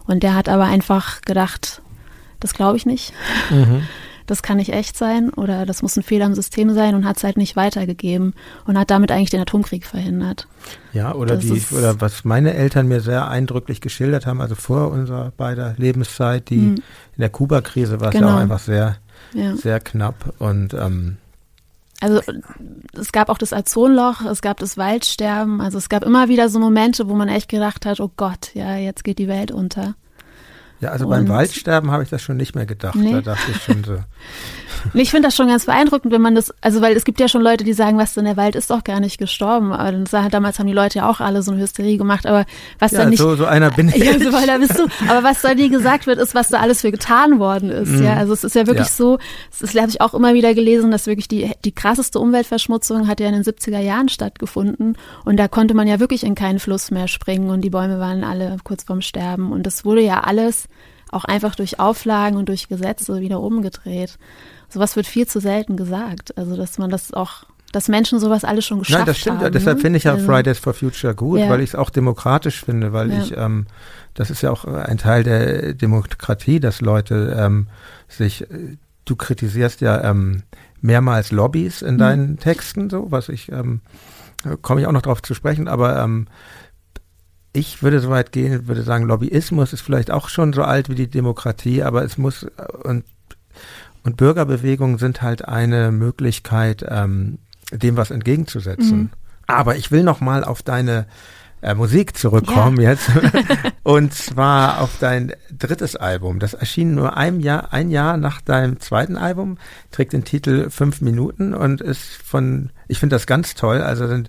Und 0.07 0.23
der 0.23 0.35
hat 0.35 0.49
aber 0.49 0.65
einfach 0.65 1.23
gedacht, 1.23 1.81
das 2.41 2.55
glaube 2.55 2.77
ich 2.77 2.85
nicht. 2.85 3.13
Mhm 3.51 3.83
das 4.27 4.43
kann 4.43 4.57
nicht 4.57 4.73
echt 4.73 4.97
sein 4.97 5.31
oder 5.31 5.67
das 5.67 5.83
muss 5.83 5.97
ein 5.97 6.03
Fehler 6.03 6.27
im 6.27 6.35
System 6.35 6.73
sein 6.75 6.95
und 6.95 7.05
hat 7.05 7.17
es 7.17 7.25
halt 7.25 7.37
nicht 7.37 7.57
weitergegeben 7.57 8.35
und 8.67 8.79
hat 8.79 8.91
damit 8.91 9.11
eigentlich 9.11 9.31
den 9.31 9.41
Atomkrieg 9.41 9.87
verhindert. 9.87 10.49
Ja, 10.93 11.15
oder 11.15 11.37
das 11.37 11.45
die, 11.45 11.63
oder 11.75 12.01
was 12.01 12.25
meine 12.25 12.55
Eltern 12.55 12.89
mir 12.89 13.01
sehr 13.01 13.29
eindrücklich 13.29 13.81
geschildert 13.81 14.27
haben, 14.27 14.41
also 14.41 14.55
vor 14.55 14.91
unserer 14.91 15.33
beider 15.37 15.75
Lebenszeit, 15.79 16.51
die 16.51 16.57
mhm. 16.57 16.75
in 16.77 17.21
der 17.21 17.31
Kuba-Krise 17.31 18.01
war 18.01 18.09
es 18.09 18.15
genau. 18.15 18.29
ja 18.29 18.37
auch 18.37 18.41
einfach 18.41 18.61
sehr, 18.61 18.97
ja. 19.35 19.57
sehr 19.57 19.81
knapp 19.81 20.35
und 20.39 20.75
ähm, 20.75 21.17
also 22.03 22.21
es 22.99 23.13
gab 23.13 23.29
auch 23.29 23.39
das 23.39 23.53
Ozonloch, 23.53 24.23
es 24.23 24.43
gab 24.43 24.59
das 24.59 24.77
Waldsterben, 24.77 25.61
also 25.61 25.79
es 25.79 25.89
gab 25.89 26.03
immer 26.03 26.29
wieder 26.29 26.49
so 26.49 26.59
Momente, 26.59 27.09
wo 27.09 27.15
man 27.15 27.29
echt 27.29 27.49
gedacht 27.49 27.87
hat, 27.87 28.01
oh 28.01 28.11
Gott, 28.17 28.51
ja, 28.55 28.75
jetzt 28.75 29.05
geht 29.05 29.21
die 29.21 29.29
Welt 29.29 29.53
unter. 29.53 29.95
Ja, 30.83 30.91
also 30.91 31.09
beim 31.09 31.29
Waldsterben 31.29 31.93
habe 31.93 32.03
ich 32.03 32.11
das 32.11 32.23
schon 32.23 32.37
nicht 32.37 32.57
mehr 32.57 32.67
gedacht. 32.67 32.97
Nee. 32.97 33.13
Da 33.13 33.21
dachte 33.21 33.53
ich 33.53 33.63
schon 33.63 33.85
so. 33.85 33.99
ich 34.95 35.11
finde 35.11 35.29
das 35.29 35.37
schon 35.37 35.49
ganz 35.49 35.67
beeindruckend, 35.67 36.13
wenn 36.13 36.21
man 36.21 36.35
das, 36.35 36.53
also 36.61 36.81
weil 36.81 36.97
es 36.97 37.05
gibt 37.05 37.21
ja 37.21 37.29
schon 37.29 37.43
Leute, 37.43 37.65
die 37.65 37.73
sagen, 37.73 37.99
was 37.99 38.15
denn, 38.15 38.25
der 38.25 38.37
Wald 38.37 38.57
ist 38.57 38.71
doch 38.71 38.85
gar 38.85 39.01
nicht 39.01 39.19
gestorben. 39.19 39.73
Aber 39.73 39.93
damals 40.31 40.59
haben 40.59 40.67
die 40.67 40.73
Leute 40.73 40.99
ja 40.99 41.09
auch 41.09 41.21
alle 41.21 41.43
so 41.43 41.53
eine 41.53 41.63
Hysterie 41.63 41.97
gemacht. 41.97 42.27
Aber 42.27 42.45
was 42.79 42.93
ja, 42.93 43.01
dann 43.01 43.11
nicht. 43.11 43.19
So, 43.19 43.37
so 43.37 43.45
einer 43.45 43.71
bin 43.71 43.89
ich. 43.95 44.03
Ja, 44.03 44.19
so 44.19 44.37
einer 44.37 44.59
bist 44.59 44.79
du. 44.79 44.87
Aber 45.09 45.23
was 45.23 45.43
da 45.43 45.55
nie 45.55 45.69
gesagt 45.69 46.07
wird, 46.07 46.19
ist, 46.19 46.35
was 46.35 46.49
da 46.49 46.61
alles 46.61 46.81
für 46.81 46.91
getan 46.91 47.39
worden 47.39 47.71
ist. 47.71 47.91
Mhm. 47.91 48.05
Ja, 48.05 48.17
also 48.17 48.33
es 48.33 48.45
ist 48.45 48.55
ja 48.55 48.67
wirklich 48.67 48.89
ja. 48.89 48.93
so, 48.93 49.19
das 49.61 49.75
habe 49.75 49.89
ich 49.89 50.01
auch 50.01 50.15
immer 50.15 50.35
wieder 50.35 50.55
gelesen, 50.55 50.91
dass 50.91 51.07
wirklich 51.07 51.29
die, 51.29 51.51
die 51.65 51.73
krasseste 51.73 52.19
Umweltverschmutzung 52.19 53.09
hat 53.09 53.21
ja 53.21 53.29
in 53.29 53.35
den 53.35 53.45
70er 53.45 53.81
Jahren 53.81 54.09
stattgefunden. 54.09 54.97
Und 55.25 55.37
da 55.37 55.49
konnte 55.49 55.75
man 55.75 55.87
ja 55.87 56.01
wirklich 56.01 56.25
in 56.25 56.35
keinen 56.35 56.59
Fluss 56.59 56.91
mehr 56.91 57.09
springen 57.09 57.51
und 57.51 57.63
die 57.63 57.71
Bäume 57.71 57.99
waren 57.99 58.25
alle 58.25 58.57
kurz 58.65 58.85
vorm 58.85 59.01
Sterben. 59.01 59.53
Und 59.53 59.67
das 59.67 59.85
wurde 59.85 60.03
ja 60.03 60.21
alles 60.21 60.69
auch 61.11 61.25
einfach 61.25 61.55
durch 61.55 61.79
Auflagen 61.79 62.37
und 62.37 62.49
durch 62.49 62.69
Gesetze 62.69 63.21
wieder 63.21 63.41
umgedreht. 63.41 64.19
Sowas 64.73 64.97
wird 64.97 65.07
viel 65.07 65.27
zu 65.27 65.41
selten 65.41 65.77
gesagt. 65.77 66.37
Also, 66.37 66.57
dass 66.57 66.79
man 66.79 66.91
das 66.91 67.13
auch 67.13 67.45
dass 67.73 67.89
Menschen 67.89 68.21
sowas 68.21 68.45
alles 68.45 68.67
schon 68.67 68.81
geschafft 68.81 68.95
haben. 68.95 69.01
Nein, 69.01 69.07
das 69.07 69.19
stimmt. 69.19 69.41
Haben, 69.41 69.53
Deshalb 69.53 69.79
ne? 69.79 69.83
finde 69.83 69.97
ich 69.97 70.05
ja 70.05 70.13
also, 70.13 70.27
Fridays 70.27 70.59
for 70.59 70.75
Future 70.75 71.15
gut, 71.15 71.41
ja. 71.41 71.49
weil 71.49 71.61
ich 71.61 71.71
es 71.71 71.75
auch 71.75 71.89
demokratisch 71.89 72.63
finde, 72.63 72.93
weil 72.93 73.11
ja. 73.11 73.23
ich, 73.23 73.37
ähm, 73.37 73.67
das 74.15 74.31
ist 74.31 74.43
ja 74.43 74.51
auch 74.51 74.67
ein 74.67 74.99
Teil 74.99 75.25
der 75.25 75.73
Demokratie, 75.73 76.61
dass 76.61 76.83
Leute 76.83 77.35
ähm, 77.39 77.69
sich, 78.09 78.43
äh, 78.43 78.77
du 79.07 79.17
kritisierst 79.17 79.81
ja 79.81 80.05
ähm, 80.05 80.43
mehrmals 80.83 81.33
Lobbys 81.33 81.81
in 81.81 81.95
mhm. 81.95 81.99
deinen 81.99 82.39
Texten, 82.39 82.91
so, 82.91 83.11
was 83.11 83.31
ich, 83.31 83.51
ähm, 83.51 83.81
komme 84.61 84.83
ich 84.83 84.87
auch 84.87 84.93
noch 84.93 85.03
drauf 85.03 85.23
zu 85.23 85.33
sprechen, 85.33 85.67
aber 85.67 85.99
ähm, 86.03 86.27
ich 87.55 87.83
würde 87.83 88.01
so 88.01 88.11
weit 88.11 88.33
gehen, 88.33 88.67
würde 88.69 88.83
sagen, 88.83 89.07
Lobbyismus 89.07 89.73
ist 89.73 89.83
vielleicht 89.83 90.11
auch 90.11 90.29
schon 90.29 90.53
so 90.53 90.63
alt 90.63 90.89
wie 90.89 90.95
die 90.95 91.09
Demokratie, 91.09 91.83
aber 91.83 92.05
es 92.05 92.19
muss 92.19 92.47
und 92.83 93.05
und 94.05 94.17
Bürgerbewegungen 94.17 94.99
sind 94.99 95.23
halt 95.23 95.47
eine 95.47 95.93
Möglichkeit, 95.93 96.85
ähm, 96.89 97.39
dem 97.73 97.97
was 97.97 98.11
entgegenzusetzen. 98.11 98.99
Mhm. 98.99 99.11
Aber 99.47 99.77
ich 99.77 99.91
will 99.91 100.03
noch 100.03 100.21
mal 100.21 100.45
auf 100.45 100.63
deine 100.63 101.07
äh, 101.63 101.75
Musik 101.75 102.17
zurückkommen 102.17 102.81
ja. 102.81 102.91
jetzt. 102.91 103.11
und 103.83 104.13
zwar 104.13 104.81
auf 104.81 104.99
dein 104.99 105.33
drittes 105.57 105.97
Album. 105.97 106.39
Das 106.39 106.55
erschien 106.55 106.95
nur 106.95 107.17
ein 107.17 107.41
Jahr, 107.41 107.73
ein 107.73 107.91
Jahr 107.91 108.17
nach 108.17 108.41
deinem 108.41 108.81
zweiten 108.81 109.17
Album, 109.17 109.59
trägt 109.91 110.13
den 110.13 110.25
Titel 110.25 110.71
Fünf 110.71 111.01
Minuten 111.01 111.55
und 111.55 111.81
ist 111.81 112.17
von, 112.25 112.71
ich 112.89 112.99
finde 112.99 113.15
das 113.15 113.27
ganz 113.27 113.55
toll. 113.55 113.81
Also 113.81 114.09
sind, 114.09 114.29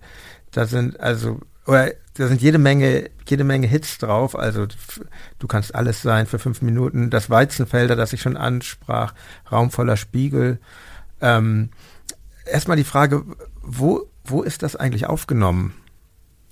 da 0.52 0.66
sind, 0.66 1.00
also, 1.00 1.40
oder 1.66 1.92
da 2.16 2.28
sind 2.28 2.42
jede 2.42 2.58
Menge, 2.58 3.10
jede 3.28 3.44
Menge 3.44 3.68
Hits 3.68 3.98
drauf. 3.98 4.38
Also 4.38 4.68
du 5.40 5.48
kannst 5.48 5.74
alles 5.74 6.02
sein 6.02 6.28
für 6.28 6.40
fünf 6.40 6.62
Minuten. 6.62 7.10
Das 7.10 7.30
Weizenfelder, 7.30 7.96
das 7.96 8.14
ich 8.14 8.22
schon 8.22 8.38
ansprach, 8.38 9.14
Raum 9.52 9.72
voller 9.72 9.98
Spiegel. 9.98 10.60
Ähm, 11.22 11.70
Erstmal 12.46 12.78
die 12.78 12.84
Frage, 12.84 13.24
wo, 13.62 14.10
wo 14.26 14.42
ist 14.42 14.64
das 14.64 14.76
eigentlich 14.76 15.08
aufgenommen? 15.08 15.74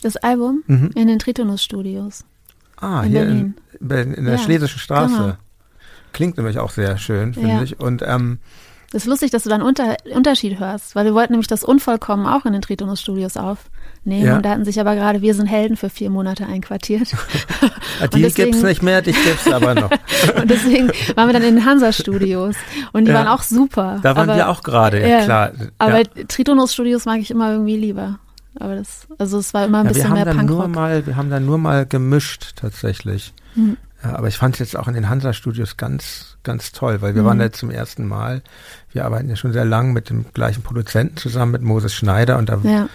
Das 0.02 0.18
Album? 0.18 0.64
Mhm. 0.68 0.92
In 0.96 1.08
den 1.08 1.20
Tritonus 1.20 1.64
Studios. 1.64 2.24
Ah, 2.78 3.04
in 3.04 3.10
hier 3.10 3.20
Berlin. 3.22 3.56
In, 3.80 4.14
in 4.14 4.26
der 4.26 4.36
ja, 4.36 4.40
Schlesischen 4.40 4.80
Straße. 4.80 5.14
Genau. 5.14 5.38
Klingt 6.14 6.38
nämlich 6.38 6.60
auch 6.60 6.72
sehr 6.72 6.98
schön, 6.98 7.34
finde 7.34 7.50
ja. 7.50 7.62
ich. 7.62 7.80
Und 7.80 8.02
ähm, 8.06 8.40
das 8.92 9.04
ist 9.04 9.08
lustig, 9.08 9.32
dass 9.32 9.44
du 9.44 9.50
da 9.50 9.56
einen 9.56 9.64
Unter 9.64 9.96
Unterschied 10.14 10.60
hörst, 10.60 10.96
weil 10.96 11.06
wir 11.06 11.14
wollten 11.14 11.34
nämlich 11.34 11.48
das 11.48 11.64
Unvollkommen 11.64 12.26
auch 12.26 12.46
in 12.46 12.54
den 12.54 12.62
Tritonus 12.62 13.02
Studios 13.02 13.38
aufnehmen 14.02 14.26
ja. 14.26 14.36
und 14.36 14.46
da 14.46 14.52
hatten 14.52 14.66
sich 14.66 14.80
aber 14.80 14.96
gerade 14.96 15.22
Wir 15.22 15.34
sind 15.34 15.48
Helden 15.48 15.78
für 15.78 15.90
vier 15.90 16.10
Monate 16.10 16.46
einquartiert. 16.46 17.10
die 18.14 18.22
deswegen, 18.22 18.52
gibt's 18.52 18.64
nicht 18.64 18.82
mehr, 18.82 19.02
die 19.02 19.12
gibt's 19.12 19.52
aber 19.52 19.76
noch. 19.76 19.92
und 20.42 20.50
deswegen 20.50 20.90
waren 21.16 21.28
wir 21.28 21.34
dann 21.34 21.44
in 21.44 21.56
den 21.56 21.66
Hansa-Studios 21.66 22.56
und 22.94 23.06
die 23.06 23.12
ja. 23.12 23.18
waren 23.18 23.28
auch 23.28 23.44
super. 23.44 24.00
Da 24.02 24.16
waren 24.16 24.30
aber, 24.30 24.38
wir 24.38 24.50
auch 24.50 24.64
gerade, 24.64 25.08
ja, 25.08 25.24
klar. 25.24 25.52
Aber 25.78 26.04
Tritonus 26.28 26.74
Studios 26.74 27.06
mag 27.06 27.20
ich 27.20 27.32
immer 27.32 27.52
irgendwie 27.52 27.78
lieber. 27.78 28.20
Aber 28.60 28.76
das, 28.76 29.08
also 29.18 29.40
es 29.40 29.54
war 29.54 29.66
immer 29.66 29.80
ein 29.80 29.88
bisschen 29.88 30.14
mehr 30.14 30.26
Punkrock. 30.26 30.48
Nur 30.48 30.68
mal, 30.68 31.06
wir 31.06 31.16
haben 31.16 31.30
da 31.30 31.40
nur 31.40 31.58
mal 31.58 31.86
gemischt 31.86 32.54
tatsächlich. 32.58 33.34
Hm. 33.54 33.78
Ja, 34.04 34.16
aber 34.16 34.28
ich 34.28 34.38
fand 34.38 34.56
es 34.56 34.60
jetzt 34.60 34.78
auch 34.78 34.88
in 34.88 34.96
den 34.96 35.10
Hansa-Studios 35.10 35.78
ganz, 35.78 36.38
ganz 36.44 36.72
toll, 36.72 37.02
weil 37.02 37.14
wir 37.14 37.22
mhm. 37.22 37.28
waren 37.28 37.40
da 37.40 37.52
zum 37.52 37.70
ersten 37.70 38.08
Mal. 38.08 38.42
Wir 38.92 39.06
arbeiten 39.06 39.30
ja 39.30 39.36
schon 39.36 39.54
sehr 39.54 39.64
lang 39.64 39.94
mit 39.94 40.10
dem 40.10 40.26
gleichen 40.34 40.64
Produzenten 40.64 41.18
zusammen, 41.18 41.52
mit 41.52 41.62
Moses 41.62 41.94
Schneider 41.94 42.40
und 42.40 42.50
da, 42.50 42.60
ja. 42.64 42.90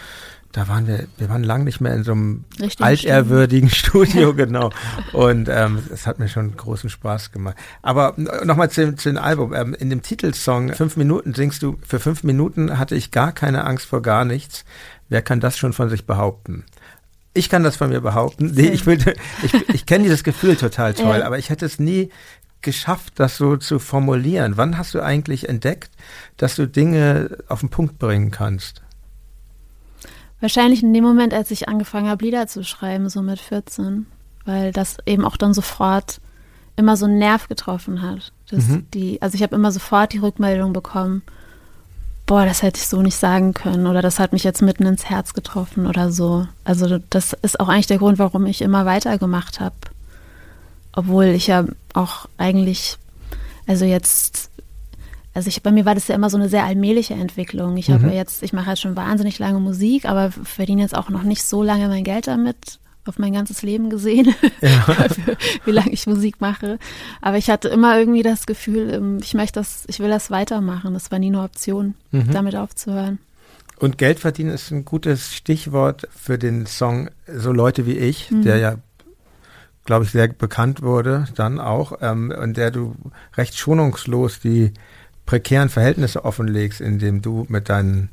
Da 0.56 0.68
waren 0.68 0.86
wir, 0.86 1.06
wir 1.18 1.28
waren 1.28 1.44
lang 1.44 1.64
nicht 1.64 1.82
mehr 1.82 1.94
in 1.94 2.02
so 2.02 2.12
einem 2.12 2.44
Richtig 2.58 2.82
altehrwürdigen 2.82 3.68
Studio, 3.68 4.32
genau. 4.34 4.70
Und 5.12 5.50
ähm, 5.50 5.80
es 5.92 6.06
hat 6.06 6.18
mir 6.18 6.28
schon 6.28 6.56
großen 6.56 6.88
Spaß 6.88 7.30
gemacht. 7.30 7.56
Aber 7.82 8.14
nochmal 8.16 8.70
zu, 8.70 8.96
zu 8.96 9.10
dem 9.10 9.18
Album. 9.18 9.52
Ähm, 9.52 9.74
in 9.78 9.90
dem 9.90 10.00
Titelsong 10.00 10.72
Fünf 10.72 10.96
Minuten 10.96 11.34
singst 11.34 11.62
du, 11.62 11.76
für 11.86 12.00
fünf 12.00 12.24
Minuten 12.24 12.78
hatte 12.78 12.94
ich 12.94 13.10
gar 13.10 13.32
keine 13.32 13.64
Angst 13.64 13.84
vor 13.84 14.00
gar 14.00 14.24
nichts. 14.24 14.64
Wer 15.10 15.20
kann 15.20 15.40
das 15.40 15.58
schon 15.58 15.74
von 15.74 15.90
sich 15.90 16.06
behaupten? 16.06 16.64
ich 17.34 17.50
kann 17.50 17.62
das 17.62 17.76
von 17.76 17.90
mir 17.90 18.00
behaupten. 18.00 18.52
Nee, 18.54 18.68
ich 18.68 18.86
will, 18.86 18.98
ich, 19.42 19.52
ich 19.74 19.84
kenne 19.84 20.04
dieses 20.04 20.24
Gefühl 20.24 20.56
total 20.56 20.94
toll, 20.94 21.18
ja. 21.18 21.26
aber 21.26 21.38
ich 21.38 21.50
hätte 21.50 21.66
es 21.66 21.78
nie 21.78 22.08
geschafft, 22.62 23.12
das 23.16 23.36
so 23.36 23.58
zu 23.58 23.78
formulieren. 23.78 24.56
Wann 24.56 24.78
hast 24.78 24.94
du 24.94 25.02
eigentlich 25.02 25.50
entdeckt, 25.50 25.90
dass 26.38 26.56
du 26.56 26.66
Dinge 26.66 27.36
auf 27.46 27.60
den 27.60 27.68
Punkt 27.68 27.98
bringen 27.98 28.30
kannst? 28.30 28.80
Wahrscheinlich 30.46 30.84
in 30.84 30.94
dem 30.94 31.02
Moment, 31.02 31.34
als 31.34 31.50
ich 31.50 31.68
angefangen 31.68 32.08
habe, 32.08 32.24
Lieder 32.24 32.46
zu 32.46 32.62
schreiben, 32.62 33.08
so 33.08 33.20
mit 33.20 33.40
14, 33.40 34.06
weil 34.44 34.70
das 34.70 34.98
eben 35.04 35.24
auch 35.24 35.36
dann 35.36 35.52
sofort 35.52 36.20
immer 36.76 36.96
so 36.96 37.06
einen 37.06 37.18
Nerv 37.18 37.48
getroffen 37.48 38.00
hat. 38.00 38.30
Mhm. 38.52 38.86
Die, 38.94 39.20
also 39.20 39.34
ich 39.34 39.42
habe 39.42 39.56
immer 39.56 39.72
sofort 39.72 40.12
die 40.12 40.18
Rückmeldung 40.18 40.72
bekommen, 40.72 41.22
boah, 42.26 42.44
das 42.44 42.62
hätte 42.62 42.78
ich 42.78 42.86
so 42.86 43.02
nicht 43.02 43.16
sagen 43.16 43.54
können 43.54 43.88
oder 43.88 44.02
das 44.02 44.20
hat 44.20 44.32
mich 44.32 44.44
jetzt 44.44 44.62
mitten 44.62 44.86
ins 44.86 45.06
Herz 45.06 45.34
getroffen 45.34 45.84
oder 45.84 46.12
so. 46.12 46.46
Also 46.62 47.00
das 47.10 47.32
ist 47.32 47.58
auch 47.58 47.68
eigentlich 47.68 47.88
der 47.88 47.98
Grund, 47.98 48.20
warum 48.20 48.46
ich 48.46 48.62
immer 48.62 48.86
weitergemacht 48.86 49.58
habe. 49.58 49.74
Obwohl 50.92 51.24
ich 51.24 51.48
ja 51.48 51.64
auch 51.92 52.28
eigentlich, 52.38 52.98
also 53.66 53.84
jetzt, 53.84 54.50
also 55.36 55.48
ich, 55.48 55.62
bei 55.62 55.70
mir 55.70 55.84
war 55.84 55.94
das 55.94 56.08
ja 56.08 56.14
immer 56.14 56.30
so 56.30 56.38
eine 56.38 56.48
sehr 56.48 56.64
allmähliche 56.64 57.12
Entwicklung. 57.12 57.76
Ich 57.76 57.88
mhm. 57.88 57.92
habe 57.92 58.08
jetzt, 58.08 58.42
ich 58.42 58.54
mache 58.54 58.70
jetzt 58.70 58.80
schon 58.80 58.96
wahnsinnig 58.96 59.38
lange 59.38 59.60
Musik, 59.60 60.06
aber 60.06 60.30
verdiene 60.30 60.80
jetzt 60.80 60.96
auch 60.96 61.10
noch 61.10 61.24
nicht 61.24 61.42
so 61.42 61.62
lange 61.62 61.88
mein 61.88 62.04
Geld 62.04 62.26
damit 62.26 62.78
auf 63.04 63.18
mein 63.18 63.34
ganzes 63.34 63.60
Leben 63.60 63.90
gesehen, 63.90 64.34
ja. 64.62 65.06
wie 65.66 65.72
lange 65.72 65.90
ich 65.90 66.06
Musik 66.06 66.40
mache. 66.40 66.78
Aber 67.20 67.36
ich 67.36 67.50
hatte 67.50 67.68
immer 67.68 67.98
irgendwie 67.98 68.22
das 68.22 68.46
Gefühl, 68.46 68.90
ähm, 68.94 69.18
ich 69.20 69.34
möchte 69.34 69.60
das, 69.60 69.84
ich 69.88 70.00
will 70.00 70.08
das 70.08 70.30
weitermachen. 70.30 70.94
Das 70.94 71.12
war 71.12 71.18
nie 71.18 71.26
eine 71.26 71.42
Option, 71.42 71.94
mhm. 72.12 72.32
damit 72.32 72.56
aufzuhören. 72.56 73.18
Und 73.78 73.98
Geld 73.98 74.18
verdienen 74.18 74.50
ist 74.50 74.70
ein 74.70 74.86
gutes 74.86 75.34
Stichwort 75.34 76.08
für 76.16 76.38
den 76.38 76.64
Song 76.64 77.10
So 77.30 77.52
Leute 77.52 77.84
wie 77.84 77.98
ich, 77.98 78.30
mhm. 78.30 78.40
der 78.40 78.56
ja, 78.56 78.76
glaube 79.84 80.06
ich, 80.06 80.12
sehr 80.12 80.28
bekannt 80.28 80.80
wurde, 80.80 81.26
dann 81.34 81.60
auch, 81.60 81.98
ähm, 82.00 82.32
und 82.36 82.56
der 82.56 82.70
du 82.70 82.96
recht 83.36 83.56
schonungslos 83.58 84.40
die 84.40 84.72
prekären 85.26 85.68
Verhältnisse 85.68 86.24
offenlegst, 86.24 86.80
in 86.80 86.98
dem 86.98 87.20
du 87.20 87.46
mit 87.48 87.68
deinen 87.68 88.08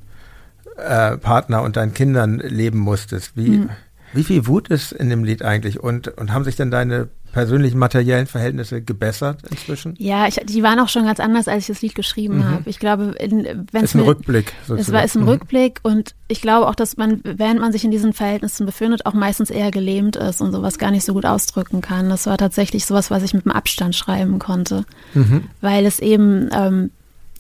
äh, 0.78 1.18
Partner 1.18 1.62
und 1.62 1.78
deinen 1.78 1.94
Kindern 1.94 2.40
leben 2.40 2.80
musstest. 2.80 3.38
Wie, 3.38 3.50
mhm. 3.50 3.70
Wie 4.14 4.24
viel 4.24 4.46
Wut 4.46 4.68
ist 4.68 4.92
in 4.92 5.10
dem 5.10 5.24
Lied 5.24 5.42
eigentlich 5.42 5.80
und, 5.80 6.08
und 6.08 6.32
haben 6.34 6.44
sich 6.44 6.56
denn 6.56 6.70
deine 6.70 7.10
persönlichen 7.32 7.80
materiellen 7.80 8.28
Verhältnisse 8.28 8.82
gebessert 8.84 9.40
inzwischen? 9.50 9.96
Ja, 9.98 10.28
ich, 10.28 10.36
die 10.36 10.62
waren 10.62 10.80
auch 10.80 10.88
schon 10.88 11.06
ganz 11.06 11.20
anders, 11.20 11.48
als 11.48 11.64
ich 11.64 11.68
das 11.68 11.82
Lied 11.82 11.96
geschrieben 11.96 12.38
mhm. 12.38 12.46
habe. 12.46 12.70
Ich 12.70 12.78
glaube, 12.78 13.16
wenn 13.20 13.66
es 13.74 13.84
ist 13.84 13.96
ein 13.96 14.02
mir, 14.02 14.08
Rückblick. 14.08 14.54
Sozusagen. 14.62 14.82
Es 14.82 14.92
war 14.92 15.04
ist 15.04 15.16
ein 15.16 15.24
mhm. 15.24 15.30
Rückblick 15.30 15.80
und 15.82 16.14
ich 16.28 16.42
glaube 16.42 16.68
auch, 16.68 16.76
dass 16.76 16.96
man, 16.96 17.22
während 17.24 17.60
man 17.60 17.72
sich 17.72 17.84
in 17.84 17.92
diesen 17.92 18.14
Verhältnissen 18.14 18.68
befindet, 18.68 19.08
auch 19.08 19.14
meistens 19.14 19.50
eher 19.50 19.72
gelähmt 19.72 20.16
ist 20.16 20.42
und 20.42 20.52
sowas 20.52 20.78
gar 20.78 20.92
nicht 20.92 21.06
so 21.06 21.14
gut 21.14 21.26
ausdrücken 21.26 21.82
kann. 21.82 22.10
Das 22.10 22.28
war 22.28 22.38
tatsächlich 22.38 22.86
sowas, 22.86 23.10
was 23.10 23.24
ich 23.24 23.34
mit 23.34 23.46
dem 23.46 23.52
Abstand 23.52 23.96
schreiben 23.96 24.38
konnte, 24.38 24.86
mhm. 25.16 25.46
weil 25.60 25.88
es 25.88 26.00
eben, 26.00 26.50
ähm, 26.54 26.92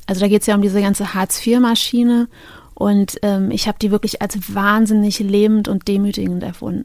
also 0.07 0.21
da 0.21 0.27
geht 0.27 0.41
es 0.41 0.47
ja 0.47 0.55
um 0.55 0.61
diese 0.61 0.81
ganze 0.81 1.13
Hartz-IV-Maschine 1.13 2.27
und 2.75 3.19
ähm, 3.21 3.51
ich 3.51 3.67
habe 3.67 3.77
die 3.79 3.91
wirklich 3.91 4.21
als 4.21 4.53
wahnsinnig 4.53 5.19
lebend 5.19 5.67
und 5.67 5.87
demütigend 5.87 6.43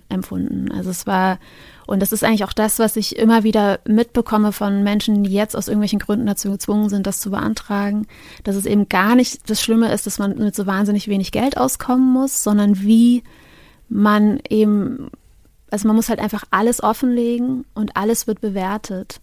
empfunden. 0.08 0.70
Also 0.70 0.90
es 0.90 1.06
war, 1.06 1.38
und 1.86 2.00
das 2.00 2.12
ist 2.12 2.24
eigentlich 2.24 2.44
auch 2.44 2.52
das, 2.52 2.78
was 2.78 2.96
ich 2.96 3.16
immer 3.16 3.42
wieder 3.42 3.80
mitbekomme 3.86 4.52
von 4.52 4.82
Menschen, 4.82 5.24
die 5.24 5.32
jetzt 5.32 5.56
aus 5.56 5.68
irgendwelchen 5.68 5.98
Gründen 5.98 6.26
dazu 6.26 6.50
gezwungen 6.50 6.90
sind, 6.90 7.06
das 7.06 7.20
zu 7.20 7.30
beantragen, 7.30 8.06
dass 8.44 8.56
es 8.56 8.66
eben 8.66 8.88
gar 8.88 9.14
nicht 9.14 9.48
das 9.48 9.62
Schlimme 9.62 9.90
ist, 9.92 10.06
dass 10.06 10.18
man 10.18 10.36
mit 10.36 10.54
so 10.54 10.66
wahnsinnig 10.66 11.08
wenig 11.08 11.32
Geld 11.32 11.56
auskommen 11.56 12.12
muss, 12.12 12.42
sondern 12.42 12.80
wie 12.80 13.22
man 13.88 14.40
eben, 14.50 15.10
also 15.70 15.88
man 15.88 15.96
muss 15.96 16.10
halt 16.10 16.20
einfach 16.20 16.44
alles 16.50 16.82
offenlegen 16.82 17.64
und 17.74 17.96
alles 17.96 18.26
wird 18.26 18.42
bewertet. 18.42 19.20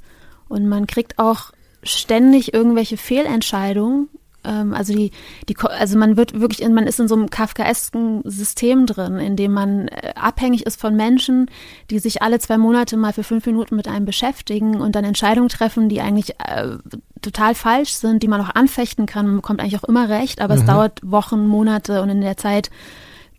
Und 0.48 0.68
man 0.68 0.88
kriegt 0.88 1.20
auch 1.20 1.52
ständig 1.86 2.54
irgendwelche 2.54 2.98
Fehlentscheidungen 2.98 4.10
ähm, 4.46 4.74
also 4.74 4.94
die, 4.94 5.12
die, 5.50 5.56
also 5.58 5.98
man 5.98 6.18
wird 6.18 6.40
wirklich, 6.40 6.62
in, 6.62 6.74
man 6.74 6.88
ist 6.88 7.00
in 7.00 7.08
so 7.08 7.16
einem 7.16 7.30
kafkaesken 7.30 8.22
System 8.26 8.86
drin, 8.86 9.18
in 9.18 9.36
dem 9.36 9.52
man 9.52 9.88
äh, 9.88 10.14
abhängig 10.16 10.66
ist 10.66 10.80
von 10.80 10.96
Menschen, 10.96 11.50
die 11.90 12.00
sich 12.00 12.22
alle 12.22 12.40
zwei 12.40 12.58
Monate 12.58 12.98
mal 12.98 13.14
für 13.14 13.24
fünf 13.24 13.46
Minuten 13.46 13.76
mit 13.76 13.88
einem 13.88 14.06
beschäftigen 14.06 14.82
und 14.82 14.96
dann 14.96 15.04
Entscheidungen 15.04 15.50
treffen, 15.50 15.90
die 15.90 16.02
eigentlich 16.02 16.40
äh, 16.40 16.78
total 17.22 17.56
falsch 17.56 17.94
sind, 17.94 18.24
die 18.24 18.28
man 18.28 18.42
auch 18.42 18.54
anfechten 18.54 19.06
kann. 19.06 19.26
Man 19.26 19.36
bekommt 19.38 19.60
eigentlich 19.60 19.78
auch 19.78 19.88
immer 19.88 20.10
recht, 20.10 20.42
aber 20.42 20.56
mhm. 20.56 20.62
es 20.62 20.68
dauert 20.68 21.00
Wochen, 21.04 21.48
Monate 21.48 22.02
und 22.02 22.10
in 22.10 22.22
der 22.22 22.38
Zeit 22.38 22.70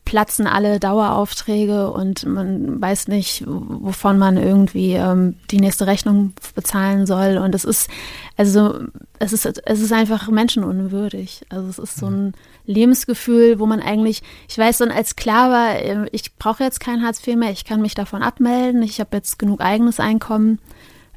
platzen 0.07 0.47
alle 0.47 0.79
Daueraufträge 0.79 1.91
und 1.91 2.25
man 2.25 2.81
weiß 2.81 3.09
nicht, 3.09 3.45
wovon 3.47 4.19
man 4.19 4.37
irgendwie 4.37 4.93
ähm, 4.93 5.35
die 5.51 5.59
nächste 5.59 5.89
Rechnung 5.89 6.33
bezahlen 6.55 7.07
soll. 7.07 7.39
Und 7.39 7.55
es 7.57 7.65
ist, 7.65 7.91
also 8.37 8.85
es 9.19 9.33
ist, 9.33 9.45
es 9.45 9.81
ist 9.81 9.93
einfach 9.93 10.29
menschenunwürdig. 10.29 11.45
Also 11.51 11.69
es 11.69 11.79
ist 11.81 11.97
so 11.99 12.07
ein 12.07 12.35
Lebensgefühl, 12.67 13.59
wo 13.59 13.67
man 13.67 13.81
eigentlich, 13.81 14.23
ich 14.49 14.57
weiß 14.57 14.79
dann 14.79 14.93
als 14.93 15.17
klar 15.17 15.51
war, 15.51 15.75
äh, 15.75 16.09
ich 16.13 16.37
brauche 16.37 16.63
jetzt 16.63 16.79
kein 16.79 17.03
Hartz 17.03 17.27
IV 17.27 17.35
mehr, 17.35 17.51
ich 17.51 17.65
kann 17.65 17.83
mich 17.83 17.97
davon 17.97 18.23
abmelden, 18.23 18.83
ich 18.83 19.01
habe 19.01 19.17
jetzt 19.17 19.41
genug 19.41 19.61
eigenes 19.61 19.99
Einkommen, 19.99 20.61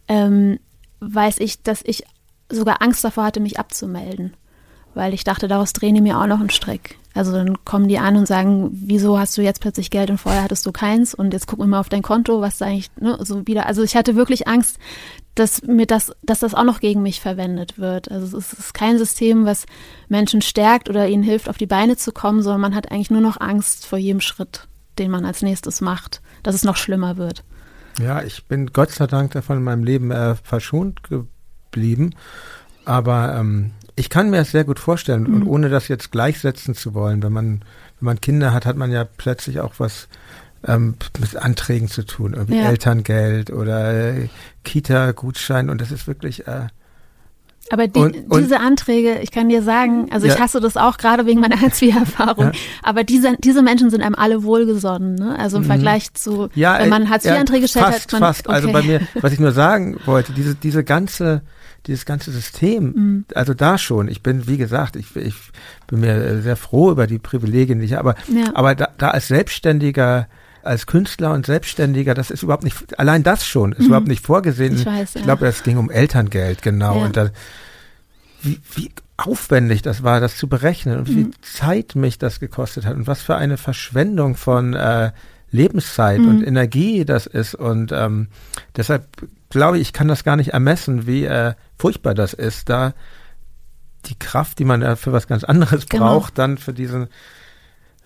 ähm, 0.07 0.57
weiß 0.99 1.39
ich, 1.39 1.61
dass 1.61 1.83
ich 1.85 2.05
sogar 2.51 2.81
Angst 2.81 3.03
davor 3.03 3.25
hatte, 3.25 3.39
mich 3.39 3.59
abzumelden 3.59 4.33
weil 4.99 5.13
ich 5.13 5.23
dachte, 5.23 5.47
daraus 5.47 5.71
drehen 5.71 5.95
die 5.95 6.01
mir 6.01 6.19
auch 6.19 6.27
noch 6.27 6.41
einen 6.41 6.49
Strick. 6.49 6.99
Also 7.13 7.31
dann 7.31 7.63
kommen 7.63 7.87
die 7.87 7.99
an 7.99 8.17
und 8.17 8.27
sagen, 8.27 8.69
wieso 8.71 9.17
hast 9.17 9.37
du 9.37 9.41
jetzt 9.41 9.61
plötzlich 9.61 9.89
Geld 9.89 10.09
und 10.09 10.17
vorher 10.17 10.43
hattest 10.43 10.65
du 10.65 10.73
keins 10.73 11.13
und 11.13 11.31
jetzt 11.33 11.47
gucken 11.47 11.63
wir 11.63 11.69
mal 11.69 11.79
auf 11.79 11.87
dein 11.87 12.01
Konto, 12.01 12.41
was 12.41 12.57
da 12.57 12.65
eigentlich 12.65 12.91
ne, 12.99 13.17
so 13.21 13.47
wieder. 13.47 13.65
Also 13.65 13.81
ich 13.81 13.95
hatte 13.95 14.17
wirklich 14.17 14.49
Angst, 14.49 14.77
dass 15.35 15.63
mir 15.63 15.85
das, 15.85 16.11
dass 16.21 16.39
das 16.39 16.53
auch 16.53 16.65
noch 16.65 16.81
gegen 16.81 17.01
mich 17.01 17.21
verwendet 17.21 17.79
wird. 17.79 18.11
Also 18.11 18.37
es 18.37 18.51
ist 18.51 18.73
kein 18.73 18.97
System, 18.97 19.45
was 19.45 19.65
Menschen 20.09 20.41
stärkt 20.41 20.89
oder 20.89 21.07
ihnen 21.07 21.23
hilft, 21.23 21.49
auf 21.49 21.57
die 21.57 21.65
Beine 21.65 21.95
zu 21.95 22.11
kommen, 22.11 22.41
sondern 22.41 22.61
man 22.61 22.75
hat 22.75 22.91
eigentlich 22.91 23.09
nur 23.09 23.21
noch 23.21 23.39
Angst 23.39 23.85
vor 23.85 23.97
jedem 23.97 24.19
Schritt, 24.19 24.67
den 24.97 25.11
man 25.11 25.23
als 25.23 25.41
nächstes 25.41 25.79
macht, 25.79 26.21
dass 26.43 26.55
es 26.55 26.65
noch 26.65 26.75
schlimmer 26.75 27.15
wird. 27.15 27.45
Ja, 28.01 28.21
ich 28.21 28.45
bin 28.47 28.67
Gott 28.67 28.91
sei 28.91 29.07
Dank 29.07 29.31
davon 29.31 29.57
in 29.57 29.63
meinem 29.63 29.83
Leben 29.85 30.11
äh, 30.11 30.35
verschont 30.35 31.03
geblieben. 31.03 32.11
Aber 32.85 33.35
ähm, 33.37 33.71
ich 33.99 34.09
kann 34.09 34.29
mir 34.29 34.37
das 34.37 34.51
sehr 34.51 34.63
gut 34.63 34.79
vorstellen 34.79 35.23
mhm. 35.23 35.33
und 35.33 35.47
ohne 35.47 35.69
das 35.69 35.89
jetzt 35.89 36.11
gleichsetzen 36.11 36.73
zu 36.73 36.93
wollen, 36.93 37.21
wenn 37.21 37.33
man, 37.33 37.61
wenn 37.99 38.05
man 38.05 38.21
Kinder 38.21 38.53
hat, 38.53 38.65
hat 38.65 38.77
man 38.77 38.91
ja 38.91 39.03
plötzlich 39.03 39.59
auch 39.59 39.73
was 39.77 40.07
ähm, 40.65 40.95
mit 41.19 41.35
Anträgen 41.35 41.89
zu 41.89 42.05
tun, 42.05 42.33
irgendwie 42.33 42.59
ja. 42.59 42.69
Elterngeld 42.69 43.51
oder 43.51 43.93
äh, 43.93 44.29
Kita-Gutschein 44.63 45.69
und 45.69 45.81
das 45.81 45.91
ist 45.91 46.07
wirklich 46.07 46.47
äh, 46.47 46.67
aber 47.71 47.87
die, 47.87 47.99
und, 47.99 48.31
und, 48.31 48.41
diese 48.41 48.59
Anträge, 48.59 49.19
ich 49.19 49.31
kann 49.31 49.47
dir 49.47 49.61
sagen, 49.61 50.07
also 50.11 50.25
ja. 50.25 50.33
ich 50.33 50.39
hasse 50.39 50.59
das 50.59 50.75
auch 50.75 50.97
gerade 50.97 51.27
wegen 51.27 51.39
meiner 51.39 51.61
Hartz-IV-Erfahrung, 51.61 52.45
ja. 52.45 52.51
aber 52.81 53.03
diese, 53.03 53.35
diese 53.37 53.61
Menschen 53.61 53.91
sind 53.91 54.01
einem 54.01 54.15
alle 54.15 54.43
wohlgesonnen, 54.43 55.15
ne? 55.15 55.37
Also 55.37 55.57
im 55.57 55.63
mhm. 55.63 55.67
Vergleich 55.67 56.13
zu, 56.13 56.49
ja, 56.55 56.79
wenn 56.79 56.89
man 56.89 57.09
Hartz-IV-Anträge 57.09 57.67
stellt, 57.67 57.85
fast, 57.85 58.13
hat 58.13 58.19
man, 58.19 58.21
fast. 58.21 58.49
Also 58.49 58.69
okay. 58.69 58.77
Also 58.77 58.87
bei 58.87 58.93
mir, 58.93 59.07
was 59.21 59.33
ich 59.33 59.39
nur 59.39 59.51
sagen 59.51 59.99
wollte, 60.05 60.33
diese, 60.33 60.55
diese 60.55 60.83
ganze 60.83 61.43
dieses 61.89 62.05
ganze 62.05 62.31
System, 62.31 62.83
mhm. 62.83 63.25
also 63.33 63.53
da 63.53 63.77
schon, 63.77 64.07
ich 64.07 64.23
bin, 64.23 64.47
wie 64.47 64.57
gesagt, 64.57 64.95
ich, 64.95 65.15
ich 65.15 65.35
bin 65.87 66.01
mir 66.01 66.41
sehr 66.41 66.55
froh 66.55 66.91
über 66.91 67.07
die 67.07 67.19
Privilegien, 67.19 67.79
die 67.79 67.85
ich 67.85 67.97
aber, 67.97 68.15
ja. 68.27 68.51
aber 68.53 68.75
da, 68.75 68.89
da 68.97 69.09
als 69.09 69.27
Selbstständiger, 69.27 70.27
als 70.63 70.85
Künstler 70.85 71.33
und 71.33 71.45
Selbstständiger, 71.45 72.13
das 72.13 72.31
ist 72.31 72.43
überhaupt 72.43 72.63
nicht, 72.63 72.99
allein 72.99 73.23
das 73.23 73.45
schon, 73.45 73.71
ist 73.73 73.79
mhm. 73.79 73.85
überhaupt 73.87 74.07
nicht 74.07 74.25
vorgesehen. 74.25 74.75
Ich, 74.75 74.85
weiß, 74.85 75.15
ich 75.15 75.23
glaube, 75.23 75.47
es 75.47 75.63
ging 75.63 75.77
um 75.77 75.89
Elterngeld, 75.89 76.61
genau. 76.61 76.97
Ja. 76.97 77.05
Und 77.05 77.17
da, 77.17 77.31
wie, 78.41 78.59
wie 78.75 78.91
aufwendig 79.17 79.81
das 79.81 80.03
war, 80.03 80.19
das 80.19 80.37
zu 80.37 80.47
berechnen 80.47 80.99
und 80.99 81.09
wie 81.09 81.15
mhm. 81.15 81.33
viel 81.33 81.41
Zeit 81.41 81.95
mich 81.95 82.19
das 82.19 82.39
gekostet 82.39 82.85
hat 82.85 82.95
und 82.95 83.07
was 83.07 83.21
für 83.21 83.35
eine 83.35 83.57
Verschwendung 83.57 84.35
von 84.35 84.75
äh, 84.75 85.11
Lebenszeit 85.51 86.19
mhm. 86.19 86.29
und 86.29 86.43
Energie 86.43 87.05
das 87.05 87.25
ist. 87.25 87.55
Und 87.55 87.91
ähm, 87.91 88.27
deshalb 88.75 89.05
glaube 89.49 89.77
ich, 89.77 89.81
ich 89.81 89.93
kann 89.93 90.07
das 90.07 90.23
gar 90.23 90.35
nicht 90.35 90.49
ermessen, 90.49 91.07
wie 91.07 91.25
äh, 91.25 91.53
furchtbar 91.77 92.13
das 92.13 92.33
ist, 92.33 92.69
da 92.69 92.93
die 94.05 94.17
Kraft, 94.17 94.59
die 94.59 94.65
man 94.65 94.81
äh, 94.81 94.95
für 94.95 95.11
was 95.11 95.27
ganz 95.27 95.43
anderes 95.43 95.87
genau. 95.87 96.19
braucht, 96.19 96.37
dann 96.37 96.57
für 96.57 96.73
diesen 96.73 97.07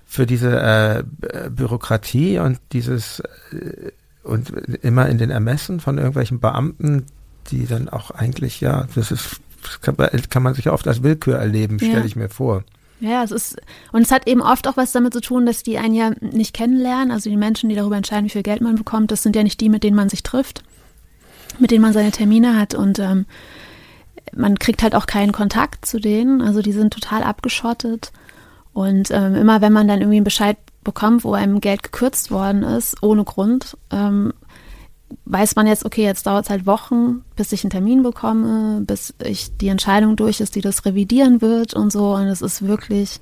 für 0.05 0.25
diese 0.25 0.59
äh, 0.59 1.03
Bürokratie 1.49 2.39
und 2.39 2.59
dieses 2.71 3.19
äh, 3.51 3.91
und 4.23 4.51
immer 4.81 5.09
in 5.09 5.17
den 5.17 5.31
Ermessen 5.31 5.79
von 5.79 5.97
irgendwelchen 5.97 6.39
Beamten, 6.39 7.07
die 7.51 7.65
dann 7.65 7.89
auch 7.89 8.11
eigentlich 8.11 8.61
ja, 8.61 8.87
das 8.95 9.11
ist 9.11 9.41
das 9.63 9.81
kann, 9.81 9.95
kann 10.29 10.43
man 10.43 10.53
sich 10.53 10.69
oft 10.69 10.87
als 10.87 11.03
Willkür 11.03 11.37
erleben, 11.37 11.79
stelle 11.79 11.99
ja. 11.99 12.05
ich 12.05 12.15
mir 12.15 12.29
vor. 12.29 12.63
Ja, 13.03 13.23
es 13.23 13.31
ist, 13.31 13.57
und 13.91 14.01
es 14.01 14.11
hat 14.11 14.27
eben 14.27 14.41
oft 14.41 14.67
auch 14.67 14.77
was 14.77 14.93
damit 14.93 15.13
zu 15.13 15.21
tun, 15.21 15.45
dass 15.45 15.61
die 15.61 15.77
einen 15.77 15.93
ja 15.93 16.11
nicht 16.21 16.53
kennenlernen. 16.53 17.11
Also 17.11 17.29
die 17.29 17.37
Menschen, 17.37 17.69
die 17.69 17.75
darüber 17.75 17.97
entscheiden, 17.97 18.25
wie 18.25 18.29
viel 18.29 18.43
Geld 18.43 18.61
man 18.61 18.75
bekommt, 18.75 19.11
das 19.11 19.23
sind 19.23 19.35
ja 19.35 19.43
nicht 19.43 19.59
die, 19.59 19.69
mit 19.69 19.83
denen 19.83 19.95
man 19.95 20.09
sich 20.09 20.23
trifft 20.23 20.63
mit 21.59 21.71
denen 21.71 21.81
man 21.81 21.93
seine 21.93 22.11
Termine 22.11 22.57
hat 22.57 22.75
und 22.75 22.99
ähm, 22.99 23.25
man 24.35 24.57
kriegt 24.57 24.83
halt 24.83 24.95
auch 24.95 25.05
keinen 25.05 25.31
Kontakt 25.31 25.85
zu 25.85 25.99
denen. 25.99 26.41
Also 26.41 26.61
die 26.61 26.71
sind 26.71 26.93
total 26.93 27.23
abgeschottet. 27.23 28.11
Und 28.73 29.11
ähm, 29.11 29.35
immer 29.35 29.61
wenn 29.61 29.73
man 29.73 29.87
dann 29.87 29.99
irgendwie 29.99 30.17
einen 30.17 30.23
Bescheid 30.23 30.57
bekommt, 30.83 31.23
wo 31.23 31.33
einem 31.33 31.61
Geld 31.61 31.83
gekürzt 31.83 32.31
worden 32.31 32.63
ist, 32.63 33.03
ohne 33.03 33.23
Grund, 33.23 33.77
ähm, 33.91 34.33
weiß 35.25 35.55
man 35.55 35.67
jetzt, 35.67 35.85
okay, 35.85 36.03
jetzt 36.03 36.25
dauert 36.27 36.45
es 36.45 36.49
halt 36.49 36.65
Wochen, 36.65 37.23
bis 37.35 37.51
ich 37.51 37.63
einen 37.63 37.71
Termin 37.71 38.03
bekomme, 38.03 38.81
bis 38.81 39.13
ich 39.23 39.55
die 39.57 39.67
Entscheidung 39.67 40.15
durch 40.15 40.39
ist, 40.39 40.55
die 40.55 40.61
das 40.61 40.85
revidieren 40.85 41.41
wird 41.41 41.73
und 41.73 41.91
so. 41.91 42.13
Und 42.15 42.27
es 42.27 42.41
ist 42.41 42.67
wirklich 42.67 43.19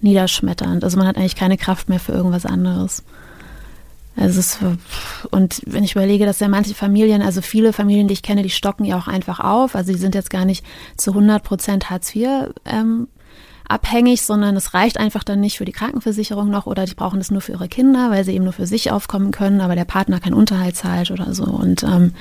niederschmetternd. 0.00 0.84
Also 0.84 0.98
man 0.98 1.06
hat 1.06 1.16
eigentlich 1.16 1.36
keine 1.36 1.56
Kraft 1.56 1.88
mehr 1.88 2.00
für 2.00 2.12
irgendwas 2.12 2.46
anderes. 2.46 3.02
Also 4.16 4.38
es 4.38 4.54
ist, 4.54 4.58
und 5.30 5.60
wenn 5.66 5.82
ich 5.82 5.92
überlege, 5.96 6.24
dass 6.24 6.38
ja 6.38 6.48
manche 6.48 6.74
Familien, 6.74 7.20
also 7.20 7.40
viele 7.40 7.72
Familien, 7.72 8.06
die 8.06 8.14
ich 8.14 8.22
kenne, 8.22 8.42
die 8.42 8.50
stocken 8.50 8.84
ja 8.84 8.96
auch 8.96 9.08
einfach 9.08 9.40
auf. 9.40 9.74
Also 9.74 9.92
die 9.92 9.98
sind 9.98 10.14
jetzt 10.14 10.30
gar 10.30 10.44
nicht 10.44 10.64
zu 10.96 11.10
100 11.10 11.42
Prozent 11.42 11.90
Hartz 11.90 12.14
IV 12.14 12.52
ähm, 12.64 13.08
abhängig, 13.68 14.22
sondern 14.22 14.56
es 14.56 14.74
reicht 14.74 14.98
einfach 14.98 15.24
dann 15.24 15.40
nicht 15.40 15.58
für 15.58 15.64
die 15.64 15.72
Krankenversicherung 15.72 16.50
noch 16.50 16.66
oder 16.66 16.84
die 16.84 16.94
brauchen 16.94 17.18
das 17.18 17.30
nur 17.30 17.40
für 17.40 17.52
ihre 17.52 17.68
Kinder, 17.68 18.10
weil 18.10 18.24
sie 18.24 18.32
eben 18.32 18.44
nur 18.44 18.52
für 18.52 18.66
sich 18.66 18.90
aufkommen 18.90 19.30
können, 19.30 19.60
aber 19.60 19.74
der 19.74 19.84
Partner 19.84 20.20
keinen 20.20 20.34
Unterhalt 20.34 20.76
zahlt 20.76 21.10
oder 21.10 21.34
so. 21.34 21.44
Und 21.44 21.82
ähm, 21.82 22.12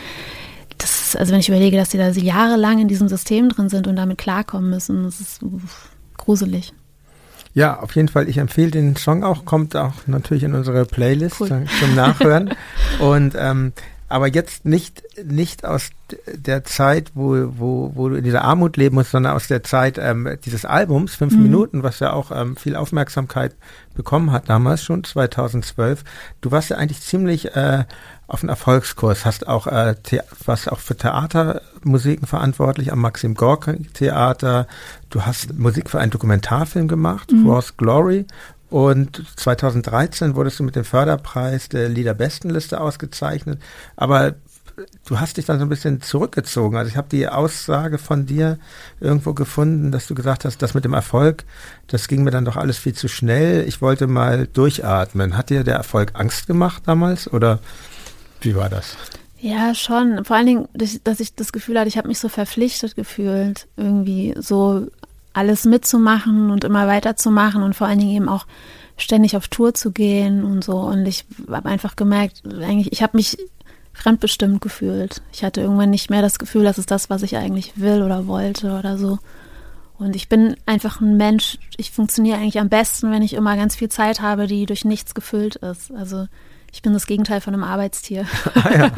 das, 0.78 1.16
also 1.16 1.34
wenn 1.34 1.40
ich 1.40 1.50
überlege, 1.50 1.78
dass 1.78 1.92
sie 1.92 1.98
da 1.98 2.10
jahrelang 2.10 2.80
in 2.80 2.88
diesem 2.88 3.08
System 3.08 3.50
drin 3.50 3.70
sind 3.70 3.88
und 3.88 3.96
damit 3.96 4.18
klarkommen 4.18 4.70
müssen, 4.70 5.04
das 5.04 5.20
ist 5.20 5.42
gruselig. 6.18 6.74
Ja, 7.56 7.80
auf 7.80 7.96
jeden 7.96 8.08
Fall. 8.08 8.28
Ich 8.30 8.38
empfehle 8.38 8.72
den 8.72 8.96
Song 8.96 9.24
auch, 9.24 9.46
kommt 9.46 9.76
auch 9.76 9.94
natürlich 10.08 10.44
in 10.44 10.56
unsere 10.56 10.86
Playlist 10.86 11.40
cool. 11.40 11.66
zum 11.80 11.96
Nachhören. 11.96 12.56
Und 13.00 13.36
ähm, 13.38 13.74
aber 14.14 14.28
jetzt 14.28 14.64
nicht, 14.64 15.02
nicht 15.26 15.66
aus 15.66 15.90
der 16.28 16.64
Zeit, 16.64 17.14
wo, 17.16 17.34
wo, 17.58 17.92
wo 17.96 18.10
du 18.10 18.16
in 18.16 18.24
dieser 18.24 18.44
Armut 18.44 18.78
leben 18.78 18.94
musst, 18.94 19.10
sondern 19.10 19.34
aus 19.34 19.48
der 19.48 19.64
Zeit 19.64 19.98
ähm, 19.98 20.38
dieses 20.46 20.66
Albums, 20.66 21.16
fünf 21.16 21.34
mhm. 21.34 21.42
Minuten, 21.42 21.82
was 21.82 22.00
ja 22.00 22.14
auch 22.14 22.30
ähm, 22.30 22.56
viel 22.56 22.76
Aufmerksamkeit 22.76 23.56
bekommen 23.96 24.32
hat 24.32 24.50
damals 24.50 24.84
schon, 24.84 25.04
2012. 25.04 26.04
Du 26.42 26.52
warst 26.52 26.70
ja 26.70 26.78
eigentlich 26.78 27.02
ziemlich 27.02 27.56
äh, 27.56 27.86
auf 28.28 28.44
einen 28.44 28.50
Erfolgskurs, 28.50 29.26
hast 29.26 29.48
auch, 29.48 29.66
äh, 29.66 29.96
warst 30.46 30.72
auch 30.72 30.80
für 30.80 30.96
Theatermusiken 30.96 32.28
verantwortlich 32.28 32.92
am 32.92 33.00
Maxim 33.00 33.34
Gorki 33.34 33.84
Theater. 33.94 34.68
Du 35.10 35.26
hast 35.26 35.58
Musik 35.58 35.90
für 35.90 36.00
einen 36.00 36.12
Dokumentarfilm 36.12 36.88
gemacht, 36.88 37.32
mhm. 37.32 37.46
Force 37.46 37.78
Glory 37.78 38.28
und 38.74 39.22
2013 39.36 40.36
wurdest 40.36 40.58
du 40.58 40.64
mit 40.64 40.76
dem 40.76 40.84
Förderpreis 40.84 41.70
der 41.70 41.90
Liederbestenliste 41.90 42.82
ausgezeichnet. 42.82 43.62
Aber 43.96 44.34
du 45.06 45.20
hast 45.20 45.38
dich 45.38 45.46
dann 45.46 45.60
so 45.60 45.66
ein 45.66 45.70
bisschen 45.70 46.02
zurückgezogen. 46.02 46.76
Also 46.76 46.90
ich 46.90 46.98
habe 46.98 47.08
die 47.08 47.28
Aussage 47.28 48.00
von 48.00 48.26
dir 48.26 48.58
irgendwo 49.00 49.36
gefunden, 49.36 49.92
dass 49.92 50.08
du 50.08 50.16
gesagt 50.16 50.44
hast, 50.44 50.64
das 50.64 50.74
mit 50.74 50.86
dem 50.86 50.94
Erfolg, 50.94 51.46
das 51.86 52.08
ging 52.08 52.24
mir 52.24 52.32
dann 52.32 52.46
doch 52.46 52.58
alles 52.58 52.80
viel 52.80 52.94
zu 52.94 53.08
schnell. 53.08 53.64
Ich 53.68 53.80
wollte 53.80 54.08
mal 54.08 54.48
durchatmen. 54.48 55.38
Hat 55.38 55.52
dir 55.52 55.64
der 55.64 55.76
Erfolg 55.76 56.14
Angst 56.16 56.48
gemacht 56.48 56.82
damals 56.88 57.32
oder 57.32 57.60
wie 58.42 58.56
war 58.56 58.70
das? 58.70 58.98
Ja, 59.40 59.76
schon. 59.76 60.26
Vor 60.26 60.36
allen 60.36 60.48
Dingen, 60.48 60.68
dass 60.74 61.20
ich 61.20 61.36
das 61.36 61.52
Gefühl 61.52 61.78
hatte, 61.78 61.90
ich 61.90 61.98
habe 62.00 62.08
mich 62.08 62.18
so 62.18 62.28
verpflichtet 62.28 62.96
gefühlt, 62.96 63.68
irgendwie 63.78 64.34
so 64.40 64.88
alles 65.34 65.66
mitzumachen 65.66 66.52
und 66.52 66.64
immer 66.64 66.88
weiterzumachen 66.88 67.64
und 67.64 67.76
vor 67.76 67.88
allen 67.88 68.00
Dingen 68.00 68.16
eben 68.16 68.30
auch 68.30 68.46
ständig 68.98 69.36
auf 69.36 69.48
Tour 69.48 69.74
zu 69.74 69.92
gehen 69.92 70.44
und 70.44 70.64
so. 70.64 70.78
Und 70.78 71.06
ich 71.06 71.26
habe 71.50 71.70
einfach 71.70 71.96
gemerkt, 71.96 72.44
eigentlich, 72.46 72.92
ich 72.92 73.02
habe 73.02 73.18
mich 73.18 73.38
fremdbestimmt 73.94 74.62
gefühlt. 74.62 75.22
Ich 75.32 75.44
hatte 75.44 75.62
irgendwann 75.62 75.90
nicht 75.90 76.10
mehr 76.10 76.22
das 76.22 76.40
Gefühl, 76.40 76.64
das 76.64 76.78
ist 76.78 76.92
das, 76.92 77.10
was 77.10 77.24
ich 77.24 77.38
eigentlich 77.38 77.74
will 77.76 78.02
oder 78.02 78.28
wollte 78.28 78.78
oder 78.78 78.98
so. 78.98 79.20
Und 79.98 80.16
ich 80.16 80.28
bin 80.28 80.56
einfach 80.66 81.02
ein 81.02 81.18
Mensch, 81.18 81.60
ich 81.78 81.92
funktioniere 81.92 82.38
eigentlich 82.38 82.60
am 82.60 82.70
besten, 82.70 83.12
wenn 83.12 83.22
ich 83.22 83.34
immer 83.34 83.56
ganz 83.56 83.76
viel 83.76 83.90
Zeit 83.90 84.22
habe, 84.22 84.48
die 84.48 84.66
durch 84.66 84.86
nichts 84.86 85.14
gefüllt 85.14 85.58
ist. 85.58 85.92
Also 85.92 86.28
ich 86.72 86.82
bin 86.82 86.94
das 86.94 87.06
Gegenteil 87.06 87.40
von 87.40 87.54
einem 87.54 87.64
Arbeitstier. 87.64 88.26
Ah, 88.56 88.72
ja. 88.78 88.92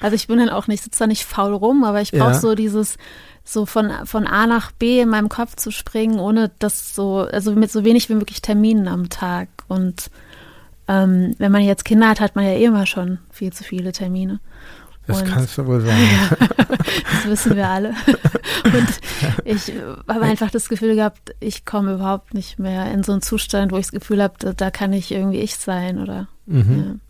also 0.00 0.14
ich 0.14 0.26
bin 0.26 0.38
dann 0.38 0.48
auch 0.50 0.66
nicht, 0.66 0.82
sitze 0.82 1.00
da 1.00 1.06
nicht 1.06 1.24
faul 1.24 1.54
rum, 1.54 1.84
aber 1.84 2.00
ich 2.00 2.12
brauche 2.12 2.32
ja. 2.32 2.38
so 2.38 2.54
dieses, 2.54 2.96
so 3.52 3.66
von, 3.66 3.92
von 4.04 4.26
A 4.26 4.46
nach 4.46 4.72
B 4.72 5.00
in 5.00 5.08
meinem 5.08 5.28
Kopf 5.28 5.56
zu 5.56 5.70
springen, 5.70 6.18
ohne 6.18 6.50
das 6.58 6.94
so, 6.94 7.28
also 7.30 7.54
mit 7.54 7.70
so 7.70 7.84
wenig 7.84 8.08
wie 8.08 8.14
möglich 8.14 8.42
Terminen 8.42 8.88
am 8.88 9.08
Tag. 9.08 9.48
Und 9.68 10.10
ähm, 10.88 11.34
wenn 11.38 11.52
man 11.52 11.62
jetzt 11.62 11.84
Kinder 11.84 12.08
hat, 12.08 12.20
hat 12.20 12.36
man 12.36 12.44
ja 12.44 12.52
eh 12.52 12.64
immer 12.64 12.86
schon 12.86 13.18
viel 13.30 13.52
zu 13.52 13.64
viele 13.64 13.92
Termine. 13.92 14.40
Das 15.06 15.22
und, 15.22 15.28
kannst 15.28 15.58
du 15.58 15.66
wohl 15.66 15.80
sagen. 15.80 15.98
Ja, 15.98 16.46
das 16.66 17.26
wissen 17.26 17.56
wir 17.56 17.68
alle. 17.68 17.90
Und 18.64 18.88
ich 19.44 19.72
habe 20.06 20.22
einfach 20.22 20.50
das 20.50 20.68
Gefühl 20.68 20.94
gehabt, 20.94 21.34
ich 21.40 21.64
komme 21.64 21.94
überhaupt 21.94 22.34
nicht 22.34 22.58
mehr 22.58 22.92
in 22.92 23.02
so 23.02 23.12
einen 23.12 23.22
Zustand, 23.22 23.72
wo 23.72 23.76
ich 23.76 23.86
das 23.86 23.92
Gefühl 23.92 24.22
habe, 24.22 24.54
da, 24.54 24.70
kann 24.70 24.92
ich 24.92 25.10
irgendwie 25.10 25.40
ich 25.40 25.56
sein 25.56 25.98
oder. 25.98 26.28
Mhm. 26.46 26.78
Ja. 26.78 27.09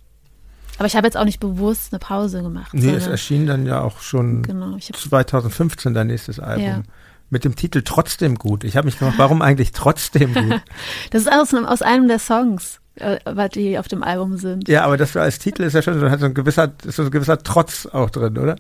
Aber 0.81 0.87
ich 0.87 0.97
habe 0.97 1.07
jetzt 1.07 1.19
auch 1.19 1.27
nicht 1.27 1.41
bewusst 1.41 1.93
eine 1.93 1.99
Pause 1.99 2.41
gemacht. 2.41 2.73
Nee, 2.73 2.95
es 2.95 3.07
erschien 3.07 3.47
dann 3.47 3.67
ja 3.67 3.83
auch 3.83 4.01
schon 4.01 4.43
genau, 4.43 4.79
2015 4.79 5.93
dein 5.93 6.07
nächstes 6.07 6.41
Album. 6.41 6.65
Ja. 6.65 6.83
Mit 7.29 7.45
dem 7.45 7.55
Titel 7.55 7.83
Trotzdem 7.85 8.37
gut. 8.37 8.65
Ich 8.65 8.79
habe 8.79 8.87
mich 8.87 8.99
gefragt, 8.99 9.19
warum 9.19 9.43
eigentlich 9.43 9.73
trotzdem 9.73 10.33
gut? 10.33 10.63
das 11.11 11.21
ist 11.21 11.31
aus, 11.31 11.53
aus 11.53 11.83
einem 11.83 12.09
der 12.09 12.19
Songs, 12.19 12.81
äh, 12.95 13.19
die 13.51 13.79
auf 13.79 13.89
dem 13.89 14.03
Album 14.03 14.39
sind. 14.39 14.69
Ja, 14.69 14.85
aber 14.85 14.97
das 14.97 15.15
als 15.19 15.39
Titel 15.39 15.65
ist 15.65 15.75
ja 15.75 15.83
schon, 15.83 16.01
so, 16.01 16.09
hat 16.09 16.19
so 16.19 16.25
ein 16.25 16.33
gewisser, 16.33 16.73
ist 16.87 16.97
so 16.97 17.03
ein 17.03 17.11
gewisser 17.11 17.37
Trotz 17.37 17.85
auch 17.85 18.09
drin, 18.09 18.39
oder? 18.39 18.57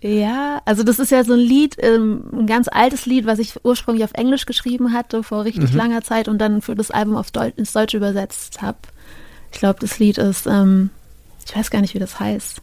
Ja, 0.00 0.62
also 0.64 0.82
das 0.82 0.98
ist 0.98 1.10
ja 1.10 1.24
so 1.24 1.34
ein 1.34 1.40
Lied, 1.40 1.76
ähm, 1.76 2.24
ein 2.32 2.46
ganz 2.46 2.68
altes 2.72 3.04
Lied, 3.04 3.26
was 3.26 3.38
ich 3.38 3.62
ursprünglich 3.62 4.04
auf 4.04 4.14
Englisch 4.14 4.46
geschrieben 4.46 4.94
hatte 4.94 5.22
vor 5.22 5.44
richtig 5.44 5.72
mhm. 5.72 5.76
langer 5.76 6.00
Zeit 6.00 6.26
und 6.26 6.38
dann 6.38 6.62
für 6.62 6.74
das 6.74 6.90
Album 6.90 7.16
auf 7.16 7.30
Deu 7.30 7.50
ins 7.54 7.74
Deutsche 7.74 7.98
übersetzt 7.98 8.62
habe. 8.62 8.78
Ich 9.52 9.58
glaube, 9.58 9.78
das 9.78 9.98
Lied 9.98 10.16
ist 10.16 10.46
ähm, 10.46 10.88
ich 11.46 11.56
weiß 11.56 11.70
gar 11.70 11.80
nicht, 11.80 11.94
wie 11.94 11.98
das 11.98 12.20
heißt. 12.20 12.62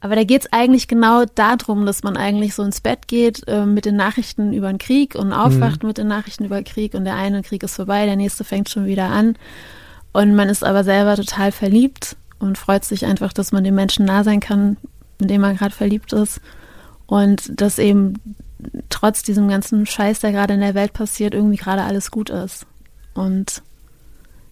Aber 0.00 0.14
da 0.14 0.24
geht 0.24 0.42
es 0.42 0.52
eigentlich 0.52 0.88
genau 0.88 1.24
darum, 1.24 1.86
dass 1.86 2.02
man 2.02 2.16
eigentlich 2.16 2.54
so 2.54 2.62
ins 2.62 2.80
Bett 2.80 3.08
geht 3.08 3.42
äh, 3.48 3.64
mit 3.64 3.86
den 3.86 3.96
Nachrichten 3.96 4.52
über 4.52 4.68
den 4.68 4.78
Krieg 4.78 5.14
und 5.14 5.32
aufwacht 5.32 5.82
mhm. 5.82 5.88
mit 5.88 5.98
den 5.98 6.06
Nachrichten 6.06 6.44
über 6.44 6.60
den 6.60 6.64
Krieg 6.64 6.94
und 6.94 7.04
der 7.04 7.16
eine 7.16 7.42
Krieg 7.42 7.62
ist 7.62 7.76
vorbei, 7.76 8.04
der 8.06 8.16
nächste 8.16 8.44
fängt 8.44 8.68
schon 8.68 8.86
wieder 8.86 9.06
an. 9.06 9.36
Und 10.12 10.34
man 10.34 10.48
ist 10.48 10.64
aber 10.64 10.84
selber 10.84 11.16
total 11.16 11.50
verliebt 11.50 12.16
und 12.38 12.58
freut 12.58 12.84
sich 12.84 13.04
einfach, 13.04 13.32
dass 13.32 13.52
man 13.52 13.64
dem 13.64 13.74
Menschen 13.74 14.06
nah 14.06 14.22
sein 14.22 14.40
kann, 14.40 14.76
in 15.18 15.28
dem 15.28 15.40
man 15.40 15.56
gerade 15.56 15.74
verliebt 15.74 16.12
ist. 16.12 16.40
Und 17.06 17.60
dass 17.60 17.78
eben 17.78 18.14
trotz 18.90 19.22
diesem 19.22 19.48
ganzen 19.48 19.86
Scheiß, 19.86 20.20
der 20.20 20.32
gerade 20.32 20.54
in 20.54 20.60
der 20.60 20.74
Welt 20.74 20.92
passiert, 20.92 21.34
irgendwie 21.34 21.56
gerade 21.56 21.82
alles 21.82 22.10
gut 22.10 22.30
ist. 22.30 22.66
Und 23.14 23.62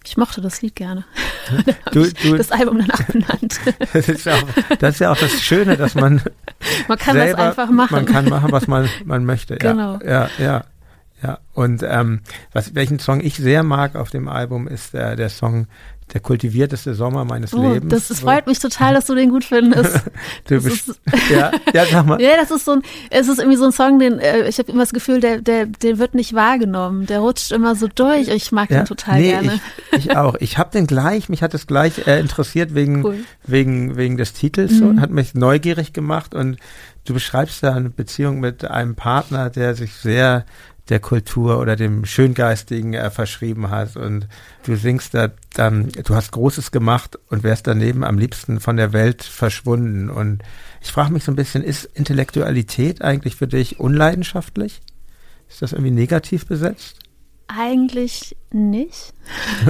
ich 0.05 0.17
mochte 0.17 0.41
das 0.41 0.61
Lied 0.61 0.75
gerne. 0.75 1.05
Du, 1.91 2.09
du, 2.11 2.35
das 2.35 2.51
Album 2.51 2.79
danach 2.79 3.03
benannt. 3.03 3.59
Das 3.93 4.09
ist, 4.09 4.25
ja 4.25 4.33
auch, 4.33 4.77
das 4.79 4.95
ist 4.95 4.99
ja 4.99 5.11
auch 5.11 5.17
das 5.17 5.41
Schöne, 5.41 5.77
dass 5.77 5.95
man. 5.95 6.21
Man 6.87 6.97
kann 6.97 7.15
selber, 7.15 7.37
das 7.37 7.47
einfach 7.47 7.69
machen. 7.69 7.95
Man 7.95 8.05
kann 8.05 8.29
machen, 8.29 8.51
was 8.51 8.67
man, 8.67 8.89
man 9.05 9.25
möchte. 9.25 9.57
Genau. 9.57 9.99
Ja, 10.03 10.09
ja, 10.09 10.29
ja. 10.39 10.63
ja. 11.21 11.39
Und 11.53 11.83
ähm, 11.83 12.21
was, 12.53 12.73
welchen 12.73 12.99
Song 12.99 13.21
ich 13.21 13.35
sehr 13.35 13.63
mag 13.63 13.95
auf 13.95 14.09
dem 14.09 14.27
Album 14.27 14.67
ist 14.67 14.93
der, 14.93 15.15
der 15.15 15.29
Song 15.29 15.67
der 16.13 16.21
kultivierteste 16.21 16.93
Sommer 16.93 17.25
meines 17.25 17.53
oh, 17.53 17.73
Lebens. 17.73 17.91
Das, 17.91 18.07
das 18.09 18.19
freut 18.19 18.45
mich 18.45 18.59
total, 18.59 18.93
dass 18.93 19.07
du 19.07 19.15
den 19.15 19.29
gut 19.29 19.43
findest. 19.43 20.01
du 20.47 20.61
bist, 20.61 20.89
ist, 20.89 21.01
ja, 21.31 21.51
ja, 21.73 21.85
sag 21.85 22.05
mal. 22.05 22.21
Ja, 22.21 22.37
das 22.37 22.51
ist 22.51 22.65
so 22.65 22.73
ein, 22.73 22.83
es 23.09 23.27
ist 23.27 23.39
irgendwie 23.39 23.57
so 23.57 23.65
ein 23.65 23.71
Song, 23.71 23.97
den 23.97 24.19
äh, 24.19 24.47
ich 24.47 24.59
habe 24.59 24.71
immer 24.71 24.81
das 24.81 24.93
Gefühl, 24.93 25.19
der, 25.19 25.41
der, 25.41 25.65
der 25.65 25.97
wird 25.97 26.13
nicht 26.13 26.33
wahrgenommen. 26.33 27.07
Der 27.07 27.19
rutscht 27.19 27.51
immer 27.51 27.75
so 27.75 27.87
durch. 27.87 28.27
Ich 28.27 28.51
mag 28.51 28.69
ja, 28.69 28.81
den 28.81 28.85
total 28.85 29.19
nee, 29.19 29.29
gerne. 29.29 29.59
Ich, 29.91 30.05
ich 30.05 30.17
auch. 30.17 30.35
Ich 30.39 30.57
habe 30.59 30.69
den 30.71 30.85
gleich, 30.85 31.27
mich 31.27 31.41
hat 31.41 31.53
es 31.55 31.65
gleich 31.65 32.07
äh, 32.07 32.19
interessiert 32.19 32.75
wegen, 32.75 33.03
cool. 33.03 33.17
wegen, 33.45 33.97
wegen 33.97 34.17
des 34.17 34.33
Titels 34.33 34.73
mhm. 34.73 34.87
und 34.87 35.01
hat 35.01 35.09
mich 35.09 35.33
neugierig 35.33 35.91
gemacht 35.91 36.35
und 36.35 36.57
du 37.05 37.13
beschreibst 37.13 37.63
da 37.63 37.73
eine 37.73 37.89
Beziehung 37.89 38.39
mit 38.39 38.63
einem 38.65 38.95
Partner, 38.95 39.49
der 39.49 39.73
sich 39.73 39.95
sehr 39.95 40.45
der 40.89 40.99
Kultur 40.99 41.59
oder 41.59 41.75
dem 41.75 42.05
Schöngeistigen 42.05 42.93
äh, 42.93 43.09
verschrieben 43.09 43.69
hat 43.69 43.95
und 43.95 44.27
du 44.63 44.75
singst 44.75 45.13
da 45.13 45.31
dann, 45.53 45.89
du 45.89 46.15
hast 46.15 46.31
Großes 46.31 46.71
gemacht 46.71 47.17
und 47.29 47.43
wärst 47.43 47.67
daneben 47.67 48.03
am 48.03 48.19
liebsten 48.19 48.59
von 48.59 48.77
der 48.77 48.93
Welt 48.93 49.23
verschwunden 49.23 50.09
und 50.09 50.43
ich 50.81 50.91
frage 50.91 51.11
mich 51.11 51.23
so 51.23 51.31
ein 51.31 51.35
bisschen, 51.35 51.63
ist 51.63 51.85
Intellektualität 51.85 53.01
eigentlich 53.01 53.35
für 53.35 53.47
dich 53.47 53.79
unleidenschaftlich? 53.79 54.81
Ist 55.49 55.61
das 55.61 55.73
irgendwie 55.73 55.91
negativ 55.91 56.45
besetzt? 56.45 56.99
Eigentlich 57.47 58.35
nicht. 58.51 59.13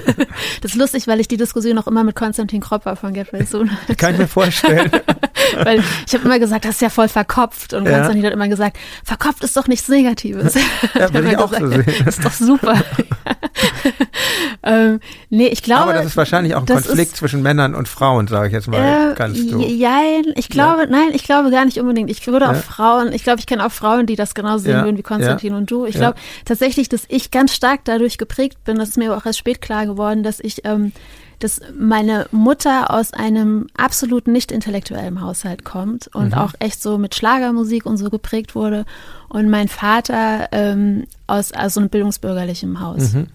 das 0.62 0.72
ist 0.72 0.78
lustig, 0.78 1.08
weil 1.08 1.20
ich 1.20 1.28
die 1.28 1.38
Diskussion 1.38 1.78
auch 1.78 1.88
immer 1.88 2.04
mit 2.04 2.16
Konstantin 2.16 2.62
Kropper 2.62 2.96
von 2.96 3.14
Get 3.14 3.34
Well 3.34 3.46
Soon 3.46 3.70
Kann 3.98 4.14
ich 4.14 4.20
mir 4.20 4.28
vorstellen. 4.28 4.92
Weil 5.64 5.84
ich 6.08 6.14
habe 6.14 6.26
immer 6.26 6.40
gesagt, 6.40 6.66
das 6.66 6.76
ist 6.76 6.82
ja 6.82 6.90
voll 6.90 7.08
verkopft. 7.08 7.74
Und 7.74 7.86
Ja. 7.86 7.92
Konstantin 7.94 8.26
hat 8.26 8.34
immer 8.34 8.48
gesagt, 8.48 8.78
verkopft 9.04 9.44
ist 9.44 9.56
doch 9.58 9.68
nichts 9.68 9.88
Negatives. 9.90 10.56
Ja, 10.96 11.14
würde 11.14 11.30
ich 11.32 11.38
auch 11.38 11.54
so 11.54 11.60
gesagt, 11.70 11.86
sehen. 11.90 12.06
Das 12.06 12.18
ist 12.18 12.26
doch 12.26 12.32
super. 12.34 12.76
ähm, 14.64 15.00
nee, 15.30 15.48
ich 15.48 15.64
glaube. 15.64 15.84
Aber 15.84 15.94
das 15.94 16.06
ist 16.08 16.18
wahrscheinlich 16.18 16.56
auch 16.56 16.62
ein 16.62 16.66
Konflikt 16.66 17.12
ist- 17.14 17.18
zwischen 17.18 17.42
Männern 17.42 17.76
und 17.76 17.88
Frauen, 17.88 18.28
sage 18.28 18.48
ich 18.48 18.54
jetzt 18.54 18.68
mal 18.68 19.12
Äh, 19.12 19.16
ganz 19.16 19.46
doof. 19.48 19.64
jein, 19.68 20.24
ich 20.36 20.50
glaube, 20.50 20.88
nein, 20.90 21.10
ich 21.14 21.24
glaube 21.24 21.52
gar 21.52 21.66
nicht 21.66 21.80
unbedingt. 21.80 22.10
Ich 22.10 22.26
würde 22.28 22.46
Ja. 22.46 22.52
auch 22.52 22.56
Frauen, 22.56 23.12
ich 23.14 23.24
glaube, 23.24 23.40
ich 23.40 23.46
kenne 23.46 23.66
auch 23.66 23.72
Frauen, 23.72 24.06
die 24.06 24.16
das 24.16 24.34
genauso 24.36 24.64
sehen 24.66 24.74
Ja, 24.78 24.84
würden 24.84 24.98
wie 24.98 25.04
Konstantin 25.04 25.54
und 25.54 25.70
du. 25.70 25.86
Ich 25.86 25.96
ja. 25.96 26.00
glaube 26.02 26.18
tatsächlich, 26.46 26.90
dass 26.90 27.04
ich 27.08 27.32
ganz 27.32 27.54
stark 27.54 27.82
dadurch 27.86 28.18
geprägt 28.18 28.64
bin, 28.66 28.78
das 28.78 28.90
ist 28.90 28.98
mir 28.98 29.16
auch 29.16 29.26
erst 29.26 29.40
spät 29.40 29.62
klar 29.62 29.86
geworden, 29.86 30.24
dass 30.24 30.40
ich, 30.40 30.66
ähm, 30.66 30.92
dass 31.40 31.60
meine 31.78 32.28
Mutter 32.32 32.92
aus 32.92 33.14
einem 33.14 33.68
absolut 33.78 34.28
nicht 34.28 34.52
intellektuellen 34.52 35.22
Haushalt 35.22 35.66
kommt 35.66 36.08
und 36.14 36.28
Mhm. 36.28 36.34
auch 36.34 36.54
echt 36.60 36.82
so 36.82 36.98
mit 36.98 37.16
Schlagermusik 37.16 37.86
und 37.86 37.98
so 37.98 38.10
geprägt 38.10 38.56
wurde 38.56 38.86
und 39.30 39.50
mein 39.50 39.68
Vater 39.68 40.48
ähm, 40.52 41.06
aus 41.28 41.52
also 41.52 41.80
einem 41.80 41.90
bildungsbürgerlichen 41.90 42.80
Haus. 42.80 43.14
Mhm. 43.14 43.28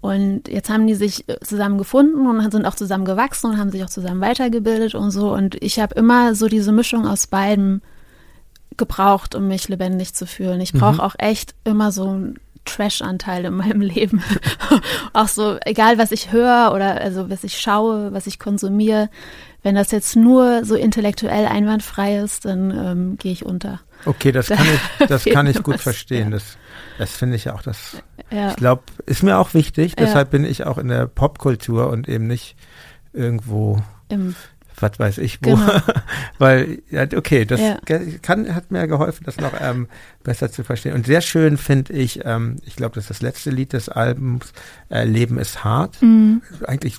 Und 0.00 0.48
jetzt 0.48 0.68
haben 0.68 0.86
die 0.88 0.96
sich 0.96 1.28
äh, 1.28 1.38
zusammen 1.40 1.78
gefunden 1.78 2.26
und 2.26 2.50
sind 2.50 2.66
auch 2.66 2.74
zusammen 2.74 3.04
gewachsen 3.04 3.50
und 3.50 3.58
haben 3.58 3.70
sich 3.70 3.84
auch 3.84 3.90
zusammen 3.90 4.20
weitergebildet 4.20 4.96
und 4.96 5.12
so. 5.12 5.32
Und 5.32 5.54
ich 5.62 5.78
habe 5.78 5.94
immer 5.94 6.34
so 6.34 6.48
diese 6.48 6.72
Mischung 6.72 7.06
aus 7.06 7.28
beidem 7.28 7.82
gebraucht, 8.76 9.34
um 9.34 9.48
mich 9.48 9.68
lebendig 9.68 10.14
zu 10.14 10.26
fühlen. 10.26 10.60
Ich 10.60 10.72
brauche 10.72 11.02
auch 11.02 11.14
echt 11.18 11.54
immer 11.64 11.92
so 11.92 12.08
einen 12.08 12.36
Trash-Anteil 12.64 13.44
in 13.44 13.54
meinem 13.54 13.80
Leben. 13.80 14.22
auch 15.12 15.28
so, 15.28 15.58
egal 15.64 15.98
was 15.98 16.12
ich 16.12 16.32
höre 16.32 16.72
oder 16.74 17.00
also 17.00 17.28
was 17.30 17.44
ich 17.44 17.58
schaue, 17.58 18.12
was 18.12 18.26
ich 18.26 18.38
konsumiere, 18.38 19.08
wenn 19.62 19.74
das 19.74 19.90
jetzt 19.90 20.16
nur 20.16 20.64
so 20.64 20.74
intellektuell 20.74 21.46
einwandfrei 21.46 22.16
ist, 22.18 22.44
dann 22.44 22.70
ähm, 22.70 23.16
gehe 23.18 23.32
ich 23.32 23.44
unter. 23.46 23.80
Okay, 24.04 24.32
das 24.32 24.46
Da 24.46 24.56
kann 24.56 24.66
ich, 24.66 25.06
das 25.06 25.24
kann 25.32 25.46
ich 25.46 25.62
gut 25.62 25.74
was, 25.76 25.82
verstehen. 25.82 26.24
ja. 26.24 26.30
Das, 26.30 26.56
das 26.98 27.10
finde 27.12 27.36
ich 27.36 27.50
auch, 27.50 27.62
das, 27.62 27.96
Ja. 28.30 28.50
ich 28.50 28.56
glaube, 28.56 28.82
ist 29.06 29.22
mir 29.22 29.38
auch 29.38 29.54
wichtig. 29.54 29.92
Ja. 29.98 30.04
Deshalb 30.06 30.30
bin 30.30 30.44
ich 30.44 30.64
auch 30.64 30.78
in 30.78 30.88
der 30.88 31.06
Popkultur 31.06 31.88
und 31.90 32.08
eben 32.08 32.26
nicht 32.26 32.56
irgendwo, 33.12 33.80
Im, 34.08 34.34
was 34.80 34.98
weiß 34.98 35.18
ich 35.18 35.38
wo. 35.42 35.54
Genau. 35.56 35.72
Weil, 36.38 36.78
okay, 37.16 37.44
das 37.44 37.60
Ja. 37.60 37.78
kann, 38.22 38.54
hat 38.54 38.70
mir 38.70 38.86
geholfen, 38.86 39.24
das 39.24 39.36
noch 39.38 39.52
ähm, 39.60 39.88
besser 40.24 40.50
zu 40.50 40.64
verstehen. 40.64 40.94
Und 40.94 41.06
sehr 41.06 41.20
schön 41.20 41.56
finde 41.56 41.92
ich, 41.92 42.20
ähm, 42.24 42.56
ich 42.64 42.76
glaube, 42.76 42.94
das 42.94 43.04
ist 43.04 43.10
das 43.10 43.22
letzte 43.22 43.50
Lied 43.50 43.72
des 43.72 43.88
Albums, 43.88 44.52
äh, 44.90 45.04
Leben 45.04 45.38
ist 45.38 45.64
hart. 45.64 46.00
Mhm. 46.02 46.42
Eigentlich 46.66 46.96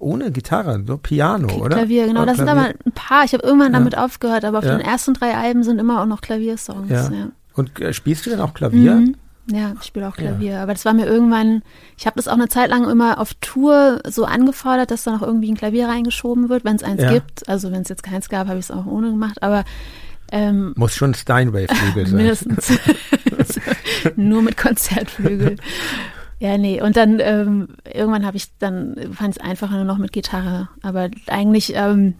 ohne 0.00 0.32
Gitarre, 0.32 0.82
so 0.86 0.96
Piano, 0.98 1.48
oder? 1.58 1.76
Klavier, 1.76 2.06
genau. 2.06 2.22
Oder 2.22 2.32
Das 2.32 2.36
sind 2.38 2.46
Klavier. 2.46 2.70
aber 2.70 2.74
ein 2.86 2.92
paar. 2.92 3.24
Ich 3.24 3.32
habe 3.34 3.44
irgendwann 3.46 3.72
Ja. 3.72 3.78
damit 3.78 3.96
aufgehört, 3.96 4.44
aber 4.44 4.58
auf 4.58 4.64
Ja. 4.64 4.76
den 4.76 4.84
ersten 4.86 5.14
drei 5.14 5.34
Alben 5.36 5.62
sind 5.62 5.78
immer 5.78 6.02
auch 6.02 6.06
noch 6.06 6.20
Klaviersongs. 6.20 6.90
Ja. 6.90 7.10
Ja. 7.10 7.28
Und 7.54 7.80
äh, 7.80 7.92
spielst 7.92 8.26
du 8.26 8.30
denn 8.30 8.40
auch 8.40 8.52
Klavier? 8.54 8.96
Mhm. 8.96 9.16
Ja, 9.48 9.74
ich 9.80 9.86
spiele 9.86 10.08
auch 10.08 10.16
Klavier. 10.16 10.58
Aber 10.60 10.72
das 10.72 10.84
war 10.84 10.92
mir 10.92 11.06
irgendwann, 11.06 11.62
ich 11.96 12.06
habe 12.06 12.16
das 12.16 12.26
auch 12.26 12.32
eine 12.34 12.48
Zeit 12.48 12.68
lang 12.70 12.88
immer 12.90 13.20
auf 13.20 13.32
Tour 13.34 14.00
so 14.08 14.24
angefordert, 14.24 14.90
dass 14.90 15.04
da 15.04 15.12
noch 15.12 15.22
irgendwie 15.22 15.52
ein 15.52 15.56
Klavier 15.56 15.86
reingeschoben 15.88 16.48
wird, 16.48 16.64
wenn 16.64 16.74
es 16.76 16.82
eins 16.82 17.02
Ja. 17.02 17.12
gibt. 17.12 17.48
Also 17.48 17.70
wenn 17.70 17.82
es 17.82 17.88
jetzt 17.88 18.02
keins 18.02 18.28
gab, 18.28 18.48
habe 18.48 18.58
ich 18.58 18.64
es 18.66 18.70
auch 18.72 18.86
ohne 18.86 19.10
gemacht. 19.10 19.42
Aber 19.42 19.64
ähm, 20.32 20.72
Muss 20.76 20.96
schon 20.96 21.14
Steinway-Flügel 21.14 22.06
sein. 22.08 22.16
mindestens 22.16 22.76
nur 24.16 24.42
mit 24.42 24.56
Konzertflügel. 24.56 25.56
Ja, 26.40 26.58
nee. 26.58 26.82
Und 26.82 26.96
dann 26.96 27.20
ähm, 27.20 27.68
irgendwann 27.92 28.26
habe 28.26 28.36
ich 28.36 28.48
dann 28.58 28.96
fand 29.12 29.36
es 29.36 29.40
einfacher 29.42 29.76
nur 29.76 29.84
noch 29.84 29.98
mit 29.98 30.12
Gitarre. 30.12 30.68
Aber 30.82 31.08
eigentlich 31.28 31.72
ähm, 31.74 32.14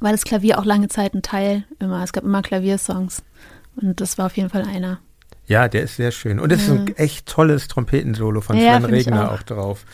war 0.00 0.12
das 0.12 0.22
Klavier 0.24 0.58
auch 0.58 0.64
lange 0.64 0.88
Zeit 0.88 1.14
ein 1.14 1.22
Teil 1.22 1.64
immer. 1.80 2.02
Es 2.04 2.12
gab 2.12 2.24
immer 2.24 2.42
Klaviersongs. 2.42 3.22
Und 3.80 4.00
das 4.00 4.16
war 4.16 4.26
auf 4.26 4.36
jeden 4.36 4.48
Fall 4.50 4.62
einer. 4.62 5.00
Ja, 5.46 5.68
der 5.68 5.82
ist 5.82 5.96
sehr 5.96 6.10
schön. 6.10 6.40
Und 6.40 6.52
es 6.52 6.62
ist 6.64 6.70
ein 6.70 6.96
echt 6.96 7.26
tolles 7.26 7.68
Trompetensolo 7.68 8.40
von 8.40 8.56
Ja, 8.56 8.80
Sven 8.80 8.84
Regner 8.86 9.30
auch. 9.30 9.34
auch. 9.38 9.42
drauf. 9.42 9.84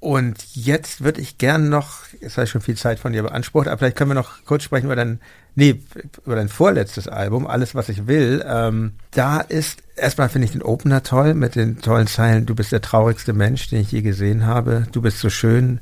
Und 0.00 0.44
jetzt 0.54 1.04
würde 1.04 1.20
ich 1.20 1.38
gern 1.38 1.68
noch, 1.68 2.00
es 2.20 2.36
hat 2.36 2.48
schon 2.48 2.60
viel 2.60 2.76
Zeit 2.76 2.98
von 2.98 3.12
dir 3.12 3.22
beansprucht, 3.22 3.68
aber 3.68 3.78
vielleicht 3.78 3.96
können 3.96 4.10
wir 4.10 4.14
noch 4.14 4.44
kurz 4.44 4.64
sprechen 4.64 4.86
über 4.86 4.96
dein, 4.96 5.20
nee, 5.54 5.80
über 6.26 6.34
dein 6.34 6.48
vorletztes 6.48 7.06
Album, 7.06 7.46
Alles, 7.46 7.76
was 7.76 7.88
ich 7.88 8.08
will. 8.08 8.44
Ähm, 8.44 8.94
da 9.12 9.38
ist, 9.40 9.82
erstmal 9.94 10.28
finde 10.28 10.46
ich 10.46 10.52
den 10.52 10.62
Opener 10.62 11.04
toll, 11.04 11.34
mit 11.34 11.54
den 11.54 11.80
tollen 11.80 12.08
Zeilen, 12.08 12.46
du 12.46 12.56
bist 12.56 12.72
der 12.72 12.80
traurigste 12.80 13.32
Mensch, 13.32 13.68
den 13.68 13.80
ich 13.82 13.92
je 13.92 14.02
gesehen 14.02 14.44
habe, 14.44 14.88
du 14.90 15.02
bist 15.02 15.20
so 15.20 15.30
schön, 15.30 15.80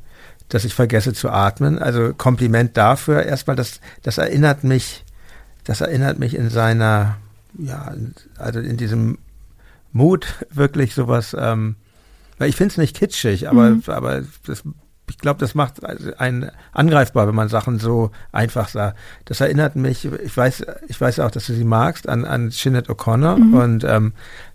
dass 0.51 0.66
ich 0.66 0.74
vergesse 0.74 1.15
zu 1.15 1.31
atmen. 1.31 1.78
Also 1.78 2.12
Kompliment 2.12 2.77
dafür. 2.77 3.23
Erstmal, 3.23 3.57
das, 3.57 3.81
das 4.02 4.19
erinnert 4.19 4.65
mich, 4.65 5.02
das 5.65 5.81
erinnert 5.81 6.19
mich 6.19 6.35
in 6.36 6.51
seiner, 6.51 7.16
ja, 7.59 7.94
also 8.39 8.60
in 8.60 8.77
diesem 8.77 9.18
Mut 9.93 10.27
wirklich 10.51 10.94
sowas, 10.94 11.35
ähm, 11.39 11.77
weil 12.39 12.48
ich 12.48 12.56
finde 12.56 12.72
es 12.72 12.78
nicht 12.78 12.97
kitschig, 12.97 13.48
aber, 13.48 13.70
Mhm. 13.70 13.82
aber 13.86 14.22
das, 14.47 14.62
ich 15.09 15.18
glaube, 15.18 15.40
das 15.40 15.55
macht 15.56 15.85
einen 15.85 16.51
angreifbar, 16.72 17.27
wenn 17.27 17.35
man 17.35 17.48
Sachen 17.48 17.78
so 17.81 18.12
einfach 18.32 18.68
sagt. 18.68 18.97
Das 19.24 19.40
erinnert 19.40 19.74
mich, 19.77 20.05
ich 20.05 20.36
weiß, 20.36 20.64
ich 20.89 21.01
weiß 21.01 21.18
auch, 21.20 21.31
dass 21.32 21.47
du 21.47 21.52
sie 21.55 21.64
magst, 21.64 22.09
an, 22.09 22.24
an 22.24 22.51
Sinead 22.51 22.89
O'Connor 22.89 23.36
Mhm. 23.39 23.55
und 23.55 23.85
ähm, 23.85 24.12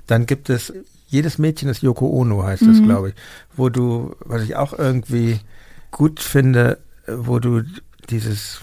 dann 0.08 0.26
gibt 0.26 0.50
es, 0.50 0.72
jedes 1.08 1.38
Mädchen 1.38 1.68
ist 1.70 1.82
Yoko 1.84 2.08
Ono, 2.10 2.44
heißt 2.44 2.64
es, 2.64 2.80
Mhm. 2.80 2.84
glaube 2.84 3.10
ich, 3.10 3.16
wo 3.56 3.70
du, 3.70 4.16
was 4.22 4.42
ich 4.44 4.56
auch 4.56 4.72
irgendwie 4.78 5.42
gut 5.92 6.20
finde, 6.22 6.78
wo 7.08 7.40
du 7.40 7.62
dieses 8.10 8.62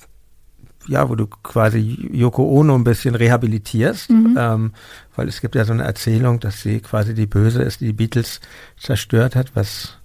ja, 0.88 1.08
wo 1.08 1.14
du 1.14 1.26
quasi 1.26 2.08
Yoko 2.12 2.42
Ono 2.58 2.74
ein 2.74 2.84
bisschen 2.84 3.14
rehabilitierst, 3.14 4.10
Mhm. 4.10 4.36
ähm, 4.38 4.72
weil 5.16 5.28
es 5.28 5.40
gibt 5.40 5.54
ja 5.54 5.64
so 5.64 5.72
eine 5.72 5.84
Erzählung, 5.84 6.40
dass 6.40 6.62
sie 6.62 6.80
quasi 6.80 7.14
die 7.14 7.26
Böse 7.26 7.62
ist, 7.62 7.80
die 7.80 7.86
die 7.86 7.92
Beatles 7.92 8.40
zerstört 8.78 9.36
hat, 9.36 9.54
was 9.54 9.98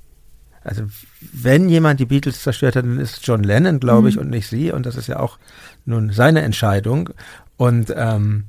also 0.63 0.83
wenn 1.31 1.69
jemand 1.69 2.01
die 2.01 2.05
Beatles 2.05 2.41
zerstört 2.43 2.75
hat, 2.75 2.83
dann 2.83 2.99
ist 2.99 3.17
es 3.17 3.25
John 3.25 3.41
Lennon, 3.41 3.79
glaube 3.79 4.09
ich, 4.09 4.15
Mhm. 4.15 4.21
und 4.23 4.29
nicht 4.31 4.47
sie. 4.49 4.69
Und 4.73 4.85
das 4.85 4.97
ist 4.97 5.07
ja 5.07 5.17
auch 5.19 5.39
nun 5.85 6.11
seine 6.11 6.41
Entscheidung. 6.41 7.09
Und 7.55 7.93
ähm, 7.95 8.43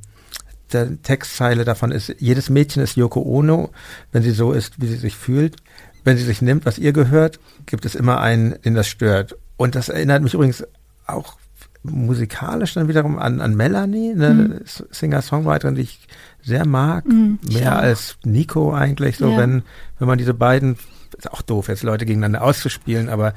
der 0.72 1.00
Textzeile 1.02 1.64
davon 1.64 1.92
ist, 1.92 2.12
jedes 2.18 2.50
Mädchen 2.50 2.82
ist 2.82 2.96
Yoko 2.96 3.22
Ono, 3.22 3.70
wenn 4.10 4.24
sie 4.24 4.32
so 4.32 4.52
ist, 4.52 4.80
wie 4.82 4.88
sie 4.88 4.96
sich 4.96 5.14
fühlt. 5.16 5.56
Wenn 6.02 6.16
sie 6.16 6.24
sich 6.24 6.42
nimmt, 6.42 6.66
was 6.66 6.78
ihr 6.78 6.92
gehört, 6.92 7.38
gibt 7.66 7.84
es 7.84 7.94
immer 7.94 8.20
einen, 8.20 8.60
den 8.62 8.74
das 8.74 8.88
stört. 8.88 9.36
Und 9.56 9.76
das 9.76 9.88
erinnert 9.88 10.22
mich 10.24 10.34
übrigens 10.34 10.64
auch 11.06 11.36
musikalisch 11.82 12.74
dann 12.74 12.88
wiederum 12.88 13.18
an, 13.18 13.40
an 13.40 13.54
Melanie, 13.56 14.12
eine 14.12 14.30
Mhm. 14.34 14.60
Singer-Songwriterin, 14.90 15.74
die 15.76 15.82
ich 15.82 16.00
sehr 16.42 16.66
mag. 16.66 17.06
Mhm, 17.06 17.38
mehr 17.52 17.74
auch. 17.76 17.82
als 17.82 18.16
Nico 18.24 18.72
eigentlich, 18.74 19.16
so 19.18 19.30
Ja. 19.30 19.36
wenn, 19.38 19.62
wenn 19.98 20.08
man 20.08 20.18
diese 20.18 20.34
beiden, 20.34 20.76
ist 21.16 21.30
auch 21.32 21.42
doof, 21.42 21.68
jetzt 21.68 21.82
Leute 21.82 22.04
gegeneinander 22.06 22.42
auszuspielen, 22.42 23.08
aber 23.08 23.32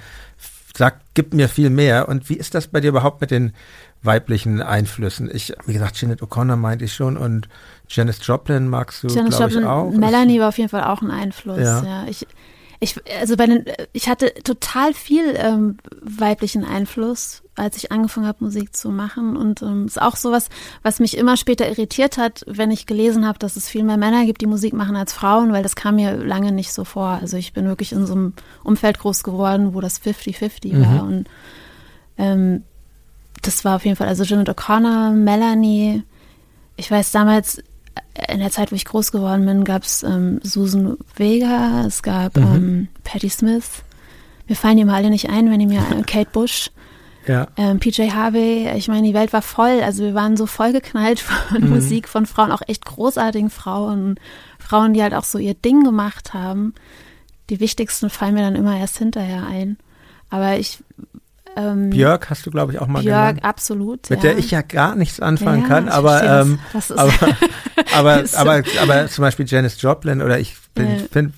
sagt, 0.75 1.01
gibt 1.13 1.33
mir 1.33 1.49
viel 1.49 1.69
mehr. 1.69 2.07
Und 2.07 2.29
wie 2.29 2.35
ist 2.35 2.55
das 2.55 2.67
bei 2.67 2.79
dir 2.79 2.89
überhaupt 2.89 3.21
mit 3.21 3.31
den 3.31 3.53
weiblichen 4.03 4.61
Einflüssen? 4.61 5.29
Ich, 5.33 5.53
wie 5.65 5.73
gesagt, 5.73 5.95
Jeanette 5.95 6.23
O'Connor 6.25 6.55
meinte 6.55 6.85
ich 6.85 6.93
schon 6.93 7.17
und 7.17 7.47
Janis 7.89 8.19
Joplin 8.25 8.67
magst 8.69 9.03
du, 9.03 9.07
glaube 9.07 9.49
ich, 9.49 9.65
auch. 9.65 9.91
Melanie 9.91 10.39
war 10.39 10.47
auf 10.49 10.57
jeden 10.57 10.69
Fall 10.69 10.83
auch 10.85 11.01
ein 11.01 11.11
Einfluss. 11.11 11.59
Ja. 11.59 11.83
Ja. 11.83 12.05
ich, 12.07 12.25
ich, 12.83 12.95
also 13.19 13.37
bei 13.37 13.45
den, 13.45 13.65
ich 13.93 14.09
hatte 14.09 14.33
total 14.43 14.93
viel 14.95 15.35
ähm, 15.37 15.77
weiblichen 16.01 16.65
Einfluss, 16.65 17.43
als 17.55 17.77
ich 17.77 17.91
angefangen 17.91 18.25
habe, 18.25 18.43
Musik 18.43 18.75
zu 18.75 18.89
machen. 18.89 19.37
Und 19.37 19.61
ähm, 19.61 19.85
ist 19.85 20.01
auch 20.01 20.15
sowas, 20.15 20.49
was 20.81 20.99
mich 20.99 21.15
immer 21.15 21.37
später 21.37 21.69
irritiert 21.69 22.17
hat, 22.17 22.43
wenn 22.47 22.71
ich 22.71 22.87
gelesen 22.87 23.27
habe, 23.27 23.37
dass 23.37 23.55
es 23.55 23.69
viel 23.69 23.83
mehr 23.83 23.97
Männer 23.97 24.25
gibt, 24.25 24.41
die 24.41 24.47
Musik 24.47 24.73
machen 24.73 24.95
als 24.95 25.13
Frauen, 25.13 25.53
weil 25.53 25.61
das 25.61 25.75
kam 25.75 25.97
mir 25.97 26.15
lange 26.17 26.51
nicht 26.51 26.73
so 26.73 26.83
vor. 26.83 27.19
Also 27.21 27.37
ich 27.37 27.53
bin 27.53 27.65
wirklich 27.67 27.91
in 27.91 28.07
so 28.07 28.13
einem 28.13 28.33
Umfeld 28.63 28.97
groß 28.97 29.21
geworden, 29.21 29.75
wo 29.75 29.79
das 29.79 30.01
50-50 30.01 30.73
Mhm. 30.73 30.81
war. 30.85 31.03
Und 31.03 31.27
ähm, 32.17 32.63
das 33.43 33.63
war 33.63 33.75
auf 33.75 33.85
jeden 33.85 33.95
Fall, 33.95 34.07
also 34.07 34.23
Janet 34.23 34.49
O'Connor, 34.49 35.11
Melanie, 35.11 36.01
ich 36.77 36.89
weiß 36.89 37.11
damals, 37.11 37.61
in 38.29 38.39
der 38.39 38.51
Zeit, 38.51 38.71
wo 38.71 38.75
ich 38.75 38.85
groß 38.85 39.11
geworden 39.11 39.45
bin, 39.45 39.63
gab 39.63 39.83
es 39.83 40.03
ähm, 40.03 40.39
Susan 40.43 40.97
Vega, 41.15 41.85
es 41.85 42.03
gab 42.03 42.35
Mhm. 42.37 42.43
ähm, 42.43 42.87
Patti 43.03 43.29
Smith. 43.29 43.83
Mir 44.47 44.55
fallen 44.55 44.77
die 44.77 44.85
mal 44.85 44.95
alle 44.95 45.09
nicht 45.09 45.29
ein, 45.29 45.49
wenn 45.49 45.59
die 45.59 45.67
mir 45.67 45.79
äh, 45.79 46.01
Kate 46.03 46.29
Bush, 46.31 46.71
Ja, 47.27 47.47
ähm, 47.55 47.79
PJ 47.79 48.09
Harvey. 48.11 48.67
Ich 48.75 48.87
meine, 48.87 49.07
die 49.07 49.13
Welt 49.13 49.31
war 49.31 49.43
voll. 49.43 49.81
Also 49.83 50.03
wir 50.03 50.15
waren 50.15 50.35
so 50.37 50.47
vollgeknallt 50.47 51.19
von 51.49 51.61
Mhm. 51.61 51.69
Musik 51.69 52.07
von 52.07 52.25
Frauen, 52.25 52.51
auch 52.51 52.63
echt 52.67 52.83
großartigen 52.85 53.51
Frauen. 53.51 54.15
Frauen, 54.57 54.93
die 54.93 55.03
halt 55.03 55.13
auch 55.13 55.23
so 55.23 55.37
ihr 55.37 55.53
Ding 55.53 55.83
gemacht 55.83 56.33
haben. 56.33 56.73
Die 57.51 57.59
wichtigsten 57.59 58.09
fallen 58.09 58.33
mir 58.33 58.41
dann 58.41 58.55
immer 58.55 58.75
erst 58.77 58.97
hinterher 58.97 59.45
ein. 59.45 59.77
Aber 60.31 60.57
ich 60.57 60.79
ähm, 61.55 61.89
Björk 61.89 62.29
hast 62.29 62.45
du, 62.45 62.51
glaube 62.51 62.73
ich, 62.73 62.79
auch 62.79 62.87
mal 62.87 63.01
Björk, 63.01 63.35
genannt. 63.37 63.45
absolut. 63.45 64.09
Mit 64.09 64.23
ja. 64.23 64.29
der 64.29 64.37
ich 64.37 64.51
ja 64.51 64.61
gar 64.61 64.95
nichts 64.95 65.19
anfangen 65.19 65.63
Ja, 65.63 65.67
kann, 65.67 65.89
aber, 65.89 66.23
ähm, 66.23 66.59
das. 66.73 66.87
Das 66.89 66.97
aber, 66.97 67.13
aber, 67.93 68.23
aber, 68.35 68.63
aber 68.81 69.07
zum 69.07 69.21
Beispiel 69.23 69.45
Janis 69.47 69.81
Joplin 69.81 70.21
oder 70.21 70.39
ich 70.39 70.55
bin, 70.73 70.87
Ja. 70.89 70.95
finde, 71.11 71.33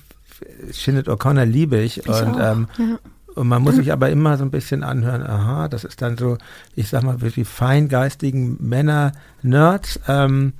Sinead 0.70 1.08
O'Connor 1.08 1.44
liebe 1.44 1.78
ich, 1.78 1.98
Ich 1.98 2.06
und, 2.06 2.36
ähm, 2.40 2.68
ja. 2.78 2.98
Und 3.34 3.48
man 3.48 3.62
muss 3.62 3.74
sich 3.74 3.90
aber 3.92 4.10
immer 4.10 4.36
so 4.36 4.44
ein 4.44 4.52
bisschen 4.52 4.84
anhören, 4.84 5.22
aha, 5.24 5.66
das 5.66 5.82
ist 5.82 6.00
dann 6.00 6.16
so, 6.16 6.38
ich 6.76 6.88
sag 6.88 7.02
mal, 7.02 7.16
die 7.16 7.44
feingeistigen 7.44 8.56
Männer-Nerds, 8.60 9.98
ähm, 10.06 10.52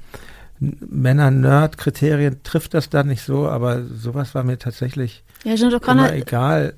Männer-Nerd-Kriterien 0.59 2.43
trifft 2.43 2.75
das 2.75 2.91
dann 2.91 3.07
nicht 3.09 3.23
so, 3.23 3.49
aber 3.49 3.83
sowas 3.85 4.35
war 4.35 4.43
mir 4.43 4.59
tatsächlich 4.59 5.23
ja, 5.45 5.55
immer 5.55 6.13
egal. 6.13 6.75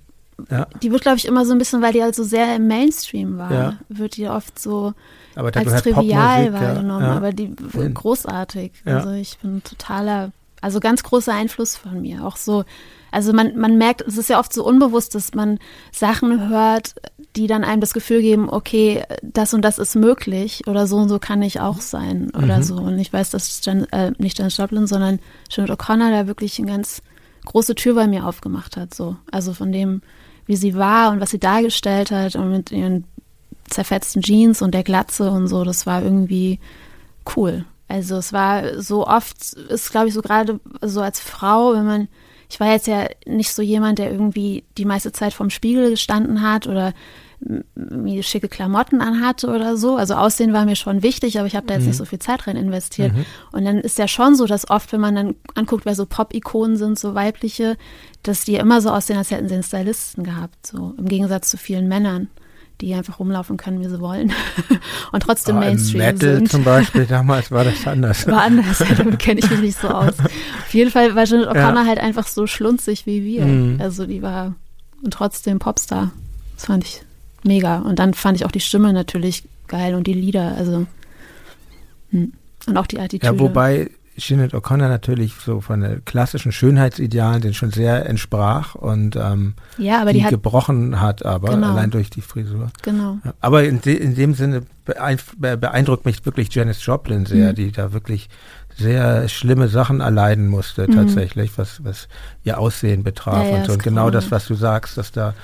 Ja. 0.51 0.67
Die 0.83 0.91
wird, 0.93 1.03
glaube 1.03 1.17
ich, 1.17 1.25
immer 1.27 1.45
so 1.47 1.53
ein 1.53 1.59
bisschen, 1.59 1.81
weil 1.83 1.93
die 1.93 2.03
halt 2.03 2.15
so 2.15 2.23
sehr 2.25 2.55
im 2.57 2.67
Mainstream 2.67 3.39
war, 3.39 3.53
Ja. 3.53 3.77
wird 3.89 4.17
die 4.17 4.29
oft 4.29 4.59
so 4.59 4.93
als 5.35 5.55
halt 5.73 5.83
trivial 5.85 6.53
wahrgenommen, 6.53 7.05
ja. 7.05 7.17
aber 7.17 7.33
die 7.33 7.55
großartig. 7.95 8.73
Also 8.85 9.11
ich 9.13 9.39
bin 9.39 9.63
totaler, 9.65 10.33
also 10.61 10.81
ganz 10.81 11.03
großer 11.03 11.33
Einfluss 11.33 11.77
von 11.77 12.01
mir. 12.03 12.25
Auch 12.25 12.37
so, 12.37 12.65
also 13.11 13.33
man, 13.33 13.57
man 13.57 13.77
merkt, 13.79 14.03
es 14.03 14.17
ist 14.19 14.29
ja 14.31 14.39
oft 14.39 14.53
so 14.53 14.65
unbewusst, 14.65 15.15
dass 15.15 15.35
man 15.35 15.59
Sachen 15.93 16.49
hört, 16.49 16.95
die 17.35 17.47
dann 17.47 17.65
einem 17.65 17.81
das 17.81 17.93
Gefühl 17.95 18.21
geben, 18.23 18.49
okay, 18.51 19.05
das 19.23 19.53
und 19.55 19.63
das 19.63 19.79
ist 19.79 19.95
möglich 19.95 20.67
oder 20.67 20.87
so 20.87 20.97
und 20.97 21.09
so 21.09 21.19
kann 21.19 21.43
ich 21.43 21.61
auch 21.61 21.81
sein 21.81 22.31
oder 22.35 22.59
Mhm. 22.59 22.63
so. 22.63 22.77
Und 22.77 22.99
ich 22.99 23.13
weiß, 23.13 23.31
dass 23.31 23.61
Jan, 23.65 23.85
äh, 23.93 24.13
nicht 24.19 24.39
Janis 24.39 24.57
Joplin, 24.57 24.87
sondern 24.87 25.19
Sinead 25.51 25.71
O'Connor 25.71 26.11
da 26.11 26.27
wirklich 26.27 26.59
eine 26.59 26.69
ganz 26.71 27.03
große 27.45 27.75
Tür 27.75 27.95
bei 27.95 28.07
mir 28.07 28.27
aufgemacht 28.27 28.77
hat. 28.77 28.95
So. 28.95 29.17
Also 29.31 29.53
von 29.55 29.71
dem, 29.71 30.03
wie 30.47 30.57
sie 30.57 30.75
war 30.75 31.11
und 31.11 31.21
was 31.21 31.31
sie 31.31 31.39
dargestellt 31.39 32.11
hat 32.11 32.37
und 32.37 32.51
mit 32.51 32.73
ihren 32.73 33.05
zerfetzten 33.69 34.23
Jeans 34.23 34.63
und 34.63 34.73
der 34.73 34.85
Glatze 34.85 35.31
und 35.31 35.49
so, 35.49 35.65
das 35.65 35.87
war 35.87 36.03
irgendwie 36.03 36.61
cool. 37.37 37.65
Also 37.89 38.17
es 38.17 38.33
war 38.33 38.81
so 38.81 39.07
oft, 39.07 39.53
ist 39.53 39.91
glaube 39.91 40.09
ich 40.09 40.15
so 40.15 40.23
gerade 40.23 40.61
so 40.83 41.01
als 41.01 41.21
Frau, 41.21 41.75
wenn 41.75 41.87
man, 41.87 42.09
ich 42.49 42.61
war 42.61 42.71
jetzt 42.71 42.87
ja 42.87 43.09
nicht 43.27 43.53
so 43.53 43.63
jemand, 43.63 43.99
der 43.99 44.11
irgendwie 44.11 44.65
die 44.79 44.85
meiste 44.85 45.13
Zeit 45.13 45.33
vorm 45.33 45.51
Spiegel 45.51 45.91
gestanden 45.91 46.43
hat 46.43 46.67
oder 46.67 46.95
mir 47.75 48.23
schicke 48.23 48.49
Klamotten 48.49 49.01
anhatte 49.01 49.49
oder 49.49 49.77
so. 49.77 49.97
Also 49.97 50.15
Aussehen 50.15 50.53
war 50.53 50.65
mir 50.65 50.77
schon 50.77 51.03
wichtig, 51.03 51.39
aber 51.39 51.47
ich 51.47 51.55
habe 51.55 51.67
da 51.67 51.75
jetzt 51.75 51.87
nicht 51.87 51.97
so 51.97 52.05
viel 52.05 52.19
Zeit 52.19 52.47
rein 52.47 52.57
investiert. 52.57 53.13
Und 53.53 53.65
dann 53.65 53.79
ist 53.79 53.99
ja 53.99 54.09
schon 54.09 54.35
so, 54.35 54.47
dass 54.47 54.71
oft, 54.71 54.93
wenn 54.93 55.01
man 55.01 55.15
dann 55.15 55.35
anguckt, 55.55 55.85
wer 55.85 55.95
so 55.95 56.07
Pop-Ikonen 56.07 56.77
sind, 56.77 56.99
so 56.99 57.15
weibliche, 57.15 57.77
dass 58.23 58.45
die 58.45 58.55
immer 58.55 58.81
so 58.81 58.91
aussehen, 58.91 59.19
als 59.19 59.31
hätten 59.31 59.49
sie 59.49 59.55
einen 59.55 59.63
Stylisten 59.63 60.25
gehabt. 60.25 60.67
So 60.67 60.95
im 60.97 61.07
Gegensatz 61.09 61.51
zu 61.51 61.59
vielen 61.59 61.89
Männern, 61.89 62.29
die 62.81 62.95
einfach 62.95 63.21
rumlaufen 63.21 63.57
können, 63.59 63.81
wie 63.81 63.89
sie 63.89 64.01
wollen. 64.01 64.33
Und 65.13 65.23
trotzdem 65.23 65.57
Aber 65.57 65.67
im 65.67 65.75
Mainstream 65.75 65.99
Metal 65.99 66.35
sind. 66.37 66.51
zum 66.51 66.65
Beispiel, 66.65 67.05
damals 67.05 67.51
war 67.51 67.65
das 67.65 67.87
anders. 67.87 68.27
War 68.27 68.43
anders, 68.43 68.81
ja, 68.81 68.95
damit 68.97 69.19
kenne 69.19 69.41
ich 69.41 69.51
mich 69.51 69.61
nicht 69.61 69.79
so 69.81 69.89
aus. 69.89 70.15
Auf 70.19 70.75
jeden 70.75 70.91
Fall 70.91 71.15
war 71.15 71.25
Janet 71.25 71.49
O'Connor 71.49 71.87
halt 71.87 71.99
einfach 71.99 72.27
so 72.27 72.47
schlunzig 72.47 73.07
wie 73.07 73.25
wir. 73.25 73.45
Mhm. 73.45 73.81
Also 73.81 74.07
die 74.07 74.23
war 74.23 74.55
und 75.03 75.13
trotzdem 75.13 75.59
Popstar. 75.59 76.13
Das 76.57 76.67
fand 76.67 76.85
ich 76.85 77.06
mega. 77.47 77.79
Und 77.79 77.99
dann 77.99 78.15
fand 78.15 78.37
ich 78.37 78.45
auch 78.45 78.51
die 78.53 78.61
Stimme 78.61 78.93
natürlich 78.93 79.45
geil 79.69 79.95
und 79.95 80.07
die 80.07 80.13
Lieder, 80.15 80.55
also 80.57 80.87
hm. 82.11 82.33
und 82.67 82.77
auch 82.77 82.87
die 82.87 82.99
Attitüde. 83.01 83.27
Ja, 83.33 83.39
wobei 83.39 83.91
Sinead 84.19 84.55
O'Connor 84.55 84.89
natürlich 84.89 85.35
so 85.45 85.61
von 85.61 85.81
den 85.83 86.05
klassischen 86.07 86.51
Schönheitsidealen 86.53 87.43
den 87.43 87.53
schon 87.53 87.71
sehr 87.71 88.09
entsprach 88.09 88.75
und 88.75 89.15
ähm, 89.17 89.55
ja, 89.77 90.01
aber 90.01 90.13
die, 90.13 90.21
die 90.21 90.25
hat 90.25 90.31
gebrochen 90.31 91.01
hat, 91.01 91.25
aber 91.27 91.51
Genau. 91.51 91.73
allein 91.73 91.91
durch 91.91 92.09
die 92.09 92.23
Frisur. 92.23 92.71
genau. 92.83 93.19
Ja, 93.25 93.35
aber 93.41 93.65
in, 93.65 93.81
de, 93.83 93.95
in 93.95 94.15
dem 94.15 94.33
Sinne 94.35 94.63
beeindruckt 95.39 96.07
mich 96.07 96.25
wirklich 96.25 96.55
Janis 96.55 96.85
Joplin 96.85 97.27
sehr, 97.27 97.51
Mhm. 97.53 97.57
die 97.57 97.73
da 97.73 97.93
wirklich 97.93 98.29
sehr 98.79 99.29
schlimme 99.29 99.69
Sachen 99.69 100.01
erleiden 100.01 100.49
musste 100.49 100.87
Mhm. 100.89 100.95
tatsächlich, 100.95 101.57
was, 101.59 101.85
was 101.85 102.09
ihr 102.45 102.59
Aussehen 102.59 103.03
betraf 103.03 103.45
Ja, 103.45 103.51
ja, 103.51 103.57
und 103.57 103.67
so. 103.67 103.73
ist 103.73 103.77
Und 103.79 103.83
genau 103.83 104.11
das, 104.11 104.31
was 104.31 104.47
du 104.47 104.55
sagst, 104.55 104.97
dass 104.97 105.13
da 105.13 105.35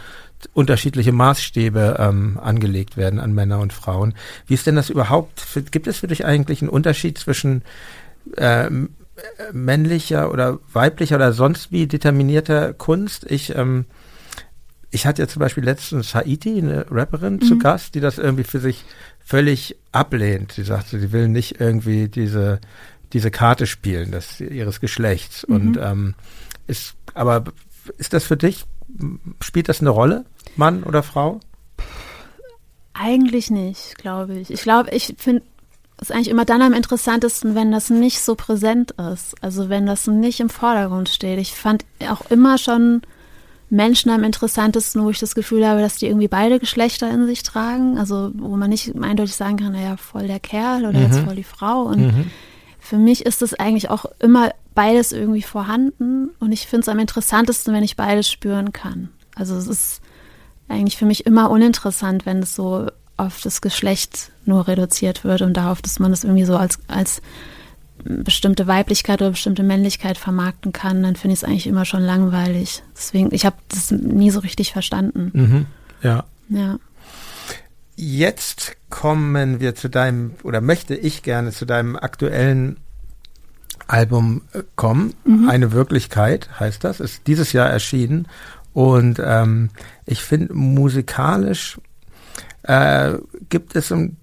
unterschiedliche 0.52 1.12
Maßstäbe 1.12 1.96
ähm, 1.98 2.38
angelegt 2.42 2.96
werden 2.96 3.20
an 3.20 3.34
Männer 3.34 3.60
und 3.60 3.72
Frauen. 3.72 4.14
Wie 4.46 4.54
ist 4.54 4.66
denn 4.66 4.76
das 4.76 4.90
überhaupt? 4.90 5.46
Gibt 5.70 5.86
es 5.86 5.98
für 5.98 6.08
dich 6.08 6.24
eigentlich 6.24 6.62
einen 6.62 6.70
Unterschied 6.70 7.18
zwischen 7.18 7.62
äh, 8.36 8.68
männlicher 9.52 10.30
oder 10.30 10.58
weiblicher 10.72 11.16
oder 11.16 11.32
sonst 11.32 11.70
wie 11.70 11.86
determinierter 11.86 12.72
Kunst? 12.72 13.30
Ich 13.30 13.54
ähm, 13.54 13.86
ich 14.92 15.06
hatte 15.06 15.22
ja 15.22 15.28
zum 15.28 15.40
Beispiel 15.40 15.64
letztens 15.64 16.14
Haiti, 16.14 16.58
eine 16.58 16.84
Rapperin, 16.90 17.40
zu 17.40 17.54
Mhm. 17.54 17.60
Gast, 17.60 17.94
die 17.94 18.00
das 18.00 18.18
irgendwie 18.18 18.44
für 18.44 18.60
sich 18.60 18.84
völlig 19.24 19.76
ablehnt. 19.90 20.52
Sie 20.52 20.64
sagte, 20.64 21.00
sie 21.00 21.12
will 21.12 21.28
nicht 21.28 21.60
irgendwie 21.60 22.08
diese, 22.08 22.60
diese 23.14 23.30
Karte 23.30 23.66
spielen, 23.66 24.10
das 24.12 24.38
ihres 24.38 24.80
Geschlechts. 24.80 25.46
Mhm. 25.48 25.54
Und 25.54 25.78
ähm, 25.80 26.14
ist, 26.66 26.94
aber 27.14 27.44
ist 27.96 28.12
das 28.12 28.24
für 28.24 28.36
dich, 28.36 28.64
spielt 29.40 29.68
das 29.68 29.80
eine 29.80 29.90
Rolle, 29.90 30.24
Mann 30.56 30.82
oder 30.84 31.02
Frau? 31.02 31.40
Eigentlich 32.94 33.50
nicht, 33.50 33.96
glaube 33.98 34.34
ich. 34.38 34.50
Ich 34.50 34.62
glaube, 34.62 34.90
ich 34.90 35.14
finde 35.18 35.42
es 35.98 36.10
eigentlich 36.10 36.28
immer 36.28 36.44
dann 36.44 36.62
am 36.62 36.74
interessantesten, 36.74 37.54
wenn 37.54 37.72
das 37.72 37.88
nicht 37.90 38.20
so 38.20 38.34
präsent 38.34 38.92
ist. 38.92 39.34
Also 39.42 39.68
wenn 39.68 39.86
das 39.86 40.06
nicht 40.06 40.40
im 40.40 40.50
Vordergrund 40.50 41.08
steht. 41.08 41.38
Ich 41.38 41.54
fand 41.54 41.84
auch 42.10 42.30
immer 42.30 42.58
schon 42.58 43.02
Menschen 43.70 44.10
am 44.10 44.24
interessantesten, 44.24 45.02
wo 45.02 45.10
ich 45.10 45.18
das 45.20 45.34
Gefühl 45.34 45.66
habe, 45.66 45.80
dass 45.80 45.96
die 45.96 46.06
irgendwie 46.06 46.28
beide 46.28 46.58
Geschlechter 46.58 47.10
in 47.10 47.26
sich 47.26 47.42
tragen. 47.42 47.96
Also 47.98 48.30
wo 48.34 48.56
man 48.56 48.68
nicht 48.68 48.94
eindeutig 49.00 49.34
sagen 49.34 49.56
kann, 49.56 49.72
naja, 49.72 49.96
voll 49.96 50.26
der 50.26 50.40
Kerl 50.40 50.84
oder 50.84 51.00
jetzt 51.00 51.20
Mhm. 51.20 51.24
voll 51.24 51.36
die 51.36 51.44
Frau. 51.44 51.82
Und 51.84 52.26
für 52.82 52.98
mich 52.98 53.24
ist 53.24 53.42
es 53.42 53.54
eigentlich 53.54 53.90
auch 53.90 54.06
immer 54.18 54.50
beides 54.74 55.12
irgendwie 55.12 55.42
vorhanden. 55.42 56.30
Und 56.40 56.50
ich 56.50 56.66
finde 56.66 56.82
es 56.82 56.88
am 56.88 56.98
interessantesten, 56.98 57.72
wenn 57.72 57.84
ich 57.84 57.96
beides 57.96 58.28
spüren 58.28 58.72
kann. 58.72 59.08
Also 59.36 59.54
es 59.56 59.68
ist 59.68 60.02
eigentlich 60.68 60.96
für 60.96 61.06
mich 61.06 61.24
immer 61.24 61.50
uninteressant, 61.50 62.26
wenn 62.26 62.40
es 62.40 62.56
so 62.56 62.88
auf 63.16 63.40
das 63.40 63.60
Geschlecht 63.60 64.32
nur 64.46 64.66
reduziert 64.66 65.22
wird 65.22 65.42
und 65.42 65.56
darauf, 65.56 65.80
dass 65.80 66.00
man 66.00 66.12
es 66.12 66.24
irgendwie 66.24 66.44
so 66.44 66.56
als, 66.56 66.80
als 66.88 67.22
bestimmte 68.04 68.66
Weiblichkeit 68.66 69.22
oder 69.22 69.30
bestimmte 69.30 69.62
Männlichkeit 69.62 70.18
vermarkten 70.18 70.72
kann, 70.72 71.04
dann 71.04 71.14
finde 71.14 71.34
ich 71.34 71.42
es 71.42 71.44
eigentlich 71.44 71.68
immer 71.68 71.84
schon 71.84 72.02
langweilig. 72.02 72.82
Deswegen, 72.96 73.32
ich 73.32 73.46
habe 73.46 73.56
das 73.68 73.92
nie 73.92 74.30
so 74.30 74.40
richtig 74.40 74.72
verstanden. 74.72 75.30
Mhm. 75.32 75.66
Ja. 76.02 76.24
Ja. 76.48 76.78
Jetzt 77.94 78.76
kommen 78.90 79.60
wir 79.60 79.74
zu 79.74 79.88
deinem, 79.88 80.32
oder 80.42 80.60
möchte 80.60 80.94
ich 80.94 81.22
gerne 81.22 81.52
zu 81.52 81.66
deinem 81.66 81.96
aktuellen 81.96 82.78
Album 83.86 84.42
äh, 84.52 84.62
kommen. 84.76 85.14
Eine 85.48 85.72
Wirklichkeit 85.72 86.48
heißt 86.58 86.82
das, 86.84 87.00
ist 87.00 87.26
dieses 87.26 87.52
Jahr 87.52 87.68
erschienen. 87.68 88.26
Und 88.72 89.20
ähm, 89.22 89.70
ich 90.06 90.22
finde, 90.22 90.54
musikalisch 90.54 91.78
äh, 92.62 93.14
gibt 93.50 93.76
es 93.76 93.92
ein, 93.92 94.16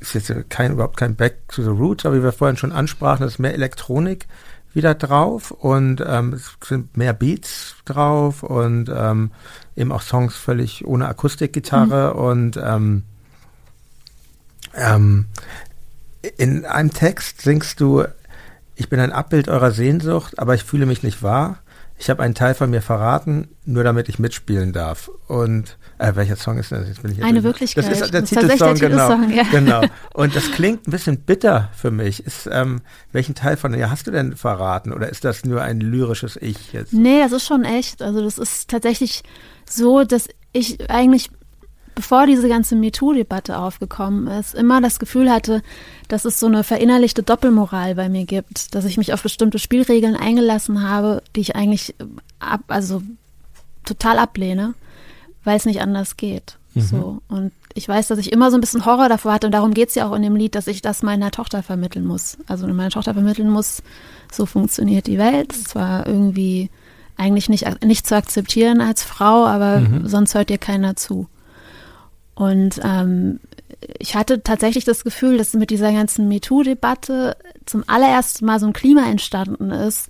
ist 0.00 0.14
jetzt 0.14 0.32
kein, 0.50 0.72
überhaupt 0.72 0.96
kein 0.96 1.14
Back 1.14 1.48
to 1.48 1.62
the 1.62 1.68
Roots, 1.68 2.04
aber 2.04 2.16
wie 2.16 2.22
wir 2.22 2.32
vorhin 2.32 2.56
schon 2.56 2.72
ansprachen, 2.72 3.24
es 3.24 3.34
ist 3.34 3.38
mehr 3.38 3.54
Elektronik 3.54 4.26
wieder 4.74 4.94
drauf 4.94 5.50
und 5.50 6.02
ähm, 6.06 6.32
es 6.32 6.56
sind 6.66 6.96
mehr 6.96 7.12
Beats 7.12 7.76
drauf 7.84 8.42
und 8.42 8.90
ähm, 8.94 9.30
eben 9.76 9.92
auch 9.92 10.02
Songs 10.02 10.36
völlig 10.36 10.86
ohne 10.86 11.08
Akustikgitarre 11.08 12.14
und 12.14 12.56
ähm, 12.56 13.04
ähm, 14.74 15.26
in 16.36 16.64
einem 16.64 16.92
Text 16.92 17.42
singst 17.42 17.80
du, 17.80 18.04
ich 18.74 18.88
bin 18.88 18.98
ein 18.98 19.12
Abbild 19.12 19.48
eurer 19.48 19.70
Sehnsucht, 19.70 20.38
aber 20.38 20.54
ich 20.54 20.64
fühle 20.64 20.86
mich 20.86 21.02
nicht 21.02 21.22
wahr. 21.22 21.58
Ich 22.04 22.10
habe 22.10 22.22
einen 22.22 22.34
Teil 22.34 22.52
von 22.52 22.68
mir 22.68 22.82
verraten, 22.82 23.48
nur 23.64 23.82
damit 23.82 24.10
ich 24.10 24.18
mitspielen 24.18 24.74
darf. 24.74 25.10
Und 25.26 25.78
äh, 25.96 26.14
welcher 26.14 26.36
Song 26.36 26.58
ist 26.58 26.70
das? 26.70 26.86
Jetzt 26.86 27.00
bin 27.00 27.12
ich 27.12 27.24
Eine 27.24 27.42
Wirklichkeit. 27.42 27.82
Das 27.82 27.98
ist 27.98 28.12
der 28.12 28.20
Das 28.20 28.30
ist 28.30 28.34
tatsächlich 28.38 28.60
Titelsong, 28.60 28.78
der 28.78 28.90
genau. 28.90 29.08
Titelsong, 29.08 29.34
ja. 29.34 29.42
genau. 29.50 29.94
Und 30.12 30.36
das 30.36 30.50
klingt 30.50 30.86
ein 30.86 30.90
bisschen 30.90 31.16
bitter 31.20 31.70
für 31.74 31.90
mich. 31.90 32.26
Ist, 32.26 32.46
ähm, 32.52 32.82
welchen 33.12 33.34
Teil 33.34 33.56
von 33.56 33.72
dir 33.72 33.90
hast 33.90 34.06
du 34.06 34.10
denn 34.10 34.36
verraten? 34.36 34.92
Oder 34.92 35.08
ist 35.08 35.24
das 35.24 35.46
nur 35.46 35.62
ein 35.62 35.80
lyrisches 35.80 36.36
Ich 36.36 36.74
jetzt? 36.74 36.92
Nee, 36.92 37.20
das 37.20 37.32
ist 37.32 37.46
schon 37.46 37.64
echt. 37.64 38.02
Also 38.02 38.22
das 38.22 38.36
ist 38.36 38.68
tatsächlich 38.68 39.22
so, 39.64 40.04
dass 40.04 40.28
ich 40.52 40.90
eigentlich, 40.90 41.30
bevor 41.94 42.26
diese 42.26 42.48
ganze 42.48 42.76
MeToo-Debatte 42.76 43.58
aufgekommen 43.58 44.26
ist, 44.26 44.54
immer 44.54 44.80
das 44.80 44.98
Gefühl 44.98 45.30
hatte, 45.30 45.62
dass 46.08 46.24
es 46.24 46.40
so 46.40 46.46
eine 46.46 46.64
verinnerlichte 46.64 47.22
Doppelmoral 47.22 47.94
bei 47.94 48.08
mir 48.08 48.24
gibt, 48.24 48.74
dass 48.74 48.84
ich 48.84 48.96
mich 48.96 49.12
auf 49.12 49.22
bestimmte 49.22 49.58
Spielregeln 49.58 50.16
eingelassen 50.16 50.88
habe, 50.88 51.22
die 51.36 51.40
ich 51.40 51.56
eigentlich 51.56 51.94
ab, 52.38 52.62
also 52.68 53.02
total 53.84 54.18
ablehne, 54.18 54.74
weil 55.44 55.56
es 55.56 55.66
nicht 55.66 55.80
anders 55.80 56.16
geht. 56.16 56.58
So. 56.76 57.20
Und 57.28 57.52
ich 57.74 57.88
weiß, 57.88 58.08
dass 58.08 58.18
ich 58.18 58.32
immer 58.32 58.50
so 58.50 58.56
ein 58.56 58.60
bisschen 58.60 58.84
Horror 58.84 59.08
davor 59.08 59.32
hatte 59.32 59.46
und 59.46 59.52
darum 59.52 59.74
geht 59.74 59.90
es 59.90 59.94
ja 59.94 60.08
auch 60.08 60.14
in 60.14 60.22
dem 60.22 60.34
Lied, 60.34 60.56
dass 60.56 60.66
ich 60.66 60.82
das 60.82 61.04
meiner 61.04 61.30
Tochter 61.30 61.62
vermitteln 61.62 62.04
muss. 62.04 62.36
Also 62.48 62.66
meiner 62.66 62.90
Tochter 62.90 63.14
vermitteln 63.14 63.48
muss, 63.48 63.82
so 64.32 64.44
funktioniert 64.44 65.06
die 65.06 65.18
Welt. 65.18 65.52
Es 65.52 65.76
war 65.76 66.06
irgendwie 66.06 66.70
eigentlich 67.16 67.48
nicht, 67.48 67.84
nicht 67.84 68.08
zu 68.08 68.16
akzeptieren 68.16 68.80
als 68.80 69.04
Frau, 69.04 69.46
aber 69.46 69.82
sonst 70.04 70.34
hört 70.34 70.50
dir 70.50 70.58
keiner 70.58 70.96
zu. 70.96 71.28
Und 72.34 72.80
ähm, 72.82 73.40
ich 73.98 74.16
hatte 74.16 74.42
tatsächlich 74.42 74.84
das 74.84 75.04
Gefühl, 75.04 75.38
dass 75.38 75.54
mit 75.54 75.70
dieser 75.70 75.92
ganzen 75.92 76.28
MeToo-Debatte 76.28 77.36
zum 77.66 77.84
allerersten 77.86 78.46
Mal 78.46 78.60
so 78.60 78.66
ein 78.66 78.72
Klima 78.72 79.06
entstanden 79.06 79.70
ist, 79.70 80.08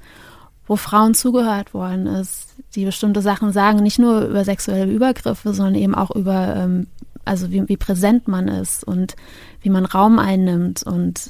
wo 0.67 0.77
Frauen 0.77 1.15
zugehört 1.15 1.75
worden 1.75 2.07
ist, 2.07 2.55
die 2.75 2.85
bestimmte 2.85 3.21
Sachen 3.21 3.53
sagen, 3.53 3.83
nicht 3.83 3.99
nur 3.99 4.23
über 4.23 4.45
sexuelle 4.45 4.91
Übergriffe, 4.91 5.53
sondern 5.53 5.75
eben 5.75 5.95
auch 5.95 6.11
über, 6.11 6.57
ähm, 6.57 6.87
also 7.25 7.51
wie, 7.51 7.69
wie 7.69 7.77
präsent 7.77 8.29
man 8.29 8.49
ist 8.49 8.85
und 8.85 9.17
wie 9.61 9.71
man 9.71 9.85
Raum 9.85 10.19
einnimmt 10.19 10.83
und 10.83 11.21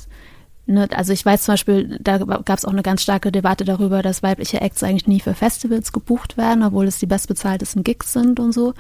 ne, 0.66 0.88
also 0.94 1.12
ich 1.12 1.24
weiß 1.24 1.42
zum 1.42 1.54
Beispiel, 1.54 1.98
da 2.00 2.18
gab 2.18 2.58
es 2.58 2.64
auch 2.64 2.72
eine 2.72 2.82
ganz 2.82 3.02
starke 3.02 3.32
Debatte 3.32 3.64
darüber, 3.64 4.02
dass 4.02 4.22
weibliche 4.22 4.60
Acts 4.60 4.82
eigentlich 4.82 5.06
nie 5.06 5.20
für 5.20 5.34
Festivals 5.34 5.92
gebucht 5.92 6.36
werden, 6.36 6.62
obwohl 6.62 6.86
es 6.86 6.98
die 6.98 7.06
bestbezahltesten 7.06 7.84
Gigs 7.84 8.12
sind 8.12 8.38
und 8.38 8.52
so. 8.52 8.74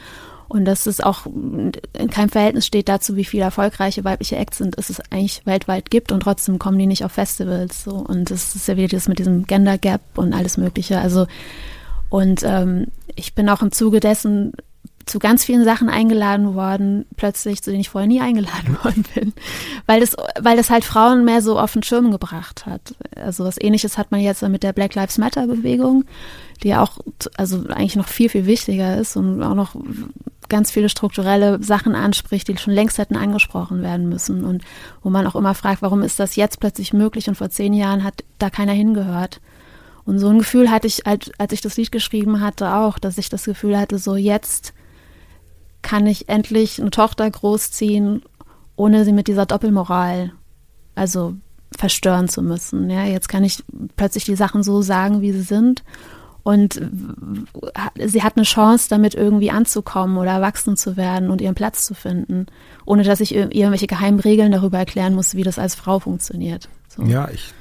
Und 0.48 0.64
dass 0.66 0.86
es 0.86 1.00
auch 1.00 1.26
in 1.26 1.72
keinem 2.10 2.28
Verhältnis 2.28 2.66
steht 2.66 2.88
dazu, 2.88 3.16
wie 3.16 3.24
viele 3.24 3.44
erfolgreiche 3.44 4.04
weibliche 4.04 4.36
Acts 4.36 4.58
sind, 4.58 4.78
es 4.78 5.00
eigentlich 5.10 5.42
weltweit 5.46 5.90
gibt 5.90 6.12
und 6.12 6.20
trotzdem 6.20 6.58
kommen 6.58 6.78
die 6.78 6.86
nicht 6.86 7.04
auf 7.04 7.12
Festivals. 7.12 7.84
So. 7.84 7.92
Und 7.92 8.30
das 8.30 8.54
ist 8.54 8.68
ja 8.68 8.76
wieder 8.76 8.88
das 8.88 9.08
mit 9.08 9.18
diesem 9.18 9.46
Gender 9.46 9.78
Gap 9.78 10.02
und 10.16 10.32
alles 10.32 10.56
Mögliche. 10.56 10.98
Also 10.98 11.26
und 12.08 12.42
ähm, 12.44 12.86
ich 13.16 13.34
bin 13.34 13.48
auch 13.48 13.62
im 13.62 13.72
Zuge 13.72 13.98
dessen 13.98 14.52
zu 15.06 15.18
ganz 15.18 15.44
vielen 15.44 15.64
Sachen 15.64 15.88
eingeladen 15.88 16.54
worden, 16.54 17.04
plötzlich, 17.16 17.62
zu 17.62 17.70
denen 17.70 17.80
ich 17.80 17.90
vorher 17.90 18.08
nie 18.08 18.20
eingeladen 18.20 18.76
worden 18.82 19.04
bin, 19.14 19.32
weil 19.86 20.00
das, 20.00 20.16
weil 20.40 20.56
das 20.56 20.70
halt 20.70 20.84
Frauen 20.84 21.24
mehr 21.24 21.42
so 21.42 21.58
auf 21.58 21.72
den 21.72 21.82
Schirm 21.82 22.10
gebracht 22.10 22.66
hat. 22.66 22.94
Also 23.16 23.44
was 23.44 23.60
ähnliches 23.60 23.98
hat 23.98 24.10
man 24.10 24.20
jetzt 24.20 24.42
mit 24.42 24.62
der 24.62 24.72
Black 24.72 24.94
Lives 24.94 25.18
Matter 25.18 25.46
Bewegung, 25.46 26.04
die 26.62 26.68
ja 26.68 26.82
auch, 26.82 26.98
also 27.36 27.64
eigentlich 27.68 27.96
noch 27.96 28.08
viel, 28.08 28.28
viel 28.28 28.46
wichtiger 28.46 28.96
ist 28.96 29.16
und 29.16 29.42
auch 29.42 29.54
noch 29.54 29.76
ganz 30.48 30.70
viele 30.70 30.88
strukturelle 30.88 31.62
Sachen 31.62 31.94
anspricht, 31.94 32.48
die 32.48 32.56
schon 32.56 32.74
längst 32.74 32.98
hätten 32.98 33.16
angesprochen 33.16 33.82
werden 33.82 34.08
müssen 34.08 34.44
und 34.44 34.62
wo 35.02 35.10
man 35.10 35.26
auch 35.26 35.34
immer 35.34 35.54
fragt, 35.54 35.82
warum 35.82 36.02
ist 36.02 36.20
das 36.20 36.36
jetzt 36.36 36.60
plötzlich 36.60 36.92
möglich 36.92 37.28
und 37.28 37.34
vor 37.34 37.50
zehn 37.50 37.72
Jahren 37.72 38.04
hat 38.04 38.24
da 38.38 38.50
keiner 38.50 38.72
hingehört. 38.72 39.40
Und 40.04 40.18
so 40.18 40.28
ein 40.28 40.38
Gefühl 40.38 40.70
hatte 40.70 40.86
ich, 40.86 41.06
als 41.06 41.52
ich 41.52 41.62
das 41.62 41.78
Lied 41.78 41.90
geschrieben 41.90 42.40
hatte, 42.40 42.74
auch, 42.74 42.98
dass 42.98 43.16
ich 43.16 43.30
das 43.30 43.44
Gefühl 43.44 43.78
hatte, 43.78 43.98
so 43.98 44.16
jetzt 44.16 44.74
kann 45.84 46.06
ich 46.06 46.28
endlich 46.28 46.80
eine 46.80 46.90
Tochter 46.90 47.30
großziehen, 47.30 48.22
ohne 48.74 49.04
sie 49.04 49.12
mit 49.12 49.28
dieser 49.28 49.46
Doppelmoral, 49.46 50.32
also 50.96 51.34
verstören 51.76 52.28
zu 52.28 52.42
müssen. 52.42 52.90
Ja, 52.90 53.04
jetzt 53.04 53.28
kann 53.28 53.44
ich 53.44 53.62
plötzlich 53.96 54.24
die 54.24 54.34
Sachen 54.34 54.64
so 54.64 54.82
sagen, 54.82 55.20
wie 55.20 55.32
sie 55.32 55.42
sind. 55.42 55.84
Und 56.42 56.80
sie 57.98 58.22
hat 58.22 58.36
eine 58.36 58.44
Chance, 58.44 58.88
damit 58.90 59.14
irgendwie 59.14 59.50
anzukommen 59.50 60.18
oder 60.18 60.32
erwachsen 60.32 60.76
zu 60.76 60.96
werden 60.96 61.30
und 61.30 61.40
ihren 61.40 61.54
Platz 61.54 61.86
zu 61.86 61.94
finden, 61.94 62.46
ohne 62.84 63.02
dass 63.02 63.20
ich 63.20 63.34
ihr 63.34 63.54
irgendwelche 63.54 63.86
geheimen 63.86 64.20
Regeln 64.20 64.52
darüber 64.52 64.78
erklären 64.78 65.14
muss, 65.14 65.34
wie 65.34 65.42
das 65.42 65.58
als 65.58 65.74
Frau 65.74 66.00
funktioniert. 66.00 66.68
So. 66.88 67.02
Ja, 67.04 67.28
ich, 67.30 67.54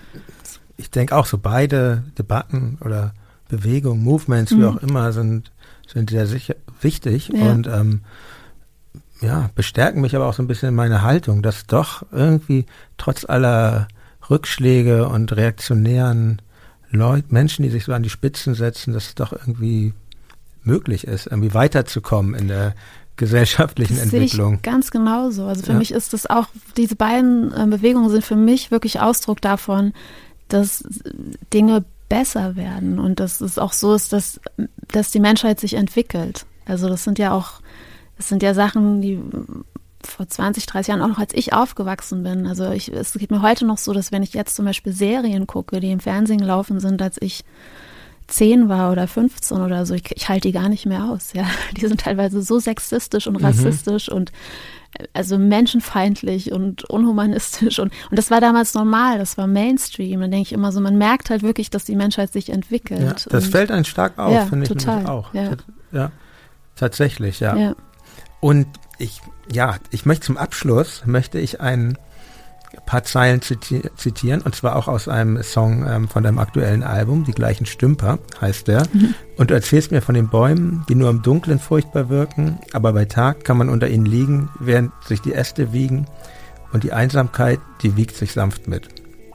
ich 0.75 0.91
denke 0.91 1.15
auch 1.15 1.25
so, 1.25 1.37
beide 1.37 2.03
Debatten 2.17 2.77
oder 2.83 3.13
Bewegungen, 3.47 4.03
Movements, 4.03 4.51
mhm. 4.51 4.59
wie 4.59 4.65
auch 4.65 4.77
immer, 4.77 5.13
sind, 5.13 5.52
sind 5.94 6.10
sehr 6.10 6.28
sicher, 6.28 6.56
wichtig 6.82 7.30
ja. 7.30 7.52
und 7.52 7.68
ähm, 7.68 8.02
ja, 9.22 9.49
bestärken 9.56 10.02
mich 10.02 10.15
aber 10.15 10.28
auch 10.28 10.34
so 10.34 10.44
ein 10.44 10.48
bisschen 10.48 10.70
in 10.70 10.76
meiner 10.76 11.02
Haltung, 11.02 11.41
dass 11.41 11.65
doch 11.65 12.06
irgendwie 12.11 12.65
trotz 12.98 13.26
aller 13.26 13.88
Rückschläge 14.30 15.07
und 15.07 15.36
reaktionären 15.36 16.41
Leute, 16.91 17.28
Menschen, 17.30 17.64
die 17.64 17.70
sich 17.70 17.86
so 17.86 17.94
an 17.94 18.03
die 18.03 18.10
Spitzen 18.10 18.53
setzen, 18.53 18.94
dass 18.94 19.07
es 19.07 19.15
doch 19.15 19.32
irgendwie 19.32 19.94
möglich 20.64 21.07
ist, 21.07 21.28
irgendwie 21.28 21.53
weiterzukommen 21.53 22.36
in 22.36 22.48
der 22.48 22.76
gesellschaftlichen 23.15 23.95
das 23.95 24.06
Entwicklung. 24.06 24.49
Sehe 24.49 24.57
ich 24.57 24.61
ganz 24.61 24.91
genauso. 24.91 25.45
Also 25.45 25.64
für 25.64 25.74
ja. 25.74 25.78
mich 25.78 25.91
ist 25.91 26.14
das 26.14 26.28
auch, 26.28 26.48
diese 26.78 26.95
beiden 26.95 27.52
äh, 27.53 27.68
Bewegungen 27.68 28.10
sind 28.10 28.24
für 28.24 28.36
mich 28.36 28.72
wirklich 28.72 28.99
Ausdruck 28.99 29.41
davon, 29.41 29.94
dass 30.48 30.84
Dinge 31.53 31.84
besser 32.14 32.56
werden 32.56 32.99
und 32.99 33.19
dass 33.19 33.41
es 33.41 33.57
auch 33.57 33.73
so 33.73 33.95
ist, 33.95 34.14
dass, 34.14 34.40
dass 34.91 35.10
die 35.10 35.19
Menschheit 35.19 35.60
sich 35.60 35.73
entwickelt. 35.73 36.45
Also 36.68 36.88
das 36.88 37.03
sind 37.03 37.18
ja 37.18 37.34
auch, 37.34 37.53
das 38.18 38.30
sind 38.30 38.44
ja 38.44 38.53
Sachen, 38.53 39.02
die 39.02 39.19
vor 40.03 40.27
20, 40.27 40.68
30 40.68 40.90
Jahren, 40.90 41.02
auch 41.02 41.07
noch 41.07 41.18
als 41.18 41.34
ich 41.34 41.53
aufgewachsen 41.53 42.22
bin. 42.22 42.45
Also 42.45 42.69
ich, 42.69 42.94
es 42.94 43.14
geht 43.14 43.31
mir 43.31 43.41
heute 43.41 43.65
noch 43.65 43.80
so, 43.80 43.94
dass 43.94 44.11
wenn 44.11 44.22
ich 44.22 44.35
jetzt 44.35 44.56
zum 44.56 44.65
Beispiel 44.65 44.94
Serien 44.94 45.48
gucke, 45.48 45.80
die 45.80 45.91
im 45.91 45.99
Fernsehen 45.99 46.38
gelaufen 46.38 46.80
sind, 46.80 47.02
als 47.02 47.18
ich 47.19 47.44
10 48.27 48.69
war 48.69 48.91
oder 48.91 49.07
15 49.07 49.57
oder 49.57 49.88
so, 49.88 49.95
ich, 49.95 50.03
ich 50.15 50.30
halte 50.30 50.49
die 50.49 50.53
gar 50.53 50.69
nicht 50.69 50.85
mehr 50.85 51.06
aus. 51.06 51.34
Ja, 51.34 51.48
die 51.77 51.88
sind 51.88 52.02
teilweise 52.02 52.44
so 52.44 52.60
sexistisch 52.60 53.26
und 53.26 53.40
mhm. 53.40 53.45
rassistisch 53.45 54.10
mhm. 54.10 54.18
und 54.18 54.31
also 55.14 55.38
menschenfeindlich 55.38 56.52
und 56.52 56.84
unhumanistisch 56.86 57.80
und, 57.80 57.91
und 58.10 58.18
das 58.18 58.32
war 58.32 58.41
damals 58.41 58.74
normal, 58.74 59.18
das 59.18 59.38
war 59.38 59.48
Mainstream. 59.48 60.22
Dann 60.22 60.32
denke 60.32 60.48
ich 60.48 60.53
immer 60.53 60.72
so, 60.72 60.82
man 60.82 60.98
merkt 60.98 61.30
halt 61.30 61.44
wirklich, 61.44 61.70
dass 61.70 61.84
die 61.84 61.95
Menschheit 61.95 62.32
sich 62.32 62.49
entwickelt. 62.49 63.02
Ja, 63.02 63.30
das 63.30 63.48
fällt 63.48 63.72
einem 63.72 63.86
stark 63.86 64.18
auf, 64.18 64.34
ja, 64.34 64.45
finde 64.45 64.64
ich 64.64 64.70
total, 64.70 65.06
auch. 65.07 65.34
Ja. 65.34 65.52
ja, 65.91 66.11
tatsächlich, 66.76 67.40
ja. 67.40 67.76
Und 68.40 68.68
ich, 68.98 69.22
ja, 69.52 69.78
ich 69.90 70.06
möchte 70.06 70.28
zum 70.28 70.38
Abschluss, 70.38 71.03
möchte 71.06 71.40
ich 71.40 71.61
ein 71.61 71.98
paar 72.85 73.03
Zeilen 73.03 73.41
ziti 73.41 73.81
zitieren, 73.95 74.41
und 74.41 74.55
zwar 74.55 74.75
auch 74.75 74.87
aus 74.87 75.07
einem 75.07 75.41
Song 75.43 75.85
ähm, 75.87 76.07
von 76.07 76.23
deinem 76.23 76.39
aktuellen 76.39 76.83
Album, 76.83 77.23
Die 77.23 77.31
gleichen 77.31 77.65
Stümper 77.65 78.19
heißt 78.41 78.67
der. 78.67 78.83
Mhm. 78.91 79.15
Und 79.37 79.51
du 79.51 79.53
erzählst 79.53 79.91
mir 79.91 80.01
von 80.01 80.15
den 80.15 80.29
Bäumen, 80.29 80.83
die 80.89 80.95
nur 80.95 81.09
im 81.09 81.21
Dunkeln 81.21 81.59
furchtbar 81.59 82.09
wirken, 82.09 82.59
aber 82.73 82.93
bei 82.93 83.05
Tag 83.05 83.43
kann 83.43 83.57
man 83.57 83.69
unter 83.69 83.87
ihnen 83.87 84.05
liegen, 84.05 84.49
während 84.59 84.91
sich 85.05 85.21
die 85.21 85.33
Äste 85.33 85.73
wiegen 85.73 86.07
und 86.71 86.83
die 86.83 86.93
Einsamkeit, 86.93 87.59
die 87.81 87.95
wiegt 87.95 88.15
sich 88.15 88.33
sanft 88.33 88.67
mit. 88.67 88.89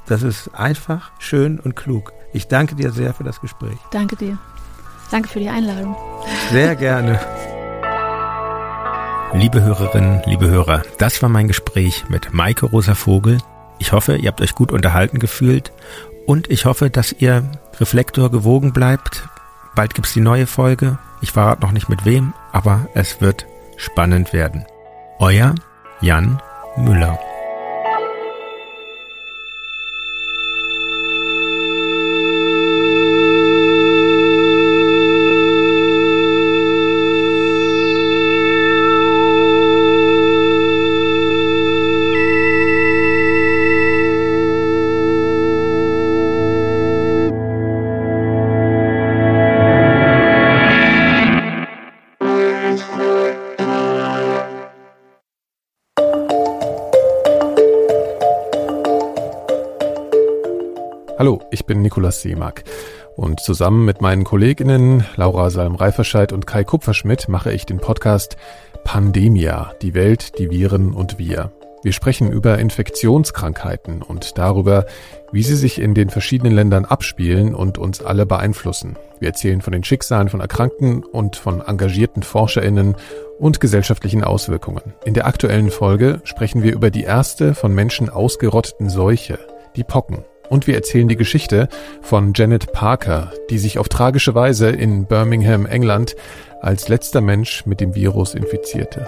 Das 0.06 0.23
ist 0.23 0.51
einfach, 0.55 1.12
schön 1.19 1.60
und 1.60 1.77
klug. 1.77 2.12
Ich 2.32 2.48
danke 2.48 2.74
dir 2.74 2.90
sehr 2.93 3.15
für 3.15 3.24
das 3.24 3.40
Gespräch. 3.40 3.78
Danke 3.93 4.16
dir. 4.16 4.39
Danke 5.10 5.28
für 5.28 5.40
die 5.40 5.48
Einladung. 5.48 5.97
Sehr 6.51 6.77
gerne. 6.77 7.19
Liebe 9.35 9.63
Hörerinnen, 9.63 10.23
liebe 10.25 10.49
Hörer, 10.49 10.83
das 10.99 11.23
war 11.23 11.29
mein 11.29 11.49
Gespräch 11.49 12.05
mit 12.09 12.33
Maike 12.33 12.67
Rosa 12.67 12.95
Vogel. 12.95 13.39
Ich 13.79 13.93
hoffe, 13.93 14.17
ihr 14.17 14.29
habt 14.29 14.41
euch 14.41 14.55
gut 14.55 14.73
unterhalten 14.73 15.19
gefühlt 15.19 15.73
und 16.27 16.51
ich 16.51 16.65
hoffe, 16.65 16.91
dass 16.91 17.13
ihr 17.13 17.45
Reflektor 17.79 18.31
gewogen 18.31 18.73
bleibt. 18.73 19.29
Bald 19.75 19.95
gibt's 19.95 20.15
die 20.15 20.21
neue 20.21 20.47
Folge. 20.47 20.99
Ich 21.21 21.33
verrate 21.33 21.61
noch 21.63 21.73
nicht 21.73 21.89
mit 21.89 22.05
wem, 22.05 22.33
aber 22.53 22.89
es 22.95 23.21
wird 23.21 23.47
spannend 23.77 24.33
werden. 24.33 24.65
Euer 25.19 25.55
Jan 26.01 26.41
Müller. 26.77 27.19
Bin 62.09 62.19
Nikolaus 62.19 62.21
Seemack. 62.23 62.65
Und 63.17 63.41
zusammen 63.41 63.85
mit 63.85 64.01
meinen 64.01 64.25
Kolleginnen 64.25 65.05
Laura 65.17 65.51
Salm-Reiferscheid 65.51 66.33
und 66.33 66.47
Kai 66.47 66.65
Kupferschmidt 66.65 67.29
mache 67.29 67.53
ich 67.53 67.67
den 67.67 67.79
Podcast 67.79 68.37
Pandemia, 68.85 69.73
die 69.83 69.95
Welt, 69.95 70.39
die 70.39 70.51
Viren 70.51 70.95
und 70.95 71.19
wir. 71.19 71.51
Wir 71.83 71.93
sprechen 71.93 72.31
über 72.31 72.59
Infektionskrankheiten 72.59 74.03
und 74.03 74.39
darüber, 74.39 74.87
wie 75.33 75.43
sie 75.43 75.57
sich 75.57 75.81
in 75.81 75.95
den 75.95 76.11
verschiedenen 76.11 76.53
Ländern 76.53 76.85
abspielen 76.85 77.55
und 77.55 77.79
uns 77.79 78.03
alle 78.03 78.27
beeinflussen. 78.27 78.97
Wir 79.21 79.29
erzählen 79.29 79.63
von 79.63 79.73
den 79.73 79.85
Schicksalen 79.85 80.29
von 80.29 80.41
Erkrankten 80.41 81.05
und 81.05 81.37
von 81.37 81.61
engagierten 81.61 82.23
Forscherinnen 82.23 82.97
und 83.39 83.61
gesellschaftlichen 83.61 84.25
Auswirkungen. 84.25 84.95
In 85.05 85.15
der 85.15 85.27
aktuellen 85.27 85.71
Folge 85.71 86.21
sprechen 86.25 86.63
wir 86.63 86.73
über 86.73 86.91
die 86.91 87.05
erste 87.05 87.55
von 87.55 87.75
Menschen 87.75 88.11
ausgerotteten 88.11 88.89
Seuche, 88.91 89.39
die 89.77 89.85
Pocken. 89.85 90.25
Und 90.49 90.66
wir 90.66 90.75
erzählen 90.75 91.09
die 91.09 91.16
Geschichte 91.16 91.69
von 92.01 92.33
Janet 92.35 92.73
Parker, 92.73 93.33
die 93.51 93.59
sich 93.59 93.79
auf 93.79 93.89
tragische 93.89 94.35
Weise 94.35 94.70
in 94.70 95.05
Birmingham, 95.05 95.66
England, 95.66 96.16
als 96.61 96.89
letzter 96.89 97.20
Mensch 97.20 97.66
mit 97.66 97.81
dem 97.81 97.95
Virus 97.95 98.35
infizierte. 98.35 99.07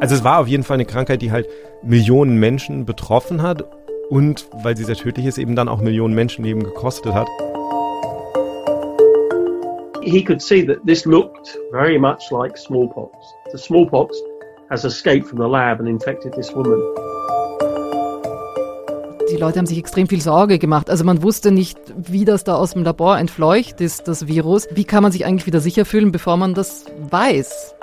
Also 0.00 0.14
es 0.14 0.22
war 0.24 0.38
auf 0.40 0.46
jeden 0.46 0.62
Fall 0.62 0.74
eine 0.74 0.84
Krankheit, 0.84 1.22
die 1.22 1.32
halt 1.32 1.48
Millionen 1.82 2.38
Menschen 2.38 2.84
betroffen 2.84 3.42
hat 3.42 3.64
und 4.10 4.46
weil 4.62 4.76
sie 4.76 4.84
sehr 4.84 4.94
tödlich 4.94 5.26
ist, 5.26 5.38
eben 5.38 5.56
dann 5.56 5.68
auch 5.68 5.80
Millionen 5.80 6.14
Menschenleben 6.14 6.62
gekostet 6.62 7.14
hat. 7.14 7.26
He 10.02 10.22
could 10.22 10.40
see 10.40 10.64
that 10.64 10.78
this 10.86 11.04
looked 11.04 11.58
very 11.72 11.98
much 11.98 12.30
like 12.30 12.56
smallpox. 12.56 13.12
The 13.52 13.58
smallpox 13.58 14.16
has 14.70 14.84
escaped 14.84 15.26
from 15.26 15.38
the 15.38 15.48
lab 15.48 15.80
and 15.80 15.88
infected 15.88 16.32
this 16.34 16.54
woman 16.54 16.80
die 19.30 19.36
Leute 19.36 19.58
haben 19.58 19.66
sich 19.66 19.78
extrem 19.78 20.08
viel 20.08 20.20
Sorge 20.20 20.58
gemacht. 20.58 20.90
Also 20.90 21.04
man 21.04 21.22
wusste 21.22 21.50
nicht, 21.50 21.78
wie 21.96 22.24
das 22.24 22.44
da 22.44 22.54
aus 22.54 22.72
dem 22.72 22.82
Labor 22.82 23.18
entfleucht 23.18 23.80
ist, 23.80 24.08
das 24.08 24.26
Virus. 24.26 24.66
Wie 24.72 24.84
kann 24.84 25.02
man 25.02 25.12
sich 25.12 25.26
eigentlich 25.26 25.46
wieder 25.46 25.60
sicher 25.60 25.84
fühlen, 25.84 26.12
bevor 26.12 26.36
man 26.36 26.54
das 26.54 26.86
weiß? 27.10 27.74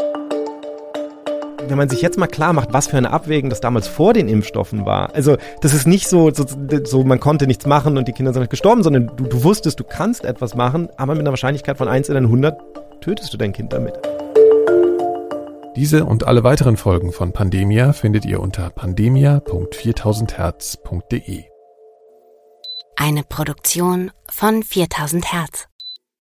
wenn 1.68 1.80
man 1.80 1.90
sich 1.90 2.04
jetzt 2.04 2.20
mal 2.20 2.28
klar 2.28 2.54
macht, 2.54 2.74
was 2.74 2.86
für 2.86 2.98
eine 2.98 3.10
Abwägung 3.10 3.50
das 3.50 3.60
damals 3.60 3.88
vor 3.88 4.14
den 4.14 4.28
Impfstoffen 4.28 4.86
war. 4.86 5.16
Also 5.16 5.38
das 5.62 5.74
ist 5.74 5.88
nicht 5.88 6.08
so, 6.08 6.32
so, 6.32 6.46
so 6.84 7.04
man 7.04 7.20
konnte 7.20 7.48
nichts 7.48 7.66
machen 7.66 7.98
und 7.98 8.08
die 8.08 8.12
Kinder 8.12 8.34
sind 8.34 8.42
nicht 8.42 8.52
gestorben, 8.52 8.84
sondern 8.84 9.12
du, 9.16 9.24
du 9.24 9.44
wusstest, 9.44 9.80
du 9.80 9.84
kannst 9.84 10.26
etwas 10.26 10.54
machen, 10.54 10.90
aber 10.98 11.14
mit 11.14 11.22
einer 11.22 11.32
Wahrscheinlichkeit 11.32 11.80
von 11.80 11.88
1 11.88 12.10
in 12.10 12.18
100 12.18 12.56
tötest 13.02 13.34
du 13.34 13.38
dein 13.38 13.52
Kind 13.52 13.74
damit. 13.74 13.94
Diese 15.76 16.06
und 16.06 16.26
alle 16.26 16.46
weiteren 16.46 16.78
Folgen 16.78 17.12
von 17.12 17.34
Pandemia 17.34 17.92
findet 17.92 18.24
ihr 18.26 18.40
unter 18.40 18.70
pandemia.4000herz.de. 18.70 21.44
Eine 22.96 23.24
Produktion 23.24 24.12
von 24.30 24.64
4000 24.64 25.34
Hertz. 25.34 25.68